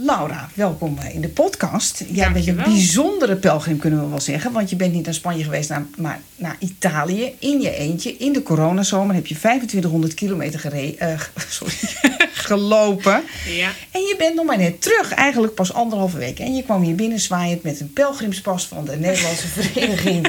Laura, 0.00 0.48
welkom 0.54 0.98
in 1.12 1.20
de 1.20 1.28
podcast. 1.28 1.98
Jij 1.98 2.32
bent 2.32 2.46
een 2.46 2.54
Dankjewel. 2.54 2.64
bijzondere 2.64 3.36
pelgrim, 3.36 3.78
kunnen 3.78 4.00
we 4.02 4.08
wel 4.08 4.20
zeggen. 4.20 4.52
Want 4.52 4.70
je 4.70 4.76
bent 4.76 4.92
niet 4.92 5.04
naar 5.04 5.14
Spanje 5.14 5.44
geweest, 5.44 5.70
maar 5.96 6.20
naar 6.36 6.56
Italië. 6.58 7.32
In 7.38 7.60
je 7.60 7.76
eentje. 7.76 8.16
In 8.16 8.32
de 8.32 8.42
coronazomer 8.42 9.14
heb 9.14 9.26
je 9.26 9.34
2500 9.34 10.14
kilometer 10.14 10.72
eh, 10.72 11.20
sorry, 11.48 11.74
gelopen. 12.46 13.22
Ja. 13.46 13.70
En 13.90 14.00
je 14.00 14.14
bent 14.18 14.34
nog 14.34 14.44
maar 14.44 14.58
net 14.58 14.82
terug, 14.82 15.12
eigenlijk 15.12 15.54
pas 15.54 15.72
anderhalve 15.72 16.18
week. 16.18 16.38
En 16.38 16.54
je 16.54 16.62
kwam 16.62 16.82
hier 16.82 16.94
binnen 16.94 17.20
zwaaiend 17.20 17.62
met 17.62 17.80
een 17.80 17.92
pelgrimspas 17.92 18.66
van 18.66 18.84
de 18.84 18.96
Nederlandse 18.96 19.48
Vereniging 19.58 20.28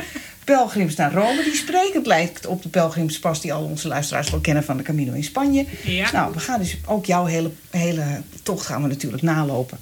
Pelgrims 0.55 0.95
naar 0.95 1.13
Rome. 1.13 1.43
Die 1.43 1.55
sprekend 1.55 2.05
lijkt 2.05 2.45
op 2.45 2.63
de 2.63 2.69
pelgrimspas 2.69 3.41
die 3.41 3.53
al 3.53 3.63
onze 3.63 3.87
luisteraars 3.87 4.29
wel 4.29 4.39
kennen 4.39 4.63
van 4.63 4.77
de 4.77 4.83
Camino 4.83 5.13
in 5.13 5.23
Spanje. 5.23 5.65
Ja. 5.83 6.11
Nou, 6.11 6.33
we 6.33 6.39
gaan 6.39 6.59
dus 6.59 6.77
ook 6.85 7.05
jouw 7.05 7.25
hele, 7.25 7.51
hele 7.69 8.21
tocht 8.43 8.65
gaan 8.65 8.81
we 8.81 8.87
natuurlijk 8.87 9.23
nalopen. 9.23 9.79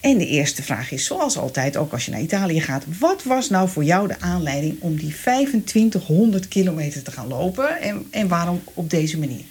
En 0.00 0.18
de 0.18 0.26
eerste 0.26 0.62
vraag 0.62 0.90
is, 0.90 1.04
zoals 1.04 1.36
altijd, 1.36 1.76
ook 1.76 1.92
als 1.92 2.04
je 2.04 2.10
naar 2.10 2.20
Italië 2.20 2.60
gaat... 2.60 2.84
wat 2.98 3.22
was 3.22 3.48
nou 3.48 3.68
voor 3.68 3.84
jou 3.84 4.08
de 4.08 4.20
aanleiding 4.20 4.76
om 4.80 4.96
die 4.96 5.14
2500 5.14 6.48
kilometer 6.48 7.02
te 7.02 7.10
gaan 7.10 7.28
lopen? 7.28 7.80
En, 7.80 8.06
en 8.10 8.28
waarom 8.28 8.62
op 8.74 8.90
deze 8.90 9.18
manier? 9.18 9.42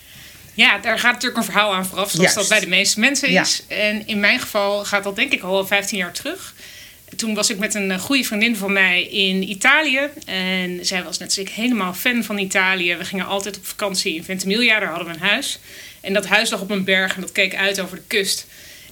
Ja, 0.54 0.78
daar 0.78 1.00
gaat 1.00 1.14
natuurlijk 1.14 1.38
een 1.38 1.52
verhaal 1.52 1.74
aan 1.74 1.86
vooraf, 1.86 2.10
zoals 2.10 2.34
Juist. 2.34 2.36
dat 2.36 2.48
bij 2.50 2.60
de 2.60 2.76
meeste 2.76 3.00
mensen 3.00 3.32
Ja. 3.32 3.42
is. 3.42 3.64
En 3.68 4.08
in 4.08 4.20
mijn 4.20 4.40
geval 4.40 4.86
gaat 4.86 5.04
dat 5.04 5.16
denk 5.16 5.32
ik 5.34 5.42
al 5.42 5.68
15 5.68 5.98
jaar 5.98 6.14
terug. 6.14 6.54
Toen 7.20 7.34
was 7.34 7.50
ik 7.50 7.58
met 7.58 7.76
een 7.76 7.92
eh, 7.92 8.00
goede 8.00 8.24
vriendin 8.24 8.56
van 8.56 8.74
mij 8.74 9.04
in 9.04 9.50
Italië. 9.50 10.00
En 10.26 10.86
zij 10.86 11.04
was 11.04 11.18
net 11.18 11.28
als 11.28 11.38
ik 11.38 11.50
helemaal 11.50 11.94
fan 11.94 12.24
van 12.24 12.38
Italië. 12.38 12.96
We 12.96 13.06
gingen 13.06 13.26
altijd 13.26 13.58
op 13.58 13.66
vakantie 13.66 14.16
in 14.16 14.24
Ventimiglia, 14.24 14.80
daar 14.80 14.90
hadden 14.90 15.08
we 15.08 15.14
een 15.14 15.20
huis. 15.20 15.60
En 16.02 16.14
dat 16.14 16.26
huis 16.26 16.50
lag 16.50 16.62
op 16.62 16.70
een 16.70 16.84
berg 16.84 17.16
en 17.16 17.22
dat 17.22 17.32
keek 17.32 17.56
uit 17.56 17.82
over 17.82 17.96
de 17.96 18.04
kust. 18.08 18.48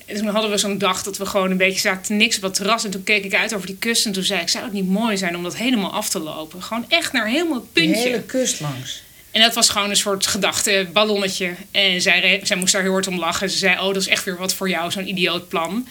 En 0.05 0.15
toen 0.15 0.27
hadden 0.27 0.51
we 0.51 0.57
zo'n 0.57 0.77
dag 0.77 1.03
dat 1.03 1.17
we 1.17 1.25
gewoon 1.25 1.51
een 1.51 1.57
beetje 1.57 1.79
zaten 1.79 2.03
te 2.03 2.13
niks 2.13 2.37
op 2.37 2.41
het 2.41 2.53
terras. 2.53 2.83
En 2.83 2.91
toen 2.91 3.03
keek 3.03 3.23
ik 3.23 3.33
uit 3.33 3.55
over 3.55 3.67
die 3.67 3.77
kust 3.77 4.05
en 4.05 4.11
toen 4.11 4.23
zei 4.23 4.41
ik... 4.41 4.49
zou 4.49 4.63
het 4.63 4.73
niet 4.73 4.87
mooi 4.87 5.17
zijn 5.17 5.35
om 5.35 5.43
dat 5.43 5.57
helemaal 5.57 5.91
af 5.91 6.09
te 6.09 6.19
lopen? 6.19 6.63
Gewoon 6.63 6.85
echt 6.89 7.11
naar 7.11 7.27
helemaal 7.27 7.53
het 7.53 7.63
De 7.73 7.81
puntje. 7.81 8.01
hele 8.01 8.21
kust 8.21 8.59
langs. 8.59 9.03
En 9.31 9.41
dat 9.41 9.53
was 9.53 9.69
gewoon 9.69 9.89
een 9.89 9.95
soort 9.95 10.27
gedachteballonnetje. 10.27 11.55
En 11.71 12.01
zij, 12.01 12.39
zij 12.43 12.57
moest 12.57 12.73
daar 12.73 12.81
heel 12.81 12.91
hard 12.91 13.07
om 13.07 13.19
lachen. 13.19 13.49
Ze 13.49 13.57
zei, 13.57 13.79
oh, 13.79 13.85
dat 13.85 13.95
is 13.95 14.07
echt 14.07 14.23
weer 14.23 14.37
wat 14.37 14.53
voor 14.53 14.69
jou, 14.69 14.91
zo'n 14.91 15.07
idioot 15.07 15.47
plan. 15.47 15.87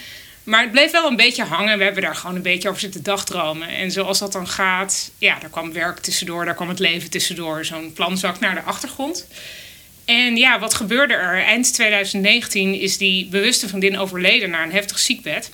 Maar 0.47 0.63
het 0.63 0.71
bleef 0.71 0.91
wel 0.91 1.07
een 1.07 1.17
beetje 1.17 1.45
hangen. 1.45 1.79
We 1.79 1.85
hebben 1.85 2.03
daar 2.03 2.17
gewoon 2.17 2.37
een 2.37 2.43
beetje 2.43 2.69
over 2.69 2.81
zitten 2.81 3.03
dagdromen. 3.03 3.69
En 3.69 3.91
zoals 3.91 4.19
dat 4.19 4.33
dan 4.33 4.49
gaat, 4.49 5.11
ja, 5.19 5.39
daar 5.39 5.51
kwam 5.51 5.73
werk 5.73 5.99
tussendoor, 5.99 6.45
daar 6.45 6.55
kwam 6.55 6.69
het 6.69 6.79
leven 6.79 7.11
tussendoor. 7.11 7.65
Zo'n 7.65 7.93
plan 7.93 8.19
zakt 8.19 8.41
naar 8.41 8.55
de 8.55 8.61
achtergrond. 8.61 9.27
En 10.05 10.37
ja, 10.37 10.59
wat 10.59 10.75
gebeurde 10.75 11.15
er? 11.15 11.45
Eind 11.45 11.75
2019 11.75 12.81
is 12.81 12.99
die 12.99 13.27
bewuste 13.27 13.69
vriendin 13.69 13.99
overleden 13.99 14.51
na 14.51 14.63
een 14.63 14.73
heftig 14.73 14.99
ziekbed. 14.99 15.51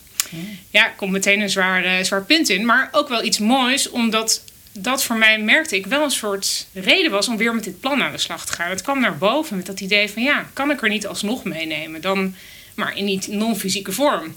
Ja, 0.70 0.89
komt 0.89 1.13
meteen 1.13 1.41
een 1.41 1.51
zwaar, 1.51 1.85
eh, 1.85 2.05
zwaar 2.05 2.25
punt 2.25 2.48
in. 2.48 2.67
Maar 2.67 2.89
ook 2.93 3.09
wel 3.09 3.25
iets 3.25 3.39
moois, 3.39 3.91
omdat 3.91 4.45
dat 4.73 5.05
voor 5.05 5.17
mij 5.17 5.39
merkte 5.39 5.77
ik 5.77 5.87
wel 5.87 6.05
een 6.05 6.11
soort 6.11 6.67
reden 6.73 7.11
was 7.11 7.29
om 7.29 7.37
weer 7.37 7.55
met 7.55 7.65
dit 7.65 7.81
plan 7.81 8.03
aan 8.03 8.13
de 8.13 8.19
slag 8.19 8.47
te 8.47 8.53
gaan. 8.53 8.70
Het 8.70 8.83
kwam 8.83 9.01
naar 9.01 9.19
boven 9.19 9.57
met 9.57 9.67
dat 9.67 9.81
idee 9.81 10.11
van 10.11 10.23
ja, 10.23 10.47
kan 10.53 10.70
ik 10.70 10.83
er 10.83 10.89
niet 10.89 11.07
alsnog 11.07 11.45
meenemen? 11.45 12.01
Dan 12.01 12.35
maar 12.75 12.97
in 12.97 13.05
niet 13.05 13.27
non-fysieke 13.27 13.93
vorm. 13.93 14.37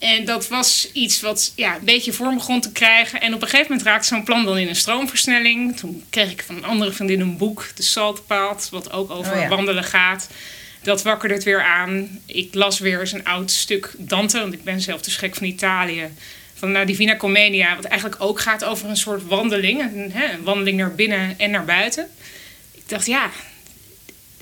En 0.00 0.24
dat 0.24 0.48
was 0.48 0.90
iets 0.92 1.20
wat 1.20 1.52
ja, 1.56 1.74
een 1.74 1.84
beetje 1.84 2.12
vorm 2.12 2.34
begon 2.34 2.60
te 2.60 2.72
krijgen. 2.72 3.20
En 3.20 3.34
op 3.34 3.42
een 3.42 3.48
gegeven 3.48 3.70
moment 3.72 3.88
raakte 3.88 4.06
zo'n 4.06 4.24
plan 4.24 4.44
dan 4.44 4.58
in 4.58 4.68
een 4.68 4.76
stroomversnelling. 4.76 5.76
Toen 5.76 6.04
kreeg 6.10 6.30
ik 6.30 6.42
van 6.46 6.56
een 6.56 6.64
andere 6.64 6.92
vriendin 6.92 7.20
een 7.20 7.36
boek, 7.36 7.66
De 7.74 7.82
Saltpaad, 7.82 8.68
wat 8.70 8.92
ook 8.92 9.10
over 9.10 9.32
Oh 9.32 9.40
ja. 9.40 9.48
wandelen 9.48 9.84
gaat. 9.84 10.28
Dat 10.82 11.02
wakkerde 11.02 11.34
het 11.34 11.44
weer 11.44 11.62
aan. 11.62 12.20
Ik 12.26 12.54
las 12.54 12.78
weer 12.78 13.00
eens 13.00 13.12
een 13.12 13.24
oud 13.24 13.50
stuk 13.50 13.94
Dante, 13.98 14.40
want 14.40 14.52
ik 14.52 14.64
ben 14.64 14.80
zelf 14.80 15.02
dus 15.02 15.16
gek 15.16 15.34
van 15.34 15.46
Italië. 15.46 16.08
Van 16.54 16.72
La 16.72 16.84
Divina 16.84 17.16
Commedia, 17.16 17.76
wat 17.76 17.84
eigenlijk 17.84 18.22
ook 18.22 18.40
gaat 18.40 18.64
over 18.64 18.88
een 18.88 18.96
soort 18.96 19.26
wandeling. 19.26 19.80
Een, 19.80 20.12
hè, 20.12 20.32
een 20.32 20.42
wandeling 20.42 20.78
naar 20.78 20.94
binnen 20.94 21.34
en 21.38 21.50
naar 21.50 21.64
buiten. 21.64 22.08
Ik 22.72 22.88
dacht, 22.88 23.06
ja, 23.06 23.30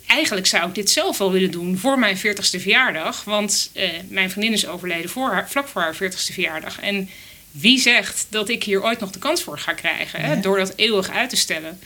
eigenlijk 0.09 0.47
zou 0.47 0.69
ik 0.69 0.75
dit 0.75 0.91
zelf 0.91 1.19
wel 1.19 1.33
willen 1.33 1.51
doen 1.51 1.79
voor 1.79 1.99
mijn 1.99 2.17
40ste 2.19 2.61
verjaardag. 2.61 3.25
Want 3.25 3.71
eh, 3.75 3.89
mijn 4.09 4.31
vriendin 4.31 4.53
is 4.53 4.67
overleden 4.67 5.11
voor 5.11 5.31
haar, 5.33 5.51
vlak 5.51 5.69
voor 5.69 5.83
haar 5.83 5.95
40ste 5.95 6.33
verjaardag. 6.33 6.81
En 6.81 7.11
wie 7.51 7.79
zegt 7.81 8.27
dat 8.29 8.49
ik 8.49 8.65
hier 8.65 8.83
ooit 8.83 9.01
nog 9.01 9.11
de 9.11 9.19
kans 9.19 9.43
voor 9.43 9.59
ga 9.59 9.73
krijgen? 9.73 10.21
Hè, 10.21 10.33
Ja. 10.35 10.41
door 10.41 10.59
dat 10.59 10.73
eeuwig 10.77 11.11
uit 11.11 11.31
te 11.31 11.37
stellen. 11.37 11.81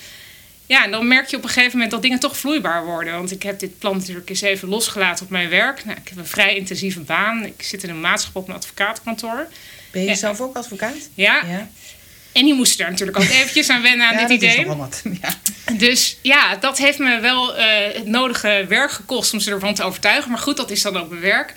Ja, 0.66 0.84
en 0.84 0.90
dan 0.90 1.08
merk 1.08 1.28
je 1.30 1.36
op 1.36 1.42
een 1.42 1.48
gegeven 1.48 1.72
moment 1.72 1.90
dat 1.90 2.02
dingen 2.02 2.18
toch 2.18 2.36
vloeibaar 2.36 2.84
worden. 2.84 3.12
Want 3.12 3.30
ik 3.30 3.42
heb 3.42 3.58
dit 3.58 3.78
plan 3.78 3.96
natuurlijk 3.96 4.28
eens 4.30 4.40
even 4.40 4.68
losgelaten 4.68 5.24
op 5.24 5.30
mijn 5.30 5.48
werk. 5.48 5.84
Nou, 5.84 5.98
ik 5.98 6.08
heb 6.08 6.18
een 6.18 6.26
vrij 6.26 6.56
intensieve 6.56 7.00
baan. 7.00 7.44
Ik 7.44 7.62
zit 7.62 7.82
in 7.82 7.90
een 7.90 8.00
maatschappij 8.00 8.42
op 8.42 8.48
een 8.48 8.54
advocatenkantoor. 8.54 9.46
Ben 9.90 10.02
je 10.02 10.08
Ja. 10.08 10.14
zelf 10.14 10.40
ook 10.40 10.56
advocaat? 10.56 10.94
Ja, 11.14 11.42
Ja, 11.46 11.68
en 12.32 12.44
die 12.44 12.54
moesten 12.54 12.78
daar 12.78 12.90
natuurlijk 12.90 13.18
ook 13.18 13.24
eventjes 13.28 13.68
aan 13.68 13.82
wennen 13.82 14.06
aan 14.06 14.12
ja 14.18 14.26
dit 14.26 14.28
dat 14.28 14.48
is 14.48 14.52
idee. 14.54 14.64
nogal 14.66 14.78
wat. 14.80 15.02
Ja. 15.22 15.34
Dus 15.72 16.18
ja, 16.22 16.56
dat 16.56 16.78
heeft 16.78 16.98
me 16.98 17.20
wel 17.20 17.56
eh, 17.56 17.94
het 17.94 18.06
nodige 18.06 18.64
werk 18.68 18.90
gekost 18.90 19.32
om 19.32 19.40
ze 19.40 19.50
ervan 19.50 19.74
te 19.74 19.82
overtuigen. 19.82 20.30
Maar 20.30 20.40
goed, 20.40 20.56
dat 20.56 20.70
is 20.70 20.82
dan 20.82 20.96
ook 20.96 21.08
mijn 21.08 21.20
werk. 21.20 21.52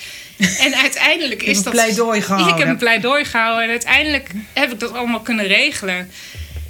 En 0.59 0.75
uiteindelijk 0.86 1.41
Je 1.41 1.46
hebt 1.47 1.50
is 1.50 1.58
een 1.58 1.63
dat. 1.63 1.74
pleidooi 1.74 2.22
gehouden. 2.22 2.53
Ik 2.53 2.59
heb 2.59 2.68
een 2.69 2.78
pleidooi 2.78 3.25
gehouden 3.25 3.63
en 3.63 3.69
uiteindelijk 3.69 4.30
heb 4.53 4.72
ik 4.72 4.80
dat 4.80 4.94
allemaal 4.94 5.19
kunnen 5.22 5.47
regelen. 5.47 6.12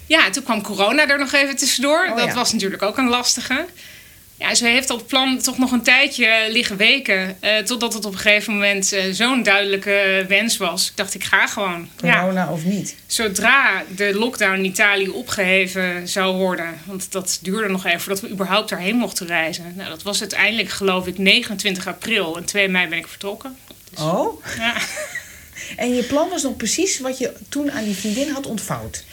Ja, 0.07 0.29
toen 0.29 0.43
kwam 0.43 0.61
corona 0.61 1.07
er 1.09 1.19
nog 1.19 1.31
even 1.33 1.55
tussendoor. 1.55 2.07
Oh, 2.09 2.17
dat 2.17 2.25
ja. 2.27 2.33
was 2.33 2.53
natuurlijk 2.53 2.81
ook 2.81 2.97
een 2.97 3.09
lastige. 3.09 3.65
Ja, 4.39 4.55
ze 4.55 4.67
heeft 4.67 4.87
dat 4.87 5.07
plan 5.07 5.37
toch 5.41 5.57
nog 5.57 5.71
een 5.71 5.83
tijdje 5.83 6.47
liggen 6.49 6.77
weken. 6.77 7.37
eh, 7.41 7.57
totdat 7.57 7.93
het 7.93 8.05
op 8.05 8.13
een 8.13 8.19
gegeven 8.19 8.53
moment 8.53 8.93
eh, 8.93 9.03
zo'n 9.11 9.43
duidelijke 9.43 10.25
wens 10.27 10.57
was. 10.57 10.89
Ik 10.89 10.95
dacht, 10.97 11.13
ik 11.13 11.23
ga 11.23 11.47
gewoon. 11.47 11.89
Ja 12.01 12.19
Corona 12.19 12.51
of 12.51 12.63
niet? 12.63 12.95
zodra 13.07 13.83
de 13.95 14.13
lockdown 14.13 14.57
in 14.57 14.65
Italië 14.65 15.09
opgeheven 15.09 16.07
zou 16.07 16.35
worden, 16.35 16.79
want 16.85 17.11
dat 17.11 17.39
duurde 17.41 17.69
nog 17.69 17.85
even 17.85 17.99
voordat 17.99 18.21
we 18.21 18.29
überhaupt 18.29 18.69
daarheen 18.69 18.95
mochten 18.95 19.27
reizen. 19.27 19.73
Nou, 19.75 19.89
dat 19.89 20.03
was 20.03 20.19
uiteindelijk, 20.19 20.69
geloof 20.69 21.07
ik, 21.07 21.17
29 21.17 21.87
april 21.87 22.37
en 22.37 22.45
2 22.45 22.67
mei 22.67 22.87
ben 22.87 22.97
ik 22.97 23.07
vertrokken. 23.07 23.57
Oh, 23.99 24.43
Ja, 24.57 24.75
en 25.83 25.95
je 25.95 26.03
plan 26.03 26.29
was 26.29 26.43
nog 26.43 26.57
precies 26.57 26.99
wat 26.99 27.17
je 27.17 27.33
toen 27.49 27.71
aan 27.71 27.83
die 27.83 27.95
vriendin 27.95 28.29
had 28.29 28.45
ontvouwd. 28.45 29.03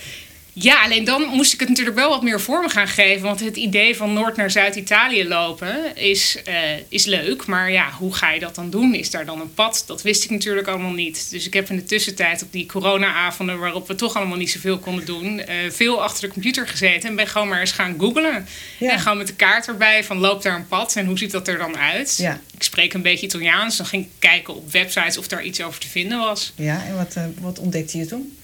Ja 0.53 0.83
alleen 0.83 1.05
dan 1.05 1.23
moest 1.23 1.53
ik 1.53 1.61
het 1.61 1.69
natuurlijk 1.69 1.97
wel 1.97 2.09
wat 2.09 2.23
meer 2.23 2.41
vorm 2.41 2.69
gaan 2.69 2.89
geven, 2.89 3.23
want 3.23 3.41
het 3.41 3.57
idee 3.57 3.97
van 3.97 4.13
Noord 4.13 4.37
naar 4.37 4.51
Zuid-Italië 4.51 5.29
lopen 5.29 5.97
is, 5.97 6.39
eh, 6.45 6.55
is 6.89 7.05
leuk, 7.05 7.47
maar 7.47 7.73
ja, 7.73 7.91
hoe 7.91 8.15
ga 8.15 8.31
je 8.31 8.41
dat 8.41 8.55
dan 8.55 8.71
doen? 8.71 8.95
Is 8.95 9.11
daar 9.11 9.27
dan 9.27 9.41
een 9.41 9.55
pad? 9.55 9.85
Dat 9.87 10.03
wist 10.03 10.25
ik 10.25 10.31
natuurlijk 10.31 10.69
allemaal 10.69 10.93
niet. 10.93 11.31
Dus 11.31 11.47
ik 11.47 11.55
heb 11.55 11.71
in 11.71 11.77
de 11.77 11.85
tussentijd 11.85 12.43
op 12.43 12.53
die 12.53 12.67
corona-avonden, 12.67 13.59
waarop 13.59 13.89
we 13.89 13.95
toch 13.95 14.17
allemaal 14.17 14.37
niet 14.37 14.51
zoveel 14.51 14.79
konden 14.79 15.05
doen, 15.05 15.41
eh, 15.41 15.57
veel 15.71 16.03
achter 16.03 16.23
de 16.23 16.33
computer 16.33 16.69
gezeten 16.69 17.09
en 17.09 17.17
ben 17.17 17.27
gewoon 17.27 17.49
maar 17.49 17.61
eens 17.61 17.73
gaan 17.73 17.95
googlen. 17.99 18.47
Ja. 18.79 18.91
En 18.91 18.99
gewoon 18.99 19.19
met 19.19 19.27
de 19.27 19.35
kaart 19.35 19.69
erbij 19.69 20.05
van 20.05 20.19
loopt 20.19 20.43
daar 20.43 20.57
een 20.57 20.69
pad 20.69 20.97
en 20.97 21.07
hoe 21.07 21.19
ziet 21.19 21.31
dat 21.31 21.49
er 21.49 21.59
dan 21.59 21.77
uit? 21.77 22.17
Ja. 22.17 22.41
Ik 22.55 22.63
spreek 22.63 22.93
een 22.93 23.03
beetje 23.03 23.27
Italiaans, 23.27 23.77
dan 23.77 23.87
ging 23.87 24.05
ik 24.05 24.11
kijken 24.19 24.55
op 24.55 24.73
websites 24.73 25.19
of 25.19 25.29
daar 25.29 25.43
iets 25.43 25.63
over 25.63 25.81
te 25.81 25.89
vinden 25.89 26.19
was. 26.19 26.53
Ja, 26.57 26.85
en 26.85 26.97
wat, 26.97 27.15
eh, 27.15 27.25
wat 27.41 27.59
ontdekte 27.59 27.99
je 27.99 28.07
toen? 28.07 28.39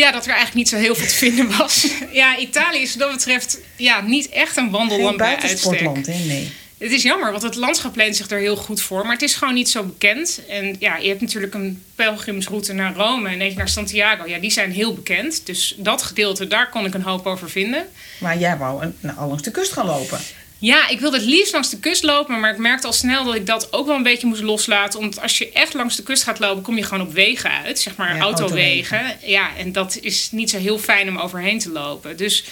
Ja, 0.00 0.10
dat 0.10 0.22
er 0.22 0.32
eigenlijk 0.32 0.56
niet 0.56 0.68
zo 0.68 0.76
heel 0.76 0.94
veel 0.94 1.06
te 1.06 1.14
vinden 1.14 1.56
was. 1.58 1.86
ja, 2.12 2.38
Italië 2.38 2.78
is 2.78 2.96
wat 2.96 2.98
dat 2.98 3.16
betreft 3.16 3.58
ja, 3.76 4.00
niet 4.00 4.28
echt 4.28 4.56
een 4.56 4.70
wandelland 4.70 5.16
bij 5.16 5.36
uitstek. 5.36 5.80
hè? 5.80 6.24
Nee. 6.26 6.52
Het 6.78 6.92
is 6.92 7.02
jammer, 7.02 7.30
want 7.30 7.42
het 7.42 7.54
landschap 7.54 7.96
leent 7.96 8.16
zich 8.16 8.30
er 8.30 8.38
heel 8.38 8.56
goed 8.56 8.80
voor. 8.80 9.02
Maar 9.02 9.12
het 9.12 9.22
is 9.22 9.34
gewoon 9.34 9.54
niet 9.54 9.68
zo 9.68 9.82
bekend. 9.82 10.40
En 10.48 10.76
ja, 10.78 10.96
je 10.96 11.08
hebt 11.08 11.20
natuurlijk 11.20 11.54
een 11.54 11.82
pelgrimsroute 11.94 12.72
naar 12.72 12.94
Rome 12.94 13.28
en 13.28 13.40
eentje 13.40 13.58
naar 13.58 13.68
Santiago. 13.68 14.26
Ja, 14.26 14.38
die 14.38 14.50
zijn 14.50 14.72
heel 14.72 14.94
bekend. 14.94 15.46
Dus 15.46 15.74
dat 15.78 16.02
gedeelte, 16.02 16.46
daar 16.46 16.70
kon 16.70 16.84
ik 16.84 16.94
een 16.94 17.02
hoop 17.02 17.26
over 17.26 17.50
vinden. 17.50 17.86
Maar 18.18 18.38
jij 18.38 18.56
wou 18.56 18.82
een, 18.82 18.96
nou, 19.00 19.18
al 19.18 19.28
langs 19.28 19.42
de 19.42 19.50
kust 19.50 19.72
gaan 19.72 19.86
lopen. 19.86 20.18
Ja, 20.64 20.88
ik 20.88 21.00
wilde 21.00 21.16
het 21.16 21.26
liefst 21.26 21.52
langs 21.52 21.70
de 21.70 21.78
kust 21.78 22.02
lopen, 22.02 22.40
maar 22.40 22.52
ik 22.52 22.58
merkte 22.58 22.86
al 22.86 22.92
snel 22.92 23.24
dat 23.24 23.34
ik 23.34 23.46
dat 23.46 23.72
ook 23.72 23.86
wel 23.86 23.96
een 23.96 24.02
beetje 24.02 24.26
moest 24.26 24.42
loslaten. 24.42 24.98
Omdat 24.98 25.20
als 25.22 25.38
je 25.38 25.52
echt 25.52 25.74
langs 25.74 25.96
de 25.96 26.02
kust 26.02 26.22
gaat 26.22 26.38
lopen, 26.38 26.62
kom 26.62 26.76
je 26.76 26.82
gewoon 26.82 27.06
op 27.06 27.12
wegen 27.12 27.50
uit, 27.50 27.78
zeg 27.78 27.96
maar 27.96 28.16
Ja, 28.16 28.22
autowegen. 28.22 29.18
Ja, 29.22 29.56
en 29.56 29.72
dat 29.72 29.98
is 30.00 30.28
niet 30.30 30.50
zo 30.50 30.58
heel 30.58 30.78
fijn 30.78 31.08
om 31.08 31.18
overheen 31.18 31.58
te 31.58 31.70
lopen. 31.70 32.16
Dus 32.16 32.44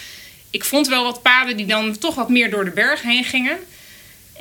ik 0.50 0.64
vond 0.64 0.88
wel 0.88 1.04
wat 1.04 1.22
paden 1.22 1.56
die 1.56 1.66
dan 1.66 1.98
toch 1.98 2.14
wat 2.14 2.28
meer 2.28 2.50
door 2.50 2.64
de 2.64 2.70
berg 2.70 3.02
heen 3.02 3.24
gingen. 3.24 3.58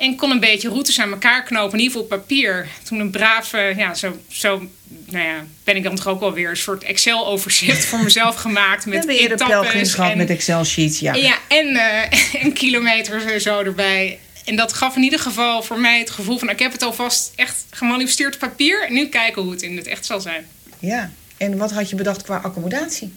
En 0.02 0.16
kon 0.16 0.30
een 0.30 0.40
beetje 0.40 0.68
routes 0.68 1.00
aan 1.00 1.10
elkaar 1.10 1.42
knopen, 1.42 1.72
in 1.78 1.84
ieder 1.84 1.92
geval 2.00 2.02
op 2.02 2.08
papier. 2.08 2.68
Toen 2.82 2.98
een 3.00 3.10
brave, 3.10 3.74
ja, 3.76 3.94
zo, 3.94 4.20
zo 4.28 4.68
nou 5.06 5.24
ja, 5.24 5.44
ben 5.64 5.76
ik 5.76 5.82
dan 5.82 5.94
toch 5.94 6.06
ook 6.06 6.20
wel 6.20 6.32
weer 6.32 6.50
een 6.50 6.56
soort 6.56 6.82
Excel-overzicht 6.84 7.84
voor 7.84 8.02
mezelf 8.02 8.34
gemaakt. 8.36 8.86
Met 8.86 9.08
eerder 9.08 9.40
etappes 9.42 9.94
en- 9.94 10.16
met 10.16 10.30
Excel-sheets. 10.30 10.98
Ja. 10.98 11.14
ja, 11.14 11.38
en, 11.48 11.76
eh, 11.76 12.34
en 12.44 12.52
kilometers 12.52 13.24
en 13.24 13.40
zo 13.40 13.60
erbij. 13.60 14.18
En 14.44 14.56
dat 14.56 14.72
gaf 14.72 14.96
in 14.96 15.02
ieder 15.02 15.18
geval 15.18 15.62
voor 15.62 15.78
mij 15.78 15.98
het 15.98 16.10
gevoel 16.10 16.38
van... 16.38 16.50
ik 16.50 16.58
heb 16.58 16.72
het 16.72 16.82
alvast 16.82 17.32
echt 17.36 17.64
gemanipuleerd 17.70 18.34
op 18.34 18.40
papier... 18.40 18.86
en 18.86 18.92
nu 18.92 19.06
kijken 19.08 19.42
hoe 19.42 19.50
het 19.50 19.62
in 19.62 19.76
het 19.76 19.86
echt 19.86 20.06
zal 20.06 20.20
zijn. 20.20 20.46
ja. 20.78 21.10
En 21.36 21.56
wat 21.56 21.72
had 21.72 21.90
je 21.90 21.96
bedacht 21.96 22.22
qua 22.22 22.36
accommodatie? 22.36 23.12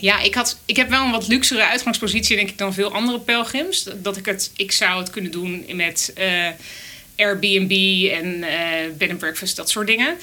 Ja, 0.00 0.20
ik, 0.20 0.34
had, 0.34 0.58
ik 0.64 0.76
heb 0.76 0.88
wel 0.88 1.04
een 1.04 1.10
wat 1.10 1.28
luxere 1.28 1.66
uitgangspositie, 1.66 2.36
denk 2.36 2.48
ik, 2.48 2.58
dan 2.58 2.74
veel 2.74 2.92
andere 2.92 3.20
pelgrims. 3.20 3.88
Dat 3.96 4.16
ik 4.16 4.26
het, 4.26 4.50
ik 4.56 4.72
zou 4.72 5.00
het 5.00 5.10
kunnen 5.10 5.30
doen 5.30 5.64
met 5.72 6.12
eh, 6.14 6.46
Airbnb 7.16 7.72
en 8.12 8.42
eh 8.42 8.90
bed 8.98 9.10
and 9.10 9.18
breakfast, 9.18 9.56
dat 9.56 9.70
soort 9.70 9.86
dingen. 9.86 10.16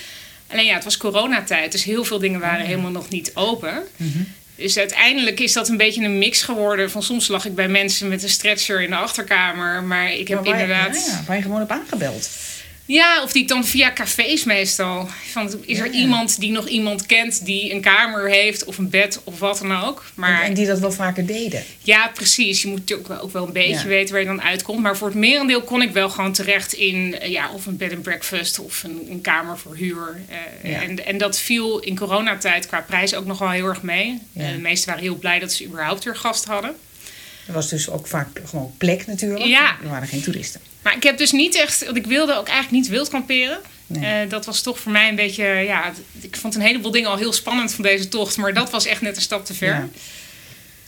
Alleen 0.47 0.65
ja, 0.65 0.73
het 0.73 0.83
was 0.83 0.97
coronatijd, 0.97 1.71
dus 1.71 1.83
heel 1.83 2.03
veel 2.03 2.19
dingen 2.19 2.39
waren 2.39 2.65
helemaal 2.65 2.91
nog 2.91 3.09
niet 3.09 3.31
open. 3.33 3.83
Dus 4.55 4.77
uiteindelijk 4.77 5.39
is 5.39 5.53
dat 5.53 5.69
een 5.69 5.77
beetje 5.77 6.03
een 6.03 6.17
mix 6.17 6.41
geworden. 6.41 6.91
Van 6.91 7.03
soms 7.03 7.27
lag 7.27 7.45
ik 7.45 7.55
bij 7.55 7.67
mensen 7.67 8.07
met 8.07 8.23
een 8.23 8.29
stretcher 8.29 8.81
in 8.81 8.89
de 8.89 8.95
achterkamer. 8.95 9.83
Maar 9.83 10.11
ik 10.11 10.27
heb 10.27 10.43
Maar 10.43 10.49
waar, 10.51 10.61
inderdaad. 10.61 11.05
Ja, 11.05 11.23
waar 11.27 11.35
je 11.35 11.41
gewoon 11.41 11.61
op 11.61 11.71
aangebeld. 11.71 12.29
Ja, 12.87 13.23
of 13.23 13.31
die 13.31 13.47
dan 13.47 13.65
via 13.65 13.93
cafés 13.93 14.43
meestal. 14.43 15.09
Van, 15.31 15.51
is 15.65 15.79
er 15.79 15.85
Ja, 15.85 15.91
iemand 15.91 16.39
die 16.39 16.51
nog 16.51 16.67
iemand 16.67 17.05
kent 17.05 17.45
die 17.45 17.73
een 17.73 17.81
kamer 17.81 18.29
heeft 18.29 18.63
of 18.63 18.77
een 18.77 18.89
bed 18.89 19.21
of 19.23 19.39
wat 19.39 19.57
dan 19.57 19.81
ook. 19.83 20.03
Maar 20.13 20.41
En, 20.43 20.53
die 20.53 20.65
dat 20.65 20.79
wel 20.79 20.91
vaker 20.91 21.25
deden. 21.25 21.63
ja, 21.81 22.07
precies. 22.13 22.61
Je 22.61 22.67
moet 22.67 22.79
natuurlijk 22.79 23.07
wel- 23.07 23.19
ook 23.19 23.31
wel 23.33 23.45
een 23.47 23.53
beetje 23.53 23.71
Ja. 23.81 23.85
weten 23.85 24.11
waar 24.13 24.21
je 24.21 24.27
dan 24.27 24.41
uitkomt. 24.41 24.81
Maar 24.81 24.97
voor 24.97 25.07
het 25.07 25.17
merendeel 25.17 25.61
kon 25.61 25.81
ik 25.81 25.91
wel 25.91 26.09
gewoon 26.09 26.31
terecht 26.33 26.73
in 26.73 27.19
eh, 27.19 27.31
ja, 27.31 27.51
of 27.51 27.65
een 27.65 27.77
bed 27.77 27.93
and 27.93 28.01
breakfast 28.01 28.59
of 28.59 28.83
een, 28.83 29.07
een 29.09 29.21
kamer 29.21 29.57
voor 29.57 29.75
huur. 29.75 30.21
Eh, 30.61 30.71
Ja. 30.71 30.81
en, 30.81 31.05
en 31.05 31.17
dat 31.17 31.39
viel 31.39 31.79
in 31.79 31.97
coronatijd 31.97 32.67
qua 32.67 32.81
prijs 32.81 33.13
ook 33.15 33.25
nog 33.25 33.39
wel 33.39 33.49
heel 33.49 33.65
erg 33.67 33.81
mee. 33.81 34.19
De 34.31 34.57
meesten 34.61 34.87
waren 34.89 35.03
heel 35.03 35.15
blij 35.17 35.39
dat 35.39 35.53
ze 35.53 35.65
überhaupt 35.65 36.03
weer 36.03 36.15
gast 36.15 36.45
hadden. 36.45 36.75
Er 37.47 37.53
was 37.53 37.69
dus 37.69 37.89
ook 37.89 38.07
vaak 38.07 38.27
gewoon 38.45 38.73
plek 38.77 39.07
natuurlijk. 39.07 39.45
Ja. 39.45 39.75
Er 39.83 39.89
waren 39.89 40.07
geen 40.07 40.21
toeristen. 40.21 40.61
Maar 40.81 40.95
ik 40.95 41.03
heb 41.03 41.17
dus 41.17 41.31
niet 41.31 41.55
echt, 41.55 41.85
want 41.85 41.97
ik 41.97 42.05
wilde 42.05 42.33
ook 42.33 42.47
eigenlijk 42.47 42.71
niet 42.83 42.87
wild 42.87 43.09
kamperen. 43.09 43.59
Nee. 43.87 44.21
Eh, 44.23 44.29
dat 44.29 44.45
was 44.45 44.61
toch 44.61 44.79
voor 44.79 44.91
mij 44.91 45.09
een 45.09 45.15
beetje, 45.15 45.43
ja, 45.45 45.93
ik 46.21 46.35
vond 46.35 46.55
een 46.55 46.61
heleboel 46.61 46.91
dingen 46.91 47.09
al 47.09 47.17
heel 47.17 47.33
spannend 47.33 47.73
van 47.73 47.83
deze 47.83 48.07
tocht, 48.07 48.37
maar 48.37 48.53
dat 48.53 48.69
was 48.69 48.85
echt 48.85 49.01
net 49.01 49.15
een 49.15 49.21
stap 49.21 49.45
te 49.45 49.53
ver. 49.53 49.67
Ja. 49.73 49.87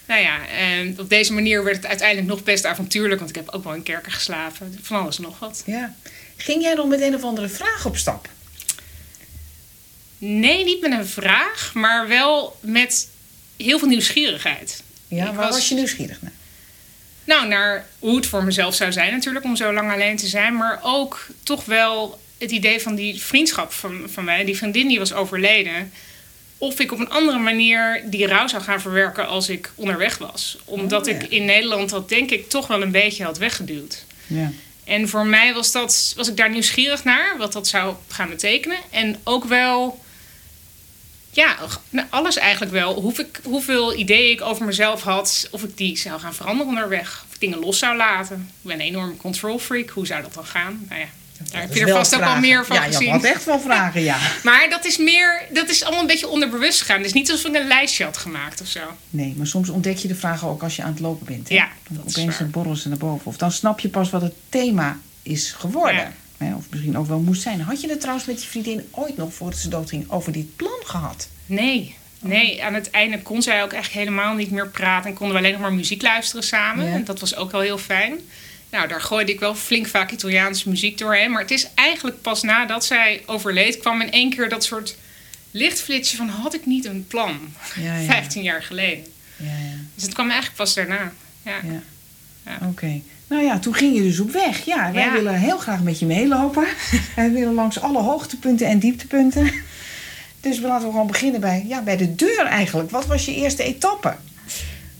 Nou 0.07 0.21
ja, 0.21 0.47
en 0.47 0.99
op 0.99 1.09
deze 1.09 1.33
manier 1.33 1.63
werd 1.63 1.75
het 1.75 1.85
uiteindelijk 1.85 2.27
nog 2.27 2.43
best 2.43 2.65
avontuurlijk, 2.65 3.17
want 3.19 3.29
ik 3.29 3.35
heb 3.35 3.49
ook 3.49 3.63
wel 3.63 3.73
in 3.73 3.83
kerken 3.83 4.11
geslapen, 4.11 4.79
van 4.81 4.99
alles 5.01 5.17
en 5.17 5.23
nog 5.23 5.39
wat. 5.39 5.63
Ja. 5.65 5.95
Ging 6.35 6.61
jij 6.61 6.75
dan 6.75 6.87
met 6.87 7.01
een 7.01 7.15
of 7.15 7.23
andere 7.23 7.49
vraag 7.49 7.85
op 7.85 7.97
stap? 7.97 8.29
Nee, 10.17 10.63
niet 10.63 10.81
met 10.81 10.91
een 10.91 11.07
vraag, 11.07 11.71
maar 11.73 12.07
wel 12.07 12.57
met 12.61 13.07
heel 13.57 13.79
veel 13.79 13.87
nieuwsgierigheid. 13.87 14.83
Ja, 15.07 15.29
Ik 15.29 15.35
waar 15.35 15.45
was... 15.45 15.55
was- 15.55 15.69
je 15.69 15.75
nieuwsgierig 15.75 16.21
naar? 16.21 16.31
Nou, 17.27 17.47
naar 17.47 17.85
hoe 17.99 18.15
het 18.15 18.25
voor 18.25 18.43
mezelf 18.43 18.75
zou 18.75 18.91
zijn 18.91 19.11
natuurlijk 19.11 19.45
om 19.45 19.55
zo 19.55 19.73
lang 19.73 19.91
alleen 19.91 20.17
te 20.17 20.27
zijn. 20.27 20.55
Maar 20.55 20.79
ook 20.83 21.27
toch 21.43 21.65
wel 21.65 22.19
het 22.37 22.51
idee 22.51 22.81
van 22.81 22.95
die 22.95 23.21
vriendschap 23.21 23.71
van, 23.71 24.03
van 24.05 24.23
mij. 24.23 24.45
Die 24.45 24.57
vriendin 24.57 24.87
die 24.87 24.99
was 24.99 25.13
overleden. 25.13 25.91
Of 26.57 26.79
ik 26.79 26.91
op 26.91 26.99
een 26.99 27.09
andere 27.09 27.39
manier 27.39 28.03
die 28.05 28.27
rouw 28.27 28.47
zou 28.47 28.63
gaan 28.63 28.81
verwerken 28.81 29.27
als 29.27 29.49
ik 29.49 29.71
onderweg 29.75 30.17
was. 30.17 30.57
Omdat 30.65 31.07
Oh, 31.07 31.13
ja. 31.13 31.19
ik 31.19 31.31
in 31.31 31.45
Nederland 31.45 31.89
dat 31.89 32.09
denk 32.09 32.31
ik 32.31 32.49
toch 32.49 32.67
wel 32.67 32.81
een 32.81 32.91
beetje 32.91 33.23
had 33.23 33.37
weggeduwd. 33.37 34.05
Ja. 34.27 34.51
En 34.83 35.09
voor 35.09 35.25
mij 35.25 35.53
was, 35.53 35.71
dat, 35.71 36.13
was 36.15 36.27
ik 36.27 36.37
daar 36.37 36.49
nieuwsgierig 36.49 37.03
naar, 37.03 37.35
wat 37.37 37.53
dat 37.53 37.67
zou 37.67 37.95
gaan 38.07 38.29
betekenen. 38.29 38.77
En 38.89 39.19
ook 39.23 39.45
wel, 39.45 40.03
ja, 41.37 41.55
nou, 41.89 42.07
alles 42.09 42.37
eigenlijk 42.37 42.71
wel. 42.71 43.13
Ik, 43.17 43.39
hoeveel 43.43 43.95
ideeën 43.95 44.31
ik 44.31 44.41
over 44.41 44.65
mezelf 44.65 45.01
had, 45.01 45.47
of 45.51 45.63
ik 45.63 45.77
die 45.77 45.97
zou 45.97 46.19
gaan 46.19 46.33
veranderen 46.33 46.67
onderweg. 46.67 47.23
Of 47.27 47.33
ik 47.33 47.39
dingen 47.39 47.59
los 47.59 47.79
zou 47.79 47.97
laten. 47.97 48.35
Ik 48.35 48.67
ben 48.67 48.73
een 48.75 48.81
enorm 48.81 49.17
control 49.17 49.59
freak. 49.59 49.89
Hoe 49.89 50.05
zou 50.05 50.21
dat 50.21 50.33
dan 50.33 50.45
gaan? 50.45 50.85
Nou 50.89 51.01
ja, 51.01 51.07
daar 51.51 51.61
heb 51.61 51.73
je 51.73 51.85
er 51.85 51.89
vast 51.89 52.15
ook 52.15 52.21
al 52.21 52.39
meer 52.39 52.65
van 52.65 52.75
ja, 52.75 52.81
gezien. 52.81 53.05
je 53.05 53.11
had 53.11 53.23
echt 53.23 53.45
wel 53.45 53.59
vragen, 53.59 54.01
ja. 54.01 54.17
Maar 54.43 54.69
dat 54.69 54.85
is 54.85 54.97
meer, 54.97 55.41
dat 55.53 55.69
is 55.69 55.83
allemaal 55.83 56.01
een 56.01 56.07
beetje 56.07 56.27
onderbewust 56.27 56.79
gegaan. 56.79 56.97
Het 56.97 57.05
is 57.05 57.13
niet 57.13 57.31
alsof 57.31 57.51
ik 57.51 57.61
een 57.61 57.67
lijstje 57.67 58.03
had 58.03 58.17
gemaakt 58.17 58.61
of 58.61 58.67
zo. 58.67 58.81
Nee, 59.09 59.33
maar 59.37 59.47
soms 59.47 59.69
ontdek 59.69 59.97
je 59.97 60.07
de 60.07 60.15
vragen 60.15 60.47
ook 60.47 60.63
als 60.63 60.75
je 60.75 60.83
aan 60.83 60.91
het 60.91 60.99
lopen 60.99 61.25
bent. 61.25 61.49
Hè? 61.49 61.55
Ja, 61.55 61.69
Dan 61.87 61.97
dat 61.97 62.05
is 62.05 62.17
Opeens 62.17 62.49
borrelen 62.51 62.77
ze 62.77 62.89
naar 62.89 62.97
boven. 62.97 63.25
Of 63.25 63.37
dan 63.37 63.51
snap 63.51 63.79
je 63.79 63.89
pas 63.89 64.09
wat 64.09 64.21
het 64.21 64.33
thema 64.49 64.97
is 65.23 65.51
geworden. 65.51 65.95
Ja. 65.95 66.13
Hè, 66.37 66.55
Of 66.55 66.65
misschien 66.69 66.97
ook 66.97 67.07
wel 67.07 67.19
moest 67.19 67.41
zijn. 67.41 67.61
Had 67.61 67.81
je 67.81 67.89
het 67.89 67.99
trouwens 67.99 68.27
met 68.27 68.41
je 68.43 68.49
vriendin 68.49 68.87
ooit 68.91 69.17
nog, 69.17 69.33
voordat 69.33 69.59
ze 69.59 69.69
doodging, 69.69 70.09
over 70.11 70.31
dit 70.31 70.55
plan 70.55 70.79
gehad? 70.83 71.29
Nee, 71.45 71.95
nee. 72.21 72.63
Aan 72.63 72.73
het 72.73 72.89
einde 72.89 73.21
kon 73.21 73.41
zij 73.41 73.63
ook 73.63 73.73
echt 73.73 73.91
helemaal 73.91 74.35
niet 74.35 74.51
meer 74.51 74.67
praten. 74.69 75.09
En 75.09 75.15
konden 75.15 75.35
we 75.35 75.41
alleen 75.41 75.51
nog 75.53 75.61
maar 75.61 75.73
muziek 75.73 76.01
luisteren 76.01 76.43
samen. 76.43 76.85
Ja. 76.85 76.93
En 76.93 77.05
dat 77.05 77.19
was 77.19 77.35
ook 77.35 77.51
wel 77.51 77.61
heel 77.61 77.77
fijn. 77.77 78.19
Nou, 78.69 78.87
daar 78.87 79.01
gooide 79.01 79.31
ik 79.31 79.39
wel 79.39 79.55
flink 79.55 79.87
vaak 79.87 80.11
Italiaanse 80.11 80.69
muziek 80.69 80.97
doorheen. 80.97 81.31
Maar 81.31 81.41
het 81.41 81.51
is 81.51 81.67
eigenlijk 81.75 82.21
pas 82.21 82.41
nadat 82.43 82.85
zij 82.85 83.23
overleed... 83.25 83.77
kwam 83.77 84.01
in 84.01 84.11
één 84.11 84.29
keer 84.29 84.49
dat 84.49 84.63
soort 84.63 84.95
lichtflitsje 85.51 86.17
van... 86.17 86.29
had 86.29 86.53
ik 86.53 86.65
niet 86.65 86.85
een 86.85 87.07
plan? 87.07 87.39
Ja, 87.75 87.97
ja. 87.97 88.05
15 88.13 88.43
jaar 88.43 88.63
geleden. 88.63 89.05
Ja, 89.35 89.45
ja. 89.45 89.75
Dus 89.95 90.03
het 90.03 90.13
kwam 90.13 90.25
eigenlijk 90.29 90.57
pas 90.57 90.73
daarna. 90.73 91.13
Ja. 91.41 91.59
ja. 91.63 91.81
Ja. 92.45 92.73
Nou 93.27 93.43
ja, 93.43 93.59
toen 93.59 93.73
ging 93.75 93.95
je 93.95 94.01
dus 94.03 94.19
op 94.19 94.31
weg. 94.31 94.65
Ja, 94.65 94.91
wij 94.91 95.03
Ja. 95.03 95.11
willen 95.11 95.33
heel 95.33 95.57
graag 95.57 95.81
met 95.83 95.99
je 95.99 96.05
meelopen. 96.05 96.65
wij 97.15 97.31
willen 97.31 97.53
langs 97.53 97.79
alle 97.81 98.01
hoogtepunten 98.01 98.67
en 98.67 98.79
dieptepunten. 98.79 99.51
Dus 100.41 100.59
we 100.59 100.67
laten 100.67 100.85
we 100.85 100.91
gewoon 100.91 101.07
beginnen 101.07 101.41
bij, 101.41 101.65
ja, 101.67 101.81
bij 101.81 101.97
de 101.97 102.15
deur 102.15 102.45
eigenlijk. 102.45 102.89
Wat 102.91 103.05
was 103.05 103.25
je 103.25 103.35
eerste 103.35 103.63
etappe? 103.63 104.15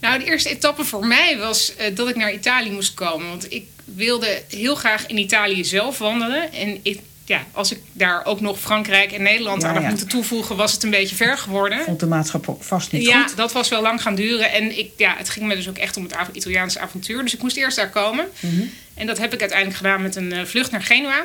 Nou, 0.00 0.18
de 0.18 0.24
eerste 0.24 0.48
etappe 0.50 0.84
voor 0.84 1.06
mij 1.06 1.38
was 1.38 1.74
eh, 1.76 1.94
dat 1.96 2.08
ik 2.08 2.16
naar 2.16 2.32
Italië 2.32 2.70
moest 2.70 2.94
komen. 2.94 3.28
Want 3.28 3.52
ik 3.52 3.66
wilde 3.84 4.42
heel 4.48 4.74
graag 4.74 5.06
in 5.06 5.18
Italië 5.18 5.64
zelf 5.64 5.98
wandelen. 5.98 6.52
En 6.52 6.78
ik, 6.82 7.00
ja, 7.28 7.46
als 7.52 7.72
ik 7.72 7.78
daar 7.92 8.24
ook 8.24 8.40
nog 8.40 8.60
Frankrijk 8.60 9.12
en 9.12 9.22
Nederland 9.22 9.62
Ja, 9.62 9.68
aan 9.68 9.74
had 9.74 9.82
ja. 9.82 9.88
moeten 9.88 10.08
toevoegen, 10.08 10.56
was 10.56 10.72
het 10.72 10.82
een 10.82 10.90
beetje 10.90 11.16
ver 11.16 11.38
geworden. 11.38 11.84
Vond 11.84 12.00
de 12.00 12.06
maatschappij 12.06 12.54
vast 12.60 12.92
niet 12.92 13.02
Ja, 13.06 13.22
goed. 13.26 13.36
dat 13.36 13.52
was 13.52 13.68
wel 13.68 13.82
lang 13.82 14.02
gaan 14.02 14.14
duren. 14.14 14.52
En 14.52 14.78
ik, 14.78 14.90
ja, 14.96 15.14
het 15.16 15.28
ging 15.28 15.46
me 15.46 15.54
dus 15.56 15.68
ook 15.68 15.78
echt 15.78 15.96
om 15.96 16.02
het 16.02 16.16
Italiaanse 16.32 16.78
avontuur. 16.80 17.22
Dus 17.22 17.34
ik 17.34 17.42
moest 17.42 17.56
eerst 17.56 17.76
daar 17.76 17.90
komen. 17.90 18.28
Mhm. 18.40 18.62
En 18.94 19.06
dat 19.06 19.18
heb 19.18 19.32
ik 19.32 19.40
uiteindelijk 19.40 19.78
gedaan 19.78 20.02
met 20.02 20.16
een 20.16 20.32
eh, 20.32 20.44
vlucht 20.44 20.70
naar 20.70 20.82
Genua. 20.82 21.24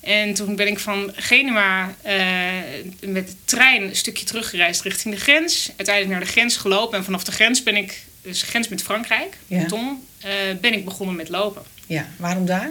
En 0.00 0.34
toen 0.34 0.56
ben 0.56 0.66
ik 0.66 0.78
van 0.78 1.12
Genua 1.14 1.94
eh, 2.02 2.16
met 3.00 3.28
de 3.28 3.34
trein 3.44 3.82
een 3.82 3.96
stukje 3.96 4.24
teruggereisd 4.26 4.82
richting 4.82 5.14
de 5.14 5.20
grens. 5.20 5.68
Uiteindelijk 5.76 6.16
naar 6.16 6.24
de 6.26 6.32
grens 6.32 6.56
gelopen. 6.56 6.98
En 6.98 7.04
vanaf 7.04 7.24
de 7.24 7.32
grens 7.32 7.62
ben 7.62 7.76
ik, 7.76 8.02
dus 8.22 8.42
grens 8.42 8.68
met 8.68 8.82
Frankrijk, 8.82 9.36
Ja. 9.46 9.64
Tom, 9.66 10.04
eh, 10.20 10.30
ben 10.60 10.72
ik 10.72 10.84
begonnen 10.84 11.16
met 11.16 11.28
lopen. 11.28 11.62
Ja, 11.86 12.06
waarom 12.16 12.46
daar? 12.46 12.70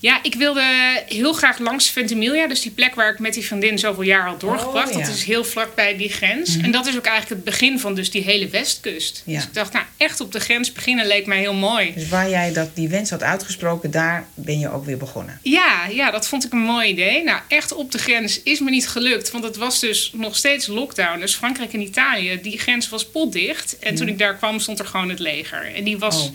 Ja, 0.00 0.22
ik 0.22 0.34
wilde 0.34 0.62
heel 1.06 1.32
graag 1.32 1.58
langs 1.58 1.90
Ventimiglia. 1.90 2.48
Dus 2.48 2.60
die 2.60 2.70
plek 2.70 2.94
waar 2.94 3.12
ik 3.12 3.18
met 3.18 3.34
die 3.34 3.44
vriendin 3.44 3.78
zoveel 3.78 4.02
jaar 4.02 4.26
had 4.26 4.40
doorgebracht. 4.40 4.88
Oh, 4.88 5.00
ja. 5.00 5.06
Dat 5.06 5.14
is 5.14 5.24
heel 5.24 5.44
vlakbij 5.44 5.96
die 5.96 6.08
grens. 6.08 6.56
En 6.56 6.70
dat 6.70 6.86
is 6.86 6.96
ook 6.96 7.04
eigenlijk 7.04 7.34
het 7.34 7.44
begin 7.44 7.78
van 7.78 7.94
dus 7.94 8.10
die 8.10 8.22
hele 8.22 8.48
westkust. 8.48 9.22
Ja. 9.26 9.34
Dus 9.34 9.44
ik 9.44 9.54
dacht, 9.54 9.72
nou 9.72 9.84
echt 9.96 10.20
op 10.20 10.32
de 10.32 10.40
grens 10.40 10.72
beginnen 10.72 11.06
leek 11.06 11.26
mij 11.26 11.38
heel 11.38 11.54
mooi. 11.54 11.92
Dus 11.94 12.08
waar 12.08 12.30
jij 12.30 12.52
dat, 12.52 12.68
die 12.74 12.88
wens 12.88 13.10
had 13.10 13.22
uitgesproken, 13.22 13.90
daar 13.90 14.26
ben 14.34 14.58
je 14.58 14.70
ook 14.70 14.84
weer 14.84 14.98
begonnen. 14.98 15.38
Ja, 15.42 15.86
ja, 15.92 16.10
dat 16.10 16.28
vond 16.28 16.44
ik 16.44 16.52
een 16.52 16.58
mooi 16.58 16.88
idee. 16.88 17.22
Nou, 17.24 17.40
echt 17.48 17.72
op 17.72 17.92
de 17.92 17.98
grens 17.98 18.42
is 18.42 18.60
me 18.60 18.70
niet 18.70 18.88
gelukt. 18.88 19.30
Want 19.30 19.44
het 19.44 19.56
was 19.56 19.80
dus 19.80 20.10
nog 20.14 20.36
steeds 20.36 20.66
lockdown. 20.66 21.20
Dus 21.20 21.34
Frankrijk 21.34 21.72
en 21.72 21.80
Italië, 21.80 22.38
die 22.42 22.58
grens 22.58 22.88
was 22.88 23.06
potdicht. 23.06 23.78
En 23.78 23.94
toen 23.94 24.08
ik 24.08 24.18
daar 24.18 24.36
kwam, 24.36 24.60
stond 24.60 24.78
er 24.78 24.86
gewoon 24.86 25.08
het 25.08 25.18
leger. 25.18 25.74
En 25.74 25.84
die 25.84 25.98
was 25.98 26.18
Oh. 26.20 26.28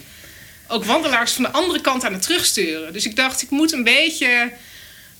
Ook 0.67 0.84
wandelaars 0.84 1.31
van 1.31 1.43
de 1.43 1.51
andere 1.51 1.81
kant 1.81 2.03
aan 2.05 2.13
het 2.13 2.22
terugsturen. 2.22 2.93
Dus 2.93 3.05
ik 3.05 3.15
dacht, 3.15 3.41
ik 3.41 3.50
moet 3.50 3.72
een 3.74 3.84
beetje 3.84 4.51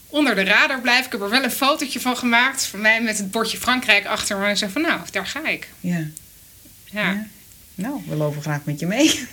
onder 0.08 0.36
de 0.36 0.44
radar 0.44 0.82
blijven. 0.82 1.06
Ik 1.06 1.12
heb 1.12 1.22
er 1.22 1.30
wel 1.30 1.44
een 1.44 1.52
fotootje 1.52 2.00
van 2.00 2.18
gemaakt. 2.18 2.66
Van 2.66 2.82
mij 2.82 3.02
met 3.02 3.18
het 3.18 3.32
bordje 3.32 3.58
Frankrijk 3.58 4.06
achter. 4.06 4.38
Maar 4.38 4.50
ik 4.50 4.58
zei 4.58 4.72
van, 4.72 4.82
nou, 4.82 5.00
daar 5.12 5.28
ga 5.28 5.48
ik. 5.48 5.70
Ja. 5.80 6.08
Ja, 6.86 7.12
Ja. 7.12 7.28
Nou, 7.75 8.02
we 8.08 8.16
lopen 8.16 8.42
graag 8.42 8.64
met 8.64 8.80
je 8.80 8.86
mee. 8.86 9.28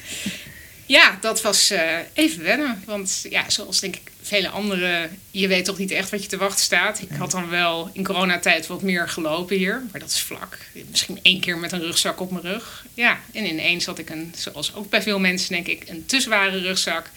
Ja, 0.86 1.18
dat 1.20 1.42
was 1.42 1.70
eh, 1.70 1.98
even 2.12 2.42
wennen. 2.42 2.82
Want 2.86 3.26
ja, 3.30 3.50
zoals 3.50 3.80
denk 3.80 3.96
ik 3.96 4.11
vele 4.22 4.48
anderen, 4.48 5.18
je 5.30 5.48
weet 5.48 5.64
toch 5.64 5.78
niet 5.78 5.90
echt 5.90 6.10
wat 6.10 6.22
je 6.22 6.28
te 6.28 6.36
wachten 6.36 6.64
staat. 6.64 7.02
Ik 7.02 7.16
had 7.18 7.30
dan 7.30 7.48
wel 7.48 7.90
in 7.92 8.04
coronatijd 8.04 8.66
wat 8.66 8.82
meer 8.82 9.08
gelopen 9.08 9.56
hier, 9.56 9.82
maar 9.90 10.00
dat 10.00 10.10
is 10.10 10.20
vlak. 10.20 10.58
Misschien 10.90 11.18
één 11.22 11.40
keer 11.40 11.58
met 11.58 11.72
een 11.72 11.80
rugzak 11.80 12.20
op 12.20 12.30
mijn 12.30 12.44
rug. 12.44 12.84
Ja, 12.94 13.20
en 13.32 13.46
ineens 13.46 13.86
had 13.86 13.98
ik 13.98 14.10
een, 14.10 14.34
zoals 14.36 14.74
ook 14.74 14.90
bij 14.90 15.02
veel 15.02 15.18
mensen 15.18 15.52
denk 15.52 15.66
ik, 15.66 15.88
een 15.88 16.06
te 16.06 16.20
zware 16.20 16.58
rugzak. 16.58 17.10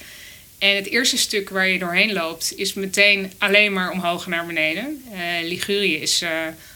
En 0.57 0.75
het 0.75 0.87
eerste 0.87 1.17
stuk 1.17 1.49
waar 1.49 1.67
je 1.67 1.79
doorheen 1.79 2.13
loopt 2.13 2.53
is 2.55 2.73
meteen 2.73 3.31
alleen 3.37 3.73
maar 3.73 3.91
omhoog 3.91 4.23
en 4.23 4.29
naar 4.29 4.45
beneden. 4.45 5.03
Eh, 5.11 5.47
Ligurië 5.47 5.95
is 5.95 6.21
eh, 6.21 6.29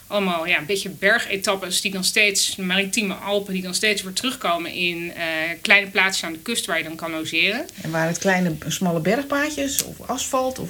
allemaal 0.09 0.47
ja, 0.47 0.57
een 0.57 0.65
beetje 0.65 0.89
bergetappes 0.89 1.81
die 1.81 1.91
dan 1.91 2.03
steeds, 2.03 2.55
maritieme 2.55 3.13
Alpen, 3.13 3.53
die 3.53 3.61
dan 3.61 3.73
steeds 3.73 4.01
weer 4.01 4.13
terugkomen 4.13 4.71
in 4.71 5.13
eh, 5.15 5.23
kleine 5.61 5.89
plaatsjes 5.89 6.25
aan 6.25 6.33
de 6.33 6.39
kust 6.39 6.65
waar 6.65 6.77
je 6.77 6.83
dan 6.83 6.95
kan 6.95 7.11
logeren. 7.11 7.65
En 7.81 7.91
waren 7.91 8.07
het 8.07 8.17
kleine, 8.17 8.55
smalle 8.67 8.99
bergpaadjes 8.99 9.83
of 9.83 10.01
asfalt? 10.01 10.59
Of... 10.59 10.69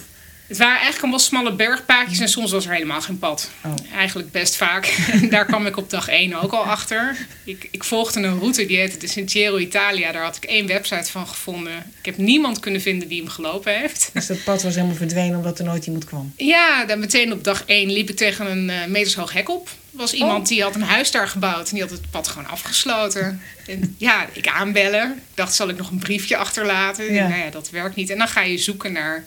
Het 0.50 0.58
waren 0.58 0.74
eigenlijk 0.74 1.02
allemaal 1.02 1.20
smalle 1.20 1.54
bergpaadjes 1.54 2.20
en 2.20 2.30
soms 2.30 2.52
was 2.52 2.66
er 2.66 2.72
helemaal 2.74 3.02
geen 3.02 3.20
pad. 3.20 3.50
Oh. 3.66 3.74
Eigenlijk 3.96 4.32
best 4.32 4.56
vaak. 4.56 4.96
Daar 5.30 5.46
kwam 5.46 5.66
ik 5.66 5.78
op 5.78 5.90
dag 5.90 6.08
1 6.08 6.42
ook 6.42 6.52
al 6.52 6.64
achter. 6.64 7.18
Ik, 7.44 7.68
ik 7.72 7.84
volgde 7.84 8.20
een 8.22 8.40
route 8.40 8.66
die 8.66 8.78
heette 8.78 8.98
de 8.98 9.08
Sentiero 9.08 9.58
Italia. 9.58 10.12
Daar 10.12 10.24
had 10.24 10.36
ik 10.36 10.44
één 10.44 10.68
website 10.68 11.12
van 11.12 11.28
gevonden. 11.28 11.74
Ik 12.00 12.06
heb 12.06 12.18
niemand 12.18 12.60
kunnen 12.60 12.82
vinden 12.82 13.08
die 13.08 13.20
hem 13.22 13.30
gelopen 13.30 13.80
heeft. 13.80 14.10
Dus 14.14 14.28
dat 14.28 14.44
pad 14.44 14.64
was 14.64 14.76
helemaal 14.76 14.96
verdwenen 14.96 15.38
omdat 15.38 15.60
er 15.60 15.66
nooit 15.66 15.86
iemand 15.86 16.06
kwam. 16.06 16.34
Ja, 16.38 16.86
dan 16.86 17.00
meteen 17.00 17.34
op 17.34 17.44
dag 17.44 17.64
1 17.66 17.92
liep 17.92 18.10
ik 18.10 18.18
tegen 18.18 18.52
een 18.52 18.70
eh 18.70 18.86
metershoog 18.86 19.34
hek 19.34 19.50
op. 19.50 19.68
Er 19.68 19.98
was 19.98 20.14
iemand 20.14 20.42
Oh. 20.42 20.48
die 20.48 20.62
had 20.64 20.76
een 20.76 20.82
huis 20.82 21.12
daar 21.12 21.28
gebouwd 21.28 21.68
en 21.70 21.74
die 21.74 21.82
had 21.82 21.92
het 21.92 22.12
pad 22.12 22.28
gewoon 22.28 22.48
afgesloten. 22.48 23.42
En 23.68 23.96
ja, 23.98 24.28
ik 24.34 24.48
aanbellen. 24.48 25.12
Ik 25.12 25.36
dacht, 25.36 25.54
zal 25.56 25.70
ik 25.70 25.78
nog 25.78 25.92
een 25.92 26.00
briefje 26.00 26.38
achterlaten? 26.38 27.14
Ja. 27.14 27.28
Nou 27.28 27.40
ja, 27.42 27.50
dat 27.50 27.70
werkt 27.70 27.96
niet. 27.96 28.10
En 28.10 28.18
dan 28.18 28.28
ga 28.28 28.42
je 28.42 28.58
zoeken 28.58 28.92
naar 28.92 29.26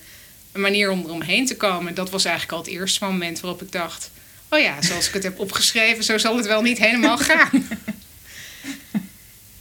een 0.52 0.60
manier 0.60 0.90
om 0.90 1.04
eromheen 1.04 1.46
te 1.46 1.56
komen. 1.56 1.94
Dat 1.94 2.10
was 2.10 2.24
eigenlijk 2.24 2.54
al 2.56 2.64
het 2.64 2.72
eerste 2.80 3.04
moment 3.04 3.40
waarop 3.40 3.62
ik 3.62 3.72
dacht... 3.72 4.10
oh 4.48 4.58
ja, 4.58 4.82
zoals 4.82 5.08
ik 5.08 5.14
het 5.14 5.22
heb 5.22 5.38
opgeschreven, 5.38 6.04
zo 6.04 6.18
zal 6.18 6.36
het 6.36 6.46
wel 6.46 6.62
niet 6.62 6.78
helemaal 6.78 7.18
gaan. 7.28 7.68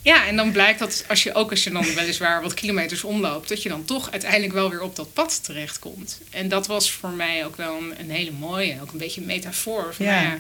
Ja, 0.04 0.28
en 0.28 0.36
dan 0.36 0.52
blijkt 0.52 0.80
dat 0.80 1.06
als 1.08 1.24
je 1.24 1.34
ook 1.34 1.50
als 1.50 1.64
je 1.64 1.70
dan 1.70 1.94
weliswaar 1.94 2.42
wat 2.42 2.54
kilometers 2.54 3.04
omloopt, 3.04 3.50
dat 3.50 3.64
je 3.64 3.70
dan 3.70 3.86
toch 3.86 4.12
uiteindelijk 4.12 4.54
wel 4.54 4.70
weer 4.70 4.82
op 4.82 4.96
dat 4.96 5.14
pad 5.14 5.44
terechtkomt. 5.44 6.20
En 6.30 6.50
dat 6.50 6.68
was 6.68 6.92
voor 6.92 7.10
mij 7.10 7.46
ook 7.46 7.56
wel 7.56 7.78
een, 7.78 7.94
een 8.00 8.10
hele 8.10 8.32
mooie, 8.32 8.82
ook 8.82 8.92
een 8.92 8.98
beetje 8.98 9.22
een 9.22 9.28
metafoor. 9.28 9.94
Van, 9.94 10.06
Ja. 10.06 10.22
nou 10.22 10.26
ja, 10.26 10.40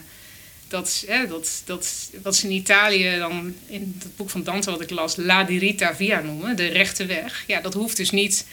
dat, 0.67 1.03
hè, 1.07 1.27
dat, 1.27 1.61
dat, 1.65 2.09
wat 2.23 2.35
ze 2.35 2.45
in 2.45 2.51
Italië 2.51 3.17
dan 3.17 3.55
in 3.67 3.95
het 3.99 4.15
boek 4.15 4.29
van 4.29 4.43
Dante 4.43 4.71
wat 4.71 4.81
ik 4.81 4.89
las, 4.89 5.15
La 5.15 5.43
Dirita 5.43 5.95
Via 5.95 6.19
noemen, 6.19 6.55
de 6.55 6.67
rechte 6.67 7.05
weg. 7.05 7.43
Ja, 7.47 7.61
dat 7.61 7.73
hoeft 7.73 7.97
dus 7.97 8.09
niet 8.09 8.45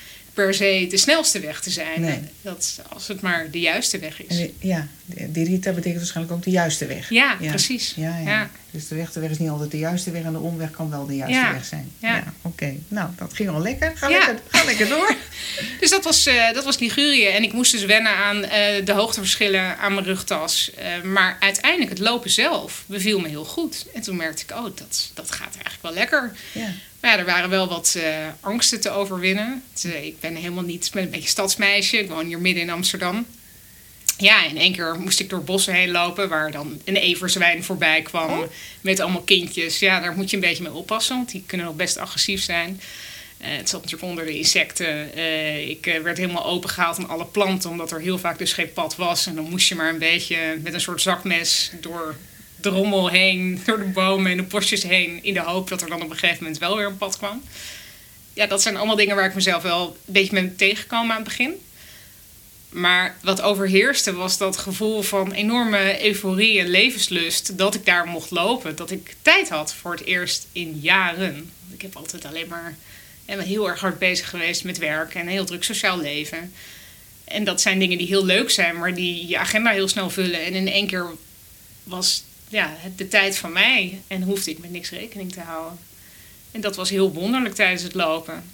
per 0.44 0.54
se 0.54 0.86
de 0.90 0.96
snelste 0.96 1.40
weg 1.40 1.60
te 1.60 1.70
zijn. 1.70 2.00
Nee. 2.00 2.20
Dat, 2.42 2.80
als 2.92 3.08
het 3.08 3.20
maar 3.20 3.50
de 3.50 3.60
juiste 3.60 3.98
weg 3.98 4.22
is. 4.22 4.36
Die- 4.36 4.54
ja, 4.60 4.86
die 5.06 5.44
Rita 5.44 5.72
betekent 5.72 5.96
waarschijnlijk 5.96 6.36
ook 6.36 6.42
de 6.44 6.50
juiste 6.50 6.86
weg. 6.86 7.10
Ja, 7.10 7.36
precies. 7.48 7.92
Ja, 7.96 8.18
ja. 8.18 8.28
Ja. 8.30 8.50
Dus 8.70 8.88
de 8.88 8.94
rechte 8.94 9.20
weg 9.20 9.30
is 9.30 9.38
niet 9.38 9.48
altijd 9.48 9.70
de 9.70 9.78
juiste 9.78 10.10
weg 10.10 10.22
en 10.22 10.32
de 10.32 10.38
omweg 10.38 10.70
kan 10.70 10.90
wel 10.90 11.06
de 11.06 11.16
juiste 11.16 11.52
weg 11.52 11.64
zijn. 11.64 11.90
ja. 11.98 12.24
Oké, 12.42 12.74
nou, 12.88 13.10
dat 13.16 13.32
ging 13.34 13.48
al 13.48 13.60
lekker. 13.62 13.92
Ga, 13.96 14.08
lekker, 14.08 14.38
ga 14.48 14.64
lekker 14.64 14.88
door. 14.88 15.14
Dus 15.80 15.90
dat 15.90 16.04
was, 16.04 16.26
eh, 16.26 16.52
dat 16.52 16.64
was 16.64 16.78
Ligurië. 16.78 17.26
En 17.26 17.42
ik 17.42 17.52
moest 17.52 17.72
dus 17.72 17.84
wennen 17.84 18.12
aan 18.16 18.44
eh, 18.44 18.84
de 18.84 18.92
hoogteverschillen 18.92 19.78
aan 19.78 19.94
mijn 19.94 20.06
rugtas. 20.06 20.70
Eh, 20.74 21.02
maar 21.02 21.36
uiteindelijk, 21.40 21.90
het 21.90 21.98
lopen 21.98 22.30
zelf 22.30 22.84
beviel 22.86 23.18
me 23.20 23.28
heel 23.28 23.44
goed. 23.44 23.86
En 23.94 24.00
toen 24.02 24.16
merkte 24.16 24.42
ik, 24.42 24.50
oh, 24.50 24.64
dat, 24.64 25.10
dat 25.14 25.30
gaat 25.30 25.54
eigenlijk 25.54 25.82
wel 25.82 25.92
lekker. 25.92 26.32
Ja. 27.00 27.08
Maar 27.08 27.10
ja, 27.10 27.18
er 27.18 27.24
waren 27.24 27.50
wel 27.50 27.68
wat 27.68 27.94
eh, 27.98 28.26
angsten 28.40 28.80
te 28.80 28.90
overwinnen. 28.90 29.62
Eh, 29.82 30.04
ik 30.04 30.20
ben 30.20 30.34
helemaal 30.34 30.64
niet, 30.64 30.86
ik 30.86 30.92
ben 30.92 31.02
een 31.02 31.10
beetje 31.10 31.28
stadsmeisje. 31.28 31.98
Ik 31.98 32.08
woon 32.08 32.26
hier 32.26 32.38
midden 32.38 32.62
in 32.62 32.70
Amsterdam. 32.70 33.26
Ja, 34.16 34.44
in 34.44 34.58
één 34.58 34.72
keer 34.72 34.96
moest 35.00 35.20
ik 35.20 35.28
door 35.30 35.44
bossen 35.44 35.74
heen 35.74 35.90
lopen... 35.90 36.28
waar 36.28 36.50
dan 36.50 36.80
een 36.84 36.96
everzwijn 36.96 37.64
voorbij 37.64 38.02
kwam 38.02 38.30
Oh. 38.30 38.48
met 38.80 39.00
allemaal 39.00 39.22
kindjes. 39.22 39.78
Ja, 39.78 40.00
daar 40.00 40.12
moet 40.16 40.30
je 40.30 40.36
een 40.36 40.42
beetje 40.42 40.62
mee 40.62 40.72
oppassen, 40.72 41.16
want 41.16 41.30
die 41.30 41.42
kunnen 41.46 41.66
ook 41.66 41.76
best 41.76 41.96
agressief 41.96 42.42
zijn. 42.42 42.80
Eh, 43.38 43.56
het 43.56 43.68
zat 43.68 43.82
natuurlijk 43.82 44.10
onder 44.10 44.24
de 44.24 44.38
insecten. 44.38 45.18
Ik 45.68 45.98
werd 46.02 46.16
helemaal 46.16 46.46
opengehaald 46.46 46.96
van 46.96 47.08
alle 47.08 47.26
planten... 47.26 47.70
omdat 47.70 47.90
er 47.92 48.00
heel 48.00 48.18
vaak 48.18 48.38
dus 48.38 48.52
geen 48.52 48.72
pad 48.72 48.96
was. 48.96 49.26
En 49.26 49.34
dan 49.34 49.50
moest 49.50 49.68
je 49.68 49.74
maar 49.74 49.88
een 49.88 49.98
beetje 49.98 50.58
met 50.62 50.74
een 50.74 50.80
soort 50.80 51.02
zakmes... 51.02 51.70
door 51.80 52.16
de 52.60 52.68
rommel 52.68 53.08
heen, 53.08 53.62
door 53.64 53.78
de 53.78 53.84
bomen 53.84 54.30
en 54.30 54.36
de 54.36 54.42
bosjes 54.42 54.82
heen... 54.82 55.24
in 55.24 55.34
de 55.34 55.40
hoop 55.40 55.68
dat 55.68 55.82
er 55.82 55.88
dan 55.88 56.02
op 56.02 56.10
een 56.10 56.18
gegeven 56.18 56.42
moment 56.42 56.60
wel 56.60 56.76
weer 56.76 56.86
een 56.86 56.96
pad 56.96 57.16
kwam. 57.16 57.42
Ja, 58.32 58.46
dat 58.46 58.62
zijn 58.62 58.76
allemaal 58.76 58.96
dingen 58.96 59.16
waar 59.16 59.28
ik 59.28 59.34
mezelf 59.34 59.62
wel 59.62 59.86
een 60.06 60.12
beetje 60.12 60.32
mee 60.32 60.54
tegengekomen 60.56 61.10
aan 61.10 61.22
het 61.22 61.28
begin. 61.28 61.52
Maar 62.68 63.16
wat 63.22 63.40
overheerste 63.40 64.12
was 64.12 64.38
dat 64.38 64.56
gevoel 64.56 65.02
van 65.02 65.32
enorme 65.32 66.04
euforie 66.04 66.60
en 66.60 66.68
levenslust... 66.68 67.58
dat 67.58 67.74
ik 67.74 67.86
daar 67.86 68.06
mocht 68.06 68.30
lopen. 68.30 68.76
Dat 68.76 68.90
ik 68.90 69.14
tijd 69.22 69.48
had 69.48 69.74
voor 69.74 69.90
het 69.90 70.04
eerst 70.04 70.46
in 70.52 70.78
jaren. 70.80 71.52
Ik 71.72 71.82
heb 71.82 71.96
altijd 71.96 72.24
alleen 72.24 72.48
maar 72.48 72.76
heel 73.26 73.68
erg 73.68 73.80
hard 73.80 73.98
bezig 73.98 74.30
geweest 74.30 74.64
met 74.64 74.78
werk 74.78 75.14
en 75.14 75.20
een 75.20 75.28
heel 75.28 75.44
druk 75.44 75.64
sociaal 75.64 75.98
leven. 75.98 76.52
En 77.24 77.44
dat 77.44 77.60
zijn 77.60 77.78
dingen 77.78 77.98
die 77.98 78.06
heel 78.06 78.24
leuk 78.24 78.50
zijn, 78.50 78.78
maar 78.78 78.94
die 78.94 79.28
je 79.28 79.38
agenda 79.38 79.70
heel 79.70 79.88
snel 79.88 80.10
vullen. 80.10 80.44
En 80.44 80.54
in 80.54 80.68
één 80.68 80.86
keer 80.86 81.06
was 81.82 82.24
ja, 82.48 82.76
de 82.96 83.08
tijd 83.08 83.36
van 83.36 83.52
mij 83.52 84.00
en 84.06 84.22
hoefde 84.22 84.50
ik 84.50 84.58
met 84.58 84.70
niks 84.70 84.90
rekening 84.90 85.32
te 85.32 85.40
houden. 85.40 85.78
En 86.50 86.60
dat 86.60 86.76
was 86.76 86.90
heel 86.90 87.12
wonderlijk 87.12 87.54
tijdens 87.54 87.82
het 87.82 87.94
lopen. 87.94 88.44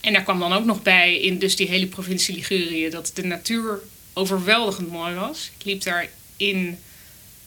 En 0.00 0.12
daar 0.12 0.22
kwam 0.22 0.38
dan 0.38 0.52
ook 0.52 0.64
nog 0.64 0.82
bij 0.82 1.20
in 1.20 1.38
dus 1.38 1.56
die 1.56 1.68
hele 1.68 1.86
provincie 1.86 2.34
Ligurië 2.34 2.90
dat 2.90 3.10
de 3.14 3.24
natuur 3.24 3.78
overweldigend 4.12 4.90
mooi 4.90 5.14
was. 5.14 5.50
Ik 5.58 5.64
liep 5.64 5.82
daar 5.82 6.08
in 6.36 6.78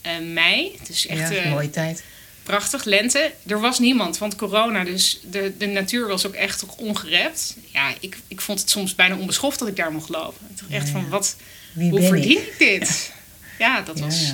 eh, 0.01 0.11
mei. 0.33 0.79
Is 0.87 1.07
echt 1.07 1.31
ja, 1.31 1.35
eh, 1.35 1.51
mooie 1.51 1.69
tijd. 1.69 2.03
prachtig, 2.43 2.83
lente. 2.83 3.33
Er 3.47 3.59
was 3.59 3.79
niemand, 3.79 4.17
want 4.17 4.35
corona, 4.35 4.83
dus 4.83 5.19
de, 5.29 5.53
de 5.57 5.65
natuur 5.65 6.07
was 6.07 6.25
ook 6.25 6.33
echt 6.33 6.65
ongerept. 6.77 7.55
Ja, 7.73 7.93
ik, 7.99 8.17
ik 8.27 8.41
vond 8.41 8.59
het 8.59 8.69
soms 8.69 8.95
bijna 8.95 9.17
onbeschoft 9.17 9.59
dat 9.59 9.67
ik 9.67 9.75
daar 9.75 9.91
mocht 9.91 10.09
lopen. 10.09 10.47
Ik 10.49 10.59
dacht 10.59 10.71
echt 10.71 10.89
van, 10.89 11.09
wat, 11.09 11.35
Wie 11.73 11.89
hoe 11.89 12.01
verdien 12.01 12.37
ik? 12.37 12.47
ik 12.47 12.57
dit? 12.57 12.89
Ja, 13.59 13.81
dat 13.81 13.99
was. 13.99 14.33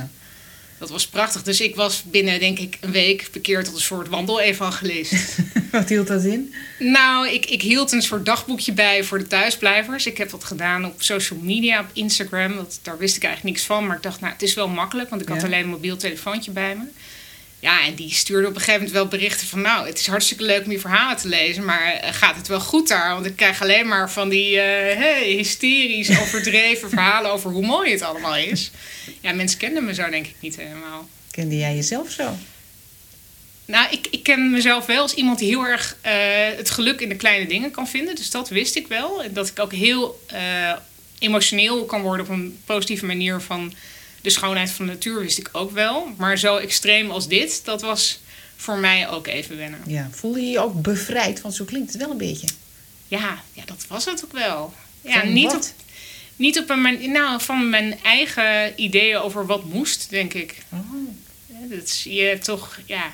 Dat 0.84 0.92
was 0.92 1.08
prachtig. 1.08 1.44
Dus 1.44 1.62
ik 1.62 1.76
was 1.76 2.04
binnen, 2.04 2.40
denk 2.40 2.60
ik, 2.60 2.78
een 2.82 2.92
week 2.92 3.28
bekeerd 3.32 3.66
tot 3.66 3.76
een 3.76 3.82
soort 3.82 4.08
wandelevangelist. 4.08 5.38
Wat 5.72 5.90
hield 5.90 6.08
dat 6.08 6.24
in? 6.24 6.54
Nou, 6.80 7.30
ik, 7.30 7.46
ik 7.46 7.62
hield 7.62 7.92
een 7.92 8.02
soort 8.02 8.26
dagboekje 8.26 8.74
bij 8.74 9.04
voor 9.04 9.18
de 9.18 9.28
thuisblijvers. 9.28 10.06
Ik 10.06 10.18
heb 10.18 10.30
dat 10.30 10.44
gedaan 10.44 10.86
op 10.86 11.02
social 11.02 11.40
media, 11.40 11.80
op 11.80 11.90
Instagram. 11.94 12.56
Dat, 12.56 12.80
daar 12.82 12.98
wist 12.98 13.16
ik 13.16 13.24
eigenlijk 13.24 13.56
niks 13.56 13.68
van. 13.68 13.88
Maar 13.88 13.96
ik 13.96 14.04
dacht, 14.04 14.20
nou, 14.20 14.34
het 14.34 14.42
is 14.42 14.54
wel 14.54 14.68
makkelijk, 14.68 15.10
want 15.10 15.22
ik 15.22 15.28
had 15.28 15.44
alleen 15.44 15.64
een 15.64 15.70
mobiel 15.70 15.98
telefoontje 15.98 16.52
bij 16.52 16.76
me. 16.76 16.84
Ja, 17.64 17.86
en 17.86 17.96
die 17.96 18.14
stuurde 18.14 18.48
op 18.48 18.54
een 18.54 18.60
gegeven 18.60 18.80
moment 18.80 18.98
wel 18.98 19.08
berichten 19.08 19.48
van... 19.48 19.62
nou, 19.62 19.88
het 19.88 20.00
is 20.00 20.08
hartstikke 20.08 20.44
leuk 20.44 20.66
om 20.66 20.72
je 20.72 20.80
verhalen 20.80 21.18
te 21.18 21.28
lezen... 21.28 21.66
maar 21.66 21.94
eh, 21.94 22.14
gaat 22.14 22.36
het 22.36 22.48
wel 22.48 22.60
goed 22.60 22.88
daar? 22.88 23.14
Want 23.14 23.26
ik 23.26 23.36
krijg 23.36 23.62
alleen 23.62 23.88
maar 23.88 24.12
van 24.12 24.30
die 24.30 24.60
eh, 24.60 24.98
hey, 24.98 25.24
hysterisch 25.24 26.10
overdreven 26.22 26.90
verhalen... 26.90 27.32
over 27.32 27.52
hoe 27.52 27.66
mooi 27.66 27.92
het 27.92 28.02
allemaal 28.02 28.36
is. 28.36 28.72
Ja, 29.22 29.34
mensen 29.34 29.60
kenden 29.60 29.86
me 29.86 29.94
zo 29.94 30.10
denk 30.10 30.26
ik 30.26 30.36
niet 30.40 30.56
helemaal. 30.56 31.10
Kende 31.32 31.58
jij 31.58 31.76
jezelf 31.76 32.12
zo? 32.12 32.38
Nou, 33.66 33.88
ik, 33.92 34.08
ik 34.12 34.24
ken 34.24 34.52
mezelf 34.52 34.86
wel 34.86 35.02
als 35.02 35.14
iemand 35.14 35.40
die 35.40 35.48
heel 35.48 35.66
erg 35.66 35.98
eh, 36.02 36.14
het 36.58 36.70
geluk 36.70 37.02
in 37.02 37.10
de 37.10 37.16
kleine 37.16 37.48
dingen 37.48 37.72
kan 37.72 37.88
vinden. 37.88 38.16
Dus 38.16 38.32
dat 38.32 38.50
wist 38.50 38.76
ik 38.76 38.88
wel. 38.88 39.24
En 39.24 39.34
dat 39.34 39.48
ik 39.48 39.60
ook 39.60 39.74
heel 39.74 40.26
emotioneel 41.20 41.86
kan 41.86 42.02
worden 42.02 42.26
op 42.26 42.32
een 42.32 42.60
positieve 42.66 43.06
manier 43.06 43.42
van 43.42 43.74
de 44.24 44.30
schoonheid 44.30 44.72
van 44.72 44.86
de 44.86 44.92
natuur, 44.92 45.20
wist 45.20 45.38
ik 45.38 45.50
ook 45.52 45.72
wel. 45.72 46.14
Maar 46.18 46.38
zo 46.38 46.58
extreem 46.58 47.12
als 47.12 47.28
dit, 47.28 47.62
dat 47.66 47.82
was 47.82 48.20
voor 48.56 48.78
mij 48.78 49.10
ook 49.10 49.28
even 49.28 49.58
wennen. 49.58 49.82
Ja. 49.88 50.10
Voelde 50.12 50.42
je 50.42 50.50
je 50.50 50.60
ook 50.60 50.82
bevrijd? 50.82 51.42
Want 51.42 51.56
zo 51.56 51.66
klinkt 51.66 51.92
het 51.92 52.02
wel 52.02 52.12
een 52.12 52.18
beetje. 52.18 52.48
Ja, 53.08 53.44
ja 53.54 53.64
dat 53.66 53.86
was 53.88 54.06
het 54.06 54.24
ook 54.24 54.32
wel. 54.32 54.74
Ja, 55.02 55.20
Van 55.20 55.34
niet 55.34 55.52
wat? 55.52 55.74
op, 55.78 55.84
niet 56.36 56.60
op 56.60 56.70
een 56.70 56.82
manier, 56.82 57.10
nou, 57.10 57.42
van 57.42 57.70
mijn 57.70 58.00
eigen 58.04 58.82
ideeën 58.82 59.18
over 59.18 59.46
wat 59.46 59.66
moest, 59.66 60.10
denk 60.10 60.34
ik. 60.34 60.58
Oh. 60.70 60.80
Ja, 61.46 61.76
dat 61.76 61.84
is, 61.84 62.04
je 62.04 62.22
hebt 62.22 62.44
toch, 62.44 62.80
ja, 62.86 63.12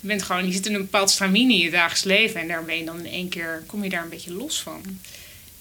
je 0.00 0.06
bent 0.06 0.22
gewoon, 0.22 0.46
je 0.46 0.52
zit 0.52 0.66
in 0.66 0.74
een 0.74 0.80
bepaald 0.80 1.10
stramine 1.10 1.52
in 1.52 1.58
je 1.58 1.70
dagelijks 1.70 2.04
leven 2.04 2.40
en 2.40 2.48
daar 2.48 2.64
ben 2.64 2.78
je 2.78 2.84
dan 2.84 2.98
in 2.98 3.12
één 3.12 3.28
keer, 3.28 3.62
kom 3.66 3.84
je 3.84 3.90
daar 3.90 4.02
een 4.02 4.08
beetje 4.08 4.32
los 4.32 4.60
van. 4.62 4.82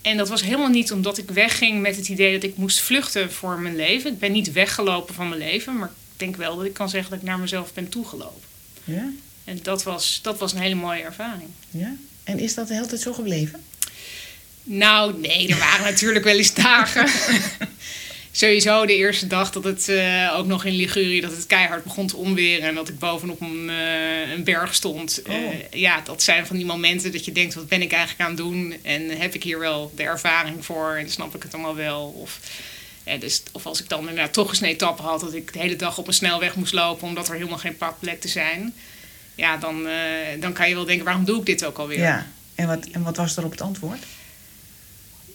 En 0.06 0.18
dat 0.18 0.30
was 0.30 0.42
helemaal 0.42 0.68
niet 0.68 0.92
omdat 0.92 1.18
ik 1.18 1.30
wegging 1.32 1.82
met 1.82 1.96
het 1.96 2.08
idee 2.08 2.34
dat 2.34 2.44
ik 2.44 2.58
moest 2.58 2.80
vluchten 2.80 3.32
voor 3.32 3.60
mijn 3.60 3.76
leven. 3.76 4.12
Ik 4.12 4.20
ben 4.20 4.32
niet 4.32 4.52
weggelopen 4.52 5.16
van 5.16 5.30
mijn 5.30 5.42
leven, 5.42 5.78
maar 5.78 5.88
ik 5.88 6.20
denk 6.20 6.36
wel 6.36 6.56
dat 6.56 6.66
ik 6.66 6.74
kan 6.74 6.90
zeggen 6.90 7.10
dat 7.10 7.20
ik 7.20 7.26
naar 7.26 7.40
mezelf 7.40 7.74
ben 7.74 7.90
toegelopen. 7.90 8.42
Ja? 8.84 9.10
En 9.44 9.60
dat 9.62 9.84
was, 9.84 10.20
dat 10.22 10.40
was 10.40 10.54
een 10.54 10.60
hele 10.60 10.76
mooie 10.76 11.02
ervaring. 11.02 11.50
Ja? 11.70 11.96
En 12.24 12.40
is 12.40 12.54
dat 12.54 12.68
de 12.68 12.74
hele 12.74 12.86
tijd 12.86 13.02
zo 13.02 13.14
gebleven? 13.14 13.64
Nou, 14.64 15.20
nee, 15.20 15.48
er 15.50 15.58
waren 15.58 15.86
natuurlijk 15.86 16.26
wel 16.26 16.38
eens 16.38 16.54
dagen. 16.54 17.08
Sowieso 18.36 18.86
de 18.86 18.96
eerste 18.96 19.28
dag 19.28 19.52
dat 19.52 19.64
het 19.64 19.90
eh, 19.90 20.34
ook 20.38 20.46
nog 20.46 20.66
in 20.66 20.74
Ligurië 20.74 21.22
dat 21.22 21.32
het 21.32 21.46
keihard 21.46 21.84
begon 21.84 22.08
te 22.08 22.16
onweren 22.16 22.68
en 22.68 22.76
dat 22.76 22.90
ik 22.90 23.00
bovenop 23.00 23.42
een, 23.42 23.70
eh, 23.70 24.32
een 24.32 24.44
berg 24.44 24.74
stond. 24.74 25.22
Eh, 25.22 25.36
Oh. 25.36 25.54
ja, 25.72 26.02
dat 26.02 26.24
zijn 26.24 26.46
van 26.46 26.56
die 26.56 26.66
momenten 26.66 27.12
dat 27.12 27.26
je 27.26 27.32
denkt, 27.32 27.54
wat 27.54 27.68
ben 27.68 27.82
ik 27.82 27.92
eigenlijk 27.92 28.22
aan 28.22 28.36
het 28.36 28.38
doen? 28.38 28.76
En 28.82 29.10
heb 29.10 29.34
ik 29.34 29.44
hier 29.44 29.60
wel 29.60 29.92
de 29.96 30.04
ervaring 30.04 30.66
voor 30.66 30.96
en 30.96 31.10
snap 31.10 31.36
ik 31.36 31.44
het 31.44 31.54
allemaal 31.54 31.76
wel? 31.76 32.08
Of, 32.08 32.40
ja, 33.06 33.18
dus, 33.18 33.44
of 33.52 33.66
als 33.66 33.82
ik 33.82 33.90
dan 33.90 34.00
inderdaad 34.00 34.34
toch 34.34 34.50
eens 34.50 34.62
een 34.62 34.68
etappe 34.68 35.02
had 35.02 35.20
dat 35.20 35.34
ik 35.34 35.54
de 35.54 35.60
hele 35.60 35.76
dag 35.76 35.98
op 35.98 36.08
een 36.08 36.14
snelweg 36.14 36.56
moest 36.56 36.74
lopen 36.74 37.08
omdat 37.08 37.28
er 37.28 37.34
helemaal 37.34 37.58
geen 37.58 37.78
padplek 37.78 38.22
te 38.22 38.28
zijn. 38.28 38.74
Ja, 39.36 39.58
dan, 39.58 39.88
eh, 39.88 39.96
dan 40.40 40.54
kan 40.54 40.70
je 40.70 40.76
wel 40.76 40.86
denken, 40.86 41.06
waarom 41.06 41.26
doe 41.26 41.40
ik 41.40 41.46
dit 41.46 41.66
ook 41.66 41.78
alweer? 41.78 42.00
Ja. 42.00 42.28
En 42.56 42.68
wat, 42.68 42.88
en 42.92 43.04
wat 43.04 43.18
was 43.18 43.38
erop 43.38 43.52
het 43.52 43.62
antwoord? 43.62 44.04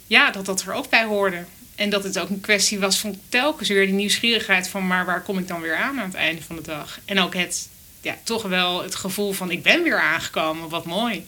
ja, 0.07 0.31
dat 0.31 0.47
dat 0.47 0.63
er 0.63 0.73
ook 0.73 0.89
bij 0.91 1.05
hoorde. 1.05 1.45
En 1.81 1.91
dat 1.91 2.05
het 2.05 2.19
ook 2.19 2.29
een 2.29 2.41
kwestie 2.41 2.79
was 2.79 2.99
van 2.99 3.19
telkens 3.29 3.69
weer 3.69 3.87
die 3.87 3.95
nieuwsgierigheid 3.95 4.69
van... 4.69 4.87
maar 4.87 5.07
waar 5.07 5.23
kom 5.23 5.39
ik 5.39 5.49
dan 5.49 5.61
weer 5.61 5.77
aan 5.77 6.01
aan 6.01 6.07
het 6.07 6.15
einde 6.15 6.43
van 6.43 6.57
de 6.57 6.63
dag? 6.63 6.99
En 7.05 7.19
ook 7.19 7.35
het, 7.35 7.69
ja, 8.01 8.17
toch 8.23 8.43
wel 8.43 8.83
het 8.83 8.95
gevoel 8.95 9.33
van 9.33 9.51
ik 9.51 9.63
ben 9.63 9.83
weer 9.83 10.01
aangekomen, 10.01 10.69
wat 10.69 10.85
mooi. 10.85 11.27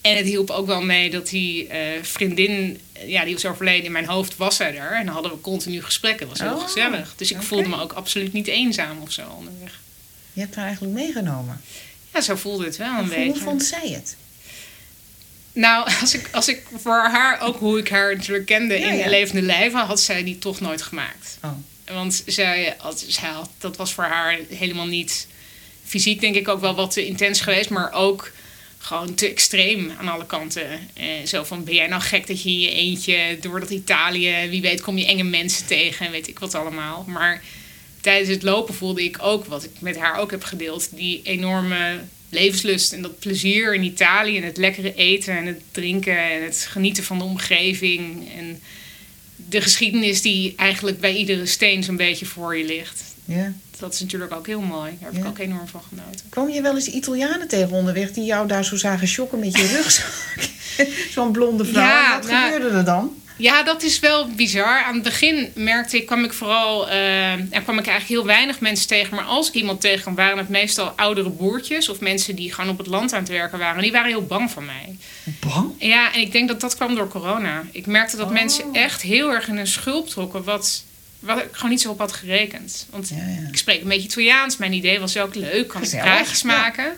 En 0.00 0.16
het 0.16 0.26
hielp 0.26 0.50
ook 0.50 0.66
wel 0.66 0.82
mee 0.82 1.10
dat 1.10 1.28
die 1.28 1.68
eh, 1.68 2.02
vriendin, 2.02 2.80
eh, 2.92 3.08
ja, 3.08 3.24
die 3.24 3.34
was 3.34 3.46
overleden 3.46 3.84
in 3.84 3.92
mijn 3.92 4.06
hoofd, 4.06 4.36
was 4.36 4.56
zij 4.56 4.76
er. 4.76 4.92
En 4.92 5.04
dan 5.04 5.14
hadden 5.14 5.32
we 5.32 5.40
continu 5.40 5.82
gesprekken, 5.82 6.28
dat 6.28 6.38
was 6.38 6.48
heel 6.48 6.56
Oh, 6.56 6.64
gezellig. 6.64 7.12
Dus 7.16 7.30
ik 7.30 7.42
voelde 7.42 7.68
me 7.68 7.80
ook 7.80 7.92
absoluut 7.92 8.32
niet 8.32 8.46
eenzaam 8.46 9.00
of 9.00 9.12
zo 9.12 9.22
onderweg. 9.36 9.80
Je 10.32 10.40
hebt 10.40 10.54
haar 10.54 10.66
eigenlijk 10.66 10.94
meegenomen. 10.94 11.60
Ja, 12.14 12.20
zo 12.20 12.36
voelde 12.36 12.64
het 12.64 12.76
wel 12.76 12.98
een 12.98 13.08
beetje. 13.08 13.24
hoe 13.24 13.36
vond 13.36 13.62
zij 13.62 13.88
het? 13.88 14.16
Nou, 15.52 15.88
als 16.00 16.14
ik, 16.14 16.28
als 16.32 16.48
ik 16.48 16.62
voor 16.76 17.08
haar, 17.12 17.40
ook 17.40 17.58
hoe 17.58 17.78
ik 17.78 17.88
haar 17.88 18.16
natuurlijk 18.16 18.46
kende 18.46 18.78
Ja, 18.78 18.90
in 18.90 18.96
ja. 18.96 19.08
levende 19.08 19.42
lijven, 19.42 19.80
had 19.80 20.00
zij 20.00 20.24
die 20.24 20.38
toch 20.38 20.60
nooit 20.60 20.82
gemaakt. 20.82 21.38
Oh. 21.42 21.50
Want 21.94 22.22
zij 22.26 22.74
had, 22.78 23.04
zij 23.08 23.28
had, 23.28 23.50
dat 23.58 23.76
was 23.76 23.92
voor 23.92 24.04
haar 24.04 24.38
helemaal 24.48 24.86
niet 24.86 25.26
fysiek, 25.84 26.20
denk 26.20 26.34
ik, 26.34 26.48
ook 26.48 26.60
wel 26.60 26.74
wat 26.74 26.90
te 26.90 27.06
intens 27.06 27.40
geweest. 27.40 27.70
Maar 27.70 27.92
ook 27.92 28.32
gewoon 28.78 29.14
te 29.14 29.28
extreem 29.28 29.92
aan 29.98 30.08
alle 30.08 30.26
kanten. 30.26 30.70
Eh, 30.94 31.06
zo 31.26 31.44
van, 31.44 31.64
ben 31.64 31.74
jij 31.74 31.86
nou 31.86 32.02
gek 32.02 32.26
dat 32.26 32.42
je 32.42 32.50
in 32.50 32.60
je 32.60 32.70
eentje 32.70 33.38
door 33.40 33.60
dat 33.60 33.70
Italië... 33.70 34.48
wie 34.48 34.60
weet 34.60 34.80
kom 34.80 34.98
je 34.98 35.06
enge 35.06 35.22
mensen 35.22 35.66
tegen 35.66 36.06
en 36.06 36.12
weet 36.12 36.28
ik 36.28 36.38
wat 36.38 36.54
allemaal. 36.54 37.04
Maar 37.08 37.42
tijdens 38.00 38.28
het 38.28 38.42
lopen 38.42 38.74
voelde 38.74 39.04
ik 39.04 39.16
ook, 39.20 39.44
wat 39.44 39.64
ik 39.64 39.70
met 39.78 39.98
haar 39.98 40.18
ook 40.18 40.30
heb 40.30 40.42
gedeeld... 40.42 40.88
die 40.96 41.20
enorme 41.24 42.00
levenslust 42.30 42.92
en 42.92 43.02
dat 43.02 43.18
plezier 43.18 43.74
in 43.74 43.82
Italië... 43.82 44.36
en 44.36 44.42
het 44.42 44.56
lekkere 44.56 44.94
eten 44.94 45.36
en 45.36 45.46
het 45.46 45.60
drinken 45.70 46.18
en 46.18 46.44
het 46.44 46.66
genieten 46.70 47.04
van 47.04 47.18
de 47.18 47.24
omgeving... 47.24 48.28
en 48.38 48.60
de 49.36 49.60
geschiedenis 49.60 50.22
die 50.22 50.54
eigenlijk 50.56 51.00
bij 51.00 51.14
iedere 51.14 51.46
steen 51.46 51.82
zo'n 51.82 51.96
beetje 51.96 52.26
voor 52.26 52.56
je 52.56 52.64
ligt. 52.64 53.02
Ja. 53.24 53.52
Dat 53.78 53.92
is 53.94 54.00
natuurlijk 54.00 54.32
ook 54.32 54.46
heel 54.46 54.60
mooi. 54.60 54.92
Daar 55.00 55.12
heb 55.12 55.22
ik 55.22 55.28
ook 55.28 55.38
enorm 55.38 55.68
van 55.68 55.82
genoten. 55.88 56.26
Kwam 56.28 56.48
je 56.48 56.62
wel 56.62 56.74
eens 56.74 56.86
Italianen 56.86 57.48
tegen 57.48 57.70
onderweg 57.70 58.12
die 58.12 58.24
jou 58.24 58.48
daar 58.48 58.64
zo 58.64 58.76
zagen 58.76 59.08
shocken 59.08 59.38
met 59.38 59.56
je 59.56 59.66
rugzak? 59.66 60.38
Zo'n 61.14 61.32
blonde 61.32 61.64
vrouw. 61.64 61.82
Ja, 61.82 62.18
Wat 62.20 62.30
nou- 62.30 62.52
gebeurde 62.52 62.76
er 62.76 62.84
dan? 62.84 63.22
Ja, 63.40 63.62
dat 63.62 63.82
is 63.82 63.98
wel 63.98 64.28
bizar. 64.28 64.82
Aan 64.82 64.94
het 64.94 65.02
begin 65.02 65.52
merkte 65.54 65.96
ik, 65.96 66.06
kwam 66.06 66.24
ik 66.24 66.32
vooral, 66.32 66.88
eh, 66.88 67.32
er 67.32 67.62
kwam 67.62 67.78
ik 67.78 67.86
eigenlijk 67.86 68.06
heel 68.08 68.24
weinig 68.26 68.60
mensen 68.60 68.86
tegen. 68.86 69.14
Maar 69.14 69.24
als 69.24 69.48
ik 69.48 69.54
iemand 69.54 69.80
tegenkwam, 69.80 70.14
waren 70.14 70.38
het 70.38 70.48
meestal 70.48 70.86
oudere 70.86 71.28
boertjes 71.30 71.88
of 71.88 72.00
mensen 72.00 72.34
die 72.36 72.52
gewoon 72.54 72.70
op 72.70 72.78
het 72.78 72.86
land 72.86 73.12
aan 73.12 73.20
het 73.20 73.28
werken 73.28 73.58
waren. 73.58 73.82
Die 73.82 73.92
waren 73.92 74.08
heel 74.08 74.26
bang 74.26 74.50
voor 74.50 74.62
mij. 74.62 74.96
Bang? 75.24 75.72
Ja, 75.78 76.12
en 76.12 76.20
ik 76.20 76.32
denk 76.32 76.48
dat 76.48 76.60
dat 76.60 76.76
kwam 76.76 76.94
door 76.94 77.08
corona. 77.08 77.64
Ik 77.72 77.86
merkte 77.86 78.16
dat 78.16 78.26
Oh. 78.26 78.32
mensen 78.32 78.64
echt 78.72 79.02
heel 79.02 79.32
erg 79.32 79.48
in 79.48 79.56
hun 79.56 79.66
schulp 79.66 80.08
trokken, 80.08 80.44
wat, 80.44 80.84
wat 81.18 81.38
ik 81.38 81.48
gewoon 81.52 81.70
niet 81.70 81.80
zo 81.80 81.90
op 81.90 81.98
had 81.98 82.12
gerekend. 82.12 82.86
Want 82.90 83.08
Ja, 83.08 83.16
ja. 83.16 83.48
ik 83.48 83.56
spreek 83.56 83.82
een 83.82 83.88
beetje 83.88 84.08
Italiaans. 84.08 84.56
Mijn 84.56 84.72
idee 84.72 85.00
was 85.00 85.16
ook 85.16 85.34
leuk, 85.34 85.68
kan 85.68 85.82
ik 85.82 85.90
praatjes 85.90 86.40
ja. 86.40 86.46
maken. 86.46 86.92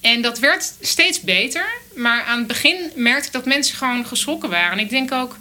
En 0.00 0.22
dat 0.22 0.38
werd 0.38 0.72
steeds 0.80 1.20
beter. 1.20 1.66
Maar 1.94 2.22
aan 2.22 2.38
het 2.38 2.46
begin 2.46 2.90
merkte 2.94 3.26
ik 3.26 3.32
dat 3.32 3.44
mensen 3.44 3.76
gewoon 3.76 4.06
geschrokken 4.06 4.50
waren. 4.50 4.72
En 4.72 4.84
ik 4.84 4.90
denk 4.90 5.12
ook, 5.12 5.36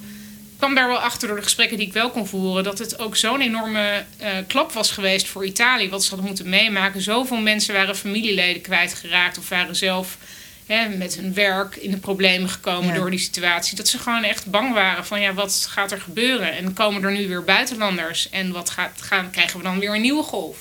kwam 0.61 0.75
daar 0.75 0.87
wel 0.87 0.97
achter 0.97 1.27
door 1.27 1.37
de 1.37 1.43
gesprekken 1.43 1.77
die 1.77 1.87
ik 1.87 1.93
wel 1.93 2.09
kon 2.09 2.27
voeren... 2.27 2.63
dat 2.63 2.79
het 2.79 2.99
ook 2.99 3.15
zo'n 3.15 3.41
enorme 3.41 4.03
eh, 4.17 4.29
klap 4.47 4.71
was 4.71 4.91
geweest 4.91 5.27
voor 5.27 5.45
Italië... 5.45 5.89
wat 5.89 6.03
ze 6.03 6.09
hadden 6.09 6.27
moeten 6.27 6.49
meemaken. 6.49 7.01
Zoveel 7.01 7.37
mensen 7.37 7.73
waren 7.73 7.95
familieleden 7.95 8.61
kwijtgeraakt... 8.61 9.37
of 9.37 9.49
waren 9.49 9.75
zelf 9.75 10.17
hè, 10.65 10.89
met 10.89 11.15
hun 11.15 11.33
werk 11.33 11.75
in 11.75 11.91
de 11.91 11.97
problemen 11.97 12.49
gekomen 12.49 12.93
Ja. 12.93 12.99
door 12.99 13.09
die 13.09 13.19
situatie. 13.19 13.75
Dat 13.75 13.87
ze 13.87 13.97
gewoon 13.97 14.23
echt 14.23 14.45
bang 14.45 14.73
waren 14.73 15.05
van 15.05 15.21
ja, 15.21 15.33
wat 15.33 15.67
gaat 15.69 15.91
er 15.91 16.01
gebeuren? 16.01 16.51
En 16.57 16.73
komen 16.73 17.03
er 17.03 17.11
nu 17.11 17.27
weer 17.27 17.43
buitenlanders? 17.43 18.29
En 18.29 18.51
wat 18.51 18.69
gaat, 18.69 19.01
gaan, 19.01 19.31
krijgen 19.31 19.57
we 19.57 19.63
dan 19.63 19.79
weer 19.79 19.95
een 19.95 20.01
nieuwe 20.01 20.23
golf? 20.23 20.57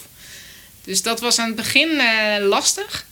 Dus 0.85 1.03
dat 1.03 1.21
was 1.21 1.39
aan 1.39 1.47
het 1.47 1.57
begin 1.57 2.01
eh, 2.01 2.47
lastig. 2.47 3.07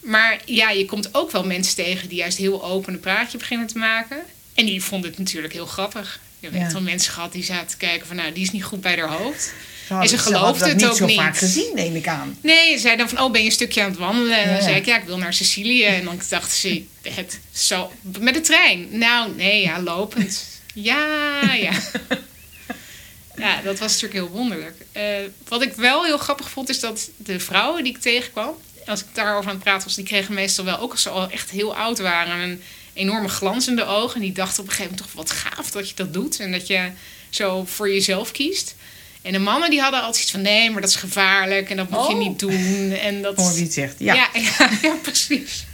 Maar 0.00 0.40
ja, 0.44 0.70
je 0.70 0.84
komt 0.84 1.14
ook 1.14 1.30
wel 1.30 1.44
mensen 1.44 1.74
tegen 1.74 2.08
die 2.08 2.18
juist 2.18 2.38
heel 2.38 2.64
open 2.64 2.92
een 2.92 3.00
praatje 3.00 3.38
beginnen 3.38 3.66
te 3.66 3.78
maken. 3.78 4.16
En 4.60 4.66
die 4.66 4.82
vonden 4.82 5.10
het 5.10 5.18
natuurlijk 5.18 5.52
heel 5.52 5.66
grappig. 5.66 6.20
Je 6.40 6.48
hebt 6.48 6.60
Ja. 6.60 6.72
wel 6.72 6.80
mensen 6.82 7.12
gehad 7.12 7.32
die 7.32 7.44
zaten 7.44 7.66
te 7.68 7.76
kijken 7.76 8.06
van 8.06 8.16
nou, 8.16 8.32
die 8.32 8.42
is 8.42 8.50
niet 8.50 8.64
goed 8.64 8.80
bij 8.80 8.96
haar 8.98 9.08
hoofd. 9.08 9.52
hadden- 9.88 10.08
ze 10.08 10.18
geloofde 10.18 10.66
het 10.66 10.76
niet 10.76 10.86
ook 10.86 10.96
zo 10.96 11.06
niet. 11.06 11.16
vaak 11.16 11.36
gezien, 11.36 11.70
neem 11.74 11.96
ik 11.96 12.06
aan. 12.08 12.36
Nee, 12.42 12.74
ze 12.74 12.80
zei 12.80 12.96
dan 12.96 13.08
van, 13.08 13.20
oh, 13.20 13.30
ben 13.32 13.40
je 13.40 13.46
een 13.46 13.52
stukje 13.52 13.82
aan 13.82 13.90
het 13.90 13.98
wandelen? 13.98 14.38
En 14.38 14.48
Ja, 14.48 14.54
dan 14.54 14.62
zei 14.62 14.76
ik, 14.76 14.86
ja, 14.86 14.96
ik 14.98 15.04
wil 15.04 15.18
naar 15.18 15.34
Sicilië. 15.34 15.84
En 15.84 16.04
dan 16.04 16.20
dacht 16.28 16.52
ze, 16.52 16.82
het 17.02 17.38
zo, 17.52 17.92
met 18.18 18.34
de 18.34 18.40
trein? 18.40 18.86
Nou, 18.98 19.34
nee, 19.36 19.62
ja, 19.62 19.80
lopend. 19.82 20.44
Ja, 20.74 21.52
ja. 21.54 21.72
Ja, 23.36 23.60
dat 23.62 23.78
was 23.78 23.92
natuurlijk 23.92 24.12
heel 24.12 24.28
wonderlijk. 24.38 24.76
Eh, 24.92 25.02
wat 25.48 25.62
ik 25.62 25.72
wel 25.72 26.04
heel 26.04 26.18
grappig 26.18 26.50
vond, 26.50 26.68
is 26.68 26.80
dat 26.80 27.10
de 27.16 27.40
vrouwen 27.40 27.84
die 27.84 27.92
ik 27.94 28.00
tegenkwam... 28.00 28.54
als 28.86 29.00
ik 29.00 29.06
daarover 29.12 29.48
aan 29.50 29.54
het 29.56 29.64
praten 29.64 29.86
was, 29.86 29.94
die 29.96 30.04
kregen 30.04 30.34
meestal 30.34 30.64
wel... 30.64 30.78
ook 30.78 30.90
als 30.92 31.02
ze 31.02 31.08
al 31.08 31.30
echt 31.30 31.50
heel 31.50 31.76
oud 31.76 31.98
waren... 31.98 32.62
enorme 32.92 33.28
glans 33.28 33.68
in 33.68 33.76
de 33.76 33.84
ogen. 33.84 34.14
En 34.14 34.20
die 34.20 34.32
dachten 34.32 34.62
op 34.62 34.68
een 34.68 34.74
gegeven 34.74 34.92
moment 34.96 35.12
toch, 35.14 35.22
wat 35.24 35.30
gaaf 35.30 35.70
dat 35.70 35.88
je 35.88 35.94
dat 35.94 36.12
doet. 36.12 36.40
En 36.40 36.52
dat 36.52 36.66
je 36.66 36.90
zo 37.30 37.64
voor 37.64 37.90
jezelf 37.92 38.30
kiest. 38.30 38.74
En 39.22 39.32
de 39.32 39.38
mannen 39.38 39.70
die 39.70 39.80
hadden 39.80 40.02
altijd 40.02 40.22
iets 40.22 40.30
van... 40.32 40.42
nee, 40.42 40.70
maar 40.70 40.80
dat 40.80 40.90
is 40.90 40.96
gevaarlijk 40.96 41.70
en 41.70 41.76
dat 41.76 41.90
moet 41.90 42.06
je 42.06 42.12
Oh. 42.12 42.18
niet 42.18 42.38
doen. 42.38 42.92
En 43.02 43.22
dat... 43.22 43.36
Hoor 43.36 43.52
wie 43.54 43.62
het 43.62 43.72
zegt. 43.72 43.94
Ja. 43.98 44.14
Ja, 44.14 44.28
ja, 44.58 44.70
ja, 44.82 44.94
precies. 45.02 45.64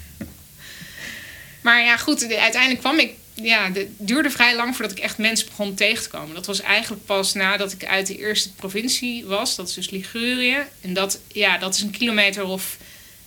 Maar 1.61 1.85
ja, 1.85 1.97
goed, 1.97 2.29
de- 2.29 2.41
uiteindelijk 2.41 2.81
kwam 2.81 2.99
ik. 2.99 3.11
Ja, 3.35 3.71
het 3.73 3.87
duurde 3.99 4.31
vrij 4.31 4.57
lang 4.57 4.77
voordat 4.77 4.97
ik 4.97 5.03
echt 5.03 5.19
mensen 5.19 5.47
begon 5.49 5.75
tegen 5.75 6.03
te 6.03 6.09
komen. 6.09 6.35
Dat 6.35 6.47
was 6.47 6.61
eigenlijk 6.61 7.07
pas 7.07 7.33
nadat 7.35 7.73
ik 7.73 7.85
uit 7.85 8.07
de 8.07 8.19
eerste 8.19 8.53
provincie 8.53 9.25
was. 9.25 9.57
Dat 9.57 9.69
is 9.69 9.75
dus 9.75 9.91
Ligurië. 9.91 10.59
En 10.81 10.93
dat, 10.95 11.19
ja, 11.33 11.59
dat 11.59 11.75
is 11.75 11.81
een 11.81 11.91
kilometer 11.91 12.45
of 12.45 12.77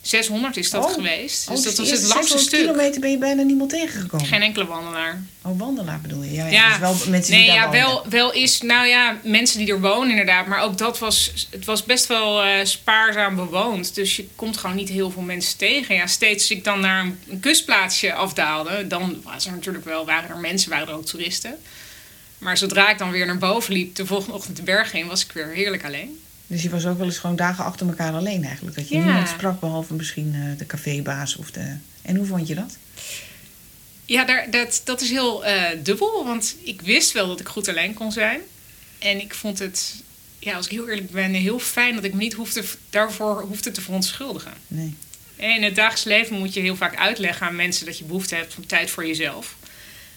600 0.10 0.58
is 0.58 0.70
dat 0.70 0.86
Oh. 0.86 0.94
geweest. 0.94 1.48
Oh, 1.50 1.56
Dus 1.56 1.64
dus 1.64 1.76
dat 1.76 1.86
de 1.86 1.92
was 1.92 2.02
het 2.02 2.14
langste 2.14 2.38
600 2.38 2.42
stuk. 2.48 2.60
kilometer 2.60 3.02
ben 3.02 3.12
je 3.12 3.18
bijna 3.18 3.42
niemand 3.42 3.70
tegengekomen. 3.70 4.26
Geen 4.26 4.42
enkele 4.42 4.66
wandelaar. 4.66 5.24
Oh, 5.42 5.60
wandelaar 5.60 6.02
bedoel 6.02 6.24
je? 6.24 6.32
Ja, 6.34 6.46
ja. 6.46 6.52
Ja, 6.52 6.70
Dus 6.70 6.80
wel 6.80 6.96
mensen 7.10 7.34
nee, 7.34 7.42
die 7.44 7.52
daar 7.52 7.60
ja, 7.60 7.66
wonen. 7.66 7.80
wel, 7.82 8.06
wel 8.10 8.34
is, 8.34 8.62
nou 8.62 8.88
ja, 8.88 9.18
mensen 9.24 9.60
die 9.60 9.72
er 9.74 9.82
wonen 9.82 10.10
inderdaad. 10.10 10.48
Maar 10.48 10.62
ook 10.62 10.78
dat 10.78 11.00
was, 11.00 11.48
het 11.50 11.66
was 11.66 11.84
best 11.84 12.08
wel 12.08 12.42
eh, 12.44 12.66
spaarzaam 12.66 13.36
bewoond. 13.36 13.96
Dus 13.96 14.16
je 14.16 14.28
komt 14.36 14.58
gewoon 14.58 14.76
niet 14.76 14.90
heel 14.90 15.12
veel 15.12 15.22
mensen 15.22 15.58
tegen. 15.58 15.96
Ja, 15.96 16.08
steeds 16.08 16.42
als 16.42 16.52
ik 16.58 16.64
dan 16.64 16.80
naar 16.80 17.02
een, 17.06 17.20
een 17.30 17.40
kustplaatsje 17.40 18.14
afdaalde, 18.14 18.88
dan 18.88 19.22
was 19.24 19.46
er 19.46 19.52
natuurlijk 19.52 19.86
wel, 19.86 20.06
waren 20.06 20.30
er 20.30 20.38
mensen, 20.38 20.70
waren 20.70 20.88
er 20.88 20.94
ook 20.94 21.06
toeristen. 21.06 21.58
Maar 22.38 22.58
zodra 22.58 22.90
ik 22.90 22.98
dan 22.98 23.12
weer 23.12 23.26
naar 23.26 23.38
boven 23.38 23.74
liep, 23.74 23.96
de 23.96 24.06
volgende 24.06 24.36
ochtend 24.36 24.56
de 24.58 24.64
berg 24.64 24.94
in, 24.94 25.08
was 25.08 25.24
ik 25.26 25.32
weer 25.32 25.48
heerlijk 25.48 25.86
alleen. 25.86 26.20
Dus 26.50 26.62
je 26.62 26.70
was 26.70 26.86
ook 26.86 26.98
wel 26.98 27.06
eens 27.08 27.18
gewoon 27.18 27.36
dagen 27.36 27.64
achter 27.66 27.88
elkaar 27.88 28.14
alleen 28.14 28.44
eigenlijk. 28.44 28.76
Dat 28.76 28.90
je 28.90 28.96
Ja. 28.96 29.04
niemand 29.04 29.28
sprak 29.28 29.60
behalve 29.60 29.94
misschien 29.94 30.36
eh, 30.36 30.58
de 30.58 30.66
cafébaas 30.66 31.36
of 31.36 31.52
de... 31.52 31.76
En 32.02 32.16
hoe 32.16 32.26
vond 32.26 32.48
je 32.48 32.56
dat? 32.56 32.78
Ja, 34.06 34.26
daar, 34.26 34.52
dat, 34.52 34.82
dat 34.84 35.02
is 35.02 35.10
heel 35.10 35.46
eh, 35.46 35.78
dubbel. 35.84 36.26
Want 36.26 36.56
ik 36.64 36.82
wist 36.82 37.12
wel 37.12 37.28
dat 37.28 37.40
ik 37.40 37.48
goed 37.48 37.68
alleen 37.68 37.94
kon 37.94 38.12
zijn. 38.12 38.40
En 39.00 39.22
ik 39.22 39.34
vond 39.34 39.60
het, 39.60 39.94
ja, 40.40 40.56
als 40.56 40.66
ik 40.66 40.72
heel 40.72 40.90
eerlijk 40.90 41.10
ben, 41.12 41.34
heel 41.34 41.60
fijn 41.60 41.96
dat 41.96 42.04
ik 42.04 42.14
me 42.14 42.20
niet 42.20 42.34
hoefde, 42.34 42.64
daarvoor 42.90 43.42
hoefde 43.42 43.72
te 43.72 43.82
verontschuldigen. 43.82 44.54
Nee. 44.68 44.96
In 45.36 45.64
het 45.64 45.76
dagelijks 45.76 46.04
leven 46.04 46.38
moet 46.40 46.54
je 46.54 46.60
heel 46.60 46.76
vaak 46.76 46.96
uitleggen 46.98 47.48
aan 47.48 47.56
mensen 47.56 47.86
dat 47.86 47.98
je 47.98 48.04
behoefte 48.04 48.36
hebt 48.36 48.54
van 48.54 48.66
tijd 48.66 48.90
voor 48.90 49.08
jezelf. 49.08 49.56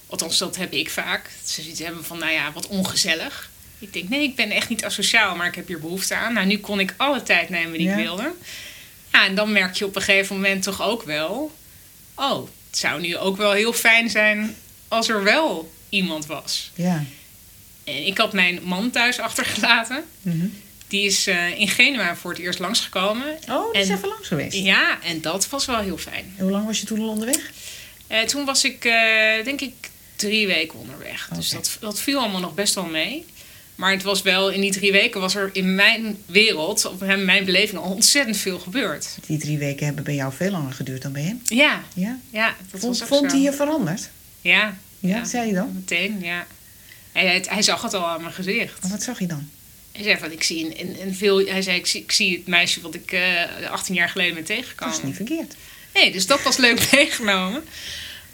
Althans, 0.06 0.38
dat 0.38 0.56
heb 0.56 0.72
ik 0.72 0.90
vaak. 0.90 1.30
Ze 1.44 1.62
zoiets 1.62 1.80
hebben 1.80 2.04
van, 2.04 2.18
nou 2.18 2.32
ja, 2.32 2.52
wat 2.52 2.66
ongezellig. 2.66 3.50
Ik 3.82 3.92
denk, 3.92 4.08
nee, 4.08 4.22
ik 4.22 4.36
ben 4.36 4.50
echt 4.50 4.68
niet 4.68 4.84
asociaal, 4.84 5.36
maar 5.36 5.46
ik 5.46 5.54
heb 5.54 5.66
hier 5.66 5.80
behoefte 5.80 6.14
aan. 6.14 6.32
Nou, 6.32 6.46
nu 6.46 6.58
kon 6.58 6.80
ik 6.80 6.94
alle 6.96 7.22
tijd 7.22 7.48
nemen 7.48 7.72
die 7.78 7.86
Ja. 7.86 7.96
ik 7.96 8.02
wilde. 8.04 8.32
Ja, 9.12 9.26
en 9.26 9.34
dan 9.34 9.52
merk 9.52 9.74
je 9.74 9.86
op 9.86 9.96
een 9.96 10.02
gegeven 10.02 10.36
moment 10.36 10.62
toch 10.62 10.82
ook 10.82 11.02
wel... 11.02 11.52
Oh, 12.14 12.48
het 12.70 12.78
zou 12.78 13.00
nu 13.00 13.16
ook 13.16 13.36
wel 13.36 13.52
heel 13.52 13.72
fijn 13.72 14.10
zijn 14.10 14.56
als 14.88 15.08
er 15.08 15.22
wel 15.22 15.72
iemand 15.88 16.26
was. 16.26 16.70
Ja. 16.74 17.04
En 17.84 18.06
ik 18.06 18.18
had 18.18 18.32
mijn 18.32 18.60
man 18.62 18.90
thuis 18.90 19.18
achtergelaten. 19.18 20.04
Mhm. 20.22 20.46
Die 20.88 21.04
is 21.06 21.26
eh, 21.26 21.58
in 21.58 21.68
Genua 21.68 22.16
voor 22.16 22.30
het 22.30 22.40
eerst 22.40 22.58
langsgekomen. 22.58 23.38
Oh, 23.48 23.72
die 23.72 23.80
is 23.82 23.88
En- 23.88 23.96
even 23.96 24.08
langs 24.08 24.28
geweest. 24.28 24.56
Ja, 24.56 24.98
en 25.02 25.20
dat 25.20 25.48
was 25.48 25.66
wel 25.66 25.78
heel 25.78 25.98
fijn. 25.98 26.34
En 26.36 26.42
hoe 26.42 26.50
lang 26.52 26.66
was 26.66 26.80
je 26.80 26.86
toen 26.86 27.00
al 27.00 27.08
onderweg? 27.08 27.50
Eh, 28.06 28.20
toen 28.20 28.44
was 28.44 28.64
ik, 28.64 28.84
eh, 28.84 29.44
denk 29.44 29.60
ik, 29.60 29.72
drie 30.16 30.46
weken 30.46 30.78
onderweg. 30.78 31.28
Dus 31.34 31.48
dat, 31.48 31.76
dat 31.80 32.00
viel 32.00 32.18
allemaal 32.18 32.40
nog 32.40 32.54
best 32.54 32.74
wel 32.74 32.84
mee. 32.84 33.24
Maar 33.74 33.90
het 33.92 34.02
was 34.02 34.22
wel, 34.22 34.50
in 34.50 34.60
die 34.60 34.72
drie 34.72 34.92
weken 34.92 35.20
was 35.20 35.34
er 35.34 35.50
in 35.52 35.74
mijn 35.74 36.16
wereld, 36.26 36.84
of 36.84 37.02
in 37.02 37.24
mijn 37.24 37.44
beleving, 37.44 37.80
al 37.80 37.90
ontzettend 37.90 38.36
veel 38.36 38.58
gebeurd. 38.58 39.08
Die 39.26 39.38
drie 39.38 39.58
weken 39.58 39.86
hebben 39.86 40.04
bij 40.04 40.14
jou 40.14 40.32
veel 40.32 40.50
langer 40.50 40.72
geduurd 40.72 41.02
dan 41.02 41.12
bij 41.12 41.22
hem. 41.22 41.40
Ja, 41.44 41.82
Ja? 41.94 42.18
ja 42.30 42.56
dat 42.70 42.80
Vond, 42.80 42.98
was 43.08 43.20
hij 43.32 43.40
je 43.40 43.52
veranderd? 43.52 44.10
Ja, 44.40 44.76
Ja, 44.98 45.24
zei 45.24 45.44
hij 45.44 45.52
dan? 45.54 45.72
meteen, 45.74 46.18
ja. 46.20 46.46
Hij, 47.12 47.26
hij, 47.26 47.44
hij 47.48 47.62
zag 47.62 47.82
het 47.82 47.94
al 47.94 48.06
aan 48.06 48.20
mijn 48.22 48.32
gezicht. 48.34 48.82
Maar 48.82 48.90
wat 48.90 49.02
zag 49.02 49.18
je 49.18 49.26
dan? 49.26 49.48
Hij 49.92 50.02
zei 50.02 50.18
van, 50.18 50.32
ik 50.32 50.42
zie 50.42 50.64
een, 50.64 50.80
een, 50.80 51.06
een 51.06 51.14
veel... 51.14 51.38
Hij 51.46 51.62
zei, 51.62 51.76
ik 51.76 51.86
zie, 51.86 52.02
ik 52.02 52.12
zie 52.12 52.36
het 52.36 52.46
meisje 52.46 52.80
wat 52.80 52.94
ik 52.94 53.12
eh 53.12 53.70
18 53.70 53.94
jaar 53.94 54.08
geleden 54.08 54.34
ben 54.34 54.44
Dat 54.44 54.56
tegengekomen. 54.56 54.94
is 54.96 55.02
niet 55.02 55.16
verkeerd. 55.16 55.54
Nee, 55.94 56.12
dus 56.12 56.26
dat 56.26 56.42
was 56.42 56.56
leuk 56.56 56.88
meegenomen. 56.92 57.64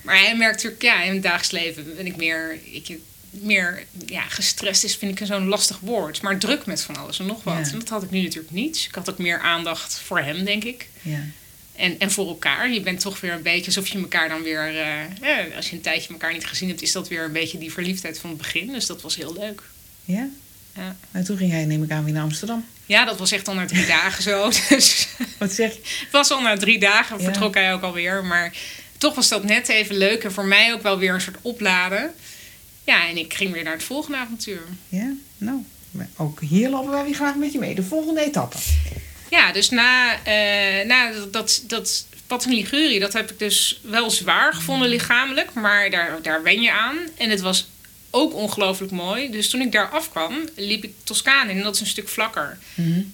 Maar 0.03 0.19
hij 0.19 0.37
merkt 0.37 0.55
natuurlijk, 0.57 0.83
ja, 0.83 1.03
in 1.03 1.13
het 1.13 1.23
dagelijks 1.23 1.51
leven 1.51 1.97
ben 1.97 2.07
ik 2.07 2.17
meer, 2.17 2.59
ik, 2.73 2.99
meer 3.31 3.85
ja, 4.07 4.23
gestrest 4.23 4.85
is, 4.85 4.97
vind 4.97 5.21
ik 5.21 5.27
zo'n 5.27 5.49
lastig 5.49 5.79
woord. 5.81 6.23
Maar 6.23 6.39
druk 6.39 6.67
met 6.67 6.83
van 6.83 6.97
alles 6.97 7.19
en 7.19 7.27
nog 7.27 7.45
wat. 7.45 7.67
Ja. 7.67 7.73
En 7.73 7.79
dat 7.79 7.89
had 7.89 8.03
ik 8.03 8.11
nu 8.11 8.23
natuurlijk 8.23 8.55
niet. 8.55 8.85
Ik 8.89 8.95
had 8.95 9.11
ook 9.11 9.19
meer 9.19 9.41
aandacht 9.41 10.01
voor 10.05 10.19
hem, 10.21 10.45
denk 10.45 10.65
ik. 10.65 10.89
Ja. 11.03 11.21
En, 11.77 11.99
en 11.99 12.11
voor 12.11 12.27
elkaar. 12.29 12.71
Je 12.73 12.81
bent 12.81 13.01
toch 13.01 13.21
weer 13.21 13.33
een 13.33 13.43
beetje 13.43 13.67
alsof 13.67 13.87
je 13.89 13.99
elkaar 13.99 14.29
dan 14.29 14.43
weer... 14.43 14.67
eh, 14.69 14.95
ja, 15.21 15.57
als 15.57 15.71
je 15.71 15.77
een 15.77 15.83
tijdje 15.83 16.13
elkaar 16.13 16.33
niet 16.33 16.47
gezien 16.47 16.69
hebt, 16.69 16.83
is 16.83 16.93
dat 16.93 17.09
weer 17.09 17.25
een 17.25 17.33
beetje 17.33 17.59
die 17.59 17.73
verliefdheid 17.73 18.19
van 18.19 18.31
het 18.31 18.39
begin. 18.39 18.73
Dus 18.73 18.87
dat 18.87 19.03
was 19.03 19.17
heel 19.17 19.33
leuk. 19.39 19.63
Ja? 20.05 20.29
Ja. 20.77 20.97
En 21.13 21.25
toen 21.25 21.37
ging 21.37 21.51
jij, 21.51 21.65
neem 21.65 21.83
ik 21.83 21.91
aan, 21.91 22.05
weer 22.05 22.13
naar 22.15 22.23
Amsterdam. 22.23 22.67
Ja, 22.87 23.05
dat 23.05 23.19
was 23.19 23.33
echt 23.33 23.49
al 23.49 23.55
na 23.55 23.67
drie 23.67 23.87
dagen 23.97 24.23
zo. 24.23 24.51
Dus 24.69 25.09
Wat 25.39 25.53
zeg 25.53 25.73
je? 25.73 25.81
Het 25.83 26.11
was 26.21 26.31
al 26.31 26.41
na 26.41 26.57
drie 26.57 26.79
dagen, 26.79 27.21
vertrok 27.21 27.55
hij 27.55 27.73
ook 27.73 27.83
alweer. 27.83 28.25
Maar 28.25 28.57
toch 28.99 29.15
was 29.15 29.29
dat 29.29 29.45
net 29.45 29.69
even 29.69 29.97
leuk. 29.97 30.25
En 30.25 30.33
voor 30.33 30.45
mij 30.45 30.73
ook 30.73 30.83
wel 30.83 30.99
weer 30.99 31.15
een 31.15 31.21
soort 31.21 31.37
opladen. 31.43 32.15
Ja, 32.89 33.09
en 33.09 33.17
ik 33.17 33.35
ging 33.35 33.53
weer 33.53 33.63
naar 33.63 33.73
het 33.73 33.83
volgende 33.83 34.19
avontuur. 34.19 34.63
Ja? 34.89 35.13
Nou, 35.39 35.65
ook 36.17 36.41
hier 36.41 36.69
lopen 36.69 36.91
wij 36.91 37.05
weer 37.05 37.15
graag 37.15 37.35
met 37.35 37.53
je 37.53 37.59
mee. 37.59 37.75
De 37.75 37.83
volgende 37.83 38.21
etappe. 38.21 38.57
Ja, 39.31 39.53
dus 39.53 39.71
na, 39.71 40.23
eh, 40.25 40.87
na 40.87 41.13
dat, 41.31 41.63
dat 41.67 42.07
pad 42.27 42.45
in 42.45 42.53
Ligurië, 42.53 42.99
dat 42.99 43.13
heb 43.13 43.31
ik 43.31 43.39
dus 43.39 43.81
wel 43.83 44.11
zwaar 44.11 44.55
gevonden 44.55 44.89
lichamelijk. 44.89 45.55
Maar 45.55 45.91
daar, 45.91 46.23
daar 46.23 46.43
wen 46.43 46.61
je 46.61 46.73
aan. 46.73 46.99
En 47.17 47.31
het 47.31 47.41
was 47.41 47.69
ook 48.11 48.35
ongelooflijk 48.35 48.93
mooi. 48.93 49.31
Dus 49.31 49.51
toen 49.51 49.61
ik 49.61 49.73
daar 49.73 49.89
afkwam, 49.89 50.49
liep 50.57 50.85
ik 50.85 50.93
Toscane 51.05 51.51
in. 51.51 51.57
En 51.57 51.63
dat 51.63 51.75
is 51.75 51.81
een 51.81 51.87
stuk 51.87 52.09
vlakker. 52.09 52.59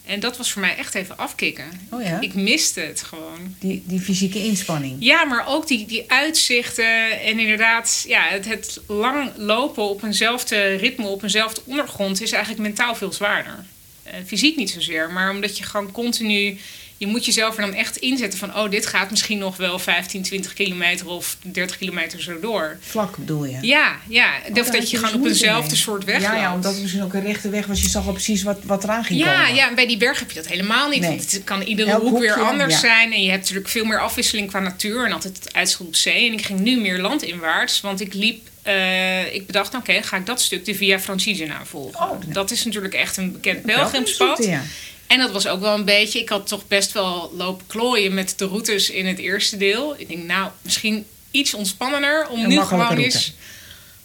En 0.04 0.20
dat 0.20 0.36
was 0.36 0.52
voor 0.52 0.60
mij 0.60 0.76
echt 0.76 0.94
even 0.94 1.16
afkicken. 1.16 1.64
Oh 1.90 2.02
ja? 2.02 2.20
Ik 2.20 2.34
miste 2.34 2.80
het 2.80 3.02
gewoon. 3.02 3.56
Die, 3.58 3.82
die 3.86 4.00
fysieke 4.00 4.38
inspanning. 4.38 4.96
Ja, 4.98 5.24
maar 5.24 5.46
ook 5.46 5.66
die, 5.66 5.86
die 5.86 6.04
uitzichten 6.06 7.20
en 7.20 7.38
inderdaad 7.38 8.04
ja, 8.08 8.28
het, 8.28 8.44
het 8.44 8.80
lang 8.86 9.30
lopen 9.36 9.88
op 9.88 10.02
eenzelfde 10.02 10.74
ritme, 10.74 11.06
op 11.06 11.22
eenzelfde 11.22 11.60
ondergrond 11.64 12.22
is 12.22 12.32
eigenlijk 12.32 12.62
mentaal 12.62 12.94
veel 12.94 13.12
zwaarder. 13.12 13.64
Eh, 14.02 14.14
fysiek 14.26 14.56
niet 14.56 14.70
zozeer, 14.70 15.10
maar 15.10 15.30
omdat 15.30 15.58
je 15.58 15.64
gewoon 15.64 15.92
continu, 15.92 16.58
je 17.04 17.10
moet 17.12 17.24
jezelf 17.24 17.56
er 17.56 17.60
dan 17.62 17.74
echt 17.74 17.96
inzetten 17.96 18.38
van, 18.38 18.56
oh, 18.56 18.70
dit 18.70 18.86
gaat 18.86 19.10
misschien 19.10 19.38
nog 19.38 19.56
wel 19.56 19.78
15, 19.78 20.22
20 20.22 20.52
kilometer 20.52 21.08
of 21.08 21.36
30 21.42 21.78
kilometer 21.78 22.22
zo 22.22 22.40
door. 22.40 22.76
Vlak 22.80 23.16
bedoel 23.16 23.44
je? 23.44 23.58
Ja, 23.60 23.96
ja. 24.08 24.30
Of 24.48 24.54
dat 24.54 24.66
je 24.66 24.80
dus 24.80 24.90
gewoon 24.90 25.14
op 25.14 25.20
moeite 25.20 25.28
eenzelfde 25.38 25.76
soort 25.76 26.04
weg 26.04 26.22
Ja, 26.22 26.34
ja, 26.34 26.54
omdat 26.54 26.72
het 26.72 26.80
misschien 26.82 27.02
ook 27.02 27.14
een 27.14 27.22
rechte 27.24 27.48
weg 27.48 27.66
was. 27.66 27.80
Je 27.82 27.88
zag 27.88 28.06
al 28.06 28.12
precies 28.12 28.42
wat, 28.42 28.58
wat 28.62 28.84
eraan 28.84 29.04
ging 29.04 29.20
Ja, 29.20 29.40
komen. 29.40 29.54
ja, 29.54 29.68
en 29.68 29.74
bij 29.74 29.86
die 29.86 29.96
berg 29.96 30.18
heb 30.18 30.30
je 30.30 30.34
dat 30.40 30.46
helemaal 30.48 30.88
niet. 30.88 31.00
Nee. 31.00 31.08
Want 31.08 31.32
het 31.32 31.44
kan 31.44 31.62
iedere 31.62 31.90
Elk 31.90 32.02
hoek 32.02 32.18
weer 32.18 32.40
anders 32.40 32.72
ja. 32.74 32.78
zijn. 32.80 33.12
En 33.12 33.22
je 33.22 33.30
hebt 33.30 33.40
natuurlijk 33.40 33.68
veel 33.68 33.84
meer 33.84 34.00
afwisseling 34.00 34.48
qua 34.48 34.58
natuur. 34.60 35.04
En 35.06 35.12
altijd 35.12 35.36
het 35.44 35.54
uitschot 35.54 35.86
op 35.86 35.94
zee. 35.96 36.26
En 36.26 36.32
ik 36.32 36.44
ging 36.44 36.60
nu 36.60 36.80
meer 36.80 36.98
landinwaarts. 36.98 37.80
Want 37.80 38.00
ik 38.00 38.14
liep... 38.14 38.46
eh, 38.62 39.34
ik 39.34 39.46
bedacht, 39.46 39.74
oké, 39.74 40.02
ga 40.02 40.16
ik 40.16 40.26
dat 40.26 40.40
stuk 40.40 40.64
de 40.64 40.74
Via 40.74 41.00
Francigena 41.00 41.64
volgen. 41.64 42.00
Oh, 42.10 42.22
ja. 42.26 42.32
Dat 42.32 42.50
is 42.50 42.64
natuurlijk 42.64 42.94
echt 42.94 43.16
een 43.16 43.32
bekend 43.32 43.62
pelgrimspad. 43.62 44.44
Ja. 44.44 44.62
En 45.06 45.18
dat 45.18 45.30
was 45.32 45.46
ook 45.46 45.60
wel 45.60 45.74
een 45.74 45.84
beetje... 45.84 46.20
Ik 46.20 46.28
had 46.28 46.46
toch 46.46 46.68
best 46.68 46.92
wel 46.92 47.32
lopen 47.36 47.66
klooien 47.66 48.14
met 48.14 48.34
de 48.36 48.44
routes 48.46 48.90
in 48.90 49.06
het 49.06 49.18
eerste 49.18 49.56
deel. 49.56 49.94
Ik 49.98 50.08
denk, 50.08 50.24
nou, 50.24 50.50
misschien 50.62 51.06
iets 51.30 51.54
ontspannender... 51.54 52.28
om 52.28 52.42
Een 52.42 52.48
nu 52.48 52.60
gewoon 52.60 52.86
route. 52.86 53.02
eens 53.02 53.32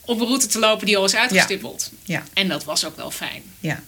op 0.00 0.20
een 0.20 0.26
route 0.26 0.46
te 0.46 0.58
lopen 0.58 0.86
die 0.86 0.96
al 0.96 1.04
is 1.04 1.14
uitgestippeld. 1.14 1.90
Ja. 2.04 2.24
En 2.32 2.48
dat 2.48 2.64
was 2.64 2.84
ook 2.84 2.96
wel 2.96 3.10
fijn. 3.10 3.42
Ja. 3.60 3.82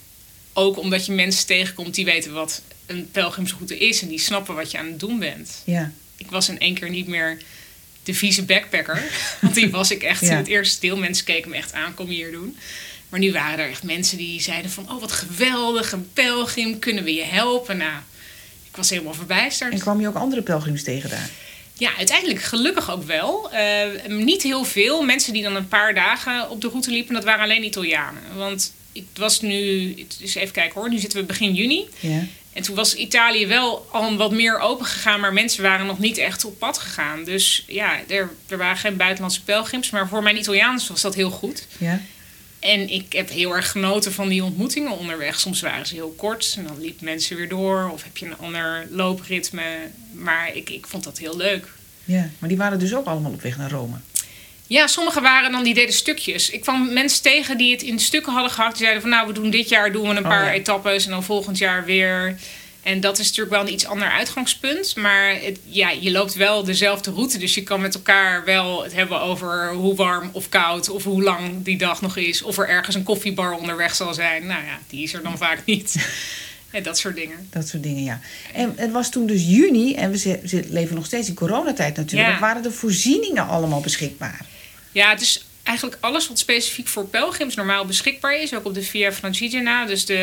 Ook 0.53 0.79
omdat 0.79 1.07
je 1.07 1.13
mensen 1.13 1.47
tegenkomt 1.47 1.95
die 1.95 2.05
weten 2.05 2.33
wat 2.33 2.63
een 2.87 3.09
pelgrimsroute 3.11 3.79
is 3.79 4.03
en 4.03 4.09
die 4.09 4.19
snappen 4.21 4.55
wat 4.55 4.71
je 4.71 4.79
aan 4.79 4.87
het 4.87 5.01
doen 5.01 5.19
bent. 5.19 5.63
Ja. 5.65 5.93
Ik 6.17 6.31
was 6.31 6.49
in 6.49 6.59
één 6.59 6.75
keer 6.75 6.91
niet 6.91 7.07
meer 7.07 7.39
de 8.03 8.15
vieze 8.15 8.43
backpacker, 8.43 9.03
want 9.41 9.55
die 9.55 9.71
was 9.71 9.91
ik 9.91 10.03
echt 10.03 10.21
Ja. 10.21 10.31
in 10.31 10.37
het 10.37 10.47
eerste 10.47 10.81
deel. 10.81 10.97
Mensen 10.97 11.25
keken 11.25 11.51
me 11.51 11.57
echt 11.57 11.73
aan, 11.73 11.95
kom 11.95 12.07
je 12.09 12.15
hier 12.15 12.33
doen. 12.33 12.57
Maar 13.13 13.21
nu 13.21 13.33
waren 13.33 13.59
er 13.59 13.71
echt 13.71 13.83
mensen 13.83 14.17
die 14.17 14.41
zeiden 14.41 14.71
van, 14.71 14.91
oh 14.91 15.01
wat 15.01 15.13
geweldig, 15.13 15.93
een 15.93 16.13
pelgrim, 16.13 16.79
kunnen 16.79 17.05
we 17.05 17.15
je 17.15 17.25
helpen? 17.25 17.77
Nou, 17.77 17.93
ik 18.71 18.77
was 18.77 18.91
helemaal 18.91 19.15
verbijsterd. 19.15 19.73
En 19.73 19.79
kwam 19.79 20.01
je 20.01 20.09
ook 20.09 20.15
andere 20.15 20.43
pelgrims 20.43 20.83
tegen 20.83 21.11
daar? 21.11 21.29
Ja, 21.73 21.97
uiteindelijk 21.97 22.43
gelukkig 22.43 22.91
ook 22.91 23.03
wel. 23.05 23.51
Eh, 23.51 24.09
niet 24.09 24.43
heel 24.43 24.65
veel. 24.65 25.03
Mensen 25.03 25.33
die 25.33 25.43
dan 25.43 25.57
een 25.57 25.69
paar 25.69 25.95
dagen 25.95 26.51
op 26.51 26.61
de 26.61 26.69
route 26.69 26.91
liepen, 26.91 27.15
dat 27.15 27.25
waren 27.25 27.45
alleen 27.45 27.65
Italianen. 27.65 28.23
Want 28.37 28.73
het 28.93 29.19
was 29.19 29.41
nu, 29.41 29.95
dus 30.19 30.35
even 30.35 30.53
kijken 30.53 30.81
hoor, 30.81 30.91
nu 30.91 30.99
zitten 30.99 31.21
we 31.21 31.27
begin 31.27 31.55
juni. 31.55 31.89
Ja. 32.01 32.27
En 32.53 32.63
toen 32.63 32.75
was 32.75 32.95
Italië 32.95 33.47
wel 33.47 33.87
al 33.91 34.17
wat 34.17 34.33
meer 34.33 34.59
open 34.59 34.87
gegaan, 34.87 35.21
maar 35.21 35.33
mensen 35.33 35.63
waren 35.63 35.87
nog 35.87 35.99
niet 35.99 36.19
echt 36.19 36.45
op 36.45 36.59
pad 36.59 36.79
gegaan. 36.79 37.25
Dus 37.25 37.65
ja, 37.67 38.01
er, 38.09 38.31
er 38.49 38.59
waren 38.59 38.77
geen 38.77 38.97
buitenlandse 38.97 39.43
pelgrims, 39.43 39.91
maar 39.91 40.09
voor 40.09 40.23
mijn 40.23 40.39
Italiaans 40.39 40.89
was 40.89 41.01
dat 41.01 41.15
heel 41.15 41.31
goed. 41.31 41.67
Ja. 41.79 42.01
En 42.63 42.89
ik 42.91 43.13
heb 43.13 43.29
heel 43.31 43.55
erg 43.57 43.71
genoten 43.71 44.13
van 44.13 44.29
die 44.29 44.45
ontmoetingen 44.45 44.99
onderweg. 44.99 45.41
Soms 45.41 45.61
waren 45.61 45.87
ze 45.87 45.95
heel 45.95 46.15
kort 46.17 46.55
en 46.59 46.67
dan 46.67 46.81
liep 46.81 47.01
mensen 47.01 47.37
weer 47.37 47.49
door. 47.49 47.91
Of 47.93 48.03
heb 48.03 48.17
je 48.17 48.27
een 48.27 48.39
ander 48.39 48.87
loopritme. 48.91 49.63
Maar 50.13 50.51
ik, 50.57 50.71
ik 50.71 50.87
vond 50.87 51.05
dat 51.05 51.19
heel 51.19 51.37
leuk. 51.37 51.67
ja. 52.05 52.31
Maar 52.39 52.49
die 52.49 52.59
waren 52.59 52.79
dus 52.79 52.95
ook 52.95 53.07
allemaal 53.07 53.33
op 53.33 53.43
weg 53.43 53.57
naar 53.57 53.71
Rome. 53.71 53.97
Ja, 54.67 54.87
sommigen 54.87 55.23
waren 55.23 55.53
dan, 55.53 55.63
die 55.65 55.75
deden 55.75 55.95
stukjes. 55.95 56.51
Ik 56.51 56.61
kwam 56.61 56.93
mensen 56.93 57.23
tegen 57.23 57.57
die 57.59 57.73
het 57.73 57.83
in 57.83 57.99
stukken 57.99 58.33
hadden 58.33 58.51
gehakt. 58.51 58.73
Die 58.73 58.81
zeiden 58.83 59.03
van 59.03 59.11
nou, 59.11 59.27
we 59.27 59.33
doen 59.33 59.51
dit 59.51 59.69
jaar 59.69 59.93
doen 59.93 60.03
we 60.03 60.09
een 60.09 60.17
Oh, 60.23 60.29
paar 60.29 60.45
ja. 60.45 60.53
etappes 60.53 61.05
en 61.05 61.11
dan 61.11 61.25
volgend 61.25 61.59
jaar 61.59 61.85
weer. 61.85 62.37
En 62.83 63.01
dat 63.01 63.19
is 63.19 63.27
natuurlijk 63.27 63.57
wel 63.57 63.67
een 63.67 63.73
iets 63.73 63.87
ander 63.87 64.11
uitgangspunt. 64.11 64.97
Maar 64.97 65.41
het, 65.41 65.59
ja, 65.65 65.91
je 65.91 66.11
loopt 66.11 66.35
wel 66.35 66.65
dezelfde 66.65 67.11
route. 67.11 67.39
Dus 67.39 67.55
je 67.55 67.63
kan 67.63 67.81
met 67.81 67.95
elkaar 67.95 68.45
wel 68.45 68.83
het 68.83 68.93
hebben 68.93 69.21
over 69.21 69.73
hoe 69.73 69.95
warm 69.95 70.31
of 70.33 70.49
koud. 70.49 70.89
Of 70.89 71.05
hoe 71.05 71.23
lang 71.23 71.65
die 71.65 71.79
dag 71.79 72.01
nog 72.01 72.17
is. 72.17 72.43
Of 72.43 72.59
er 72.59 72.69
ergens 72.69 72.97
een 72.97 73.03
koffiebar 73.03 73.53
onderweg 73.53 73.95
zal 73.95 74.15
zijn. 74.15 74.47
Nou 74.47 74.65
ja, 74.65 74.79
die 74.89 75.03
is 75.03 75.15
er 75.15 75.23
dan 75.23 75.39
vaak 75.39 75.63
niet. 75.65 75.95
En 76.73 76.83
dat 76.83 76.99
soort 76.99 77.15
dingen. 77.15 77.49
Dat 77.51 77.69
soort 77.69 77.83
dingen, 77.83 78.05
ja. 78.05 78.21
En 78.53 78.73
het 78.77 78.93
was 78.93 79.11
toen 79.11 79.27
dus 79.27 79.43
juni, 79.47 79.95
en 79.95 80.11
we 80.11 80.65
leven 80.69 80.95
nog 80.95 81.07
steeds 81.07 81.29
in 81.29 81.35
coronatijd 81.35 81.97
natuurlijk. 81.97 82.33
Ja. 82.33 82.39
Waren 82.39 82.63
de 82.63 82.71
voorzieningen 82.71 83.47
allemaal 83.47 83.81
beschikbaar? 83.81 84.41
Ja, 84.93 85.11
het 85.11 85.21
is 85.21 85.45
eigenlijk 85.63 85.99
alles 86.01 86.29
wat 86.29 86.39
specifiek 86.39 86.89
voor 86.89 87.07
pelgrims 87.07 87.55
normaal 87.55 87.85
beschikbaar 87.85 88.41
is. 88.41 88.55
Ook 88.55 88.65
op 88.65 88.75
de 88.75 88.83
Via 88.83 89.13
Francigena. 89.13 89.87
Dus 89.87 90.05
de, 90.05 90.15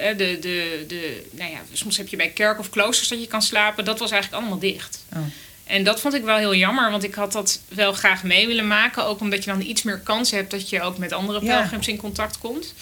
eh, 0.00 0.16
de, 0.16 0.38
de, 0.40 0.84
de, 0.88 1.26
nou 1.30 1.50
ja, 1.50 1.58
soms 1.72 1.96
heb 1.96 2.08
je 2.08 2.16
bij 2.16 2.28
kerk 2.28 2.58
of 2.58 2.70
kloosters 2.70 3.08
dat 3.08 3.20
je 3.20 3.26
kan 3.26 3.42
slapen. 3.42 3.84
Dat 3.84 3.98
was 3.98 4.10
eigenlijk 4.10 4.42
allemaal 4.42 4.60
dicht. 4.60 5.04
Oh. 5.12 5.20
En 5.66 5.84
dat 5.84 6.00
vond 6.00 6.14
ik 6.14 6.22
wel 6.22 6.36
heel 6.36 6.54
jammer, 6.54 6.90
want 6.90 7.02
ik 7.02 7.14
had 7.14 7.32
dat 7.32 7.60
wel 7.68 7.92
graag 7.92 8.22
mee 8.22 8.46
willen 8.46 8.66
maken. 8.66 9.04
Ook 9.04 9.20
omdat 9.20 9.44
je 9.44 9.50
dan 9.50 9.60
iets 9.60 9.82
meer 9.82 9.98
kans 9.98 10.30
hebt 10.30 10.50
dat 10.50 10.68
je 10.68 10.82
ook 10.82 10.98
met 10.98 11.12
andere 11.12 11.44
Ja. 11.44 11.58
pelgrims 11.58 11.88
in 11.88 11.96
contact 11.96 12.38
komt. 12.38 12.74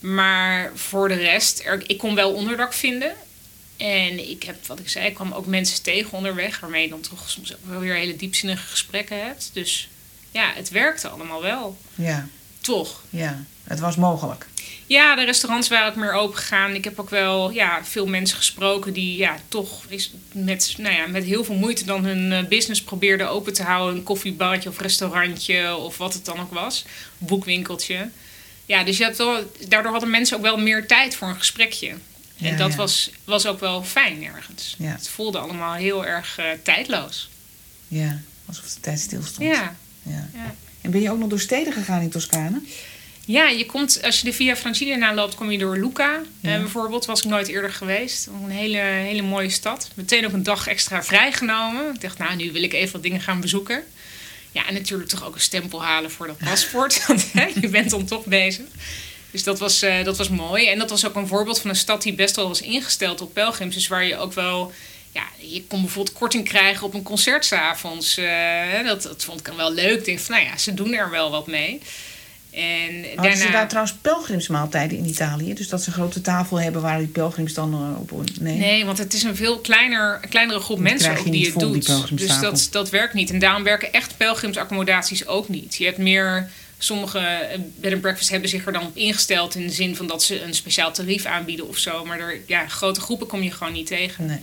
Maar 0.00 0.72
voor 0.74 1.08
de 1.08 1.14
rest, 1.14 1.62
er, 1.64 1.82
ik 1.86 1.98
kon 1.98 2.14
wel 2.14 2.32
onderdak 2.32 2.72
vinden. 2.72 3.12
En 3.76 4.30
ik 4.30 4.42
heb, 4.42 4.66
wat 4.66 4.78
ik 4.78 4.88
zei, 4.88 5.06
ik 5.06 5.14
kwam 5.14 5.32
ook 5.32 5.46
mensen 5.46 5.82
tegen 5.82 6.12
onderweg... 6.12 6.60
waarmee 6.60 6.82
je 6.82 6.88
dan 6.88 7.00
toch 7.00 7.30
soms 7.30 7.52
ook 7.52 7.58
wel 7.62 7.80
weer 7.80 7.94
hele 7.94 8.16
diepzinnige 8.16 8.66
gesprekken 8.66 9.24
hebt. 9.24 9.50
Dus 9.52 9.88
ja, 10.30 10.52
het 10.54 10.70
werkte 10.70 11.08
allemaal 11.08 11.42
wel. 11.42 11.78
Ja, 11.94 12.28
Toch. 12.60 13.02
ja. 13.10 13.44
Het 13.64 13.80
was 13.80 13.96
mogelijk. 13.96 14.46
Ja, 14.86 15.14
de 15.16 15.24
restaurants 15.24 15.68
waren 15.68 15.88
ook 15.88 15.96
meer 15.96 16.12
open 16.12 16.38
gegaan. 16.38 16.74
Ik 16.74 16.84
heb 16.84 16.98
ook 16.98 17.10
wel 17.10 17.50
ja, 17.50 17.84
veel 17.84 18.06
mensen 18.06 18.36
gesproken 18.36 18.92
die 18.92 19.16
ja, 19.16 19.36
toch 19.48 19.84
is 19.88 20.12
met, 20.32 20.74
nou 20.78 20.94
ja, 20.94 21.06
met 21.06 21.24
heel 21.24 21.44
veel 21.44 21.54
moeite 21.54 21.84
dan 21.84 22.04
hun 22.04 22.32
eh, 22.32 22.48
business 22.48 22.82
probeerden 22.82 23.30
open 23.30 23.52
te 23.52 23.62
houden. 23.62 23.96
Een 23.96 24.02
koffiebarretje 24.02 24.68
of 24.68 24.78
restaurantje 24.80 25.76
of 25.76 25.96
wat 25.96 26.14
het 26.14 26.24
dan 26.24 26.40
ook 26.40 26.52
was. 26.52 26.84
Boekwinkeltje. 27.18 28.08
Ja, 28.66 28.84
dus 28.84 28.96
je 28.96 29.04
hebt 29.04 29.16
wel, 29.16 29.52
daardoor 29.68 29.90
hadden 29.92 30.10
mensen 30.10 30.36
ook 30.36 30.42
wel 30.42 30.56
meer 30.58 30.86
tijd 30.86 31.14
voor 31.14 31.28
een 31.28 31.36
gesprekje. 31.38 31.88
En 31.88 32.00
Ja, 32.36 32.56
dat 32.56 32.70
ja. 32.70 32.76
Was, 32.76 33.10
was 33.24 33.46
ook 33.46 33.60
wel 33.60 33.82
fijn 33.82 34.24
ergens. 34.24 34.74
Ja. 34.78 34.90
Het 34.90 35.08
voelde 35.08 35.38
allemaal 35.38 35.74
heel 35.74 36.06
erg 36.06 36.38
eh, 36.38 36.44
tijdloos. 36.62 37.30
Ja, 37.88 38.20
alsof 38.46 38.64
de 38.74 38.80
tijd 38.80 39.00
stilstond. 39.00 39.48
Ja. 39.48 39.76
Ja. 40.02 40.28
Ja. 40.34 40.54
En 40.80 40.90
ben 40.90 41.00
je 41.00 41.10
ook 41.10 41.18
nog 41.18 41.28
door 41.28 41.40
steden 41.40 41.72
gegaan 41.72 42.02
in 42.02 42.10
Toscane? 42.10 42.60
Ja, 43.24 43.48
je 43.48 43.66
komt, 43.66 44.02
als 44.02 44.18
je 44.18 44.24
de 44.24 44.32
Via 44.32 44.56
Francigena 44.56 45.14
loopt, 45.14 45.34
kom 45.34 45.50
je 45.50 45.58
door 45.58 45.78
Lucca. 45.78 46.20
Ja. 46.40 46.54
Eh, 46.54 46.60
bijvoorbeeld, 46.60 47.06
was 47.06 47.20
ik 47.22 47.28
nooit 47.28 47.48
eerder 47.48 47.72
geweest. 47.72 48.26
Een 48.26 48.50
hele, 48.50 48.78
hele 48.78 49.22
mooie 49.22 49.50
stad. 49.50 49.90
Meteen 49.94 50.26
ook 50.26 50.32
een 50.32 50.42
dag 50.42 50.66
extra 50.66 51.02
vrijgenomen. 51.02 51.94
Ik 51.94 52.00
dacht, 52.00 52.18
nou, 52.18 52.36
nu 52.36 52.52
wil 52.52 52.62
ik 52.62 52.72
even 52.72 52.92
wat 52.92 53.02
dingen 53.02 53.20
gaan 53.20 53.40
bezoeken. 53.40 53.82
Ja, 54.52 54.66
en 54.66 54.74
natuurlijk 54.74 55.08
toch 55.08 55.26
ook 55.26 55.34
een 55.34 55.40
stempel 55.40 55.84
halen 55.84 56.10
voor 56.10 56.26
dat 56.26 56.38
paspoort. 56.50 57.06
Want 57.06 57.26
je 57.60 57.68
bent 57.68 57.90
dan 57.90 58.04
toch 58.04 58.24
bezig. 58.24 58.64
Dus 59.30 59.44
dat 59.44 59.58
was, 59.58 59.82
eh, 59.82 60.04
dat 60.04 60.16
was 60.16 60.28
mooi. 60.28 60.68
En 60.68 60.78
dat 60.78 60.90
was 60.90 61.06
ook 61.06 61.14
een 61.14 61.26
voorbeeld 61.26 61.60
van 61.60 61.70
een 61.70 61.76
stad 61.76 62.02
die 62.02 62.14
best 62.14 62.36
wel 62.36 62.48
was 62.48 62.60
ingesteld 62.60 63.20
op 63.20 63.34
pelgrims. 63.34 63.74
Dus 63.74 63.88
waar 63.88 64.04
je 64.04 64.16
ook 64.16 64.32
wel... 64.32 64.72
Ja, 65.12 65.22
je 65.38 65.64
kon 65.64 65.80
bijvoorbeeld 65.80 66.16
korting 66.16 66.44
krijgen 66.44 66.86
op 66.86 66.94
een 66.94 67.02
concert 67.02 67.44
's 67.44 67.52
avonds. 67.52 68.16
Eh, 68.16 68.84
dat, 68.84 69.02
dat 69.02 69.24
vond 69.24 69.40
ik 69.40 69.46
dan 69.46 69.56
wel 69.56 69.72
leuk. 69.72 69.98
Ik 69.98 70.04
denk 70.04 70.18
van, 70.18 70.34
nou 70.34 70.46
ja, 70.46 70.56
ze 70.56 70.74
doen 70.74 70.92
er 70.92 71.10
wel 71.10 71.30
wat 71.30 71.46
mee. 71.46 71.80
En 72.50 72.94
Hadden 72.94 73.16
daarna... 73.16 73.36
ze 73.36 73.50
daar 73.50 73.68
trouwens 73.68 73.96
pelgrimsmaaltijden 74.00 74.98
in 74.98 75.04
Italië? 75.06 75.54
Dus 75.54 75.68
dat 75.68 75.82
ze 75.82 75.88
een 75.88 75.94
grote 75.94 76.20
tafel 76.20 76.60
hebben 76.60 76.82
waar 76.82 76.98
die 76.98 77.06
pelgrims 77.06 77.54
dan 77.54 77.72
eh, 77.72 78.00
op... 78.00 78.22
Nee? 78.40 78.56
Nee, 78.56 78.84
want 78.84 78.98
het 78.98 79.14
is 79.14 79.22
een 79.22 79.36
veel 79.36 79.58
kleiner, 79.58 80.20
kleinere 80.28 80.60
groep 80.60 80.76
Dat 80.76 80.86
mensen 80.86 81.18
ook 81.18 81.32
die 81.32 81.44
het 81.44 81.52
vol, 81.52 81.72
die 81.72 81.84
doet. 81.84 82.18
dus 82.18 82.40
dat, 82.40 82.68
dat 82.70 82.90
werkt 82.90 83.14
niet. 83.14 83.30
En 83.30 83.38
daarom 83.38 83.62
werken 83.62 83.92
echt 83.92 84.16
pelgrimsaccommodaties 84.16 85.26
ook 85.26 85.48
niet. 85.48 85.76
Je 85.76 85.84
hebt 85.84 85.98
meer... 85.98 86.50
Sommige 86.82 87.18
eh, 87.18 87.58
bed 87.76 87.92
and 87.92 88.00
breakfast 88.00 88.30
hebben 88.30 88.48
zich 88.48 88.66
er 88.66 88.72
dan 88.72 88.86
op 88.86 88.96
ingesteld... 88.96 89.54
in 89.54 89.66
de 89.66 89.72
zin 89.72 89.96
van 89.96 90.06
dat 90.06 90.22
ze 90.22 90.42
een 90.42 90.54
speciaal 90.54 90.92
tarief 90.92 91.24
aanbieden 91.24 91.68
of 91.68 91.78
zo. 91.78 92.04
Maar 92.04 92.18
er, 92.18 92.40
ja, 92.46 92.68
grote 92.68 93.00
groepen 93.00 93.26
kom 93.26 93.42
je 93.42 93.50
gewoon 93.50 93.72
niet 93.72 93.86
tegen. 93.86 94.26
Nee. 94.26 94.38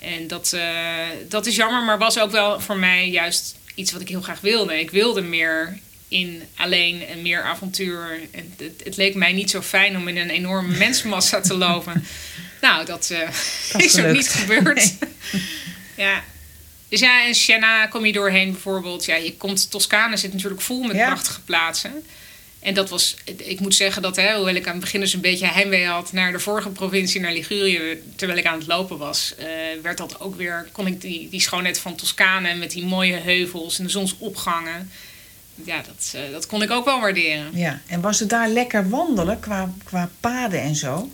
En 0.00 0.26
dat, 0.26 0.52
eh, 0.52 1.06
dat 1.28 1.46
is 1.46 1.56
jammer, 1.56 1.82
maar 1.84 1.98
was 1.98 2.18
ook 2.18 2.30
wel 2.30 2.60
voor 2.60 2.76
mij 2.76 3.08
juist 3.08 3.56
iets 3.74 3.92
wat 3.92 4.00
ik 4.00 4.08
heel 4.08 4.20
graag 4.22 4.40
wilde. 4.40 4.80
Ik 4.80 4.90
wilde 4.90 5.20
meer 5.20 5.78
in 6.08 6.42
alleen 6.56 7.06
en 7.06 7.22
meer 7.22 7.42
avontuur. 7.42 8.20
En 8.30 8.54
het, 8.58 8.82
het 8.84 8.96
leek 8.96 9.14
mij 9.14 9.32
niet 9.32 9.50
zo 9.50 9.62
fijn 9.62 9.96
om 9.96 10.08
in 10.08 10.16
een 10.16 10.30
enorme 10.30 10.76
mensenmassa 10.86 11.40
te 11.40 11.54
lopen. 11.54 12.04
Nou, 12.60 12.84
dat, 12.86 13.10
eh, 13.10 13.28
Dat 13.72 13.82
is 13.82 13.98
ook 14.00 14.12
niet 14.12 14.28
gebeurd. 14.28 14.94
Nee. 15.00 15.42
ja. 16.06 16.24
Dus 16.88 17.00
ja, 17.00 17.24
in 17.24 17.34
Siena 17.34 17.86
kom 17.86 18.06
je 18.06 18.12
doorheen 18.12 18.52
bijvoorbeeld. 18.52 19.04
Ja, 19.04 19.14
je 19.14 19.36
komt, 19.36 19.70
Toscane 19.70 20.16
zit 20.16 20.32
natuurlijk 20.32 20.60
vol 20.60 20.82
met 20.82 20.96
Ja. 20.96 21.06
prachtige 21.06 21.40
plaatsen. 21.40 22.04
En 22.60 22.74
dat 22.74 22.90
was, 22.90 23.16
ik 23.36 23.60
moet 23.60 23.74
zeggen 23.74 24.02
dat, 24.02 24.16
hè, 24.16 24.34
hoewel 24.34 24.54
ik 24.54 24.66
aan 24.66 24.72
het 24.72 24.80
begin 24.80 25.00
dus 25.00 25.12
een 25.12 25.20
beetje 25.20 25.46
heimwee 25.46 25.86
had 25.86 26.12
naar 26.12 26.32
de 26.32 26.38
vorige 26.38 26.68
provincie, 26.68 27.20
naar 27.20 27.32
Ligurië, 27.32 28.02
terwijl 28.16 28.38
ik 28.38 28.46
aan 28.46 28.58
het 28.58 28.66
lopen 28.66 28.98
was, 28.98 29.34
uh, 29.38 29.46
werd 29.82 29.98
dat 29.98 30.20
ook 30.20 30.36
weer, 30.36 30.68
kon 30.72 30.86
ik 30.86 31.00
die, 31.00 31.28
die 31.28 31.40
schoonheid 31.40 31.78
van 31.78 31.94
Toscane 31.94 32.54
met 32.54 32.70
die 32.70 32.84
mooie 32.84 33.16
heuvels 33.16 33.78
en 33.78 33.84
de 33.84 33.90
zonsopgangen, 33.90 34.90
ja, 35.64 35.82
dat, 35.82 36.12
uh, 36.14 36.32
dat 36.32 36.46
kon 36.46 36.62
ik 36.62 36.70
ook 36.70 36.84
wel 36.84 37.00
waarderen. 37.00 37.50
Ja, 37.52 37.80
en 37.86 38.00
was 38.00 38.18
het 38.18 38.28
daar 38.28 38.48
lekker 38.48 38.88
wandelen 38.88 39.40
qua, 39.40 39.72
qua 39.84 40.10
paden 40.20 40.60
en 40.60 40.74
zo? 40.74 41.10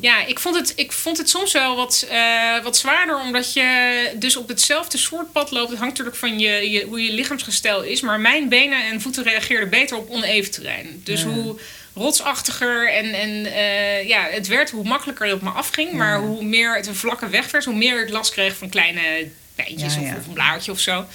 Ja, 0.00 0.26
ik 0.26 0.38
vond 0.38 0.56
het, 0.56 0.72
ik 0.76 0.92
vond 0.92 1.18
het 1.18 1.28
soms 1.30 1.52
wel 1.52 1.76
wat, 1.76 2.06
uh, 2.12 2.62
wat 2.62 2.76
zwaarder, 2.76 3.20
omdat 3.20 3.52
je 3.52 4.10
dus 4.16 4.36
op 4.36 4.48
hetzelfde 4.48 4.98
soort 4.98 5.32
pad 5.32 5.50
loopt. 5.50 5.70
Het 5.70 5.78
hangt 5.78 5.98
natuurlijk 5.98 6.16
van 6.16 6.38
je, 6.38 6.70
je, 6.70 6.84
hoe 6.84 7.02
je 7.04 7.12
lichaamsgestel 7.12 7.82
is. 7.82 8.00
Maar 8.00 8.20
mijn 8.20 8.48
benen 8.48 8.84
en 8.84 9.00
voeten 9.00 9.22
reageerden 9.22 9.68
beter 9.68 9.96
op 9.96 10.10
oneven 10.10 10.50
terrein. 10.50 11.00
Dus 11.04 11.20
ja. 11.20 11.26
hoe 11.26 11.58
rotsachtiger 11.94 12.92
en, 12.92 13.14
en 13.14 13.30
uh, 13.30 14.08
ja, 14.08 14.28
het 14.30 14.46
werd, 14.46 14.70
hoe 14.70 14.84
makkelijker 14.84 15.26
het 15.26 15.34
op 15.34 15.42
me 15.42 15.50
afging. 15.50 15.90
Ja. 15.90 15.96
Maar 15.96 16.20
hoe 16.20 16.44
meer 16.44 16.76
het 16.76 16.86
een 16.86 16.94
vlakke 16.94 17.28
weg 17.28 17.50
werd, 17.50 17.64
hoe 17.64 17.74
meer 17.74 18.02
ik 18.02 18.10
last 18.10 18.32
kreeg 18.32 18.56
van 18.56 18.68
kleine 18.68 19.28
pijntjes 19.54 19.96
of, 19.96 20.02
of, 20.02 20.26
een 20.26 20.32
blaartje 20.32 20.72
of 20.72 20.78
zo. 20.78 21.06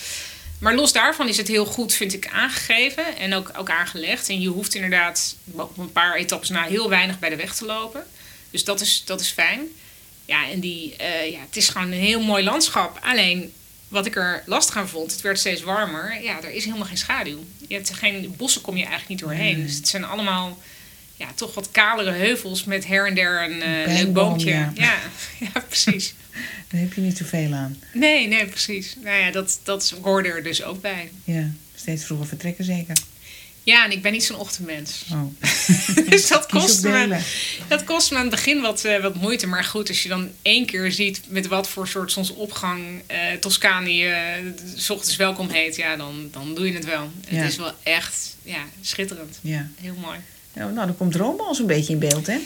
Maar 0.59 0.75
los 0.75 0.93
daarvan 0.93 1.27
is 1.27 1.37
het 1.37 1.47
heel 1.47 1.65
goed, 1.65 1.93
vind 1.93 2.13
ik, 2.13 2.29
aangegeven 2.33 3.17
en 3.17 3.33
ook, 3.33 3.51
ook 3.57 3.69
aangelegd. 3.69 4.29
En 4.29 4.41
je 4.41 4.47
hoeft 4.47 4.75
inderdaad 4.75 5.35
op 5.51 5.77
een 5.77 5.91
paar 5.91 6.15
etappes 6.15 6.49
na 6.49 6.63
heel 6.63 6.89
weinig 6.89 7.19
bij 7.19 7.29
de 7.29 7.35
weg 7.35 7.55
te 7.55 7.65
lopen. 7.65 8.05
Dus 8.57 8.65
dat 8.65 8.81
is, 8.81 9.01
dat 9.05 9.21
is 9.21 9.29
fijn. 9.29 9.61
Ja, 10.25 10.49
en 10.49 10.59
die, 10.59 10.95
uh, 11.01 11.31
ja, 11.31 11.39
het 11.39 11.55
is 11.55 11.69
gewoon 11.69 11.91
een 11.91 11.99
heel 11.99 12.21
mooi 12.21 12.43
landschap. 12.43 12.99
Alleen 13.03 13.53
wat 13.87 14.05
ik 14.05 14.15
er 14.15 14.43
lastig 14.45 14.77
aan 14.77 14.89
vond, 14.89 15.11
het 15.11 15.21
werd 15.21 15.39
steeds 15.39 15.61
warmer. 15.61 16.21
Ja, 16.23 16.43
er 16.43 16.51
is 16.51 16.65
helemaal 16.65 16.87
geen 16.87 16.97
schaduw. 16.97 17.45
Je 17.67 17.73
hebt 17.73 17.93
geen 17.93 18.33
bossen 18.37 18.61
kom 18.61 18.77
je 18.77 18.85
eigenlijk 18.85 19.09
niet 19.09 19.19
doorheen. 19.19 19.57
Mm. 19.57 19.65
Dus 19.65 19.75
het 19.75 19.87
zijn 19.87 20.03
allemaal 20.03 20.57
ja, 21.15 21.27
toch 21.35 21.53
wat 21.53 21.71
kalere 21.71 22.11
heuvels 22.11 22.63
met 22.63 22.87
her 22.87 23.07
en 23.07 23.15
der 23.15 23.43
een 23.43 23.89
uh, 23.89 23.97
leuk 23.97 24.13
boompje. 24.13 24.49
Ja. 24.49 24.71
Ja, 24.75 24.99
ja, 25.39 25.59
precies. 25.67 26.13
Daar 26.69 26.81
heb 26.81 26.93
je 26.93 27.01
niet 27.01 27.17
zoveel 27.17 27.53
aan. 27.53 27.77
Nee, 27.93 28.27
nee, 28.27 28.47
precies. 28.47 28.95
Nou 29.03 29.17
ja, 29.17 29.31
dat, 29.31 29.59
dat 29.63 29.93
hoorde 30.01 30.29
er 30.29 30.43
dus 30.43 30.63
ook 30.63 30.81
bij. 30.81 31.11
Ja, 31.23 31.51
steeds 31.75 32.05
vroeger 32.05 32.27
vertrekken 32.27 32.65
zeker. 32.65 32.97
Ja, 33.67 33.85
en 33.85 33.91
ik 33.91 34.01
ben 34.01 34.11
niet 34.11 34.23
zo'n 34.23 34.37
ochtendmens. 34.37 35.03
Oh. 35.11 35.23
dus 36.09 36.27
dat 36.27 36.45
kost, 36.45 36.83
me, 36.83 37.19
dat 37.67 37.83
kost 37.83 38.11
me 38.11 38.17
aan 38.17 38.21
het 38.21 38.31
begin 38.31 38.61
wat, 38.61 38.85
uh, 38.85 39.01
wat 39.01 39.15
moeite. 39.15 39.47
Maar 39.47 39.63
goed, 39.63 39.87
als 39.87 40.03
je 40.03 40.09
dan 40.09 40.29
één 40.41 40.65
keer 40.65 40.91
ziet 40.91 41.21
met 41.27 41.47
wat 41.47 41.69
voor 41.69 41.87
soort 41.87 42.11
zonsopgang 42.11 43.01
uh, 43.11 43.17
Toscane 43.39 43.91
uh, 43.91 44.13
s 44.75 44.89
ochtends 44.89 45.15
welkom 45.15 45.49
heet, 45.49 45.75
ja, 45.75 45.95
dan, 45.95 46.29
dan 46.31 46.55
doe 46.55 46.67
je 46.67 46.73
het 46.73 46.85
wel. 46.85 47.11
Ja. 47.29 47.37
Het 47.37 47.51
is 47.51 47.57
wel 47.57 47.73
echt 47.83 48.35
ja, 48.43 48.63
schitterend. 48.81 49.39
Ja. 49.41 49.69
Heel 49.81 49.95
mooi. 50.01 50.17
Ja, 50.53 50.67
nou, 50.67 50.87
dan 50.87 50.97
komt 50.97 51.15
Rome 51.15 51.43
al 51.43 51.55
zo'n 51.55 51.67
beetje 51.67 51.93
in 51.93 51.99
beeld, 51.99 52.27
hè? 52.27 52.37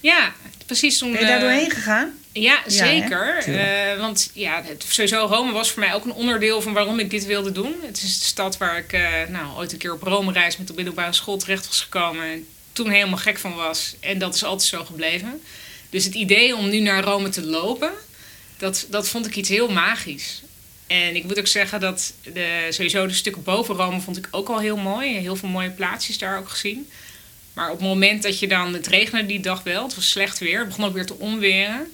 Ja, 0.00 0.32
precies. 0.66 0.98
Toen, 0.98 1.12
ben 1.12 1.20
je 1.20 1.26
daar 1.26 1.40
doorheen 1.40 1.70
gegaan? 1.70 2.17
Ja, 2.32 2.62
zeker. 2.66 3.50
Ja, 3.50 3.94
uh, 3.94 4.00
want 4.00 4.30
ja, 4.32 4.62
het, 4.64 4.84
sowieso 4.88 5.26
Rome 5.26 5.52
was 5.52 5.70
voor 5.70 5.80
mij 5.80 5.94
ook 5.94 6.04
een 6.04 6.12
onderdeel 6.12 6.62
van 6.62 6.72
waarom 6.72 6.98
ik 6.98 7.10
dit 7.10 7.26
wilde 7.26 7.52
doen. 7.52 7.74
Het 7.82 8.02
is 8.02 8.18
de 8.18 8.24
stad 8.24 8.56
waar 8.56 8.78
ik 8.78 8.92
uh, 8.92 9.00
nou, 9.28 9.56
ooit 9.56 9.72
een 9.72 9.78
keer 9.78 9.92
op 9.92 10.02
Rome 10.02 10.32
reis 10.32 10.56
met 10.56 10.66
de 10.66 10.74
middelbare 10.74 11.12
school 11.12 11.36
terecht 11.36 11.66
was 11.66 11.80
gekomen. 11.80 12.24
En 12.24 12.46
toen 12.72 12.90
helemaal 12.90 13.18
gek 13.18 13.38
van 13.38 13.54
was. 13.54 13.94
En 14.00 14.18
dat 14.18 14.34
is 14.34 14.44
altijd 14.44 14.68
zo 14.68 14.84
gebleven. 14.84 15.42
Dus 15.90 16.04
het 16.04 16.14
idee 16.14 16.56
om 16.56 16.68
nu 16.68 16.80
naar 16.80 17.04
Rome 17.04 17.28
te 17.28 17.46
lopen, 17.46 17.92
dat, 18.56 18.86
dat 18.90 19.08
vond 19.08 19.26
ik 19.26 19.36
iets 19.36 19.48
heel 19.48 19.68
magisch. 19.68 20.42
En 20.86 21.16
ik 21.16 21.24
moet 21.24 21.38
ook 21.38 21.46
zeggen 21.46 21.80
dat 21.80 22.12
de, 22.22 22.66
sowieso 22.70 23.06
de 23.06 23.12
stukken 23.14 23.42
boven 23.42 23.74
Rome 23.74 24.00
vond 24.00 24.16
ik 24.16 24.28
ook 24.30 24.48
al 24.48 24.58
heel 24.58 24.76
mooi. 24.76 25.18
Heel 25.18 25.36
veel 25.36 25.48
mooie 25.48 25.70
plaatsjes 25.70 26.18
daar 26.18 26.38
ook 26.38 26.48
gezien. 26.48 26.90
Maar 27.52 27.70
op 27.70 27.78
het 27.78 27.88
moment 27.88 28.22
dat 28.22 28.38
je 28.38 28.48
dan, 28.48 28.72
het 28.72 28.86
regende 28.86 29.26
die 29.26 29.40
dag 29.40 29.62
wel, 29.62 29.82
het 29.82 29.94
was 29.94 30.10
slecht 30.10 30.38
weer, 30.38 30.58
het 30.58 30.68
begon 30.68 30.84
ook 30.84 30.94
weer 30.94 31.06
te 31.06 31.18
onweren. 31.18 31.92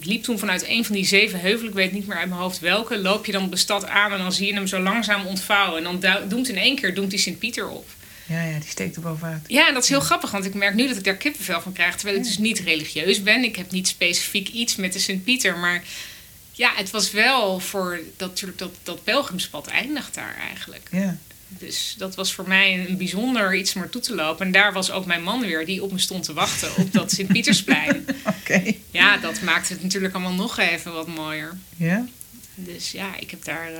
Liep 0.00 0.22
toen 0.22 0.38
vanuit 0.38 0.66
een 0.66 0.84
van 0.84 0.94
die 0.94 1.06
zeven 1.06 1.40
heuvelen, 1.40 1.70
ik 1.70 1.76
weet 1.76 1.92
niet 1.92 2.06
meer 2.06 2.16
uit 2.16 2.28
mijn 2.28 2.40
hoofd 2.40 2.58
welke, 2.58 2.98
loop 2.98 3.26
je 3.26 3.32
dan 3.32 3.50
de 3.50 3.56
stad 3.56 3.86
aan 3.86 4.12
en 4.12 4.18
dan 4.18 4.32
zie 4.32 4.46
je 4.46 4.54
hem 4.54 4.66
zo 4.66 4.80
langzaam 4.80 5.26
ontvouwen. 5.26 5.86
En 5.86 6.00
dan 6.00 6.28
doemt 6.28 6.48
in 6.48 6.56
één 6.56 6.76
keer 6.76 6.94
doemt 6.94 7.10
die 7.10 7.18
Sint-Pieter 7.18 7.68
op. 7.68 7.88
Ja, 8.26 8.42
ja, 8.42 8.58
die 8.58 8.68
steekt 8.68 8.96
er 8.96 9.02
bovenuit. 9.02 9.44
Ja, 9.46 9.68
en 9.68 9.74
dat 9.74 9.82
is 9.82 9.88
heel 9.88 9.98
ja. 9.98 10.04
grappig, 10.04 10.30
want 10.30 10.44
ik 10.44 10.54
merk 10.54 10.74
nu 10.74 10.88
dat 10.88 10.96
ik 10.96 11.04
daar 11.04 11.16
kippenvel 11.16 11.60
van 11.60 11.72
krijg, 11.72 11.96
terwijl 11.96 12.18
ik 12.18 12.24
dus 12.24 12.38
niet 12.38 12.58
religieus 12.58 13.22
ben. 13.22 13.44
Ik 13.44 13.56
heb 13.56 13.70
niet 13.70 13.88
specifiek 13.88 14.48
iets 14.48 14.76
met 14.76 14.92
de 14.92 14.98
Sint-Pieter, 14.98 15.58
maar 15.58 15.82
ja, 16.52 16.72
het 16.74 16.90
was 16.90 17.10
wel 17.10 17.60
voor 17.60 18.00
dat, 18.16 18.42
dat, 18.56 18.70
dat 18.82 19.04
pelgrimspad 19.04 19.66
eindigt 19.66 20.14
daar 20.14 20.36
eigenlijk. 20.48 20.88
Ja. 20.90 21.18
Dus 21.58 21.94
dat 21.98 22.14
was 22.14 22.34
voor 22.34 22.48
mij 22.48 22.86
een 22.88 22.96
bijzonder 22.96 23.54
iets 23.54 23.74
om 23.74 23.80
naartoe 23.80 24.00
te 24.00 24.14
lopen. 24.14 24.46
En 24.46 24.52
daar 24.52 24.72
was 24.72 24.90
ook 24.90 25.06
mijn 25.06 25.22
man 25.22 25.40
weer, 25.40 25.66
die 25.66 25.82
op 25.82 25.92
me 25.92 25.98
stond 25.98 26.24
te 26.24 26.32
wachten 26.32 26.76
op 26.76 26.92
dat 26.92 27.12
Sint-Pietersplein. 27.12 27.96
Oké. 28.06 28.36
Okay. 28.38 28.80
Ja, 28.90 29.16
dat 29.16 29.40
maakte 29.40 29.72
het 29.72 29.82
natuurlijk 29.82 30.14
allemaal 30.14 30.34
nog 30.34 30.58
even 30.58 30.92
wat 30.92 31.06
mooier. 31.06 31.58
Ja? 31.76 32.06
Dus 32.54 32.92
ja, 32.92 33.16
ik 33.18 33.30
heb 33.30 33.44
daar... 33.44 33.72
Uh, 33.72 33.78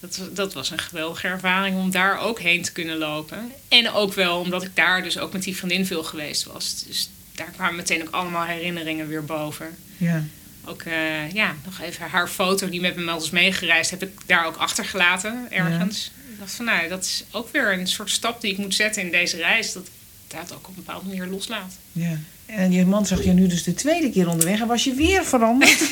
dat, 0.00 0.20
dat 0.32 0.54
was 0.54 0.70
een 0.70 0.78
geweldige 0.78 1.26
ervaring 1.26 1.76
om 1.76 1.90
daar 1.90 2.18
ook 2.18 2.40
heen 2.40 2.62
te 2.62 2.72
kunnen 2.72 2.96
lopen. 2.96 3.52
En 3.68 3.90
ook 3.90 4.14
wel 4.14 4.38
omdat 4.38 4.62
ik 4.62 4.76
daar 4.76 5.02
dus 5.02 5.18
ook 5.18 5.32
met 5.32 5.42
die 5.42 5.56
vriendin 5.56 5.86
veel 5.86 6.02
geweest 6.02 6.44
was. 6.44 6.84
Dus 6.86 7.10
daar 7.34 7.50
kwamen 7.50 7.76
meteen 7.76 8.02
ook 8.02 8.14
allemaal 8.14 8.44
herinneringen 8.44 9.08
weer 9.08 9.24
boven. 9.24 9.76
Ja. 9.96 10.24
Ook, 10.64 10.82
uh, 10.82 11.30
ja, 11.32 11.56
nog 11.64 11.80
even 11.80 12.08
haar 12.08 12.28
foto 12.28 12.68
die 12.68 12.80
met 12.80 12.96
me 12.96 13.12
eens 13.12 13.30
meegereisd 13.30 13.90
heb 13.90 14.02
ik 14.02 14.20
daar 14.26 14.46
ook 14.46 14.56
achtergelaten 14.56 15.46
ergens. 15.50 16.10
Dacht 16.40 16.52
van, 16.52 16.64
nou, 16.64 16.88
dat 16.88 17.04
is 17.04 17.24
ook 17.30 17.52
weer 17.52 17.72
een 17.72 17.86
soort 17.86 18.10
stap 18.10 18.40
die 18.40 18.52
ik 18.52 18.58
moet 18.58 18.74
zetten 18.74 19.02
in 19.02 19.10
deze 19.10 19.36
reis. 19.36 19.72
Dat 19.72 19.88
dat 20.26 20.52
ook 20.52 20.68
op 20.68 20.76
een 20.76 20.84
bepaalde 20.84 21.06
manier 21.06 21.26
loslaat. 21.26 21.74
Ja. 21.92 22.18
En 22.46 22.72
je 22.72 22.86
man 22.86 23.06
zag 23.06 23.24
je 23.24 23.32
nu 23.32 23.46
dus 23.46 23.62
de 23.62 23.74
tweede 23.74 24.10
keer 24.10 24.28
onderweg 24.28 24.60
en 24.60 24.66
was 24.66 24.84
je 24.84 24.94
weer 24.94 25.24
veranderd? 25.24 25.80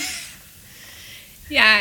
ja, 1.48 1.80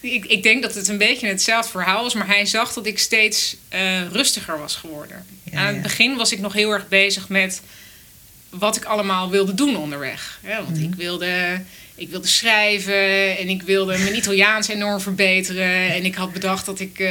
ik, 0.00 0.24
ik 0.24 0.42
denk 0.42 0.62
dat 0.62 0.74
het 0.74 0.88
een 0.88 0.98
beetje 0.98 1.26
hetzelfde 1.26 1.70
verhaal 1.70 2.02
was, 2.02 2.14
maar 2.14 2.26
hij 2.26 2.46
zag 2.46 2.72
dat 2.72 2.86
ik 2.86 2.98
steeds 2.98 3.56
uh, 3.74 4.06
rustiger 4.10 4.58
was 4.58 4.76
geworden. 4.76 5.26
Ja, 5.42 5.58
Aan 5.58 5.66
het 5.66 5.76
ja. 5.76 5.82
begin 5.82 6.16
was 6.16 6.32
ik 6.32 6.38
nog 6.38 6.52
heel 6.52 6.70
erg 6.70 6.88
bezig 6.88 7.28
met 7.28 7.62
wat 8.58 8.76
ik 8.76 8.84
allemaal 8.84 9.30
wilde 9.30 9.54
doen 9.54 9.76
onderweg. 9.76 10.40
Ja, 10.42 10.56
want 10.56 10.68
mm-hmm. 10.68 10.92
ik 10.92 10.94
wilde 10.94 11.60
ik 11.94 12.08
wilde 12.08 12.26
schrijven 12.26 13.38
en 13.38 13.48
ik 13.48 13.62
wilde 13.62 13.98
mijn 13.98 14.16
Italiaans 14.16 14.68
enorm 14.68 15.00
verbeteren. 15.00 15.92
En 15.92 16.04
ik 16.04 16.14
had 16.14 16.32
bedacht 16.32 16.66
dat 16.66 16.80
ik 16.80 16.98
uh, 16.98 17.08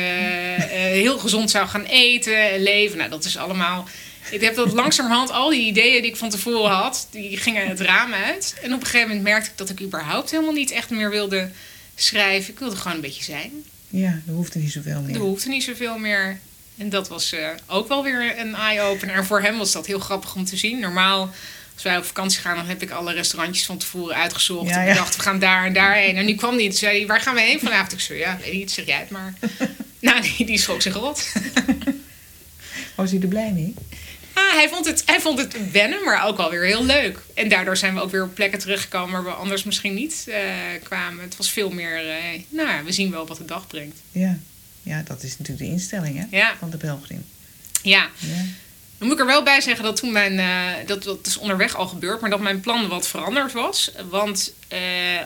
uh, 0.57 0.63
heel 1.03 1.17
gezond 1.17 1.49
zou 1.49 1.67
gaan 1.67 1.83
eten 1.83 2.51
en 2.51 2.63
leven. 2.63 2.97
Nou, 2.97 3.09
dat 3.09 3.25
is 3.25 3.37
allemaal. 3.37 3.87
Ik 4.31 4.41
heb 4.41 4.55
dat 4.55 4.73
langzamerhand, 4.81 5.31
al 5.31 5.49
die 5.49 5.65
ideeën 5.65 6.01
die 6.01 6.11
ik 6.11 6.17
van 6.17 6.29
tevoren 6.29 6.71
had, 6.71 7.07
die 7.11 7.37
gingen 7.37 7.67
het 7.67 7.79
raam 7.79 8.13
uit. 8.13 8.55
En 8.61 8.73
op 8.73 8.79
een 8.79 8.85
gegeven 8.85 9.07
moment 9.07 9.25
merkte 9.25 9.49
ik 9.49 9.57
dat 9.57 9.69
ik 9.69 9.81
überhaupt 9.81 10.31
helemaal 10.31 10.53
niet 10.53 10.71
echt 10.71 10.89
meer 10.89 11.09
wilde 11.09 11.49
schrijven. 11.95 12.53
Ik 12.53 12.59
wilde 12.59 12.75
gewoon 12.75 12.95
een 12.95 13.01
beetje 13.01 13.23
zijn. 13.23 13.51
Ja, 13.87 14.21
er 14.27 14.33
hoefde 14.33 14.59
niet 14.59 14.71
zoveel 14.71 15.01
meer. 15.01 15.15
Er 15.15 15.21
hoefde 15.21 15.49
niet 15.49 15.63
zoveel 15.63 15.97
meer. 15.97 16.39
En 16.81 16.89
dat 16.89 17.07
was 17.07 17.33
uh, 17.33 17.47
ook 17.67 17.87
wel 17.87 18.03
weer 18.03 18.39
een 18.39 18.55
eye-opener. 18.55 19.15
En 19.15 19.25
voor 19.25 19.41
hem 19.41 19.57
was 19.57 19.71
dat 19.71 19.85
heel 19.85 19.99
grappig 19.99 20.35
om 20.35 20.45
te 20.45 20.57
zien. 20.57 20.79
Normaal 20.79 21.29
als 21.73 21.83
wij 21.83 21.97
op 21.97 22.05
vakantie 22.05 22.39
gaan, 22.39 22.55
dan 22.55 22.65
heb 22.65 22.81
ik 22.81 22.91
alle 22.91 23.13
restaurantjes 23.13 23.65
van 23.65 23.77
tevoren 23.77 24.15
uitgezocht. 24.15 24.69
Ja, 24.69 24.83
en 24.83 24.89
ik 24.89 24.95
dacht, 24.95 25.15
we 25.15 25.21
gaan 25.21 25.39
daar 25.39 25.65
en 25.65 25.73
daar 25.73 25.93
heen. 25.93 26.15
En 26.15 26.25
nu 26.25 26.35
kwam 26.35 26.55
hij 26.55 26.65
en 26.65 26.73
zei 26.73 27.05
waar 27.05 27.21
gaan 27.21 27.35
we 27.35 27.41
heen 27.41 27.59
vanavond? 27.59 27.91
Ik 27.91 27.99
zei, 27.99 28.19
ja, 28.19 28.37
weet 28.43 28.53
niet, 28.53 28.71
zeg 28.71 28.85
jij 28.85 28.99
het 28.99 29.09
maar. 29.09 29.33
nou, 29.99 30.21
die, 30.21 30.45
die 30.45 30.57
schrok 30.57 30.81
zich 30.81 30.93
rot. 30.93 31.31
Was 32.95 33.11
hij 33.11 33.21
er 33.21 33.27
blij 33.27 33.51
mee? 33.51 33.73
Ah, 34.33 34.53
hij, 34.53 34.69
vond 34.69 34.85
het, 34.85 35.03
hij 35.05 35.19
vond 35.19 35.37
het 35.37 35.71
wennen, 35.71 36.03
maar 36.03 36.27
ook 36.27 36.37
wel 36.37 36.49
weer 36.49 36.65
heel 36.65 36.85
leuk. 36.85 37.19
En 37.33 37.49
daardoor 37.49 37.77
zijn 37.77 37.93
we 37.93 38.01
ook 38.01 38.11
weer 38.11 38.23
op 38.23 38.35
plekken 38.35 38.59
teruggekomen 38.59 39.11
waar 39.11 39.23
we 39.23 39.39
anders 39.39 39.63
misschien 39.63 39.93
niet 39.93 40.25
uh, 40.27 40.35
kwamen. 40.83 41.23
Het 41.23 41.37
was 41.37 41.51
veel 41.51 41.69
meer, 41.69 42.05
uh, 42.05 42.41
nou, 42.49 42.85
we 42.85 42.91
zien 42.91 43.11
wel 43.11 43.27
wat 43.27 43.37
de 43.37 43.45
dag 43.45 43.67
brengt. 43.67 43.99
Ja, 44.11 44.37
ja 44.83 45.01
dat 45.05 45.23
is 45.23 45.37
natuurlijk 45.37 45.67
de 45.67 45.73
instelling 45.73 46.17
hè, 46.17 46.37
ja. 46.37 46.55
van 46.59 46.69
de 46.69 46.77
pelgrim. 46.77 47.25
Ja. 47.81 48.09
ja. 48.19 48.45
Dan 49.01 49.09
moet 49.09 49.19
ik 49.19 49.25
er 49.25 49.31
wel 49.31 49.43
bij 49.43 49.61
zeggen 49.61 49.83
dat 49.83 49.95
toen 49.95 50.11
mijn, 50.11 50.33
uh, 50.33 50.87
dat, 50.87 51.03
dat 51.03 51.27
is 51.27 51.37
onderweg 51.37 51.75
al 51.75 51.87
gebeurd, 51.87 52.21
maar 52.21 52.29
dat 52.29 52.39
mijn 52.39 52.59
plan 52.59 52.87
wat 52.87 53.07
veranderd 53.07 53.51
was. 53.51 53.91
Want 54.09 54.53
uh, 54.73 54.79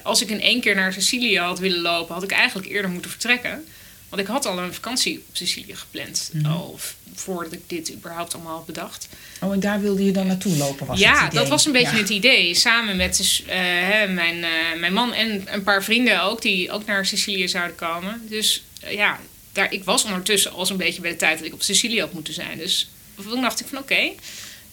als 0.04 0.22
ik 0.22 0.30
in 0.30 0.42
één 0.42 0.62
keer 0.62 0.76
naar 0.76 0.94
Sicilië 0.94 1.40
had 1.40 1.60
willen 1.60 1.82
lopen, 1.82 2.14
had 2.14 2.24
ik 2.24 2.32
eigenlijk 2.32 2.68
eerder 2.68 2.92
moeten 2.92 3.12
vertrekken. 3.12 3.66
Want 4.10 4.22
ik 4.22 4.28
had 4.28 4.46
al 4.46 4.60
een 4.60 4.74
vakantie 4.74 5.18
op 5.18 5.36
Sicilië 5.36 5.76
gepland. 5.76 6.30
Mm 6.34 6.44
-hmm. 6.44 6.52
Al 6.52 6.80
voordat 7.14 7.52
ik 7.52 7.62
dit 7.68 7.94
überhaupt 7.94 8.34
allemaal 8.34 8.56
had 8.56 8.66
bedacht. 8.66 9.08
Oh, 9.42 9.54
en 9.54 9.60
daar 9.60 9.82
wilde 9.82 10.04
je 10.06 10.12
dan 10.12 10.28
naartoe 10.28 10.58
lopen? 10.58 10.86
Was 10.86 11.00
ja, 11.00 11.14
het 11.14 11.28
idee? 11.28 11.40
dat 11.40 11.50
was 11.50 11.66
een 11.66 11.72
beetje 11.72 11.96
ja. 11.96 12.02
het 12.02 12.10
idee. 12.10 12.54
Samen 12.54 12.96
met 12.96 13.18
dus, 13.18 13.44
uh, 13.48 13.54
hè, 13.90 14.08
mijn, 14.08 14.46
mijn 14.80 14.94
man 14.94 15.14
en 15.14 15.54
een 15.54 15.64
paar 15.64 15.84
vrienden 15.84 16.24
ook, 16.24 16.42
die 16.42 16.72
ook 16.72 16.86
naar 16.86 17.06
Sicilië 17.06 17.48
zouden 17.48 17.76
komen. 17.76 18.22
Dus 18.30 18.64
ja, 18.90 19.20
daar, 19.56 19.72
ik 19.74 19.84
was 19.84 20.04
ondertussen 20.04 20.52
al 20.52 20.66
zo'n 20.66 20.78
beetje 20.78 21.02
bij 21.02 21.12
de 21.12 21.18
tijd 21.18 21.38
dat 21.38 21.48
ik 21.48 21.54
op 21.54 21.62
Sicilië 21.64 22.00
had 22.00 22.14
moeten 22.14 22.34
zijn. 22.34 22.58
Dus 22.58 22.90
toen 23.30 23.42
dacht 23.42 23.60
ik 23.60 23.68
van 23.68 23.78
oké, 23.78 23.94
okay, 23.94 24.16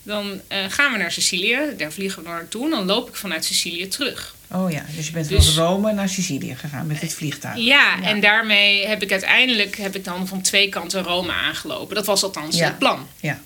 dan 0.02 0.30
uh, 0.52 0.58
gaan 0.68 0.92
we 0.92 0.98
naar 0.98 1.12
Sicilië. 1.12 1.58
Daar 1.76 1.92
vliegen 1.92 2.22
we 2.22 2.28
naartoe. 2.28 2.64
En 2.64 2.70
dan 2.70 2.86
loop 2.86 3.08
ik 3.08 3.14
vanuit 3.16 3.44
Sicilië 3.44 3.88
terug. 3.88 4.34
Oh 4.50 4.70
ja, 4.70 4.84
dus 4.96 5.06
je 5.06 5.12
bent 5.12 5.28
Dus- 5.28 5.48
van 5.48 5.64
Rome 5.64 5.92
naar 5.92 6.08
Sicilië 6.08 6.54
gegaan 6.56 6.86
met 6.86 7.00
het 7.00 7.14
vliegtuig. 7.14 7.56
Ja, 7.58 8.02
en 8.02 8.20
daarmee 8.20 8.86
heb 8.86 9.02
ik 9.02 9.10
uiteindelijk 9.10 9.76
heb 9.76 9.94
ik 9.96 10.04
dan 10.04 10.26
van 10.28 10.42
twee 10.42 10.68
kanten 10.68 11.02
Rome 11.02 11.32
aangelopen. 11.32 11.94
Dat 11.94 12.06
was 12.06 12.22
althans 12.22 12.56
Ja. 12.56 12.64
het 12.64 12.78
plan. 12.78 13.08
Ja, 13.20 13.40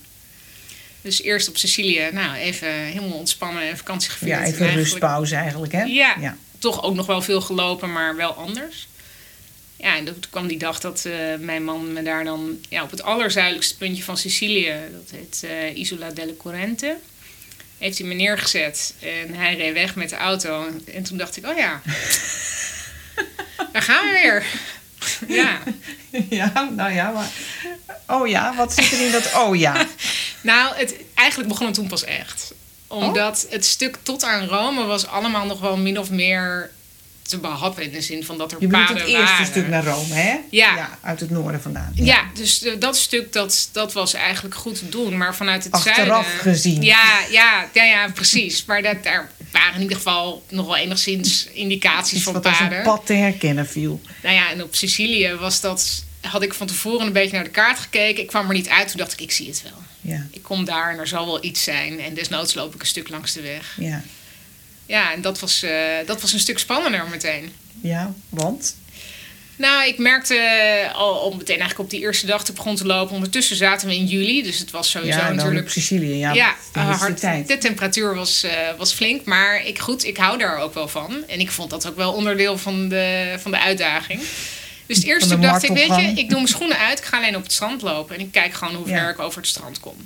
Dus 1.00 1.22
eerst 1.22 1.48
op 1.48 1.56
Sicilië, 1.56 2.08
nou 2.12 2.34
even 2.36 2.68
helemaal 2.68 3.18
ontspannen 3.18 3.62
en 3.68 3.76
vakantie 3.76 4.10
gevierd. 4.10 4.30
ja 4.30 4.44
En 4.44 4.52
even 4.52 4.72
rustpauze 4.74 5.34
eigenlijk, 5.36 5.72
hè? 5.72 5.82
Ja. 5.82 6.16
ja. 6.20 6.36
Toch 6.58 6.82
ook 6.82 6.94
nog 6.94 7.06
wel 7.06 7.22
veel 7.22 7.40
gelopen, 7.40 7.92
maar 7.92 8.16
wel 8.16 8.32
anders. 8.32 8.86
Ja, 9.76 9.96
en 9.96 10.04
toen 10.04 10.22
kwam 10.30 10.46
die 10.46 10.58
dag 10.58 10.80
dat 10.80 11.04
eh, 11.04 11.12
mijn 11.38 11.64
man 11.64 11.92
me 11.92 12.02
daar 12.02 12.24
dan 12.24 12.58
ja, 12.68 12.82
op 12.82 12.90
het 12.90 13.02
allerzuidelijkste 13.02 13.76
puntje 13.76 14.02
van 14.02 14.16
Sicilië, 14.16 14.74
dat 14.92 15.10
heet 15.10 15.42
eh, 15.44 15.78
Isola 15.78 16.10
delle 16.10 16.36
Corrente, 16.36 16.96
heeft 17.78 17.98
hij 17.98 18.06
me 18.06 18.14
neergezet. 18.14 18.94
En 19.00 19.34
hij 19.34 19.56
reed 19.56 19.72
weg 19.72 19.94
met 19.94 20.08
de 20.08 20.16
auto. 20.16 20.66
En 20.94 21.02
toen 21.02 21.18
dacht 21.18 21.36
ik, 21.36 21.46
oh 21.46 21.56
ja, 21.56 21.82
daar 23.72 23.82
gaan 23.82 24.06
we 24.06 24.12
weer. 24.12 24.44
Ja, 25.28 25.60
Ja, 26.28 26.68
nou 26.76 26.92
ja, 26.92 27.10
maar... 27.10 27.28
Oh 28.06 28.28
ja, 28.28 28.54
wat 28.54 28.74
zit 28.74 28.92
er 28.92 29.00
in 29.06 29.12
dat 29.12 29.34
oh 29.34 29.56
ja? 29.56 29.86
nou, 30.40 30.76
het, 30.76 30.94
eigenlijk 31.14 31.48
begon 31.48 31.66
het 31.66 31.74
toen 31.74 31.88
pas 31.88 32.04
echt. 32.04 32.54
Omdat 32.86 33.46
het 33.50 33.64
stuk 33.64 33.96
tot 34.02 34.24
aan 34.24 34.46
Rome 34.46 34.84
was 34.84 35.06
allemaal 35.06 35.46
nog 35.46 35.60
wel 35.60 35.76
min 35.76 35.98
of 35.98 36.10
meer 36.10 36.70
te 37.28 37.38
behappen. 37.38 37.82
In 37.82 37.90
de 37.90 38.00
zin 38.00 38.24
van 38.24 38.38
dat 38.38 38.52
er 38.52 38.56
Je 38.60 38.68
paden 38.68 38.96
het 38.96 39.06
eerste 39.06 39.24
waren. 39.24 39.46
stuk 39.46 39.68
naar 39.68 39.84
Rome, 39.84 40.14
hè? 40.14 40.36
Ja. 40.50 40.98
uit 41.02 41.20
het 41.20 41.30
noorden 41.30 41.62
vandaan. 41.62 41.90
Ja, 41.94 42.24
dus 42.34 42.62
eh, 42.62 42.72
dat 42.78 42.96
stuk 42.96 43.32
dat, 43.32 43.68
dat 43.72 43.92
was 43.92 44.14
eigenlijk 44.14 44.54
goed 44.54 44.78
te 44.78 44.88
doen. 44.88 45.16
Maar 45.16 45.34
vanuit 45.34 45.64
het 45.64 45.72
Achteraf 45.72 46.24
zuiden... 46.24 46.24
gezien. 46.40 46.82
Ja, 46.82 47.18
ja, 47.30 47.68
ja, 47.72 47.84
ja 47.84 48.08
precies. 48.14 48.64
Maar 48.64 48.82
dat, 48.82 49.02
daar 49.04 49.30
waren 49.52 49.74
in 49.74 49.80
ieder 49.82 49.96
geval 49.96 50.44
nog 50.50 50.66
wel 50.66 50.76
enigszins 50.76 51.46
indicaties 51.52 52.22
van 52.22 52.32
wat 52.32 52.46
als 52.46 52.60
een 52.60 52.68
paden. 52.68 52.82
pad 52.84 53.06
te 53.06 53.12
herkennen 53.12 53.66
viel. 53.66 54.00
Nou 54.22 54.34
ja, 54.34 54.50
en 54.50 54.62
op 54.62 54.74
Sicilië 54.74 55.34
was 55.34 55.60
dat... 55.60 56.04
Had 56.20 56.42
ik 56.42 56.54
van 56.54 56.66
tevoren 56.66 57.06
een 57.06 57.12
beetje 57.12 57.34
naar 57.34 57.44
de 57.44 57.50
kaart 57.50 57.78
gekeken. 57.78 58.22
Ik 58.22 58.28
kwam 58.28 58.48
er 58.48 58.54
niet 58.54 58.68
uit. 58.68 58.88
Toen 58.88 58.96
dacht 58.98 59.12
ik, 59.12 59.20
ik 59.20 59.30
zie 59.32 59.46
het 59.46 59.62
wel. 59.62 59.82
Ja, 60.00 60.26
Ik 60.30 60.42
kom 60.42 60.64
daar 60.64 60.92
en 60.92 60.98
er 60.98 61.06
zal 61.06 61.26
wel 61.26 61.44
iets 61.44 61.62
zijn. 61.62 62.00
En 62.00 62.14
desnoods 62.14 62.54
loop 62.54 62.74
ik 62.74 62.80
een 62.80 62.86
stuk 62.86 63.08
langs 63.08 63.32
de 63.32 63.40
weg. 63.40 63.76
ja. 63.78 64.02
Ja, 64.86 65.12
en 65.12 65.20
dat 65.20 65.38
was, 65.40 65.62
eh, 65.62 65.70
dat 66.06 66.20
was 66.20 66.32
een 66.32 66.38
stuk 66.40 66.58
spannender 66.58 67.08
meteen. 67.10 67.52
Ja, 67.80 68.14
want? 68.28 68.76
Nou, 69.56 69.88
ik 69.88 69.98
merkte 69.98 70.38
al, 70.92 71.20
al 71.20 71.30
meteen 71.30 71.58
eigenlijk 71.58 71.78
op 71.78 71.90
die 71.90 72.00
eerste 72.00 72.26
dag 72.26 72.44
te 72.44 72.52
begon 72.52 72.76
te 72.76 72.86
lopen. 72.86 73.14
Ondertussen 73.14 73.56
zaten 73.56 73.88
we 73.88 73.94
in 73.94 74.06
juli, 74.06 74.42
dus 74.42 74.58
het 74.58 74.70
was 74.70 74.90
sowieso 74.90 75.18
Ja, 75.18 75.32
natuurlijk... 75.32 75.70
Sicilië. 75.70 76.16
Ja, 76.16 76.32
Ja, 76.32 76.54
de 76.72 76.78
uh, 76.78 76.98
hard. 77.00 77.20
tijd. 77.20 77.48
De 77.48 77.58
temperatuur 77.58 78.14
was, 78.14 78.42
eh, 78.42 78.52
was 78.78 78.92
flink, 78.92 79.24
maar 79.24 79.66
ik, 79.66 79.78
goed, 79.78 80.04
ik 80.04 80.16
hou 80.16 80.38
daar 80.38 80.58
ook 80.58 80.74
wel 80.74 80.88
van. 80.88 81.24
En 81.26 81.40
ik 81.40 81.50
vond 81.50 81.70
dat 81.70 81.88
ook 81.88 81.96
wel 81.96 82.12
onderdeel 82.12 82.58
van 82.58 82.88
de, 82.88 83.34
van 83.38 83.50
de 83.50 83.58
uitdaging. 83.58 84.20
Dus 84.86 84.96
het 84.96 85.06
eerste 85.06 85.28
de 85.28 85.34
stuk 85.34 85.42
dacht 85.42 85.62
ik, 85.62 85.70
weet 85.70 85.96
je, 86.00 86.12
ik 86.14 86.28
doe 86.28 86.38
mijn 86.38 86.48
schoenen 86.48 86.78
uit. 86.78 86.98
Ik 86.98 87.04
ga 87.04 87.16
alleen 87.16 87.36
op 87.36 87.42
het 87.42 87.52
strand 87.52 87.82
lopen 87.82 88.14
en 88.14 88.20
ik 88.20 88.32
kijk 88.32 88.54
gewoon 88.54 88.74
hoe 88.74 88.86
ver 88.86 88.96
Ja. 88.96 89.08
ik 89.08 89.18
over 89.18 89.40
het 89.40 89.48
strand 89.48 89.80
kom. 89.80 89.96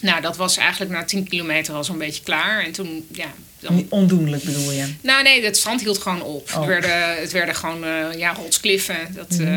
Nou, 0.00 0.20
dat 0.20 0.36
was 0.36 0.56
eigenlijk 0.56 0.90
na 0.90 1.04
10 1.04 1.28
kilometer 1.28 1.74
al 1.74 1.84
zo'n 1.84 1.98
beetje 1.98 2.22
klaar. 2.22 2.64
En 2.64 2.72
toen, 2.72 3.06
ja... 3.12 3.32
Dan, 3.60 3.86
Ondoenlijk 3.88 4.42
bedoel 4.42 4.72
je? 4.72 4.94
nou 5.00 5.22
nee, 5.22 5.44
het 5.44 5.56
strand 5.56 5.80
hield 5.80 5.98
gewoon 5.98 6.22
op. 6.22 6.50
Oh. 6.54 6.60
Mhm. 6.60 6.60
Het, 6.60 6.68
werden, 6.68 7.20
het 7.20 7.32
werden 7.32 7.54
gewoon 7.54 7.84
eh, 7.84 8.18
ja, 8.18 8.32
rotskliffen. 8.32 9.14
Dat, 9.14 9.38
eh, 9.38 9.56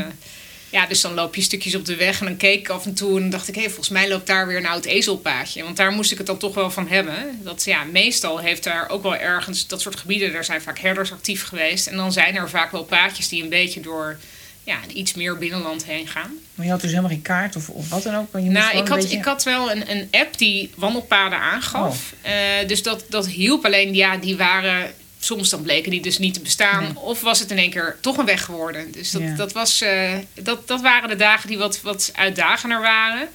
ja, 0.70 0.86
dus 0.88 1.02
dan 1.02 1.14
loop 1.14 1.36
je 1.36 1.42
stukjes 1.42 1.76
op 1.76 1.86
de 1.86 1.96
weg 1.96 2.20
en 2.20 2.26
dan 2.26 2.38
keek 2.38 2.60
ik 2.60 2.70
af 2.70 2.86
en 2.86 2.94
toe 2.94 3.20
en 3.20 3.30
dacht 3.30 3.48
ik, 3.48 3.56
hé, 3.56 3.66
volgens 3.66 3.90
mij 3.90 4.10
loopt 4.10 4.28
daar 4.28 4.48
weer 4.48 4.58
een 4.58 4.66
oud 4.66 4.86
ezelpaadje. 4.86 5.64
Want 5.64 5.78
daar 5.78 5.92
moest 5.92 6.12
ik 6.12 6.18
het 6.18 6.28
dan 6.28 6.38
toch 6.38 6.54
wel 6.54 6.72
van 6.72 6.88
hebben. 6.88 7.40
Dat 7.44 7.64
ja, 7.66 7.84
meestal 7.84 8.38
heeft 8.38 8.64
daar 8.64 8.90
ook 8.90 9.04
wel 9.04 9.16
ergens, 9.16 9.68
dat 9.68 9.82
soort 9.82 9.96
gebieden, 9.96 10.34
daar 10.34 10.46
zijn 10.46 10.62
vaak 10.62 10.80
herders 10.80 11.12
actief 11.12 11.44
geweest. 11.44 11.88
En 11.88 11.96
dan 11.96 12.12
zijn 12.12 12.36
er 12.36 12.50
vaak 12.50 12.72
wel 12.72 12.84
paadjes 12.84 13.30
die 13.30 13.44
een 13.44 13.50
beetje 13.50 13.82
door 13.82 14.18
ja, 14.64 14.78
iets 14.94 15.14
meer 15.14 15.38
binnenland 15.38 15.86
heen 15.86 16.08
gaan. 16.08 16.32
Maar 16.56 16.66
je 16.66 16.72
had 16.72 16.82
dus 16.82 16.90
helemaal 16.90 17.12
geen 17.12 17.22
kaart 17.22 17.56
of, 17.56 17.70
of 17.70 17.90
wat 17.90 18.04
dan 18.04 18.16
ook? 18.16 18.32
Maar 18.32 18.42
je 18.42 18.50
Nou, 18.50 18.78
ik 18.78 18.88
had, 18.88 19.00
beetje- 19.00 19.18
ik 19.18 19.26
had 19.26 19.44
wel 19.44 19.72
een, 19.72 19.92
een 19.92 20.08
app 20.12 20.38
die 20.38 20.72
wandelpaden 20.76 21.40
aangaf. 21.40 22.14
Eh, 22.22 22.34
dus 22.68 22.84
dat, 22.84 23.04
dat 23.10 23.28
hielp. 23.28 23.66
Alleen 23.66 23.94
ja, 23.96 24.18
die 24.18 24.38
waren. 24.38 24.94
Soms 25.20 25.50
dan 25.50 25.62
bleken 25.62 25.92
die 25.92 26.02
dus 26.02 26.18
niet 26.18 26.34
te 26.34 26.40
bestaan. 26.40 26.84
Nee. 26.84 26.98
Of 27.00 27.22
was 27.22 27.40
het 27.40 27.52
in 27.52 27.58
één 27.58 27.70
keer 27.70 27.98
toch 28.02 28.18
een 28.18 28.26
weg 28.26 28.44
geworden. 28.46 28.92
Dus 28.92 29.12
dat, 29.12 29.22
Ja. 29.22 29.36
dat, 29.36 29.52
was, 29.52 29.82
eh, 29.82 30.12
dat, 30.34 30.68
dat 30.68 30.82
waren 30.82 31.10
de 31.10 31.16
dagen 31.16 31.48
die 31.48 31.58
wat, 31.58 31.82
wat 31.82 32.12
uitdagender 32.16 32.82
waren. 32.82 33.28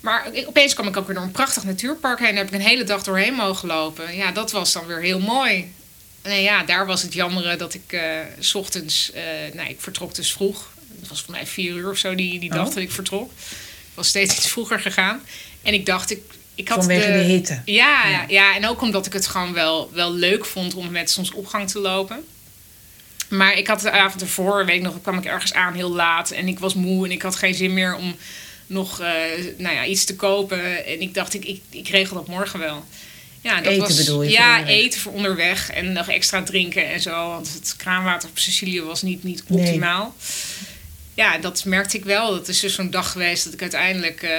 Maar 0.00 0.26
opeens 0.46 0.74
kwam 0.74 0.86
ik 0.88 0.96
ook 0.96 1.06
weer 1.06 1.14
door 1.14 1.24
een 1.24 1.30
prachtig 1.30 1.64
natuurpark 1.64 2.18
heen. 2.18 2.28
Daar 2.34 2.44
heb 2.44 2.46
ik 2.54 2.60
een 2.60 2.66
hele 2.66 2.84
dag 2.84 3.02
doorheen 3.02 3.34
mogen 3.34 3.68
lopen. 3.68 4.16
Ja, 4.16 4.32
dat 4.32 4.50
was 4.52 4.72
dan 4.72 4.86
weer 4.86 5.00
heel 5.00 5.20
mooi. 5.20 5.72
Nee, 6.26 6.42
ja, 6.42 6.62
daar 6.64 6.86
was 6.86 7.02
het 7.02 7.12
jammere 7.12 7.56
dat 7.56 7.74
ik 7.74 7.92
eh, 7.92 8.00
s 8.38 8.54
ochtends... 8.54 9.12
eh 9.12 9.22
nou, 9.54 9.68
ik 9.68 9.80
vertrok 9.80 10.14
dus 10.14 10.32
vroeg. 10.32 10.68
Het 11.00 11.08
was 11.08 11.20
voor 11.22 11.30
mij 11.34 11.46
vier 11.46 11.74
uur 11.74 11.90
of 11.90 11.98
zo 11.98 12.14
die, 12.14 12.38
die 12.40 12.50
dag 12.50 12.66
Oh. 12.66 12.74
dat 12.74 12.82
ik 12.82 12.90
vertrok. 12.92 13.30
Ik 13.30 13.92
was 13.94 14.08
steeds 14.08 14.36
iets 14.36 14.48
vroeger 14.48 14.80
gegaan. 14.80 15.22
En 15.62 15.74
ik 15.74 15.86
dacht, 15.86 16.10
ik, 16.10 16.20
ik 16.54 16.68
had 16.68 16.78
Vanwege 16.78 17.12
de 17.12 17.18
hitte. 17.18 17.62
Ja, 17.64 18.08
Ja. 18.08 18.24
ja. 18.28 18.54
En 18.56 18.66
ook 18.66 18.80
omdat 18.80 19.06
ik 19.06 19.12
het 19.12 19.26
gewoon 19.26 19.52
wel, 19.52 19.90
wel 19.92 20.12
leuk 20.12 20.44
vond 20.44 20.74
om 20.74 20.90
met 20.90 21.10
zonsopgang 21.10 21.70
te 21.70 21.78
lopen. 21.78 22.24
Maar 23.28 23.58
ik 23.58 23.66
had 23.66 23.80
de 23.80 23.90
avond 23.90 24.20
ervoor, 24.22 24.64
weet 24.66 24.76
ik 24.76 24.82
nog, 24.82 25.00
kwam 25.02 25.18
ik 25.18 25.24
ergens 25.24 25.52
aan 25.52 25.74
heel 25.74 25.90
laat. 25.92 26.30
En 26.30 26.48
ik 26.48 26.58
was 26.58 26.74
moe 26.74 27.04
en 27.04 27.10
ik 27.12 27.22
had 27.22 27.36
geen 27.36 27.54
zin 27.54 27.74
meer 27.74 27.94
om 27.96 28.16
nog 28.66 29.00
eh, 29.00 29.10
nou 29.58 29.74
ja, 29.74 29.84
iets 29.84 30.04
te 30.04 30.16
kopen. 30.16 30.86
En 30.86 31.00
ik 31.00 31.14
dacht, 31.14 31.34
ik, 31.34 31.44
ik, 31.44 31.60
ik 31.70 31.88
regel 31.88 32.14
dat 32.16 32.28
morgen 32.28 32.58
wel. 32.58 32.84
Ja, 33.46 33.56
dat 33.60 33.72
Eten 33.72 33.78
was, 33.88 33.96
bedoel 33.96 34.22
je 34.22 34.28
voor 34.28 34.38
Ja, 34.38 34.52
onderweg? 34.58 34.76
eten 34.76 35.00
voor 35.00 35.12
onderweg. 35.12 35.70
En 35.70 35.92
nog 35.92 36.08
extra 36.08 36.42
drinken 36.42 36.86
en 36.92 37.00
zo. 37.00 37.28
Want 37.28 37.52
het 37.52 37.74
kraanwater 37.76 38.28
op 38.28 38.38
Sicilië 38.38 38.82
was 38.82 39.02
niet, 39.02 39.24
niet 39.24 39.48
Nee. 39.48 39.58
optimaal. 39.66 40.14
Ja, 41.14 41.38
dat 41.38 41.64
merkte 41.64 41.96
ik 41.96 42.04
wel. 42.04 42.30
Dat 42.30 42.48
is 42.48 42.60
dus 42.60 42.74
zo'n 42.74 42.90
dag 42.90 43.12
geweest 43.12 43.44
dat 43.44 43.52
ik 43.52 43.60
uiteindelijk 43.60 44.22
eh, 44.22 44.30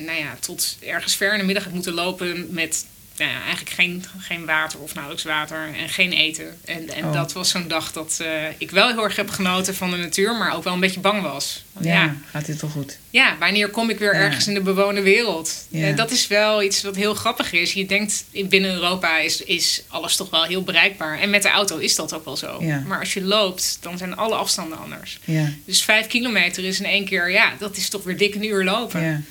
nou 0.00 0.18
ja, 0.18 0.36
tot 0.40 0.76
ergens 0.80 1.16
ver 1.16 1.32
in 1.32 1.38
de 1.38 1.44
middag 1.44 1.64
heb 1.64 1.72
moeten 1.72 1.92
lopen 1.94 2.46
met 2.50 2.84
nou 3.18 3.30
ja, 3.30 3.40
eigenlijk 3.40 3.70
geen, 3.70 4.04
geen 4.18 4.44
water 4.46 4.78
of 4.78 4.94
nauwelijks 4.94 5.24
water 5.26 5.68
en 5.82 5.88
geen 5.88 6.12
eten. 6.12 6.58
En, 6.64 6.88
en 6.88 7.04
Oh. 7.04 7.12
dat 7.12 7.32
was 7.32 7.48
zo'n 7.50 7.68
dag 7.68 7.92
dat 7.92 8.18
eh, 8.22 8.28
ik 8.58 8.70
wel 8.70 8.88
heel 8.88 9.04
erg 9.04 9.16
heb 9.16 9.30
genoten 9.30 9.74
van 9.74 9.90
de 9.90 9.96
natuur, 9.96 10.36
maar 10.36 10.54
ook 10.56 10.64
wel 10.64 10.72
een 10.72 10.80
beetje 10.80 11.00
bang 11.00 11.22
was. 11.22 11.64
Want 11.72 11.86
Ja, 11.86 11.92
ja, 12.02 12.16
gaat 12.30 12.46
dit 12.46 12.58
toch 12.58 12.72
goed? 12.72 12.98
ja, 13.10 13.36
wanneer 13.38 13.68
kom 13.68 13.90
ik 13.90 13.98
weer 13.98 14.14
Ja. 14.14 14.20
ergens 14.20 14.46
in 14.48 14.54
de 14.54 14.60
bewoonde 14.60 15.02
wereld? 15.02 15.66
Eh, 15.72 15.96
dat 15.96 16.10
is 16.10 16.26
wel 16.26 16.62
iets 16.62 16.82
wat 16.82 16.96
heel 16.96 17.14
grappig 17.14 17.52
is. 17.52 17.72
Je 17.72 17.86
denkt, 17.86 18.24
in- 18.30 18.48
binnen 18.48 18.72
Europa 18.72 19.18
is, 19.18 19.42
is 19.42 19.82
alles 19.88 20.16
toch 20.16 20.30
wel 20.30 20.42
heel 20.44 20.62
bereikbaar. 20.62 21.18
En 21.20 21.30
met 21.30 21.42
de 21.42 21.48
auto 21.50 21.78
is 21.78 21.94
dat 21.94 22.14
ook 22.14 22.24
wel 22.24 22.36
zo. 22.36 22.60
Maar 22.86 22.98
als 22.98 23.12
je 23.14 23.22
loopt, 23.22 23.78
dan 23.80 23.98
zijn 23.98 24.16
alle 24.16 24.34
afstanden 24.34 24.78
anders. 24.78 25.18
Ja, 25.24 25.48
Dus 25.64 25.84
vijf 25.84 26.06
kilometer 26.06 26.64
is 26.64 26.78
in 26.78 26.84
één 26.86 27.04
keer, 27.04 27.30
ja, 27.30 27.52
dat 27.58 27.76
is 27.76 27.88
toch 27.88 28.02
weer 28.04 28.16
dik 28.16 28.34
een 28.34 28.44
uur 28.44 28.64
lopen. 28.64 29.26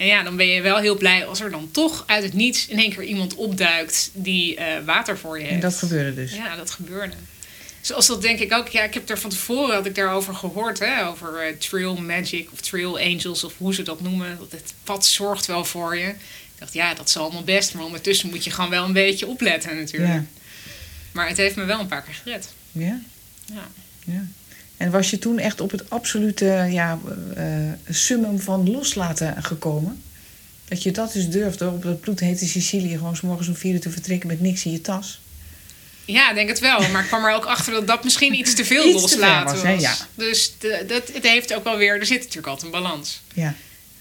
En 0.00 0.06
ja, 0.06 0.22
dan 0.22 0.36
ben 0.36 0.46
je 0.46 0.60
wel 0.60 0.76
heel 0.78 0.96
blij 0.96 1.26
als 1.26 1.40
er 1.40 1.50
dan 1.50 1.70
toch 1.70 2.04
uit 2.06 2.22
het 2.22 2.32
niets 2.32 2.66
in 2.66 2.78
één 2.78 2.92
keer 2.92 3.04
iemand 3.04 3.34
opduikt 3.34 4.10
die 4.12 4.56
eh, 4.56 4.84
water 4.84 5.18
voor 5.18 5.38
je 5.38 5.42
heeft. 5.42 5.54
En 5.54 5.60
dat 5.60 5.76
gebeurde 5.76 6.14
dus. 6.14 6.32
Ja, 6.32 6.56
dat 6.56 6.70
gebeurde. 6.70 7.14
Zoals 7.80 8.06
dat 8.06 8.22
denk 8.22 8.38
ik 8.38 8.52
ook. 8.52 8.68
Ja, 8.68 8.82
ik 8.82 8.94
heb 8.94 9.10
er 9.10 9.18
van 9.18 9.30
tevoren 9.30 9.74
had 9.74 9.86
ik 9.86 9.94
daarover 9.94 10.34
gehoord, 10.34 10.78
hè, 10.78 11.06
over 11.06 11.38
eh, 11.38 11.56
trail 11.56 11.96
magic 11.96 12.52
of 12.52 12.60
trail 12.60 12.98
angels 12.98 13.44
of 13.44 13.54
hoe 13.56 13.74
ze 13.74 13.82
dat 13.82 14.00
noemen. 14.00 14.38
Dat 14.38 14.52
het 14.52 14.74
pad 14.84 15.06
zorgt 15.06 15.46
wel 15.46 15.64
voor 15.64 15.96
je. 15.96 16.08
Ik 16.08 16.58
dacht, 16.58 16.72
ja, 16.72 16.94
dat 16.94 17.08
is 17.08 17.16
allemaal 17.16 17.44
best, 17.44 17.74
maar 17.74 17.84
ondertussen 17.84 18.28
moet 18.30 18.44
je 18.44 18.50
gewoon 18.50 18.70
wel 18.70 18.84
een 18.84 18.92
beetje 18.92 19.26
opletten 19.26 19.76
natuurlijk. 19.76 20.12
Ja. 20.12 20.24
Maar 21.12 21.28
het 21.28 21.36
heeft 21.36 21.56
me 21.56 21.64
wel 21.64 21.80
een 21.80 21.86
paar 21.86 22.02
keer 22.02 22.14
gered. 22.14 22.48
Ja? 22.72 23.00
Ja. 23.44 23.68
ja. 24.04 24.26
En 24.80 24.90
was 24.90 25.10
je 25.10 25.18
toen 25.18 25.38
echt 25.38 25.60
op 25.60 25.70
het 25.70 25.90
absolute 25.90 26.66
ja, 26.70 26.98
eh, 27.36 27.44
summum 27.88 28.40
van 28.40 28.70
loslaten 28.70 29.42
gekomen? 29.42 30.02
Dat 30.68 30.82
je 30.82 30.90
dat 30.90 31.12
dus 31.12 31.28
durfde 31.28 31.68
op 31.68 31.82
dat 31.82 32.00
bloedhete 32.00 32.46
Sicilië 32.46 32.96
gewoon 32.96 33.16
's 33.16 33.20
morgens 33.20 33.48
om 33.48 33.54
vier 33.56 33.72
uur 33.74 33.80
te 33.80 33.90
vertrekken 33.90 34.28
met 34.28 34.40
niks 34.40 34.64
in 34.64 34.72
je 34.72 34.80
tas? 34.80 35.20
Ja, 36.04 36.32
denk 36.32 36.48
het 36.48 36.58
wel. 36.58 36.88
Maar 36.88 37.02
ik 37.02 37.06
kwam 37.08 37.24
er 37.24 37.34
ook 37.34 37.44
achter 37.44 37.72
dat 37.72 37.86
dat 37.86 38.04
misschien 38.04 38.34
iets 38.34 38.54
te 38.54 38.64
veel 38.64 38.84
Iets 38.86 39.02
te 39.02 39.08
ver 39.08 39.18
loslaten 39.18 39.44
was, 39.54 39.62
was. 39.62 39.72
hè, 39.72 39.88
ja. 39.88 39.94
Dus 40.14 40.52
de, 40.58 40.84
dat, 40.86 41.02
het 41.12 41.22
heeft 41.26 41.54
ook 41.54 41.64
wel 41.64 41.76
weer... 41.76 41.98
Er 42.00 42.06
zit 42.06 42.18
natuurlijk 42.20 42.46
altijd 42.46 42.64
een 42.74 42.80
balans. 42.82 43.20
Ja. 43.34 43.54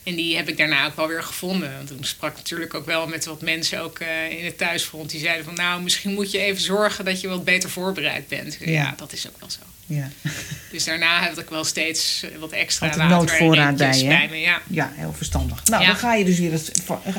En 0.03 0.15
die 0.15 0.35
heb 0.35 0.49
ik 0.49 0.57
daarna 0.57 0.85
ook 0.85 0.95
wel 0.95 1.07
weer 1.07 1.23
gevonden. 1.23 1.73
Want 1.75 1.87
toen 1.87 2.03
sprak 2.03 2.31
ik 2.31 2.37
natuurlijk 2.37 2.73
ook 2.73 2.85
wel 2.85 3.07
met 3.07 3.25
wat 3.25 3.41
mensen 3.41 3.81
ook 3.81 3.99
eh, 3.99 4.39
in 4.39 4.45
het 4.45 4.57
thuisfront. 4.57 5.09
Die 5.09 5.19
zeiden 5.19 5.45
van 5.45 5.53
nou, 5.53 5.81
misschien 5.81 6.13
moet 6.13 6.31
je 6.31 6.39
even 6.39 6.61
zorgen 6.61 7.05
dat 7.05 7.21
je 7.21 7.27
wat 7.27 7.43
beter 7.43 7.69
voorbereid 7.69 8.27
bent. 8.27 8.57
Ja, 8.59 8.69
Ja. 8.71 8.93
dat 8.97 9.13
is 9.13 9.27
ook 9.27 9.39
wel 9.39 9.49
zo. 9.49 9.59
Ja. 9.89 10.09
Dus 10.71 10.83
daarna 10.83 11.21
heb 11.21 11.39
ik 11.39 11.49
wel 11.49 11.63
steeds 11.63 12.23
eh, 12.23 12.29
wat 12.39 12.51
extra 12.51 12.87
water 12.87 13.07
noodvoorraad 13.07 13.77
bij 13.77 14.27
me. 14.29 14.39
Ja. 14.39 14.61
ja, 14.67 14.91
heel 14.95 15.13
verstandig. 15.13 15.65
Nou, 15.65 15.81
Ja. 15.81 15.87
dan 15.87 15.97
ga 15.97 16.13
je 16.13 16.25
dus 16.25 16.39
weer... 16.39 16.51
Het, 16.51 16.71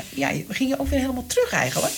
ja, 0.09 0.31
ging 0.49 0.69
je 0.69 0.79
ook 0.79 0.87
weer 0.87 0.99
helemaal 0.99 1.27
terug 1.27 1.51
eigenlijk? 1.51 1.93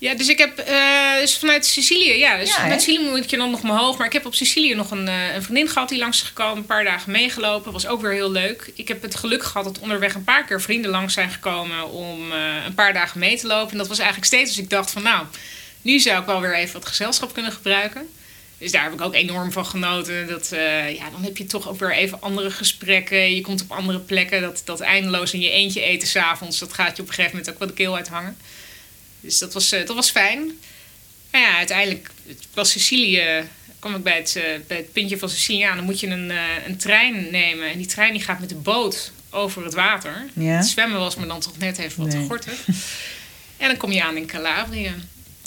ja, 0.00 0.14
dus 0.14 0.28
ik 0.28 0.38
heb 0.38 0.58
eh, 0.58 1.20
dus 1.20 1.38
vanuit 1.38 1.66
Sicilië, 1.66 2.12
ja, 2.12 2.36
dus 2.36 2.48
Ja, 2.48 2.54
vanuit? 2.54 2.82
Sicilië 2.82 3.08
moet 3.08 3.30
je 3.30 3.36
dan 3.36 3.50
nog 3.50 3.62
omhoog. 3.62 3.98
Maar 3.98 4.06
ik 4.06 4.12
heb 4.12 4.26
op 4.26 4.34
Sicilië 4.34 4.74
nog 4.74 4.90
een, 4.90 5.08
eh, 5.08 5.34
een 5.34 5.42
vriendin 5.42 5.68
gehad 5.68 5.88
die 5.88 5.98
langs 5.98 6.22
is 6.22 6.28
gekomen, 6.28 6.56
een 6.56 6.66
paar 6.66 6.84
dagen 6.84 7.12
meegelopen. 7.12 7.72
Was 7.72 7.86
ook 7.86 8.00
weer 8.00 8.12
heel 8.12 8.30
leuk. 8.30 8.72
Ik 8.74 8.88
heb 8.88 9.02
het 9.02 9.14
geluk 9.14 9.44
gehad 9.44 9.64
dat 9.64 9.78
onderweg 9.78 10.14
een 10.14 10.24
paar 10.24 10.44
keer 10.44 10.60
vrienden 10.60 10.90
langs 10.90 11.14
zijn 11.14 11.30
gekomen 11.30 11.90
om 11.90 12.32
eh, 12.32 12.64
een 12.66 12.74
paar 12.74 12.92
dagen 12.92 13.18
mee 13.18 13.38
te 13.38 13.46
lopen. 13.46 13.72
En 13.72 13.78
dat 13.78 13.88
was 13.88 13.98
eigenlijk 13.98 14.26
steeds 14.26 14.48
als 14.48 14.58
ik 14.58 14.70
dacht 14.70 14.90
van 14.90 15.02
nou, 15.02 15.26
Nu 15.82 15.98
zou 15.98 16.20
ik 16.20 16.26
wel 16.26 16.40
weer 16.40 16.54
even 16.54 16.72
wat 16.72 16.86
gezelschap 16.88 17.32
kunnen 17.32 17.52
gebruiken. 17.52 18.08
Dus 18.60 18.72
daar 18.72 18.82
heb 18.82 18.92
ik 18.92 19.00
ook 19.00 19.14
enorm 19.14 19.52
van 19.52 19.66
genoten. 19.66 20.26
Dat, 20.28 20.52
eh, 20.52 20.94
ja, 20.94 21.10
dan 21.10 21.22
heb 21.22 21.36
je 21.36 21.46
toch 21.46 21.68
ook 21.68 21.78
weer 21.78 21.92
even 21.92 22.20
andere 22.20 22.50
gesprekken. 22.50 23.34
Je 23.34 23.40
komt 23.40 23.62
op 23.62 23.70
andere 23.70 23.98
plekken. 23.98 24.40
Dat, 24.40 24.62
dat 24.64 24.80
eindeloos 24.80 25.32
in 25.32 25.40
je 25.40 25.50
eentje 25.50 25.80
eten 25.82 26.08
s'avonds, 26.08 26.58
dat 26.58 26.72
gaat 26.72 26.96
je 26.96 27.02
op 27.02 27.08
een 27.08 27.14
gegeven 27.14 27.36
moment 27.36 27.52
ook 27.54 27.58
wel 27.58 27.68
de 27.68 27.74
keel 27.74 27.94
uithangen. 27.96 28.36
Dus 29.20 29.38
dat 29.38 29.52
was, 29.52 29.68
dat 29.68 29.94
was 29.94 30.10
fijn. 30.10 30.58
Maar 31.30 31.40
ja, 31.40 31.56
uiteindelijk 31.56 32.10
was 32.54 32.70
Sicilië 32.70 33.48
kwam 33.78 33.94
ik 33.94 34.02
bij 34.02 34.16
het, 34.16 34.34
uh, 34.36 34.42
bij 34.66 34.76
het 34.76 34.92
puntje 34.92 35.18
van 35.18 35.28
Sicilië 35.28 35.62
aan. 35.62 35.76
Dan 35.76 35.84
moet 35.84 36.00
je 36.00 36.06
een, 36.06 36.32
een 36.66 36.76
trein 36.76 37.30
nemen. 37.30 37.70
En 37.70 37.78
die 37.78 37.86
trein 37.86 38.12
die 38.12 38.22
gaat 38.22 38.40
met 38.40 38.48
de 38.48 38.54
boot 38.54 39.12
over 39.30 39.64
het 39.64 39.74
water. 39.74 40.26
Ja. 40.32 40.56
Het 40.56 40.66
zwemmen 40.66 40.98
was 40.98 41.16
me 41.16 41.26
dan 41.26 41.40
toch 41.40 41.58
net 41.58 41.78
even 41.78 42.02
wat 42.02 42.12
Nee. 42.12 42.22
te 42.22 42.26
gortig. 42.28 42.66
en 43.56 43.68
dan 43.68 43.76
kom 43.76 43.92
je 43.92 44.02
aan 44.02 44.16
in 44.16 44.26
Calabrië. 44.26 44.94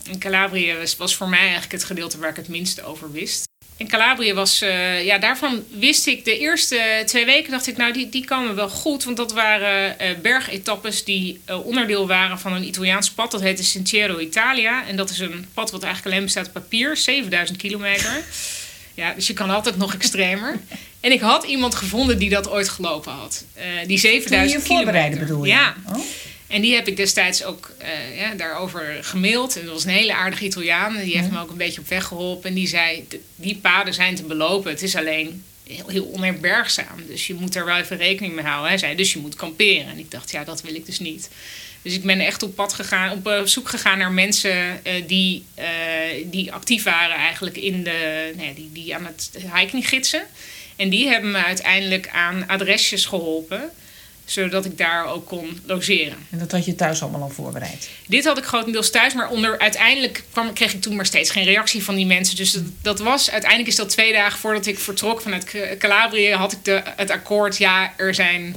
En 0.09 0.19
Calabrië 0.19 0.75
was, 0.79 0.97
was 0.97 1.15
voor 1.15 1.29
mij 1.29 1.39
eigenlijk 1.39 1.71
het 1.71 1.83
gedeelte 1.83 2.17
waar 2.17 2.29
ik 2.29 2.35
het 2.35 2.47
minste 2.47 2.83
over 2.83 3.11
wist. 3.11 3.43
En 3.77 3.87
Calabrië 3.87 4.33
was, 4.33 4.61
eh, 4.61 5.05
ja, 5.05 5.17
daarvan 5.17 5.63
wist 5.79 6.07
ik 6.07 6.25
de 6.25 6.37
eerste 6.37 7.03
twee 7.05 7.25
weken, 7.25 7.51
dacht 7.51 7.67
ik, 7.67 7.77
nou, 7.77 7.93
die, 7.93 8.09
die 8.09 8.25
komen 8.25 8.55
wel 8.55 8.69
goed. 8.69 9.03
Want 9.03 9.17
dat 9.17 9.33
waren 9.33 9.99
eh 9.99 10.09
bergetappes 10.21 11.03
die 11.03 11.41
eh, 11.45 11.65
onderdeel 11.65 12.07
waren 12.07 12.39
van 12.39 12.53
een 12.53 12.67
Italiaans 12.67 13.11
pad. 13.11 13.31
Dat 13.31 13.41
heette 13.41 13.63
Sentiero 13.63 14.19
Italia. 14.19 14.87
En 14.87 14.95
dat 14.95 15.09
is 15.09 15.19
een 15.19 15.45
pad 15.53 15.71
wat 15.71 15.83
eigenlijk 15.83 16.13
alleen 16.13 16.25
bestaat 16.25 16.43
uit 16.43 16.53
papier, 16.53 16.97
7000 16.97 17.57
kilometer. 17.57 18.11
Ja, 18.95 19.13
dus 19.13 19.27
je 19.27 19.33
kan 19.33 19.49
altijd 19.49 19.77
nog 19.77 19.93
extremer. 19.93 20.59
En 20.99 21.11
ik 21.11 21.19
had 21.19 21.43
iemand 21.43 21.75
gevonden 21.75 22.17
die 22.17 22.29
dat 22.29 22.49
ooit 22.49 22.69
gelopen 22.69 23.11
had. 23.11 23.45
Die 23.55 23.81
Toen 23.81 23.91
je 23.91 23.97
7000 23.97 24.61
je 24.61 24.67
voorbereiden 24.67 25.19
bedoel 25.19 25.43
je? 25.43 25.49
Ja, 25.51 25.75
Oh. 25.89 25.99
En 26.47 26.61
die 26.61 26.73
heb 26.75 26.87
ik 26.87 26.97
destijds 26.97 27.43
ook 27.43 27.71
eh, 27.77 28.17
ja, 28.19 28.33
daarover 28.33 28.97
gemaild. 29.01 29.55
En 29.57 29.65
dat 29.65 29.73
was 29.73 29.83
een 29.83 29.89
hele 29.89 30.13
aardige 30.13 30.45
Italiaan. 30.45 30.97
Die 30.97 31.17
heeft 31.17 31.31
me 31.31 31.39
ook 31.39 31.49
een 31.51 31.57
beetje 31.57 31.81
op 31.81 31.87
weg 31.87 32.03
geholpen. 32.05 32.49
En 32.49 32.55
die 32.55 32.67
zei, 32.67 33.05
"D- 33.07 33.15
die 33.35 33.55
paden 33.55 33.93
zijn 33.93 34.15
te 34.15 34.23
belopen. 34.23 34.71
Het 34.71 34.81
is 34.81 34.95
alleen 34.95 35.43
heel, 35.67 35.87
heel 35.87 36.03
onherbergzaam. 36.05 37.05
Dus 37.07 37.27
je 37.27 37.33
moet 37.33 37.55
er 37.55 37.65
wel 37.65 37.77
even 37.77 37.97
rekening 37.97 38.33
mee 38.35 38.45
houden. 38.45 38.67
Hij 38.69 38.77
zei, 38.77 38.95
dus 38.95 39.13
je 39.13 39.19
moet 39.19 39.35
kamperen. 39.35 39.87
En 39.87 39.97
ik 39.97 40.11
dacht, 40.11 40.31
ja, 40.31 40.43
dat 40.43 40.61
wil 40.61 40.75
ik 40.75 40.85
dus 40.85 40.99
niet. 40.99 41.29
Dus 41.81 41.93
ik 41.93 42.03
ben 42.03 42.19
echt 42.19 42.43
op 42.43 42.55
pad 42.55 42.73
gegaan, 42.73 43.11
op 43.11 43.27
eh, 43.27 43.41
zoek 43.43 43.69
gegaan 43.69 43.97
naar 43.97 44.11
mensen 44.11 44.85
eh, 44.85 44.93
die, 45.07 45.45
die 46.25 46.53
actief 46.53 46.83
waren 46.83 47.15
eigenlijk 47.15 47.57
in 47.57 47.83
de, 47.83 48.31
nou 48.35 48.47
ja, 48.47 48.53
die, 48.53 48.69
die 48.73 48.95
aan 48.95 49.05
het 49.05 49.29
hiking 49.55 49.87
gidsen. 49.89 50.23
En 50.75 50.89
die 50.89 51.07
hebben 51.07 51.31
me 51.31 51.43
uiteindelijk 51.43 52.07
aan 52.09 52.47
adresjes 52.47 53.05
geholpen, 53.05 53.69
zodat 54.25 54.65
ik 54.65 54.77
daar 54.77 55.05
ook 55.05 55.27
kon 55.27 55.59
logeren. 55.65 56.17
En 56.29 56.39
dat 56.39 56.51
had 56.51 56.65
je 56.65 56.75
thuis 56.75 57.01
allemaal 57.01 57.21
al 57.21 57.29
voorbereid. 57.29 57.89
Dit 58.07 58.25
had 58.25 58.37
ik 58.37 58.43
grotendeels 58.43 58.91
thuis, 58.91 59.13
maar 59.13 59.29
onder, 59.29 59.59
uiteindelijk 59.59 60.23
kwam, 60.31 60.53
kreeg 60.53 60.73
ik 60.73 60.81
toen 60.81 60.95
maar 60.95 61.05
steeds 61.05 61.29
geen 61.29 61.43
reactie 61.43 61.83
van 61.83 61.95
die 61.95 62.05
mensen. 62.05 62.35
Dus 62.35 62.51
dat, 62.51 62.63
dat 62.81 62.99
was, 62.99 63.31
uiteindelijk 63.31 63.69
is 63.69 63.75
dat 63.75 63.89
twee 63.89 64.13
dagen 64.13 64.39
voordat 64.39 64.65
ik 64.65 64.79
vertrok 64.79 65.21
vanuit 65.21 65.55
Calabrië, 65.77 66.33
had 66.33 66.51
ik 66.51 66.65
de, 66.65 66.81
het 66.85 67.09
akkoord, 67.09 67.57
ja, 67.57 67.93
er 67.97 68.13
zijn 68.13 68.55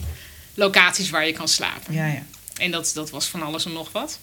locaties 0.55 1.11
waar 1.11 1.27
je 1.27 1.33
kan 1.33 1.49
slapen. 1.49 1.95
Ja, 1.95 2.07
ja. 2.07 2.23
En 2.57 2.71
dat, 2.71 2.91
dat 2.95 3.11
was 3.11 3.27
van 3.27 3.43
alles 3.43 3.65
en 3.65 3.73
nog 3.73 3.93
wat. 3.93 4.19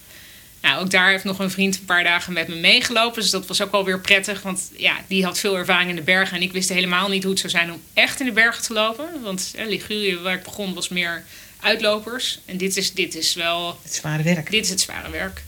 Nou, 0.64 0.82
ook 0.82 0.92
daar 0.92 1.10
heeft 1.10 1.24
nog 1.24 1.40
een 1.40 1.52
vriend 1.52 1.76
een 1.76 1.86
paar 1.86 2.04
dagen 2.04 2.34
met 2.34 2.48
me 2.48 2.56
meegelopen. 2.56 3.22
Dus 3.22 3.32
dat 3.32 3.48
was 3.48 3.62
ook 3.62 3.72
wel 3.72 3.86
weer 3.86 4.00
prettig. 4.00 4.42
Want 4.42 4.72
ja, 4.78 4.96
die 5.08 5.24
had 5.24 5.40
veel 5.40 5.58
ervaring 5.58 5.90
in 5.90 5.96
de 5.96 6.02
bergen. 6.02 6.38
En 6.38 6.42
ik 6.44 6.52
wist 6.52 6.70
helemaal 6.70 7.10
niet 7.10 7.24
hoe 7.24 7.32
het 7.32 7.40
zou 7.40 7.52
zijn 7.52 7.72
om 7.72 7.82
echt 7.94 8.20
in 8.20 8.26
de 8.26 8.32
bergen 8.32 8.64
te 8.64 8.74
lopen. 8.74 9.22
Want 9.22 9.54
eh, 9.56 9.68
Ligurië, 9.68 10.18
waar 10.18 10.34
ik 10.34 10.44
begon, 10.44 10.74
was 10.74 10.90
meer 10.90 11.24
uitlopers. 11.60 12.40
En 12.46 12.58
dit 12.58 12.78
is, 12.78 12.94
dit 12.94 13.16
is 13.16 13.34
wel... 13.34 13.80
Het 13.84 13.94
zware 13.94 14.24
werk. 14.24 14.52
Dit 14.52 14.64
is 14.64 14.70
het 14.70 14.82
zware 14.82 15.10
werk. 15.10 15.44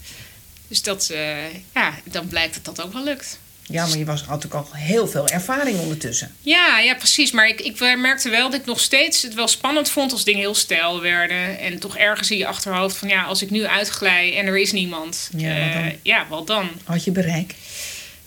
Dus 0.68 0.82
dat, 0.82 1.10
eh, 1.10 1.54
ja, 1.74 2.00
dan 2.04 2.28
blijkt 2.28 2.54
dat 2.54 2.76
dat 2.76 2.86
ook 2.86 2.94
wel 2.94 3.04
lukt. 3.04 3.40
Ja, 3.68 3.88
maar 3.88 3.98
je 3.98 4.06
was, 4.06 4.24
had 4.24 4.46
ook 4.46 4.54
al 4.54 4.68
heel 4.72 5.08
veel 5.08 5.28
ervaring 5.28 5.80
ondertussen. 5.80 6.36
Ja, 6.42 6.80
ja, 6.80 6.96
precies. 6.96 7.32
Maar 7.32 7.48
ik, 7.48 7.62
ik 7.62 7.80
merkte 7.98 8.30
wel 8.30 8.50
dat 8.50 8.60
ik 8.60 8.66
nog 8.66 8.80
steeds 8.80 9.22
het 9.22 9.34
wel 9.34 9.48
spannend 9.48 9.90
vond 9.90 10.12
als 10.12 10.24
dingen 10.24 10.40
heel 10.40 10.56
stijl 10.56 11.02
werden. 11.02 11.60
En 11.60 11.80
toch 11.80 11.98
ergens 11.98 12.32
in 12.32 12.38
je 12.38 12.48
achterhoofd 12.48 12.98
van 12.98 13.08
ja, 13.08 13.24
als 13.24 13.42
ik 13.42 13.50
nu 13.50 13.66
uitglij 13.66 14.38
en 14.38 14.46
er 14.46 14.58
is 14.58 14.72
niemand. 14.72 15.30
Ja, 15.38 15.60
wat 15.60 15.68
eh, 15.68 15.74
dan? 15.74 15.92
ja, 16.02 16.26
wat 16.30 16.48
dan? 16.48 16.70
Had 16.84 17.04
je 17.04 17.12
bereik? 17.12 17.56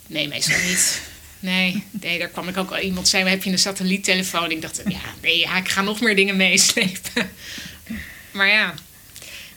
Nee, 0.07 0.27
meestal 0.27 0.59
niet. 0.67 1.01
Nee, 1.39 1.83
nee, 1.91 2.19
daar 2.19 2.27
kwam 2.27 2.47
ik 2.47 2.57
ook 2.57 2.71
al. 2.71 2.79
Iemand 2.79 3.07
zei, 3.07 3.29
heb 3.29 3.43
je 3.43 3.51
een 3.51 3.59
satelliettelefoon? 3.59 4.51
Ik 4.51 4.61
dacht, 4.61 4.81
ja, 4.87 4.99
nee, 5.21 5.39
ja, 5.39 5.57
ik 5.57 5.69
ga 5.69 5.81
nog 5.81 6.01
meer 6.01 6.15
dingen 6.15 6.37
meeslepen. 6.37 7.29
Maar 8.31 8.47
ja, 8.47 8.73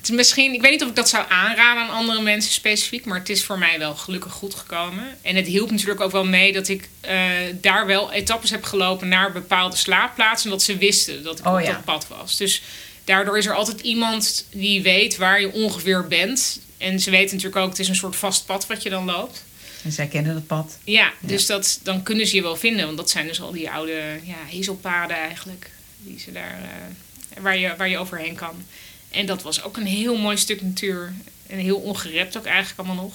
is 0.02 0.10
misschien, 0.10 0.54
ik 0.54 0.60
weet 0.60 0.70
niet 0.70 0.82
of 0.82 0.88
ik 0.88 0.96
dat 0.96 1.08
zou 1.08 1.24
aanraden 1.28 1.82
aan 1.82 1.90
andere 1.90 2.22
mensen 2.22 2.52
specifiek, 2.52 3.04
maar 3.04 3.18
het 3.18 3.28
is 3.28 3.44
voor 3.44 3.58
mij 3.58 3.78
wel 3.78 3.94
gelukkig 3.94 4.32
goed 4.32 4.54
gekomen. 4.54 5.18
En 5.22 5.36
het 5.36 5.46
hielp 5.46 5.70
natuurlijk 5.70 6.00
ook 6.00 6.12
wel 6.12 6.24
mee 6.24 6.52
dat 6.52 6.68
ik 6.68 6.88
eh, 7.00 7.20
daar 7.60 7.86
wel 7.86 8.12
etappes 8.12 8.50
heb 8.50 8.64
gelopen 8.64 9.08
naar 9.08 9.32
bepaalde 9.32 9.76
slaapplaatsen, 9.76 10.50
dat 10.50 10.62
ze 10.62 10.76
wisten 10.76 11.22
dat 11.22 11.38
ik 11.38 11.46
Oh 11.46 11.52
op 11.52 11.60
ja. 11.60 11.72
dat 11.72 11.84
pad 11.84 12.06
was. 12.08 12.36
Dus 12.36 12.62
daardoor 13.04 13.38
is 13.38 13.46
er 13.46 13.54
altijd 13.54 13.80
iemand 13.80 14.46
die 14.50 14.82
weet 14.82 15.16
waar 15.16 15.40
je 15.40 15.52
ongeveer 15.52 16.08
bent. 16.08 16.60
En 16.78 17.00
ze 17.00 17.10
weten 17.10 17.36
natuurlijk 17.36 17.62
ook, 17.62 17.70
het 17.70 17.78
is 17.78 17.88
een 17.88 17.94
soort 17.94 18.16
vast 18.16 18.46
pad 18.46 18.66
wat 18.66 18.82
je 18.82 18.90
dan 18.90 19.04
loopt. 19.04 19.44
En 19.84 19.92
zij 19.92 20.06
kennen 20.06 20.34
het 20.34 20.46
pad. 20.46 20.78
Ja, 20.84 21.12
dus 21.20 21.46
Dat, 21.46 21.80
dan 21.82 22.02
kunnen 22.02 22.26
ze 22.26 22.36
je 22.36 22.42
wel 22.42 22.56
vinden. 22.56 22.84
Want 22.84 22.96
dat 22.96 23.10
zijn 23.10 23.26
dus 23.26 23.40
al 23.40 23.52
die 23.52 23.70
oude 23.70 24.20
ja, 24.22 24.36
hezelpaden 24.46 25.16
eigenlijk. 25.16 25.70
Die 25.98 26.18
ze 26.18 26.32
daar, 26.32 26.60
eh, 26.62 27.42
waar, 27.42 27.58
je, 27.58 27.74
waar 27.76 27.88
je 27.88 27.98
overheen 27.98 28.34
kan. 28.34 28.64
En 29.12 29.26
dat 29.26 29.42
was 29.42 29.62
ook 29.62 29.76
een 29.76 29.86
heel 29.86 30.16
mooi 30.16 30.36
stuk 30.36 30.62
natuur. 30.62 31.12
En 31.46 31.58
heel 31.58 31.76
ongerept 31.76 32.36
ook 32.36 32.44
eigenlijk 32.44 32.78
allemaal 32.78 33.04
nog. 33.04 33.14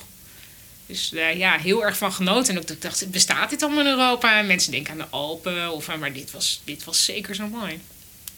Dus 0.88 1.14
eh, 1.14 1.38
ja, 1.38 1.58
heel 1.58 1.86
erg 1.86 1.98
van 1.98 2.14
genoten. 2.14 2.54
En 2.54 2.60
ook 2.60 2.68
dat 2.68 2.76
ik 2.76 2.82
dacht, 2.82 3.12
bestaat 3.12 3.50
dit 3.50 3.64
allemaal 3.64 3.86
in 3.86 3.92
Europa? 3.92 4.40
En 4.40 4.48
mensen 4.48 4.72
denken 4.72 4.92
aan 4.92 4.98
de 4.98 5.08
Alpen. 5.10 5.72
Of, 5.72 5.98
maar 5.98 6.14
dit 6.14 6.32
was, 6.32 6.62
dit 6.64 6.84
was 6.84 7.06
zeker 7.06 7.36
zo 7.36 7.48
mooi. 7.48 7.80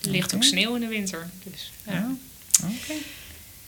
Er 0.04 0.10
ligt 0.10 0.36
ook 0.36 0.44
sneeuw 0.44 0.76
in 0.76 0.82
de 0.82 0.88
winter. 0.88 1.30
Dus, 1.44 1.72
ja. 1.86 2.16
Oh, 2.64 2.70
Oké. 2.70 2.94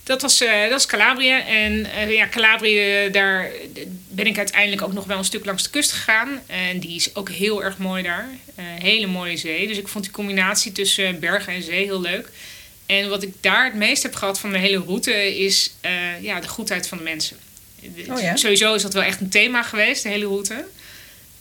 Dat 0.03 0.21
was, 0.21 0.41
eh, 0.41 0.61
dat 0.61 0.71
was 0.71 0.85
Calabrië. 0.85 1.31
En 1.31 1.85
eh, 1.85 2.11
ja, 2.11 2.27
Calabrië, 2.27 3.09
daar 3.11 3.51
ben 4.07 4.27
ik 4.27 4.37
uiteindelijk 4.37 4.81
ook 4.81 4.93
nog 4.93 5.05
wel 5.05 5.17
een 5.17 5.23
stuk 5.23 5.45
langs 5.45 5.63
de 5.63 5.69
kust 5.69 5.91
gegaan. 5.91 6.41
En 6.47 6.79
die 6.79 6.95
is 6.95 7.15
ook 7.15 7.29
heel 7.29 7.63
erg 7.63 7.77
mooi 7.77 8.03
daar. 8.03 8.29
Hele 8.61 9.07
mooie 9.07 9.37
zee. 9.37 9.67
Dus 9.67 9.77
ik 9.77 9.87
vond 9.87 10.03
die 10.03 10.13
combinatie 10.13 10.71
tussen 10.71 11.19
bergen 11.19 11.53
en 11.53 11.63
zee 11.63 11.85
heel 11.85 12.01
leuk. 12.01 12.29
En 12.99 13.09
wat 13.09 13.23
ik 13.23 13.33
daar 13.41 13.65
het 13.65 13.73
meest 13.73 14.03
heb 14.03 14.15
gehad 14.15 14.39
van 14.39 14.51
de 14.51 14.57
hele 14.57 14.77
route 14.85 15.37
is 15.39 15.73
eh, 15.81 15.91
ja, 16.21 16.39
de 16.39 16.47
goedheid 16.47 16.87
van 16.87 16.97
de 16.97 17.03
mensen. 17.03 17.37
Oh 18.09 18.21
ja? 18.21 18.35
Sowieso 18.35 18.73
is 18.73 18.81
dat 18.81 18.93
wel 18.93 19.03
echt 19.03 19.21
een 19.21 19.29
thema 19.29 19.63
geweest, 19.63 20.03
de 20.03 20.09
hele 20.09 20.25
route. 20.25 20.65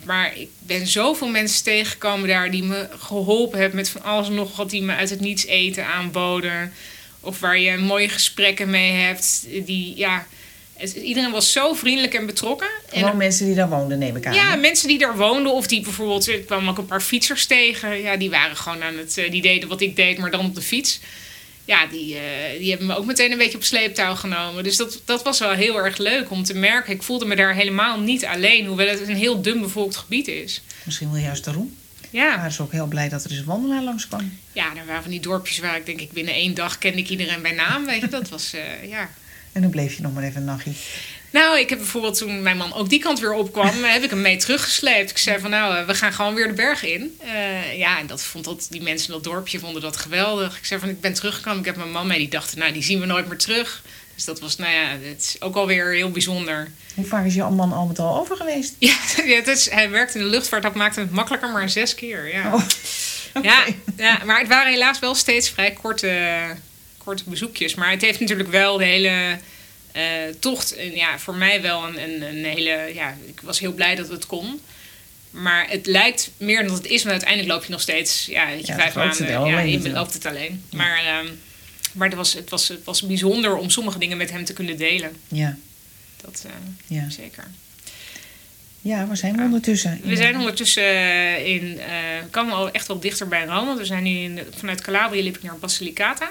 Maar 0.04 0.36
ik 0.36 0.48
ben 0.58 0.86
zoveel 0.86 1.28
mensen 1.28 1.64
tegengekomen 1.64 2.28
daar 2.28 2.50
die 2.50 2.62
me 2.62 2.88
geholpen 2.98 3.58
hebben 3.58 3.76
met 3.76 3.88
van 3.88 4.02
alles 4.02 4.26
en 4.28 4.34
nog 4.34 4.56
wat. 4.56 4.70
Die 4.70 4.82
me 4.82 4.94
uit 4.94 5.10
het 5.10 5.20
niets 5.20 5.46
eten 5.46 5.86
aanboden. 5.86 6.72
Of 7.20 7.40
waar 7.40 7.58
je 7.58 7.76
mooie 7.76 8.08
gesprekken 8.08 8.70
mee 8.70 8.92
hebt. 8.92 9.46
Die, 9.64 9.96
ja, 9.96 10.26
het- 10.76 10.92
iedereen 10.92 11.30
was 11.30 11.52
zo 11.52 11.74
vriendelijk 11.74 12.14
en 12.14 12.26
betrokken. 12.26 12.68
Gewoon 12.88 13.10
En, 13.10 13.16
mensen 13.16 13.46
die 13.46 13.54
daar 13.54 13.68
woonden, 13.68 13.98
neem 13.98 14.16
ik 14.16 14.26
aan. 14.26 14.34
ja, 14.34 14.56
mensen 14.56 14.88
die 14.88 14.98
daar 14.98 15.16
woonden. 15.16 15.52
Of 15.52 15.66
die 15.66 15.80
bijvoorbeeld, 15.80 16.28
ik 16.28 16.46
kwam 16.46 16.68
ook 16.68 16.78
een 16.78 16.86
paar 16.86 17.00
fietsers 17.00 17.46
tegen. 17.46 18.00
Ja, 18.02 18.16
die 18.16 18.30
waren 18.30 18.56
gewoon 18.56 18.82
aan 18.82 18.96
het, 18.98 19.18
eh, 19.18 19.30
die 19.30 19.42
deden 19.42 19.68
wat 19.68 19.80
ik 19.80 19.96
deed, 19.96 20.18
maar 20.18 20.30
dan 20.30 20.44
op 20.46 20.54
de 20.54 20.62
fiets. 20.62 21.00
Ja, 21.70 21.86
die, 21.86 22.16
eh, 22.16 22.58
die 22.58 22.68
hebben 22.70 22.86
me 22.86 22.96
ook 22.96 23.04
meteen 23.04 23.32
een 23.32 23.38
beetje 23.38 23.56
op 23.56 23.64
sleeptouw 23.64 24.14
genomen. 24.14 24.64
Dus 24.64 24.76
dat, 24.76 25.02
dat 25.04 25.22
was 25.22 25.38
wel 25.38 25.50
heel 25.52 25.76
erg 25.84 25.96
leuk 25.96 26.30
om 26.30 26.44
te 26.44 26.54
merken. 26.54 26.92
Ik 26.92 27.02
voelde 27.02 27.24
me 27.24 27.36
daar 27.36 27.54
helemaal 27.54 28.00
niet 28.00 28.24
alleen. 28.24 28.66
Hoewel 28.66 28.86
het 28.88 29.08
een 29.08 29.16
heel 29.16 29.42
dun 29.42 29.60
bevolkt 29.60 29.96
gebied 29.96 30.28
is. 30.28 30.62
Misschien 30.84 31.12
wel 31.12 31.20
juist 31.20 31.44
daarom. 31.44 31.76
Ja, 32.10 32.36
waren 32.36 32.52
ze 32.52 32.62
ook 32.62 32.72
heel 32.72 32.86
blij 32.86 33.08
dat 33.08 33.24
er 33.24 33.30
eens 33.30 33.38
een 33.38 33.44
wandelaar 33.44 33.82
langskwam. 33.82 34.38
ja 34.52 34.76
er 34.76 34.86
waren 34.86 35.02
van 35.02 35.10
die 35.10 35.20
dorpjes 35.20 35.58
waar 35.58 35.76
ik 35.76 35.86
denk 35.86 36.00
ik 36.00 36.12
binnen 36.12 36.34
één 36.34 36.54
dag 36.54 36.78
kende 36.78 36.98
ik 36.98 37.08
iedereen 37.08 37.42
bij 37.42 37.52
naam. 37.52 37.84
Weet 37.86 38.00
je, 38.00 38.08
dat 38.08 38.28
was, 38.28 38.52
eh, 38.52 38.88
ja... 38.88 39.10
En 39.52 39.62
dan 39.62 39.70
bleef 39.70 39.96
je 39.96 40.02
nog 40.02 40.12
maar 40.12 40.22
even 40.22 40.36
een 40.36 40.44
nachtje. 40.46 40.72
Nou, 41.30 41.58
ik 41.58 41.68
heb 41.68 41.78
bijvoorbeeld 41.78 42.18
toen 42.18 42.42
mijn 42.42 42.56
man 42.56 42.74
ook 42.74 42.88
die 42.88 43.00
kant 43.00 43.20
weer 43.20 43.32
opkwam, 43.32 43.84
heb 43.84 44.02
ik 44.02 44.10
hem 44.10 44.20
mee 44.20 44.36
teruggesleept. 44.36 45.10
Ik 45.10 45.18
zei 45.18 45.38
van 45.38 45.50
nou, 45.50 45.76
eh, 45.76 45.86
we 45.86 45.94
gaan 45.94 46.12
gewoon 46.12 46.34
weer 46.34 46.46
de 46.46 46.52
berg 46.52 46.84
in. 46.84 47.18
Eh, 47.20 47.78
ja, 47.78 47.98
en 47.98 48.06
dat 48.06 48.22
vond 48.22 48.44
dat, 48.44 48.66
die 48.70 48.82
mensen 48.82 49.06
in 49.06 49.14
dat 49.14 49.24
dorpje 49.24 49.58
vonden 49.58 49.82
dat 49.82 49.96
geweldig. 49.96 50.56
Ik 50.58 50.64
zei 50.64 50.80
van 50.80 50.88
ik 50.88 51.00
ben 51.00 51.14
teruggekomen, 51.14 51.58
ik 51.58 51.64
heb 51.64 51.76
mijn 51.76 51.90
man 51.90 52.06
mee. 52.06 52.18
Die 52.18 52.28
dachten 52.28 52.58
nou, 52.58 52.72
die 52.72 52.82
zien 52.82 53.00
we 53.00 53.06
nooit 53.06 53.28
meer 53.28 53.38
terug. 53.38 53.82
Dus 54.14 54.24
dat 54.24 54.40
was, 54.40 54.56
nou 54.56 54.72
ja, 54.72 54.86
het 55.08 55.20
is 55.20 55.36
ook 55.40 55.56
alweer 55.56 55.92
heel 55.92 56.10
bijzonder. 56.10 56.70
Hoe 56.94 57.04
vaak 57.04 57.26
is 57.26 57.34
je 57.34 57.42
man 57.42 57.72
al 57.72 57.86
met 57.86 57.98
al 57.98 58.18
over 58.18 58.36
geweest? 58.36 58.74
Ja, 58.78 58.94
het 59.36 59.48
is, 59.48 59.70
hij 59.70 59.90
werkte 59.90 60.18
in 60.18 60.24
de 60.24 60.30
luchtvaart, 60.30 60.62
dat 60.62 60.74
maakte 60.74 61.00
het 61.00 61.10
makkelijker, 61.10 61.48
maar 61.48 61.68
zes 61.68 61.94
keer. 61.94 62.32
Ja. 62.32 62.54
Oh, 62.54 62.62
Ja, 63.42 63.64
ja, 63.96 64.20
maar 64.24 64.38
het 64.38 64.48
waren 64.48 64.72
helaas 64.72 64.98
wel 64.98 65.14
steeds 65.14 65.50
vrij 65.50 65.72
korte, 65.72 66.40
korte 66.98 67.22
bezoekjes. 67.26 67.74
Maar 67.74 67.90
het 67.90 68.02
heeft 68.02 68.20
natuurlijk 68.20 68.50
wel 68.50 68.78
de 68.78 68.84
hele 68.84 69.38
tocht. 70.38 70.74
En 70.76 70.94
ja, 70.94 71.18
voor 71.18 71.34
mij 71.34 71.62
wel 71.62 71.86
een, 71.88 72.02
een, 72.02 72.22
een 72.22 72.44
hele. 72.44 72.90
Ja, 72.94 73.16
ik 73.26 73.40
was 73.40 73.58
heel 73.58 73.72
blij 73.72 73.94
dat 73.94 74.08
het 74.08 74.26
kon. 74.26 74.60
Maar 75.30 75.66
het 75.68 75.86
lijkt 75.86 76.30
meer 76.36 76.64
dan 76.66 76.74
het 76.74 76.86
is, 76.86 77.02
maar 77.02 77.12
uiteindelijk 77.12 77.50
loop 77.52 77.64
je 77.64 77.70
nog 77.70 77.80
steeds. 77.80 78.26
Ja, 78.26 78.46
weet 78.46 78.66
je, 78.66 78.72
Ja, 78.72 78.78
vijf 78.78 78.94
maanden. 78.94 79.26
deel 79.26 79.46
Ja, 79.46 79.60
je 79.60 79.90
loopt 79.90 80.14
het 80.14 80.26
alleen. 80.26 80.64
Maar, 80.72 81.04
ehm, 81.04 81.26
maar 81.92 82.08
het, 82.08 82.16
was, 82.16 82.32
het, 82.32 82.50
was, 82.50 82.68
het 82.68 82.84
was 82.84 83.02
bijzonder 83.02 83.56
om 83.56 83.70
sommige 83.70 83.98
dingen 83.98 84.16
met 84.16 84.30
hem 84.30 84.44
te 84.44 84.52
kunnen 84.52 84.76
delen. 84.76 85.16
ja. 85.28 85.56
Dat 86.22 86.44
eh, 86.46 86.52
Ja. 86.96 87.10
zeker. 87.10 87.44
Ja, 88.80 89.06
waar 89.06 89.16
zijn 89.16 89.36
we 89.36 89.42
ondertussen? 89.42 90.00
We 90.04 90.16
zijn 90.16 90.36
ondertussen 90.38 90.82
eh, 90.84 91.46
in, 91.46 91.78
eh, 91.80 91.86
we 92.22 92.28
komen 92.30 92.54
al 92.54 92.70
echt 92.70 92.86
wel 92.86 93.00
dichter 93.00 93.28
bij 93.28 93.44
Rome. 93.44 93.66
want 93.66 93.78
We 93.78 93.84
zijn 93.84 94.02
nu 94.02 94.10
in, 94.18 94.40
vanuit 94.56 94.80
Calabria 94.80 95.22
liep 95.22 95.36
ik 95.36 95.42
naar 95.42 95.58
Basilicata. 95.58 96.30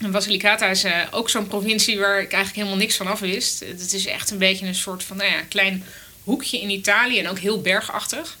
En 0.00 0.10
Basilicata 0.10 0.66
is 0.66 0.84
eh, 0.84 0.92
ook 1.10 1.30
zo'n 1.30 1.46
provincie 1.46 1.98
waar 1.98 2.20
ik 2.20 2.32
eigenlijk 2.32 2.54
helemaal 2.54 2.76
niks 2.76 2.96
van 2.96 3.06
af 3.06 3.20
wist. 3.20 3.60
Het 3.60 3.92
is 3.92 4.06
echt 4.06 4.30
een 4.30 4.38
beetje 4.38 4.66
een 4.66 4.74
soort 4.74 5.04
van 5.04 5.16
nou 5.16 5.30
ja, 5.30 5.40
klein 5.48 5.84
hoekje 6.24 6.60
in 6.60 6.70
Italië 6.70 7.18
en 7.18 7.28
ook 7.28 7.38
heel 7.38 7.60
bergachtig. 7.60 8.38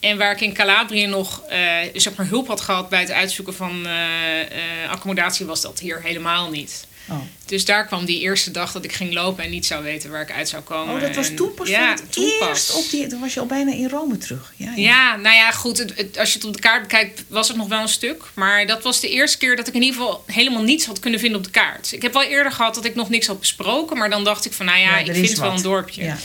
En 0.00 0.18
waar 0.18 0.32
ik 0.32 0.40
in 0.40 0.52
Calabria 0.52 1.08
nog 1.08 1.42
eh, 1.42 1.76
zeg 1.94 2.14
maar 2.14 2.26
hulp 2.26 2.46
had 2.46 2.60
gehad 2.60 2.88
bij 2.88 3.00
het 3.00 3.10
uitzoeken 3.10 3.54
van 3.54 3.86
eh, 3.86 4.90
accommodatie, 4.90 5.46
was 5.46 5.60
dat 5.60 5.78
hier 5.78 6.02
helemaal 6.02 6.50
niet. 6.50 6.86
Oh. 7.10 7.18
Dus 7.46 7.64
daar 7.64 7.86
kwam 7.86 8.04
die 8.04 8.20
eerste 8.20 8.50
dag 8.50 8.72
dat 8.72 8.84
ik 8.84 8.92
ging 8.92 9.12
lopen 9.12 9.44
en 9.44 9.50
niet 9.50 9.66
zou 9.66 9.82
weten 9.84 10.10
waar 10.10 10.22
ik 10.22 10.32
uit 10.32 10.48
zou 10.48 10.62
komen. 10.62 10.94
oh, 10.94 11.00
dat 11.00 11.14
was 11.14 11.28
En- 11.28 11.34
toen 11.36 11.54
pas 11.54 11.68
ja, 11.68 11.96
toen 12.10 12.32
pas. 12.38 12.70
op 12.70 12.90
die... 12.90 13.06
Dan 13.06 13.20
was 13.20 13.34
je 13.34 13.40
al 13.40 13.46
bijna 13.46 13.72
in 13.72 13.88
Rome 13.88 14.18
terug. 14.18 14.52
Ja, 14.56 14.72
ja. 14.76 14.82
Ja, 14.82 15.16
nou 15.16 15.36
ja, 15.36 15.50
goed. 15.50 15.78
Het, 15.78 15.92
het- 15.96 16.18
als 16.18 16.28
je 16.32 16.38
het 16.38 16.46
op 16.46 16.52
de 16.54 16.60
kaart 16.60 16.82
bekijkt, 16.82 17.24
was 17.28 17.48
het 17.48 17.56
nog 17.56 17.68
wel 17.68 17.80
een 17.80 17.88
stuk. 17.88 18.22
Maar 18.34 18.66
dat 18.66 18.82
was 18.82 19.00
de 19.00 19.08
eerste 19.10 19.38
keer 19.38 19.56
dat 19.56 19.68
ik 19.68 19.74
in 19.74 19.82
ieder 19.82 19.96
geval 20.00 20.24
helemaal 20.26 20.62
niets 20.62 20.86
had 20.86 20.98
kunnen 20.98 21.20
vinden 21.20 21.38
op 21.38 21.44
de 21.44 21.50
kaart. 21.50 21.92
Ik 21.92 22.02
heb 22.02 22.12
wel 22.12 22.22
eerder 22.24 22.52
gehad 22.52 22.74
dat 22.74 22.84
ik 22.84 22.94
nog 22.94 23.08
niks 23.10 23.26
had 23.26 23.40
besproken. 23.40 23.98
Maar 23.98 24.10
dan 24.10 24.24
dacht 24.24 24.44
ik 24.44 24.52
van, 24.52 24.66
nou 24.66 24.78
ja, 24.78 24.84
Ja, 24.90 24.96
ik 24.98 25.12
vind 25.14 25.28
het 25.28 25.38
wel 25.38 25.48
wat. 25.48 25.56
een 25.56 25.62
dorpje. 25.64 26.04
Ja. 26.04 26.16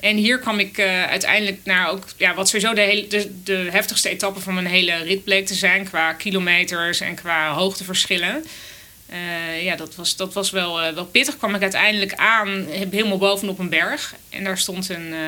En 0.00 0.16
hier 0.16 0.38
kwam 0.38 0.58
ik 0.58 0.78
eh, 0.78 1.04
uiteindelijk 1.04 1.60
naar 1.64 1.90
ook, 1.90 2.04
ja, 2.16 2.34
wat 2.34 2.48
sowieso 2.48 2.74
de, 2.74 2.80
hele, 2.80 3.06
de, 3.06 3.42
de 3.44 3.68
heftigste 3.70 4.08
etappe 4.08 4.40
van 4.40 4.54
mijn 4.54 4.66
hele 4.66 4.96
rit 4.96 5.24
bleek 5.24 5.46
te 5.46 5.54
zijn. 5.54 5.84
Qua 5.84 6.12
kilometers 6.12 7.00
en 7.00 7.14
qua 7.14 7.52
hoogteverschillen. 7.52 8.44
Eh, 9.12 9.64
ja, 9.64 9.76
dat 9.76 9.94
was, 9.94 10.16
dat 10.16 10.32
was 10.32 10.50
wel, 10.50 10.80
eh, 10.80 10.94
wel 10.94 11.04
pittig. 11.04 11.36
Kwam 11.36 11.54
ik 11.54 11.62
uiteindelijk 11.62 12.14
aan, 12.14 12.66
heb 12.70 12.92
helemaal 12.92 13.18
bovenop 13.18 13.58
een 13.58 13.68
berg. 13.68 14.14
En 14.30 14.44
daar 14.44 14.58
stond 14.58 14.88
een, 14.88 15.12
eh, 15.12 15.18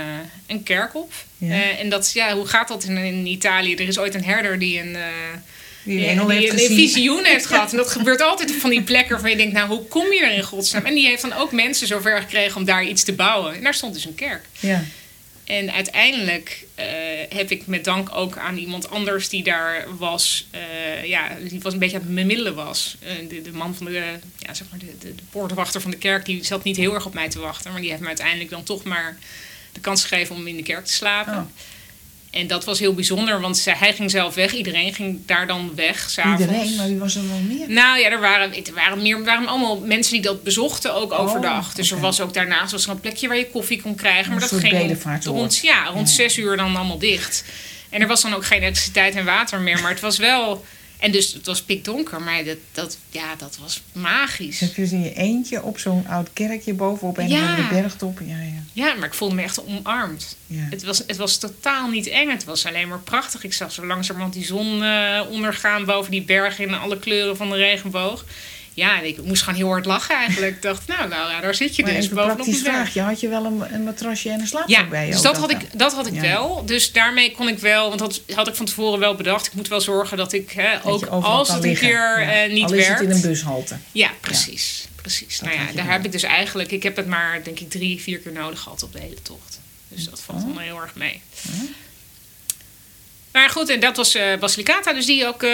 een 0.46 0.62
kerk 0.62 0.94
op. 0.94 1.12
Ja. 1.38 1.76
En 1.78 1.88
dat, 1.88 2.10
ja, 2.14 2.34
hoe 2.34 2.46
gaat 2.46 2.68
dat 2.68 2.84
in, 2.84 2.96
in 2.96 3.26
Italië? 3.26 3.74
Er 3.74 3.88
is 3.88 3.98
ooit 3.98 4.14
een 4.14 4.24
herder 4.24 4.58
die 4.58 4.80
een, 4.80 4.96
Die 5.82 5.96
die, 5.96 6.04
een 6.04 6.10
engel 6.10 6.26
die 6.26 6.38
heeft 6.38 6.52
een 6.52 6.76
visioen 6.76 7.24
heeft 7.24 7.46
gehad. 7.52 7.70
En 7.70 7.76
dat 7.76 7.90
gebeurt 7.90 8.20
altijd 8.20 8.50
op 8.50 8.56
van 8.56 8.70
die 8.70 8.82
plekken 8.82 9.10
waarvan 9.10 9.30
je 9.30 9.36
denkt, 9.36 9.52
nou, 9.52 9.68
hoe 9.68 9.86
kom 9.86 10.12
je 10.12 10.20
er 10.20 10.32
in 10.32 10.42
godsnaam? 10.42 10.84
En 10.84 10.94
die 10.94 11.06
heeft 11.06 11.22
dan 11.22 11.32
ook 11.32 11.52
mensen 11.52 11.86
zover 11.86 12.20
gekregen 12.20 12.56
om 12.56 12.64
daar 12.64 12.84
iets 12.84 13.04
te 13.04 13.12
bouwen. 13.12 13.54
En 13.54 13.62
daar 13.62 13.74
stond 13.74 13.94
dus 13.94 14.04
een 14.04 14.14
kerk. 14.14 14.44
Ja. 14.60 14.84
En 15.44 15.72
uiteindelijk 15.72 16.66
eh, 16.74 16.86
heb 17.28 17.50
ik 17.50 17.66
met 17.66 17.84
dank 17.84 18.08
ook 18.14 18.36
aan 18.36 18.56
iemand 18.56 18.90
anders 18.90 19.28
die 19.28 19.42
daar 19.42 19.96
was, 19.96 20.46
eh, 20.50 21.04
ja, 21.04 21.36
die 21.48 21.60
was 21.60 21.72
een 21.72 21.78
beetje 21.78 21.96
aan 21.96 22.02
het 22.02 22.14
bemiddelen 22.14 22.54
was. 22.54 22.96
Eh, 23.00 23.28
de, 23.28 23.42
de 23.42 23.52
man 23.52 23.74
van 23.74 23.86
de, 23.86 24.18
ja, 24.38 24.54
zeg 24.54 24.66
maar 24.70 24.78
de, 24.78 24.98
de, 24.98 25.14
de 25.14 25.22
poortwachter 25.30 25.80
van 25.80 25.90
de 25.90 25.96
kerk, 25.96 26.24
die 26.24 26.44
zat 26.44 26.64
niet 26.64 26.76
heel 26.76 26.94
erg 26.94 27.06
op 27.06 27.14
mij 27.14 27.28
te 27.28 27.38
wachten. 27.38 27.72
Maar 27.72 27.80
die 27.80 27.90
heeft 27.90 28.02
me 28.02 28.08
uiteindelijk 28.08 28.50
dan 28.50 28.62
toch 28.62 28.84
maar 28.84 29.18
de 29.72 29.80
kans 29.80 30.04
gegeven 30.04 30.34
om 30.34 30.46
in 30.46 30.56
de 30.56 30.62
kerk 30.62 30.84
te 30.84 30.92
slapen. 30.92 31.36
Oh. 31.36 31.46
En 32.34 32.46
dat 32.46 32.64
was 32.64 32.78
heel 32.78 32.94
bijzonder, 32.94 33.40
want 33.40 33.64
hij 33.64 33.94
ging 33.94 34.10
zelf 34.10 34.34
weg. 34.34 34.52
Iedereen 34.52 34.94
ging 34.94 35.18
daar 35.26 35.46
dan 35.46 35.72
weg, 35.74 36.10
s'avonds. 36.10 36.40
Iedereen, 36.40 36.76
maar 36.76 36.86
wie 36.86 36.98
was 36.98 37.14
er 37.14 37.28
wel 37.28 37.38
meer? 37.56 37.70
Nou 37.70 37.98
ja, 37.98 38.10
er 38.10 38.20
waren, 38.20 38.54
er 38.66 38.74
waren, 38.74 39.02
meer, 39.02 39.16
er 39.16 39.24
waren 39.24 39.46
allemaal 39.46 39.78
mensen 39.78 40.12
die 40.12 40.22
dat 40.22 40.42
bezochten, 40.42 40.94
ook 40.94 41.12
Oh, 41.12 41.20
overdag. 41.20 41.74
Dus 41.74 41.90
er 41.90 42.00
was 42.00 42.20
ook 42.20 42.34
daarnaast 42.34 42.72
was 42.72 42.84
er 42.84 42.90
een 42.90 43.00
plekje 43.00 43.28
waar 43.28 43.36
je 43.36 43.50
koffie 43.50 43.82
kon 43.82 43.94
krijgen. 43.94 44.32
Maar 44.32 44.42
Een 44.42 44.48
dat 44.48 44.60
ging 44.60 45.24
rond, 45.24 45.58
ja, 45.58 45.84
rond 45.84 46.08
Ja. 46.08 46.14
zes 46.14 46.36
uur 46.36 46.56
dan 46.56 46.76
allemaal 46.76 46.98
dicht. 46.98 47.44
En 47.90 48.00
er 48.00 48.06
was 48.06 48.22
dan 48.22 48.34
ook 48.34 48.44
geen 48.46 48.60
elektriciteit 48.60 49.14
en 49.14 49.24
water 49.24 49.60
meer. 49.60 49.80
Maar 49.80 49.90
het 49.90 50.00
was 50.00 50.18
wel... 50.18 50.64
En 51.04 51.12
dus 51.12 51.32
het 51.32 51.46
was 51.46 51.62
pikdonker, 51.62 52.22
maar 52.22 52.44
dat, 52.44 52.56
dat, 52.72 52.98
ja, 53.10 53.34
dat 53.36 53.58
was 53.60 53.82
magisch. 53.92 54.60
Heb 54.60 54.74
je 54.74 54.82
dus 54.82 54.92
in 54.92 55.02
je 55.02 55.14
eentje 55.14 55.62
op 55.62 55.78
zo'n 55.78 56.06
oud 56.06 56.28
kerkje 56.32 56.74
bovenop 56.74 57.18
een 57.18 57.28
Ja. 57.28 57.50
andere 57.50 57.68
bergtop? 57.68 58.20
Ja, 58.26 58.36
ja. 58.40 58.62
Ja, 58.72 58.94
maar 58.94 59.06
ik 59.08 59.14
voelde 59.14 59.34
me 59.34 59.42
echt 59.42 59.64
omarmd. 59.64 60.36
ja. 60.46 60.66
Het 60.70 60.82
was, 60.84 60.98
het 61.06 61.16
was 61.16 61.36
totaal 61.38 61.88
niet 61.88 62.06
eng. 62.06 62.28
Het 62.30 62.44
was 62.44 62.66
alleen 62.66 62.88
maar 62.88 63.00
prachtig. 63.00 63.44
Ik 63.44 63.52
zag 63.52 63.72
zo 63.72 63.86
langzamerhand 63.86 64.34
die 64.34 64.44
zon 64.44 64.82
eh, 64.82 65.20
ondergaan 65.30 65.84
boven 65.84 66.10
die 66.10 66.22
bergen 66.22 66.64
in 66.66 66.74
alle 66.74 66.98
kleuren 66.98 67.36
van 67.36 67.50
de 67.50 67.56
regenboog. 67.56 68.24
Ja, 68.74 68.98
en 68.98 69.04
ik 69.06 69.22
moest 69.24 69.42
gewoon 69.42 69.58
heel 69.58 69.68
hard 69.68 69.84
lachen 69.86 70.14
eigenlijk. 70.16 70.54
Ik 70.56 70.62
dacht, 70.62 70.86
nou, 70.86 71.08
nou 71.08 71.30
ja, 71.30 71.40
daar 71.40 71.54
zit 71.54 71.76
je 71.76 71.82
Maar 71.82 71.92
dus 71.92 72.08
bovenop 72.08 72.34
praktisch 72.36 72.60
vraagje. 72.60 73.00
Had 73.00 73.20
je 73.20 73.28
wel 73.28 73.44
een, 73.44 73.74
een 73.74 73.84
matrasje 73.84 74.30
en 74.30 74.40
een 74.40 74.46
slaapzak 74.46 74.70
Ja, 74.78 74.88
bij 74.88 75.06
je? 75.06 75.12
dus 75.12 75.20
dat 75.22 75.32
dan? 75.32 75.40
had 75.42 75.50
ik, 75.50 75.78
dat 75.78 75.92
had 75.94 76.06
ik 76.06 76.14
Ja. 76.14 76.20
wel. 76.20 76.62
Dus 76.66 76.92
daarmee 76.92 77.30
kon 77.32 77.48
ik 77.48 77.58
wel, 77.58 77.88
want 77.88 77.98
dat 78.00 78.20
had 78.34 78.48
ik 78.48 78.54
van 78.54 78.66
tevoren 78.66 78.98
wel 78.98 79.14
bedacht. 79.14 79.46
Ik 79.46 79.52
moet 79.54 79.68
wel 79.68 79.80
zorgen 79.80 80.16
dat 80.16 80.32
ik 80.32 80.50
hè, 80.52 80.72
Dat 80.72 80.84
ook 80.84 81.04
als 81.06 81.48
het 81.48 81.56
een 81.56 81.62
liggen. 81.68 81.86
keer 81.88 82.20
Ja. 82.20 82.32
eh, 82.44 82.52
niet 82.52 82.64
Al 82.64 82.72
is 82.72 82.86
werkt. 82.86 83.00
het 83.00 83.08
in 83.08 83.14
een 83.14 83.20
bushalte. 83.20 83.76
Ja, 83.92 84.10
precies. 84.20 84.86
precies. 84.94 85.38
Dat 85.38 85.48
Nou 85.48 85.60
ja, 85.66 85.72
daar 85.74 85.90
heb 85.92 86.04
ik 86.04 86.12
dus 86.12 86.22
eigenlijk, 86.22 86.70
ik 86.70 86.82
heb 86.82 86.96
het 86.96 87.06
maar 87.06 87.40
denk 87.44 87.60
ik 87.60 87.70
drie, 87.70 88.00
vier 88.00 88.18
keer 88.18 88.32
nodig 88.32 88.60
gehad 88.60 88.82
op 88.82 88.92
de 88.92 89.00
hele 89.00 89.22
tocht. 89.22 89.60
Dus 89.88 90.04
dat 90.04 90.20
valt 90.20 90.38
Oh. 90.38 90.44
allemaal 90.44 90.62
heel 90.62 90.80
erg 90.80 90.94
mee. 90.94 91.20
Maar 93.32 93.50
goed, 93.50 93.68
en 93.68 93.80
dat 93.80 93.96
was 93.96 94.14
eh 94.14 94.38
Basilicata. 94.38 94.92
Dus 94.92 95.06
die 95.06 95.26
ook, 95.26 95.42
eh, 95.42 95.50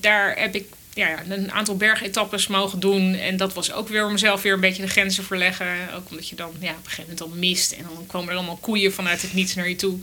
daar 0.00 0.38
heb 0.38 0.54
ik 0.54 0.64
ja, 0.98 1.22
een 1.28 1.52
aantal 1.52 1.76
bergetappes 1.76 2.46
mogen 2.46 2.80
doen. 2.80 3.14
En 3.14 3.36
dat 3.36 3.54
was 3.54 3.72
ook 3.72 3.88
weer 3.88 4.04
om 4.04 4.12
mezelf 4.12 4.42
weer 4.42 4.52
een 4.52 4.60
beetje 4.60 4.82
de 4.82 4.88
grenzen 4.88 5.24
verleggen. 5.24 5.66
Ook 5.94 6.10
omdat 6.10 6.28
je 6.28 6.36
dan 6.36 6.52
ja, 6.60 6.70
op 6.70 6.76
een 6.76 6.90
gegeven 6.90 7.02
moment 7.02 7.18
dan 7.18 7.38
mist. 7.38 7.72
En 7.72 7.82
dan 7.82 8.06
komen 8.06 8.28
er 8.28 8.36
allemaal 8.36 8.56
koeien 8.56 8.92
vanuit 8.92 9.22
het 9.22 9.34
niets 9.34 9.54
naar 9.54 9.68
je 9.68 9.76
toe. 9.76 9.98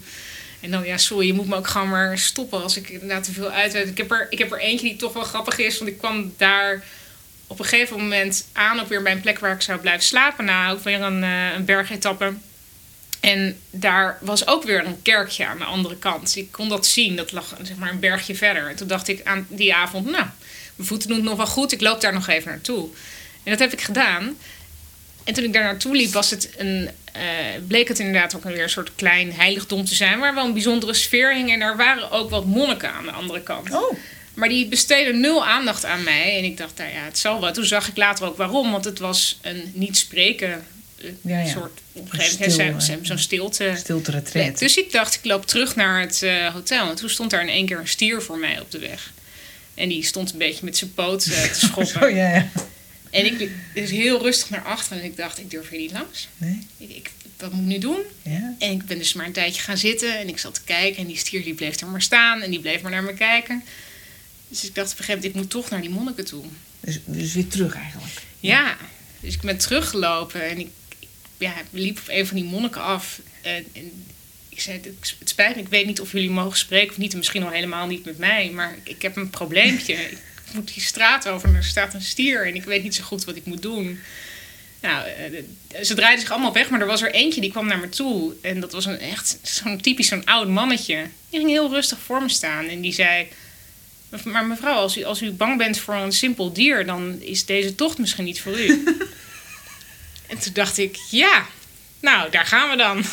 En 0.60 0.72
dan, 0.72 0.86
ja, 0.86 0.98
sorry, 0.98 1.28
je 1.28 1.34
moet 1.34 1.48
me 1.48 1.56
ook 1.56 1.68
gewoon 1.68 1.90
maar 1.90 2.18
stoppen 2.18 2.64
als 2.64 2.78
ik 2.78 2.90
inderdaad 2.90 3.24
te 3.24 3.32
veel 3.32 3.50
uitweid. 3.50 3.88
Ik 3.88 3.98
heb 3.98 4.12
er, 4.12 4.28
ik 4.30 4.38
heb 4.38 4.52
er 4.52 4.60
eentje 4.60 4.88
die 4.88 4.96
toch 4.96 5.14
wel 5.14 5.24
grappig 5.24 5.58
is. 5.58 5.78
Want 5.78 5.90
ik 5.90 5.98
kwam 5.98 6.34
daar 6.38 6.84
op 7.48 7.60
een 7.60 7.66
gegeven 7.66 7.98
moment 7.98 8.48
aan, 8.54 8.80
ook 8.80 8.88
weer 8.88 9.02
bij 9.02 9.12
een 9.12 9.22
plek 9.22 9.40
waar 9.40 9.54
ik 9.54 9.62
zou 9.62 9.80
blijven 9.80 10.04
slapen. 10.04 10.46
Na 10.46 10.72
ook 10.72 10.84
weer 10.84 11.02
een, 11.02 11.24
eh, 11.24 11.54
een 11.56 11.66
bergetappe. 11.66 12.34
En 13.20 13.60
daar 13.70 14.18
was 14.22 14.48
ook 14.48 14.64
weer 14.64 14.86
een 14.86 15.02
kerkje 15.02 15.46
aan 15.46 15.58
de 15.58 15.64
andere 15.64 15.98
kant. 15.98 16.36
Ik 16.36 16.52
kon 16.52 16.70
dat 16.70 16.86
zien, 16.86 17.16
dat 17.16 17.32
lag 17.32 17.56
zeg 17.62 17.78
maar 17.78 17.90
een 17.90 18.00
bergje 18.00 18.36
verder. 18.36 18.70
En 18.70 18.76
toen 18.76 18.88
dacht 18.88 19.08
ik 19.08 19.22
aan 19.24 19.46
die 19.50 19.76
avond, 19.76 20.06
nou, 20.12 20.26
mijn 20.76 20.88
voeten 20.88 21.08
doen 21.08 21.18
het 21.18 21.26
nog 21.26 21.38
wel 21.38 21.46
goed. 21.48 21.72
Ik 21.72 21.82
loop 21.82 22.02
daar 22.02 22.14
nog 22.14 22.28
even 22.28 22.52
naartoe. 22.52 22.88
En 23.44 23.52
dat 23.52 23.60
heb 23.60 23.74
ik 23.74 23.82
gedaan. 23.82 24.38
En 25.24 25.34
toen 25.34 25.44
ik 25.44 25.54
daar 25.54 25.64
naartoe 25.64 25.96
liep, 25.96 26.12
was 26.14 26.30
het 26.30 26.50
een, 26.58 26.90
eh, 27.14 27.22
bleek 27.68 27.88
het 27.88 28.00
inderdaad 28.00 28.36
ook 28.36 28.44
weer 28.44 28.64
een 28.64 28.70
soort 28.70 28.92
klein 28.96 29.34
heiligdom 29.34 29.86
te 29.86 29.96
zijn. 29.96 30.20
Waar 30.20 30.34
wel 30.36 30.46
een 30.46 30.54
bijzondere 30.54 30.94
sfeer 30.94 31.34
hing. 31.36 31.52
En 31.52 31.62
er 31.62 31.78
waren 31.78 32.12
ook 32.12 32.30
wat 32.30 32.46
monniken 32.46 32.92
aan 32.94 33.04
de 33.06 33.12
andere 33.12 33.42
kant. 33.44 33.72
Oh, 33.72 33.98
Maar 34.34 34.50
die 34.50 34.68
besteden 34.68 35.20
nul 35.20 35.46
aandacht 35.46 35.86
aan 35.86 36.04
mij. 36.04 36.38
En 36.38 36.44
ik 36.44 36.58
dacht, 36.58 36.78
nou 36.78 36.90
ja, 36.92 37.04
het 37.04 37.18
zal 37.18 37.42
wel. 37.42 37.52
Toen 37.54 37.66
zag 37.66 37.88
ik 37.88 37.98
later 37.98 38.26
ook 38.26 38.38
waarom. 38.38 38.72
Want 38.72 38.86
het 38.86 39.00
was 39.00 39.38
een 39.42 39.72
niet 39.74 39.98
spreken 39.98 40.66
eh, 41.02 41.10
Ja, 41.22 41.40
ja. 41.40 41.46
soort... 41.52 41.80
Moment 41.92 42.24
ze- 42.32 42.44
eh, 42.46 42.56
hebben 42.58 43.06
zo'n 43.06 43.18
stilte... 43.18 43.74
stilte 43.78 44.12
retreat. 44.12 44.60
dus 44.60 44.78
ik 44.78 44.92
dacht, 44.92 45.16
ik 45.16 45.26
loop 45.26 45.46
terug 45.46 45.76
naar 45.76 46.00
het 46.00 46.26
hotel. 46.54 46.90
En 46.90 46.96
toen 46.96 47.10
stond 47.10 47.30
daar 47.32 47.42
in 47.42 47.50
één 47.50 47.66
keer 47.66 47.80
een 47.80 47.88
stier 47.88 48.22
voor 48.22 48.38
mij 48.38 48.60
op 48.60 48.72
de 48.72 48.80
weg. 48.80 49.12
En 49.76 49.90
die 49.90 50.04
stond 50.04 50.32
een 50.32 50.38
beetje 50.38 50.66
met 50.66 50.78
zijn 50.78 50.94
poot 50.94 51.26
eh, 51.26 51.44
te 51.44 51.60
schoppen. 51.66 52.04
Oh, 52.04 52.10
ja, 52.16 52.30
ja. 52.36 52.50
En 53.10 53.26
ik 53.26 53.50
dus 53.74 53.90
heel 53.92 54.22
rustig 54.22 54.50
naar 54.50 54.64
achteren. 54.64 55.00
En 55.00 55.06
ik 55.10 55.18
dacht, 55.18 55.40
ik 55.40 55.50
durf 55.50 55.70
hier 55.70 55.80
niet 55.80 55.92
langs. 55.92 56.28
Nee? 56.38 56.68
Ik, 56.78 56.90
ik, 56.90 57.12
wat 57.38 57.52
moet 57.52 57.62
ik 57.62 57.68
nu 57.68 57.78
doen? 57.80 58.00
Ja? 58.22 58.56
En 58.60 58.72
ik 58.72 58.86
ben 58.86 58.98
dus 58.98 59.14
maar 59.14 59.26
een 59.26 59.32
tijdje 59.32 59.62
gaan 59.62 59.78
zitten. 59.78 60.20
En 60.20 60.28
ik 60.28 60.38
zat 60.38 60.54
te 60.54 60.62
kijken. 60.66 61.02
En 61.02 61.08
die 61.08 61.18
stier 61.18 61.44
die 61.44 61.54
bleef 61.54 61.80
er 61.80 61.88
maar 61.88 62.02
staan. 62.02 62.42
En 62.42 62.50
die 62.52 62.60
bleef 62.60 62.82
maar 62.82 62.92
naar 62.92 63.04
me 63.04 63.14
kijken. 63.14 63.64
Dus 64.48 64.64
ik 64.66 64.76
dacht 64.76 64.92
op 64.92 64.98
een 65.00 65.04
gegeven 65.06 65.22
moment, 65.22 65.36
ik 65.36 65.42
moet 65.42 65.50
toch 65.64 65.70
naar 65.70 65.82
die 65.82 65.90
monniken 65.90 66.26
toe. 66.26 66.44
Dus, 66.80 67.00
dus 67.06 67.34
weer 67.34 67.48
terug 67.48 67.76
eigenlijk. 67.76 68.14
Ja, 68.40 68.78
dus 69.20 69.34
ik 69.34 69.42
ben 69.42 69.58
teruggelopen 69.58 70.50
en 70.50 70.60
ik, 70.60 70.70
ik- 71.00 71.08
ja, 71.38 71.54
liep 71.70 71.98
op 71.98 72.04
een 72.08 72.28
van 72.28 72.36
die 72.36 72.46
monniken 72.46 72.82
af. 72.82 73.20
En, 73.42 73.66
en 73.74 74.06
ik 74.56 74.62
zei, 74.62 74.82
het 75.20 75.30
spijt 75.30 75.56
me, 75.56 75.62
ik 75.62 75.68
weet 75.68 75.86
niet 75.86 76.02
of 76.02 76.12
jullie 76.12 76.30
mogen 76.30 76.58
spreken 76.58 76.90
of 76.90 76.98
niet. 76.98 77.12
En 77.12 77.18
misschien 77.18 77.44
al 77.44 77.50
helemaal 77.50 77.88
niet 77.88 78.06
met 78.06 78.18
mij. 78.18 78.50
Maar 78.50 78.76
ik, 78.84 78.90
ik 78.90 79.02
heb 79.02 79.16
een 79.16 79.30
probleempje. 79.30 79.94
ik 80.48 80.54
moet 80.54 80.74
die 80.74 80.84
straat 80.84 81.28
over 81.28 81.50
en 81.50 81.56
er 81.56 81.64
staat 81.64 81.94
een 81.94 82.02
stier. 82.02 82.48
En 82.48 82.56
ik 82.56 82.64
weet 82.64 82.84
niet 82.84 82.96
zo 82.96 83.04
goed 83.04 83.26
wat 83.26 83.36
ik 83.36 83.46
moet 83.46 83.62
doen. 83.62 84.00
Nou, 84.82 85.08
eh, 85.08 85.84
ze 85.84 85.94
draaiden 85.94 86.22
zich 86.22 86.32
allemaal 86.32 86.54
weg, 86.54 86.70
maar 86.70 86.82
er 86.82 86.88
was 86.88 87.02
er 87.02 87.14
eentje 87.14 87.42
die 87.42 87.52
kwam 87.52 87.68
naar 87.68 87.80
me 87.80 87.90
toe. 87.90 88.34
En 88.42 88.60
dat 88.60 88.72
was 88.72 88.86
een 88.86 89.00
echt 89.00 89.40
zo'n 89.42 89.82
typisch 89.82 90.08
zo'n 90.08 90.26
oud 90.26 90.48
mannetje. 90.48 91.06
Die 91.30 91.40
ging 91.40 91.52
heel 91.52 91.70
rustig 91.70 92.00
voor 92.00 92.22
me 92.22 92.30
staan 92.30 92.68
en 92.68 92.82
die 92.82 92.94
zei... 92.94 93.28
Maar 94.24 94.46
mevrouw, 94.46 94.76
als 94.76 94.98
u, 94.98 95.04
als 95.04 95.22
u 95.22 95.32
bang 95.32 95.58
bent 95.58 95.78
voor 95.80 95.96
een 95.96 96.12
simpel 96.12 96.54
dier, 96.54 96.86
dan 96.86 97.22
is 97.22 97.46
deze 97.46 97.76
tocht 97.76 97.98
misschien 97.98 98.24
niet 98.24 98.42
voor 98.42 98.60
u. 98.60 98.68
en 100.30 100.40
toen 100.40 100.54
dacht 100.54 100.78
ik, 100.78 100.98
ja, 101.10 101.46
nou, 102.00 102.32
daar 102.32 102.46
gaan 102.46 102.70
we 102.70 102.76
dan. 102.76 103.06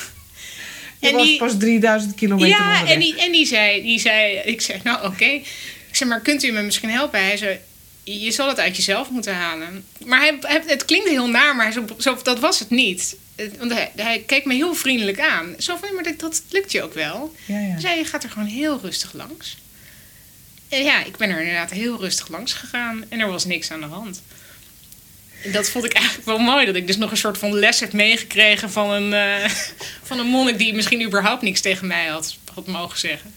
Je 1.11 1.13
was 1.13 1.37
pas 1.37 1.59
3000 1.59 2.15
kilometer 2.15 2.49
ja, 2.49 2.67
onderweg. 2.67 2.95
en 2.95 3.01
die, 3.01 3.21
en 3.21 3.33
die 3.33 3.47
zei, 3.47 3.83
die 3.83 3.99
zei, 3.99 4.37
ik 4.37 4.61
zei, 4.61 4.81
nou 4.85 5.07
oké. 5.07 5.25
Ik 5.25 5.99
zei, 5.99 6.11
maar 6.11 6.21
kunt 6.21 6.43
u 6.43 6.51
me 6.51 6.63
misschien 6.63 6.91
helpen? 6.91 7.25
Hij 7.25 7.37
zei, 7.37 7.59
je 8.05 8.31
zal 8.31 8.49
het 8.49 8.59
uit 8.59 8.77
jezelf 8.77 9.11
moeten 9.11 9.35
halen. 9.35 9.85
Maar 10.05 10.21
hij, 10.21 10.63
het 10.67 10.85
klinkt 10.85 11.09
heel 11.09 11.29
naar, 11.29 11.57
maar 11.57 11.73
zo, 11.73 11.85
zo, 11.99 12.19
dat 12.23 12.41
was 12.41 12.59
het 12.59 12.71
niet. 12.71 13.17
Want 13.59 13.73
hij, 13.73 13.93
hij 13.97 14.23
keek 14.27 14.45
me 14.45 14.55
heel 14.55 14.75
vriendelijk 14.75 15.21
aan. 15.21 15.55
Zo 15.59 15.77
van, 15.77 15.95
maar 15.95 16.05
dat, 16.05 16.21
dat 16.21 16.43
lukt 16.51 16.73
je 16.73 16.83
ook 16.83 16.95
wel. 16.95 17.35
Ja, 17.47 17.59
ja. 17.59 17.67
Hij 17.67 17.81
zei, 17.81 17.99
je 17.99 18.05
gaat 18.05 18.25
er 18.25 18.31
gewoon 18.31 18.49
heel 18.49 18.79
rustig 18.83 19.13
langs. 19.13 19.57
En 20.69 20.83
ja, 20.83 21.05
ik 21.05 21.17
ben 21.17 21.31
er 21.31 21.39
inderdaad 21.41 21.71
heel 21.71 22.01
rustig 22.01 22.29
langs 22.29 22.53
gegaan. 22.53 23.05
En 23.09 23.21
er 23.21 23.29
was 23.29 23.45
niks 23.45 23.71
aan 23.71 23.81
de 23.81 23.87
hand. 23.87 24.23
Dat 25.53 25.68
vond 25.70 25.84
ik 25.84 25.93
eigenlijk 25.93 26.26
wel 26.26 26.38
mooi. 26.38 26.66
Dat 26.66 26.74
ik 26.74 26.86
dus 26.86 26.97
nog 26.97 27.11
een 27.11 27.16
soort 27.16 27.38
van 27.38 27.53
les 27.59 27.80
heb 27.80 27.93
meegekregen 27.93 28.70
van 28.70 28.90
een, 28.90 29.12
eh, 29.12 29.51
van 30.09 30.18
een 30.18 30.26
monnik 30.26 30.59
die 30.59 30.74
misschien 30.74 31.03
überhaupt 31.03 31.43
niks 31.43 31.61
tegen 31.61 31.86
mij 31.86 32.07
had, 32.07 32.36
had 32.55 32.66
mogen 32.66 32.99
zeggen. 32.99 33.34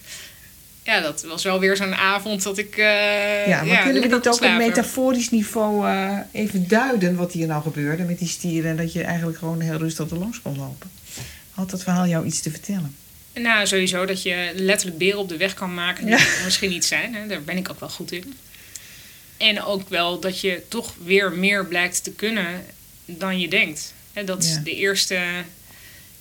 Ja, 0.82 1.00
dat 1.00 1.22
was 1.22 1.42
wel 1.44 1.60
weer 1.60 1.76
zo'n 1.76 1.94
avond 1.94 2.42
dat 2.42 2.58
ik. 2.58 2.76
eh, 2.76 3.46
Ja, 3.46 3.62
maar 3.64 3.82
kunnen 3.82 4.02
we 4.02 4.08
dit 4.08 4.28
ook 4.28 4.34
op 4.42 4.50
metaforisch 4.56 5.30
niveau 5.30 5.86
eh, 5.88 6.18
even 6.32 6.68
duiden 6.68 7.16
wat 7.16 7.32
hier 7.32 7.46
nou 7.46 7.62
gebeurde 7.62 8.02
met 8.02 8.18
die 8.18 8.28
stieren 8.28 8.70
en 8.70 8.76
dat 8.76 8.92
je 8.92 9.02
eigenlijk 9.02 9.38
gewoon 9.38 9.60
heel 9.60 9.76
rustig 9.78 10.10
er 10.10 10.18
langs 10.18 10.42
kon 10.42 10.56
lopen? 10.58 10.90
Had 11.50 11.70
dat 11.70 11.82
verhaal 11.82 12.06
jou 12.06 12.26
iets 12.26 12.40
te 12.40 12.50
vertellen? 12.50 12.96
Nou, 13.34 13.66
sowieso 13.66 14.04
dat 14.04 14.22
je 14.22 14.52
letterlijk 14.54 14.98
beren 14.98 15.18
op 15.18 15.28
de 15.28 15.36
weg 15.36 15.54
kan 15.54 15.74
maken. 15.74 16.06
Die 16.06 16.16
Ja. 16.16 16.24
misschien 16.44 16.70
niet 16.70 16.84
zijn. 16.84 17.14
Hè? 17.14 17.26
Daar 17.26 17.42
ben 17.42 17.56
ik 17.56 17.70
ook 17.70 17.80
wel 17.80 17.88
goed 17.88 18.12
in. 18.12 18.34
En 19.36 19.62
ook 19.62 19.88
wel 19.88 20.20
dat 20.20 20.40
je 20.40 20.62
toch 20.68 20.94
weer 21.04 21.32
meer 21.32 21.66
blijkt 21.66 22.04
te 22.04 22.10
kunnen 22.12 22.66
dan 23.04 23.38
je 23.40 23.48
denkt. 23.48 23.94
Hè, 24.12 24.24
dat 24.24 24.42
is 24.42 24.52
Ja. 24.54 24.60
de 24.60 24.74
eerste. 24.74 25.14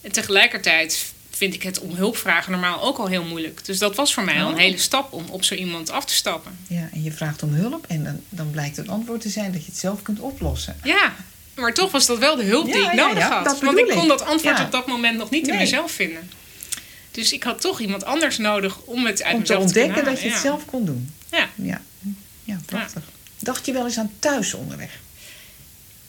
En 0.01 0.11
tegelijkertijd 0.11 1.13
vind 1.31 1.53
ik 1.53 1.63
het 1.63 1.79
om 1.79 1.95
hulp 1.95 2.17
vragen 2.17 2.51
normaal 2.51 2.81
ook 2.81 2.97
al 2.97 3.07
heel 3.07 3.23
moeilijk. 3.23 3.65
Dus 3.65 3.77
dat 3.79 3.95
was 3.95 4.13
voor 4.13 4.23
mij 4.23 4.41
al 4.41 4.47
een 4.47 4.53
Oh. 4.53 4.59
hele 4.59 4.77
stap 4.77 5.13
om 5.13 5.25
op 5.29 5.43
zo 5.43 5.55
iemand 5.55 5.89
af 5.89 6.05
te 6.05 6.13
stappen. 6.13 6.57
Ja, 6.67 6.89
en 6.93 7.03
je 7.03 7.11
vraagt 7.11 7.43
om 7.43 7.53
hulp 7.53 7.85
en 7.87 8.03
dan, 8.03 8.19
dan 8.29 8.49
blijkt 8.51 8.77
het 8.77 8.87
antwoord 8.87 9.21
te 9.21 9.29
zijn 9.29 9.51
dat 9.51 9.65
je 9.65 9.71
het 9.71 9.79
zelf 9.79 10.01
kunt 10.01 10.19
oplossen. 10.19 10.77
Ja, 10.83 11.15
maar 11.55 11.73
toch 11.73 11.91
was 11.91 12.05
dat 12.05 12.17
wel 12.17 12.35
de 12.35 12.43
hulp 12.43 12.65
die 12.65 12.75
ik 12.75 12.81
ja, 12.81 12.93
nodig 12.93 13.17
ja, 13.17 13.43
had. 13.43 13.61
Want 13.61 13.77
ik 13.77 13.87
kon 13.89 14.07
dat 14.07 14.21
antwoord 14.21 14.59
op 14.59 14.71
dat 14.71 14.87
moment 14.87 15.17
nog 15.17 15.29
niet 15.29 15.43
in 15.47 15.49
Nee. 15.53 15.59
mezelf 15.61 15.91
vinden. 15.91 16.31
Dus 17.11 17.31
ik 17.33 17.43
had 17.43 17.61
toch 17.61 17.79
iemand 17.79 18.05
anders 18.05 18.37
nodig 18.37 18.77
om 18.79 19.05
het 19.05 19.23
uit 19.23 19.33
om 19.35 19.43
te 19.43 19.51
mezelf 19.53 19.61
ontdekken 19.61 19.93
kunnen 19.93 20.13
dat 20.13 20.21
je 20.23 20.29
het 20.29 20.39
zelf 20.39 20.65
kon 20.65 20.85
doen. 20.85 21.13
Ja. 21.31 21.49
Ja, 21.55 21.81
ja 22.45 22.59
prachtig. 22.65 23.03
Dacht 23.39 23.65
je 23.65 23.73
wel 23.73 23.85
eens 23.85 23.97
aan 23.97 24.11
thuis 24.19 24.53
onderweg? 24.53 24.99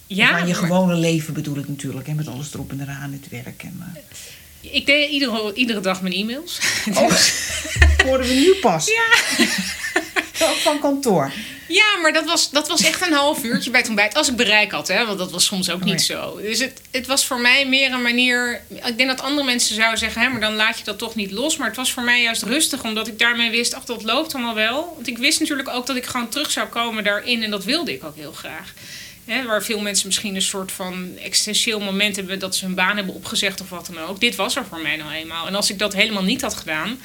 Ja, 0.06 0.30
aan 0.30 0.46
je 0.46 0.54
maar 0.54 0.62
gewone 0.62 0.94
leven 0.94 1.34
bedoel 1.34 1.56
ik 1.56 1.68
natuurlijk. 1.68 2.08
En 2.08 2.16
met 2.16 2.28
alles 2.28 2.54
erop 2.54 2.70
en 2.70 2.80
eraan, 2.80 3.12
het 3.12 3.28
werk. 3.28 3.62
En, 3.62 3.94
eh. 3.94 4.72
ik 4.72 4.86
deed 4.86 5.10
iedere, 5.10 5.54
iedere 5.54 5.80
dag 5.80 6.02
mijn 6.02 6.14
e-mails. 6.14 6.60
Oh, 6.88 6.96
hoorden 8.06 8.26
we 8.26 8.34
nu 8.34 8.54
pas. 8.60 8.86
Ja. 8.86 9.44
Ook 10.46 10.56
van 10.68 10.80
kantoor. 10.80 11.32
Ja, 11.68 11.96
maar 12.02 12.12
dat 12.12 12.24
was, 12.24 12.50
dat 12.50 12.68
was 12.68 12.82
echt 12.82 13.06
een 13.06 13.12
half 13.12 13.44
uurtje 13.44 13.70
bij 13.70 13.80
het 13.80 13.88
ontbijt. 13.88 14.14
Als 14.14 14.28
ik 14.28 14.36
bereik 14.36 14.72
had, 14.72 14.88
hè, 14.88 15.06
want 15.06 15.18
dat 15.18 15.30
was 15.30 15.44
soms 15.44 15.70
ook 15.70 15.84
niet 15.84 15.94
Nee. 15.94 16.04
zo. 16.04 16.40
Dus 16.40 16.58
het, 16.58 16.80
het 16.90 17.06
was 17.06 17.26
voor 17.26 17.40
mij 17.40 17.66
meer 17.66 17.92
een 17.92 18.02
manier... 18.02 18.62
Ik 18.68 18.96
denk 18.96 19.08
dat 19.08 19.20
andere 19.20 19.46
mensen 19.46 19.74
zouden 19.74 19.98
zeggen, 19.98 20.22
hè, 20.22 20.28
maar 20.28 20.40
dan 20.40 20.54
laat 20.54 20.78
je 20.78 20.84
dat 20.84 20.98
toch 20.98 21.14
niet 21.14 21.30
los. 21.30 21.56
Maar 21.56 21.66
het 21.66 21.76
was 21.76 21.92
voor 21.92 22.02
mij 22.02 22.22
juist 22.22 22.42
rustig, 22.42 22.82
omdat 22.82 23.06
ik 23.08 23.18
daarmee 23.18 23.50
wist... 23.50 23.74
ach, 23.74 23.84
dat 23.84 24.02
loopt 24.02 24.34
allemaal 24.34 24.54
wel. 24.54 24.92
Want 24.94 25.06
ik 25.08 25.18
wist 25.18 25.40
natuurlijk 25.40 25.68
ook 25.68 25.86
dat 25.86 25.96
ik 25.96 26.06
gewoon 26.06 26.28
terug 26.28 26.50
zou 26.50 26.68
komen 26.68 27.04
daarin. 27.04 27.42
En 27.42 27.50
dat 27.50 27.64
wilde 27.64 27.92
ik 27.92 28.04
ook 28.04 28.16
heel 28.16 28.32
graag. 28.32 28.72
Hè, 29.24 29.44
waar 29.44 29.62
veel 29.62 29.80
mensen 29.80 30.06
misschien 30.06 30.34
een 30.34 30.42
soort 30.42 30.72
van 30.72 31.10
existentieel 31.22 31.80
moment 31.80 32.16
hebben... 32.16 32.38
dat 32.38 32.56
ze 32.56 32.64
hun 32.64 32.74
baan 32.74 32.96
hebben 32.96 33.14
opgezegd 33.14 33.60
of 33.60 33.68
wat 33.70 33.86
dan 33.92 34.04
ook. 34.04 34.20
Dit 34.20 34.34
was 34.34 34.56
er 34.56 34.64
voor 34.68 34.80
mij 34.80 34.96
nou 34.96 35.12
eenmaal. 35.12 35.46
En 35.46 35.54
als 35.54 35.70
ik 35.70 35.78
dat 35.78 35.92
helemaal 35.92 36.22
niet 36.22 36.40
had 36.42 36.54
gedaan... 36.54 37.00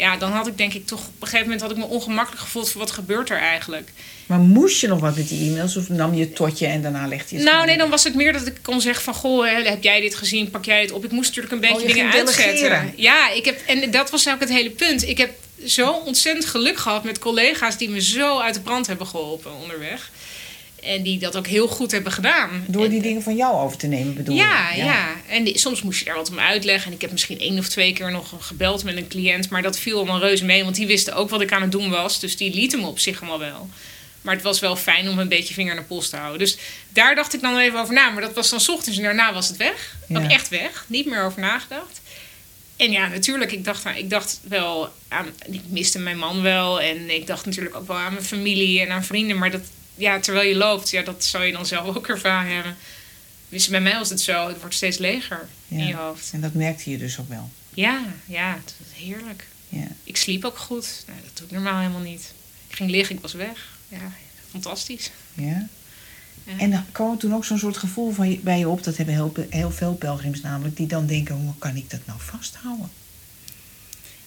Ja, 0.00 0.16
dan 0.16 0.32
had 0.32 0.46
ik 0.46 0.58
denk 0.58 0.74
ik 0.74 0.86
toch... 0.86 1.00
Op 1.00 1.06
een 1.20 1.26
gegeven 1.28 1.44
moment 1.44 1.60
had 1.60 1.70
ik 1.70 1.76
me 1.76 1.84
ongemakkelijk 1.84 2.42
gevoeld... 2.42 2.70
van 2.70 2.80
wat 2.80 2.90
gebeurt 2.90 3.30
er 3.30 3.38
eigenlijk? 3.38 3.90
Maar 4.26 4.38
moest 4.38 4.80
je 4.80 4.88
nog 4.88 5.00
wat 5.00 5.16
met 5.16 5.28
die 5.28 5.50
e-mails? 5.50 5.76
Of 5.76 5.88
nam 5.88 6.14
je 6.14 6.20
het 6.20 6.34
totje 6.34 6.66
en 6.66 6.82
daarna 6.82 7.06
legde 7.06 7.26
je 7.28 7.34
het 7.34 7.44
Nou, 7.44 7.50
gewoon 7.50 7.66
nee, 7.66 7.78
dan 7.78 7.90
was 7.90 8.04
het 8.04 8.14
meer 8.14 8.32
dat 8.32 8.46
ik 8.46 8.58
kon 8.62 8.80
zeggen 8.80 9.04
van... 9.04 9.14
Goh, 9.14 9.64
heb 9.64 9.82
jij 9.82 10.00
dit 10.00 10.14
gezien? 10.14 10.50
Pak 10.50 10.64
jij 10.64 10.80
het 10.80 10.92
op? 10.92 11.04
Ik 11.04 11.10
moest 11.10 11.28
natuurlijk 11.28 11.54
een 11.54 11.60
beetje 11.60 11.82
Oh, 11.82 11.88
je 11.88 11.94
dingen 11.94 12.12
uitzetten. 12.12 12.44
delegeren. 12.54 12.92
Ja, 12.96 13.30
ik 13.30 13.44
heb, 13.44 13.60
en 13.66 13.90
dat 13.90 14.10
was 14.10 14.28
ook 14.28 14.40
het 14.40 14.48
hele 14.48 14.70
punt. 14.70 15.08
Ik 15.08 15.18
heb 15.18 15.30
zo 15.66 15.90
ontzettend 15.90 16.46
geluk 16.46 16.78
gehad 16.78 17.04
met 17.04 17.18
collega's... 17.18 17.76
die 17.76 17.90
me 17.90 18.00
zo 18.00 18.38
uit 18.38 18.54
de 18.54 18.60
brand 18.60 18.86
hebben 18.86 19.06
geholpen 19.06 19.52
onderweg. 19.62 20.10
En 20.82 21.02
die 21.02 21.18
dat 21.18 21.36
ook 21.36 21.46
heel 21.46 21.68
goed 21.68 21.90
hebben 21.90 22.12
gedaan. 22.12 22.64
Door 22.66 22.88
die 22.88 22.96
En- 22.96 23.02
dingen 23.02 23.22
van 23.22 23.36
jou 23.36 23.54
over 23.56 23.76
te 23.76 23.86
nemen 23.86 24.14
bedoel 24.14 24.34
ja, 24.36 24.70
je? 24.70 24.82
ja, 24.82 25.08
En 25.28 25.44
die- 25.44 25.58
soms 25.58 25.82
moest 25.82 25.98
je 25.98 26.04
daar 26.04 26.14
wat 26.16 26.30
om 26.30 26.38
uitleggen. 26.38 26.86
En 26.86 26.92
ik 26.94 27.00
heb 27.00 27.10
misschien 27.10 27.38
één 27.38 27.58
of 27.58 27.68
twee 27.68 27.92
keer 27.92 28.10
nog 28.10 28.34
gebeld 28.38 28.84
met 28.84 28.96
een 28.96 29.08
cliënt. 29.08 29.48
Maar 29.50 29.62
dat 29.62 29.78
viel 29.78 29.96
allemaal 29.96 30.18
reuze 30.20 30.44
mee. 30.44 30.64
Want 30.64 30.76
die 30.76 30.86
wisten 30.86 31.14
ook 31.14 31.30
wat 31.30 31.40
ik 31.40 31.52
aan 31.52 31.62
het 31.62 31.72
doen 31.72 31.90
was. 31.90 32.20
Dus 32.20 32.36
die 32.36 32.54
lieten 32.54 32.80
me 32.80 32.86
op 32.86 32.98
zich 32.98 33.20
allemaal 33.20 33.38
wel. 33.38 33.68
Maar 34.22 34.34
het 34.34 34.42
was 34.44 34.60
wel 34.60 34.76
fijn 34.76 35.08
om 35.08 35.18
een 35.18 35.28
beetje 35.28 35.54
vinger 35.54 35.76
de 35.76 35.82
pols 35.82 36.08
te 36.08 36.16
houden. 36.16 36.38
Dus 36.38 36.56
daar 36.88 37.14
dacht 37.14 37.34
ik 37.34 37.40
dan 37.40 37.58
even 37.58 37.80
over 37.80 37.94
na. 37.94 38.10
Maar 38.10 38.22
dat 38.22 38.34
was 38.34 38.50
dan 38.50 38.60
's 38.60 38.68
ochtends 38.68 38.98
en 38.98 39.04
daarna 39.04 39.32
was 39.32 39.48
het 39.48 39.56
weg. 39.56 39.96
Ook 40.10 40.22
Ja. 40.22 40.28
echt 40.28 40.48
weg. 40.48 40.84
Niet 40.88 41.06
meer 41.06 41.24
over 41.24 41.40
nagedacht. 41.40 42.00
En 42.76 42.90
ja, 42.90 43.08
natuurlijk, 43.08 43.52
ik 43.52 43.64
dacht, 43.64 43.84
ik 43.96 44.10
dacht 44.10 44.40
wel 44.48 44.88
aan... 45.08 45.26
Ik 45.50 45.60
miste 45.68 45.98
mijn 45.98 46.18
man 46.18 46.42
wel. 46.42 46.80
En 46.80 47.10
ik 47.14 47.26
dacht 47.26 47.46
natuurlijk 47.46 47.76
ook 47.76 47.86
wel 47.86 47.96
aan 47.96 48.12
mijn 48.12 48.24
familie 48.24 48.80
en 48.80 48.90
aan 48.90 49.04
vrienden. 49.04 49.38
Maar 49.38 49.50
dat, 49.50 49.60
ja, 50.00 50.20
terwijl 50.20 50.48
je 50.48 50.56
loopt, 50.56 50.90
ja, 50.90 51.02
dat 51.02 51.24
zou 51.24 51.44
je 51.44 51.52
dan 51.52 51.66
zelf 51.66 51.96
ook 51.96 52.08
ervaren 52.08 52.54
hebben. 52.54 52.76
Dus 53.48 53.68
bij 53.68 53.80
mij 53.80 53.98
was 53.98 54.08
het 54.08 54.20
zo, 54.20 54.48
het 54.48 54.60
wordt 54.60 54.74
steeds 54.74 54.98
leger 54.98 55.48
in 55.68 55.86
je 55.86 55.94
hoofd. 55.94 56.32
En 56.32 56.40
dat 56.40 56.54
merkte 56.54 56.90
je 56.90 56.98
dus 56.98 57.18
ook 57.18 57.28
wel. 57.28 57.50
Ja, 57.74 58.02
ja, 58.26 58.52
het 58.52 58.74
was 58.78 58.98
heerlijk. 58.98 59.46
Ja. 59.68 59.86
Ik 60.04 60.16
sliep 60.16 60.44
ook 60.44 60.58
goed. 60.58 61.04
Nou, 61.06 61.18
dat 61.24 61.36
doe 61.36 61.46
ik 61.46 61.52
normaal 61.52 61.78
helemaal 61.78 62.00
niet. 62.00 62.32
Ik 62.68 62.76
ging 62.76 62.90
liggen, 62.90 63.16
ik 63.16 63.22
was 63.22 63.32
weg. 63.32 63.68
Ja, 63.88 64.12
fantastisch. 64.50 65.10
Ja. 65.34 65.68
Ja. 66.44 66.58
En 66.58 66.70
dan 66.70 66.84
kwam 66.92 67.10
er 67.10 67.18
toen 67.18 67.34
ook 67.34 67.44
zo'n 67.44 67.58
soort 67.58 67.76
gevoel 67.76 68.12
van 68.12 68.30
je, 68.30 68.38
bij 68.38 68.58
je 68.58 68.68
op, 68.68 68.84
dat 68.84 68.96
hebben 68.96 69.14
heel, 69.14 69.32
heel 69.50 69.70
veel 69.70 69.94
pelgrims 69.94 70.40
namelijk, 70.40 70.76
die 70.76 70.86
dan 70.86 71.06
denken, 71.06 71.34
hoe 71.34 71.54
kan 71.58 71.76
ik 71.76 71.90
dat 71.90 72.00
nou 72.06 72.18
vasthouden? 72.20 72.90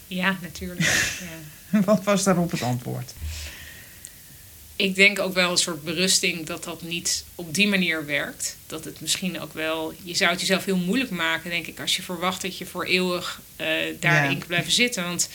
Ja, 0.07 0.37
natuurlijk. 0.41 1.17
ja. 1.71 1.79
Wat 1.85 2.03
was 2.03 2.23
daarop 2.23 2.51
het 2.51 2.61
antwoord? 2.61 3.13
Ik 4.83 4.95
denk 4.95 5.19
ook 5.19 5.33
wel 5.33 5.51
een 5.51 5.57
soort 5.57 5.83
berusting 5.83 6.45
dat 6.45 6.63
dat 6.63 6.81
niet 6.81 7.25
op 7.35 7.53
die 7.53 7.67
manier 7.67 8.05
werkt. 8.05 8.57
Dat 8.67 8.85
het 8.85 9.01
misschien 9.01 9.41
ook 9.41 9.53
wel... 9.53 9.93
Je 10.03 10.15
zou 10.15 10.31
het 10.31 10.39
jezelf 10.39 10.65
heel 10.65 10.77
moeilijk 10.77 11.09
maken, 11.09 11.49
denk 11.49 11.67
ik... 11.67 11.79
als 11.79 11.95
je 11.95 12.01
verwacht 12.01 12.41
dat 12.41 12.57
je 12.57 12.65
voor 12.65 12.85
eeuwig 12.85 13.41
eh, 13.55 13.67
daarin 13.99 14.31
Ja. 14.31 14.37
kan 14.37 14.47
blijven 14.47 14.71
zitten. 14.71 15.03
Want 15.03 15.29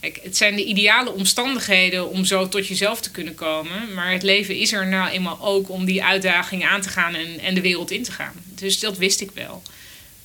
kijk, 0.00 0.20
het 0.22 0.36
zijn 0.36 0.56
de 0.56 0.64
ideale 0.64 1.12
omstandigheden 1.12 2.10
om 2.10 2.24
zo 2.24 2.48
tot 2.48 2.66
jezelf 2.66 3.00
te 3.00 3.10
kunnen 3.10 3.34
komen. 3.34 3.94
Maar 3.94 4.12
het 4.12 4.22
leven 4.22 4.56
is 4.56 4.72
er 4.72 4.86
nou 4.86 5.10
eenmaal 5.10 5.38
ook 5.40 5.68
om 5.70 5.84
die 5.84 6.04
uitdagingen 6.04 6.68
aan 6.68 6.80
te 6.80 6.88
gaan 6.88 7.14
en, 7.14 7.38
en 7.40 7.54
de 7.54 7.60
wereld 7.60 7.90
in 7.90 8.02
te 8.02 8.12
gaan. 8.12 8.34
Dus 8.44 8.78
dat 8.80 8.96
wist 8.98 9.20
ik 9.20 9.30
wel. 9.34 9.62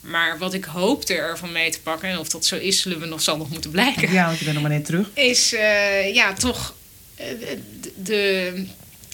Maar 0.02 0.38
wat 0.38 0.54
ik 0.54 0.64
hoopte 0.64 1.14
ervan 1.14 1.52
mee 1.52 1.72
te 1.72 1.82
pakken... 1.82 2.10
en 2.10 2.20
of 2.20 2.30
dat 2.30 2.46
zo 2.46 2.56
is, 2.56 2.82
zullen 2.82 3.00
we 3.00 3.06
nog, 3.06 3.22
zal 3.22 3.38
nog 3.38 3.50
moeten 3.50 3.72
blijken 3.72 4.12
Ja, 4.12 4.26
want 4.26 4.38
je 4.38 4.44
bent 4.44 4.56
nog 4.58 4.68
maar 4.68 4.76
net 4.78 4.86
terug. 4.86 5.10
is 5.14 5.54
eh, 5.54 6.14
ja, 6.14 6.34
toch 6.34 6.74
de, 7.40 7.58
de- 7.96 8.66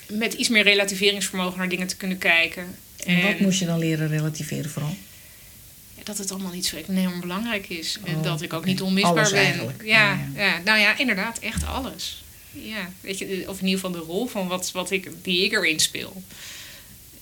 met 0.10 0.34
iets 0.34 0.50
meer 0.50 0.64
relativeringsvermogen 0.64 1.58
naar 1.58 1.70
dingen 1.70 1.88
te 1.88 1.96
kunnen 1.98 2.18
kijken. 2.18 2.76
En 3.06 3.22
wat 3.22 3.40
moest 3.40 3.60
je 3.60 3.66
dan 3.66 3.80
leren 3.80 4.08
relativeren 4.08 4.70
vooral? 4.72 4.96
dat 6.04 6.18
het 6.18 6.32
allemaal 6.32 6.52
niet 6.52 6.66
zo 6.66 6.76
enorm 6.88 7.20
belangrijk 7.20 7.70
is. 7.70 7.98
en 8.04 8.16
Oh, 8.16 8.24
dat 8.24 8.42
ik 8.42 8.54
ook 8.54 8.66
niet 8.66 8.82
onmisbaar 8.82 9.12
Alles 9.12 9.30
ben. 9.32 9.40
eigenlijk. 9.40 9.82
Ja, 9.86 10.20
Ja, 10.36 10.44
ja. 10.46 10.62
nou 10.66 10.80
ja, 10.80 10.98
inderdaad, 10.98 11.40
echt 11.40 11.66
alles. 11.66 12.24
Ja, 12.52 12.90
weet 13.02 13.18
je, 13.18 13.46
of 13.48 13.60
in 13.60 13.66
ieder 13.68 13.80
geval 13.82 13.92
de 14.00 14.06
rol 14.06 14.28
van 14.28 14.48
wat, 14.48 14.72
wat 14.72 14.92
ik, 14.92 15.10
die 15.22 15.44
ik 15.46 15.52
erin 15.52 15.80
speel. 15.80 16.24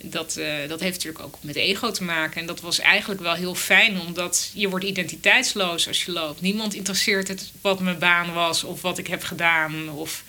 Dat, 0.04 0.38
eh, 0.38 0.48
dat 0.68 0.80
heeft 0.80 0.96
natuurlijk 0.96 1.24
ook 1.26 1.38
met 1.42 1.56
ego 1.56 1.92
te 1.92 2.04
maken. 2.04 2.42
En 2.42 2.48
dat 2.48 2.62
was 2.62 2.80
eigenlijk 2.80 3.22
wel 3.22 3.34
heel 3.34 3.56
fijn, 3.56 4.00
omdat 4.02 4.52
je 4.54 4.70
wordt 4.70 4.86
identiteitsloos 4.86 5.88
als 5.88 6.04
je 6.06 6.12
loopt. 6.12 6.42
Niemand 6.42 6.74
interesseert 6.74 7.28
het 7.28 7.52
wat 7.62 7.80
mijn 7.80 8.00
baan 8.00 8.34
was 8.34 8.64
of 8.64 8.82
wat 8.82 8.98
ik 8.98 9.08
heb 9.08 9.24
gedaan 9.24 9.90
of 9.90 10.24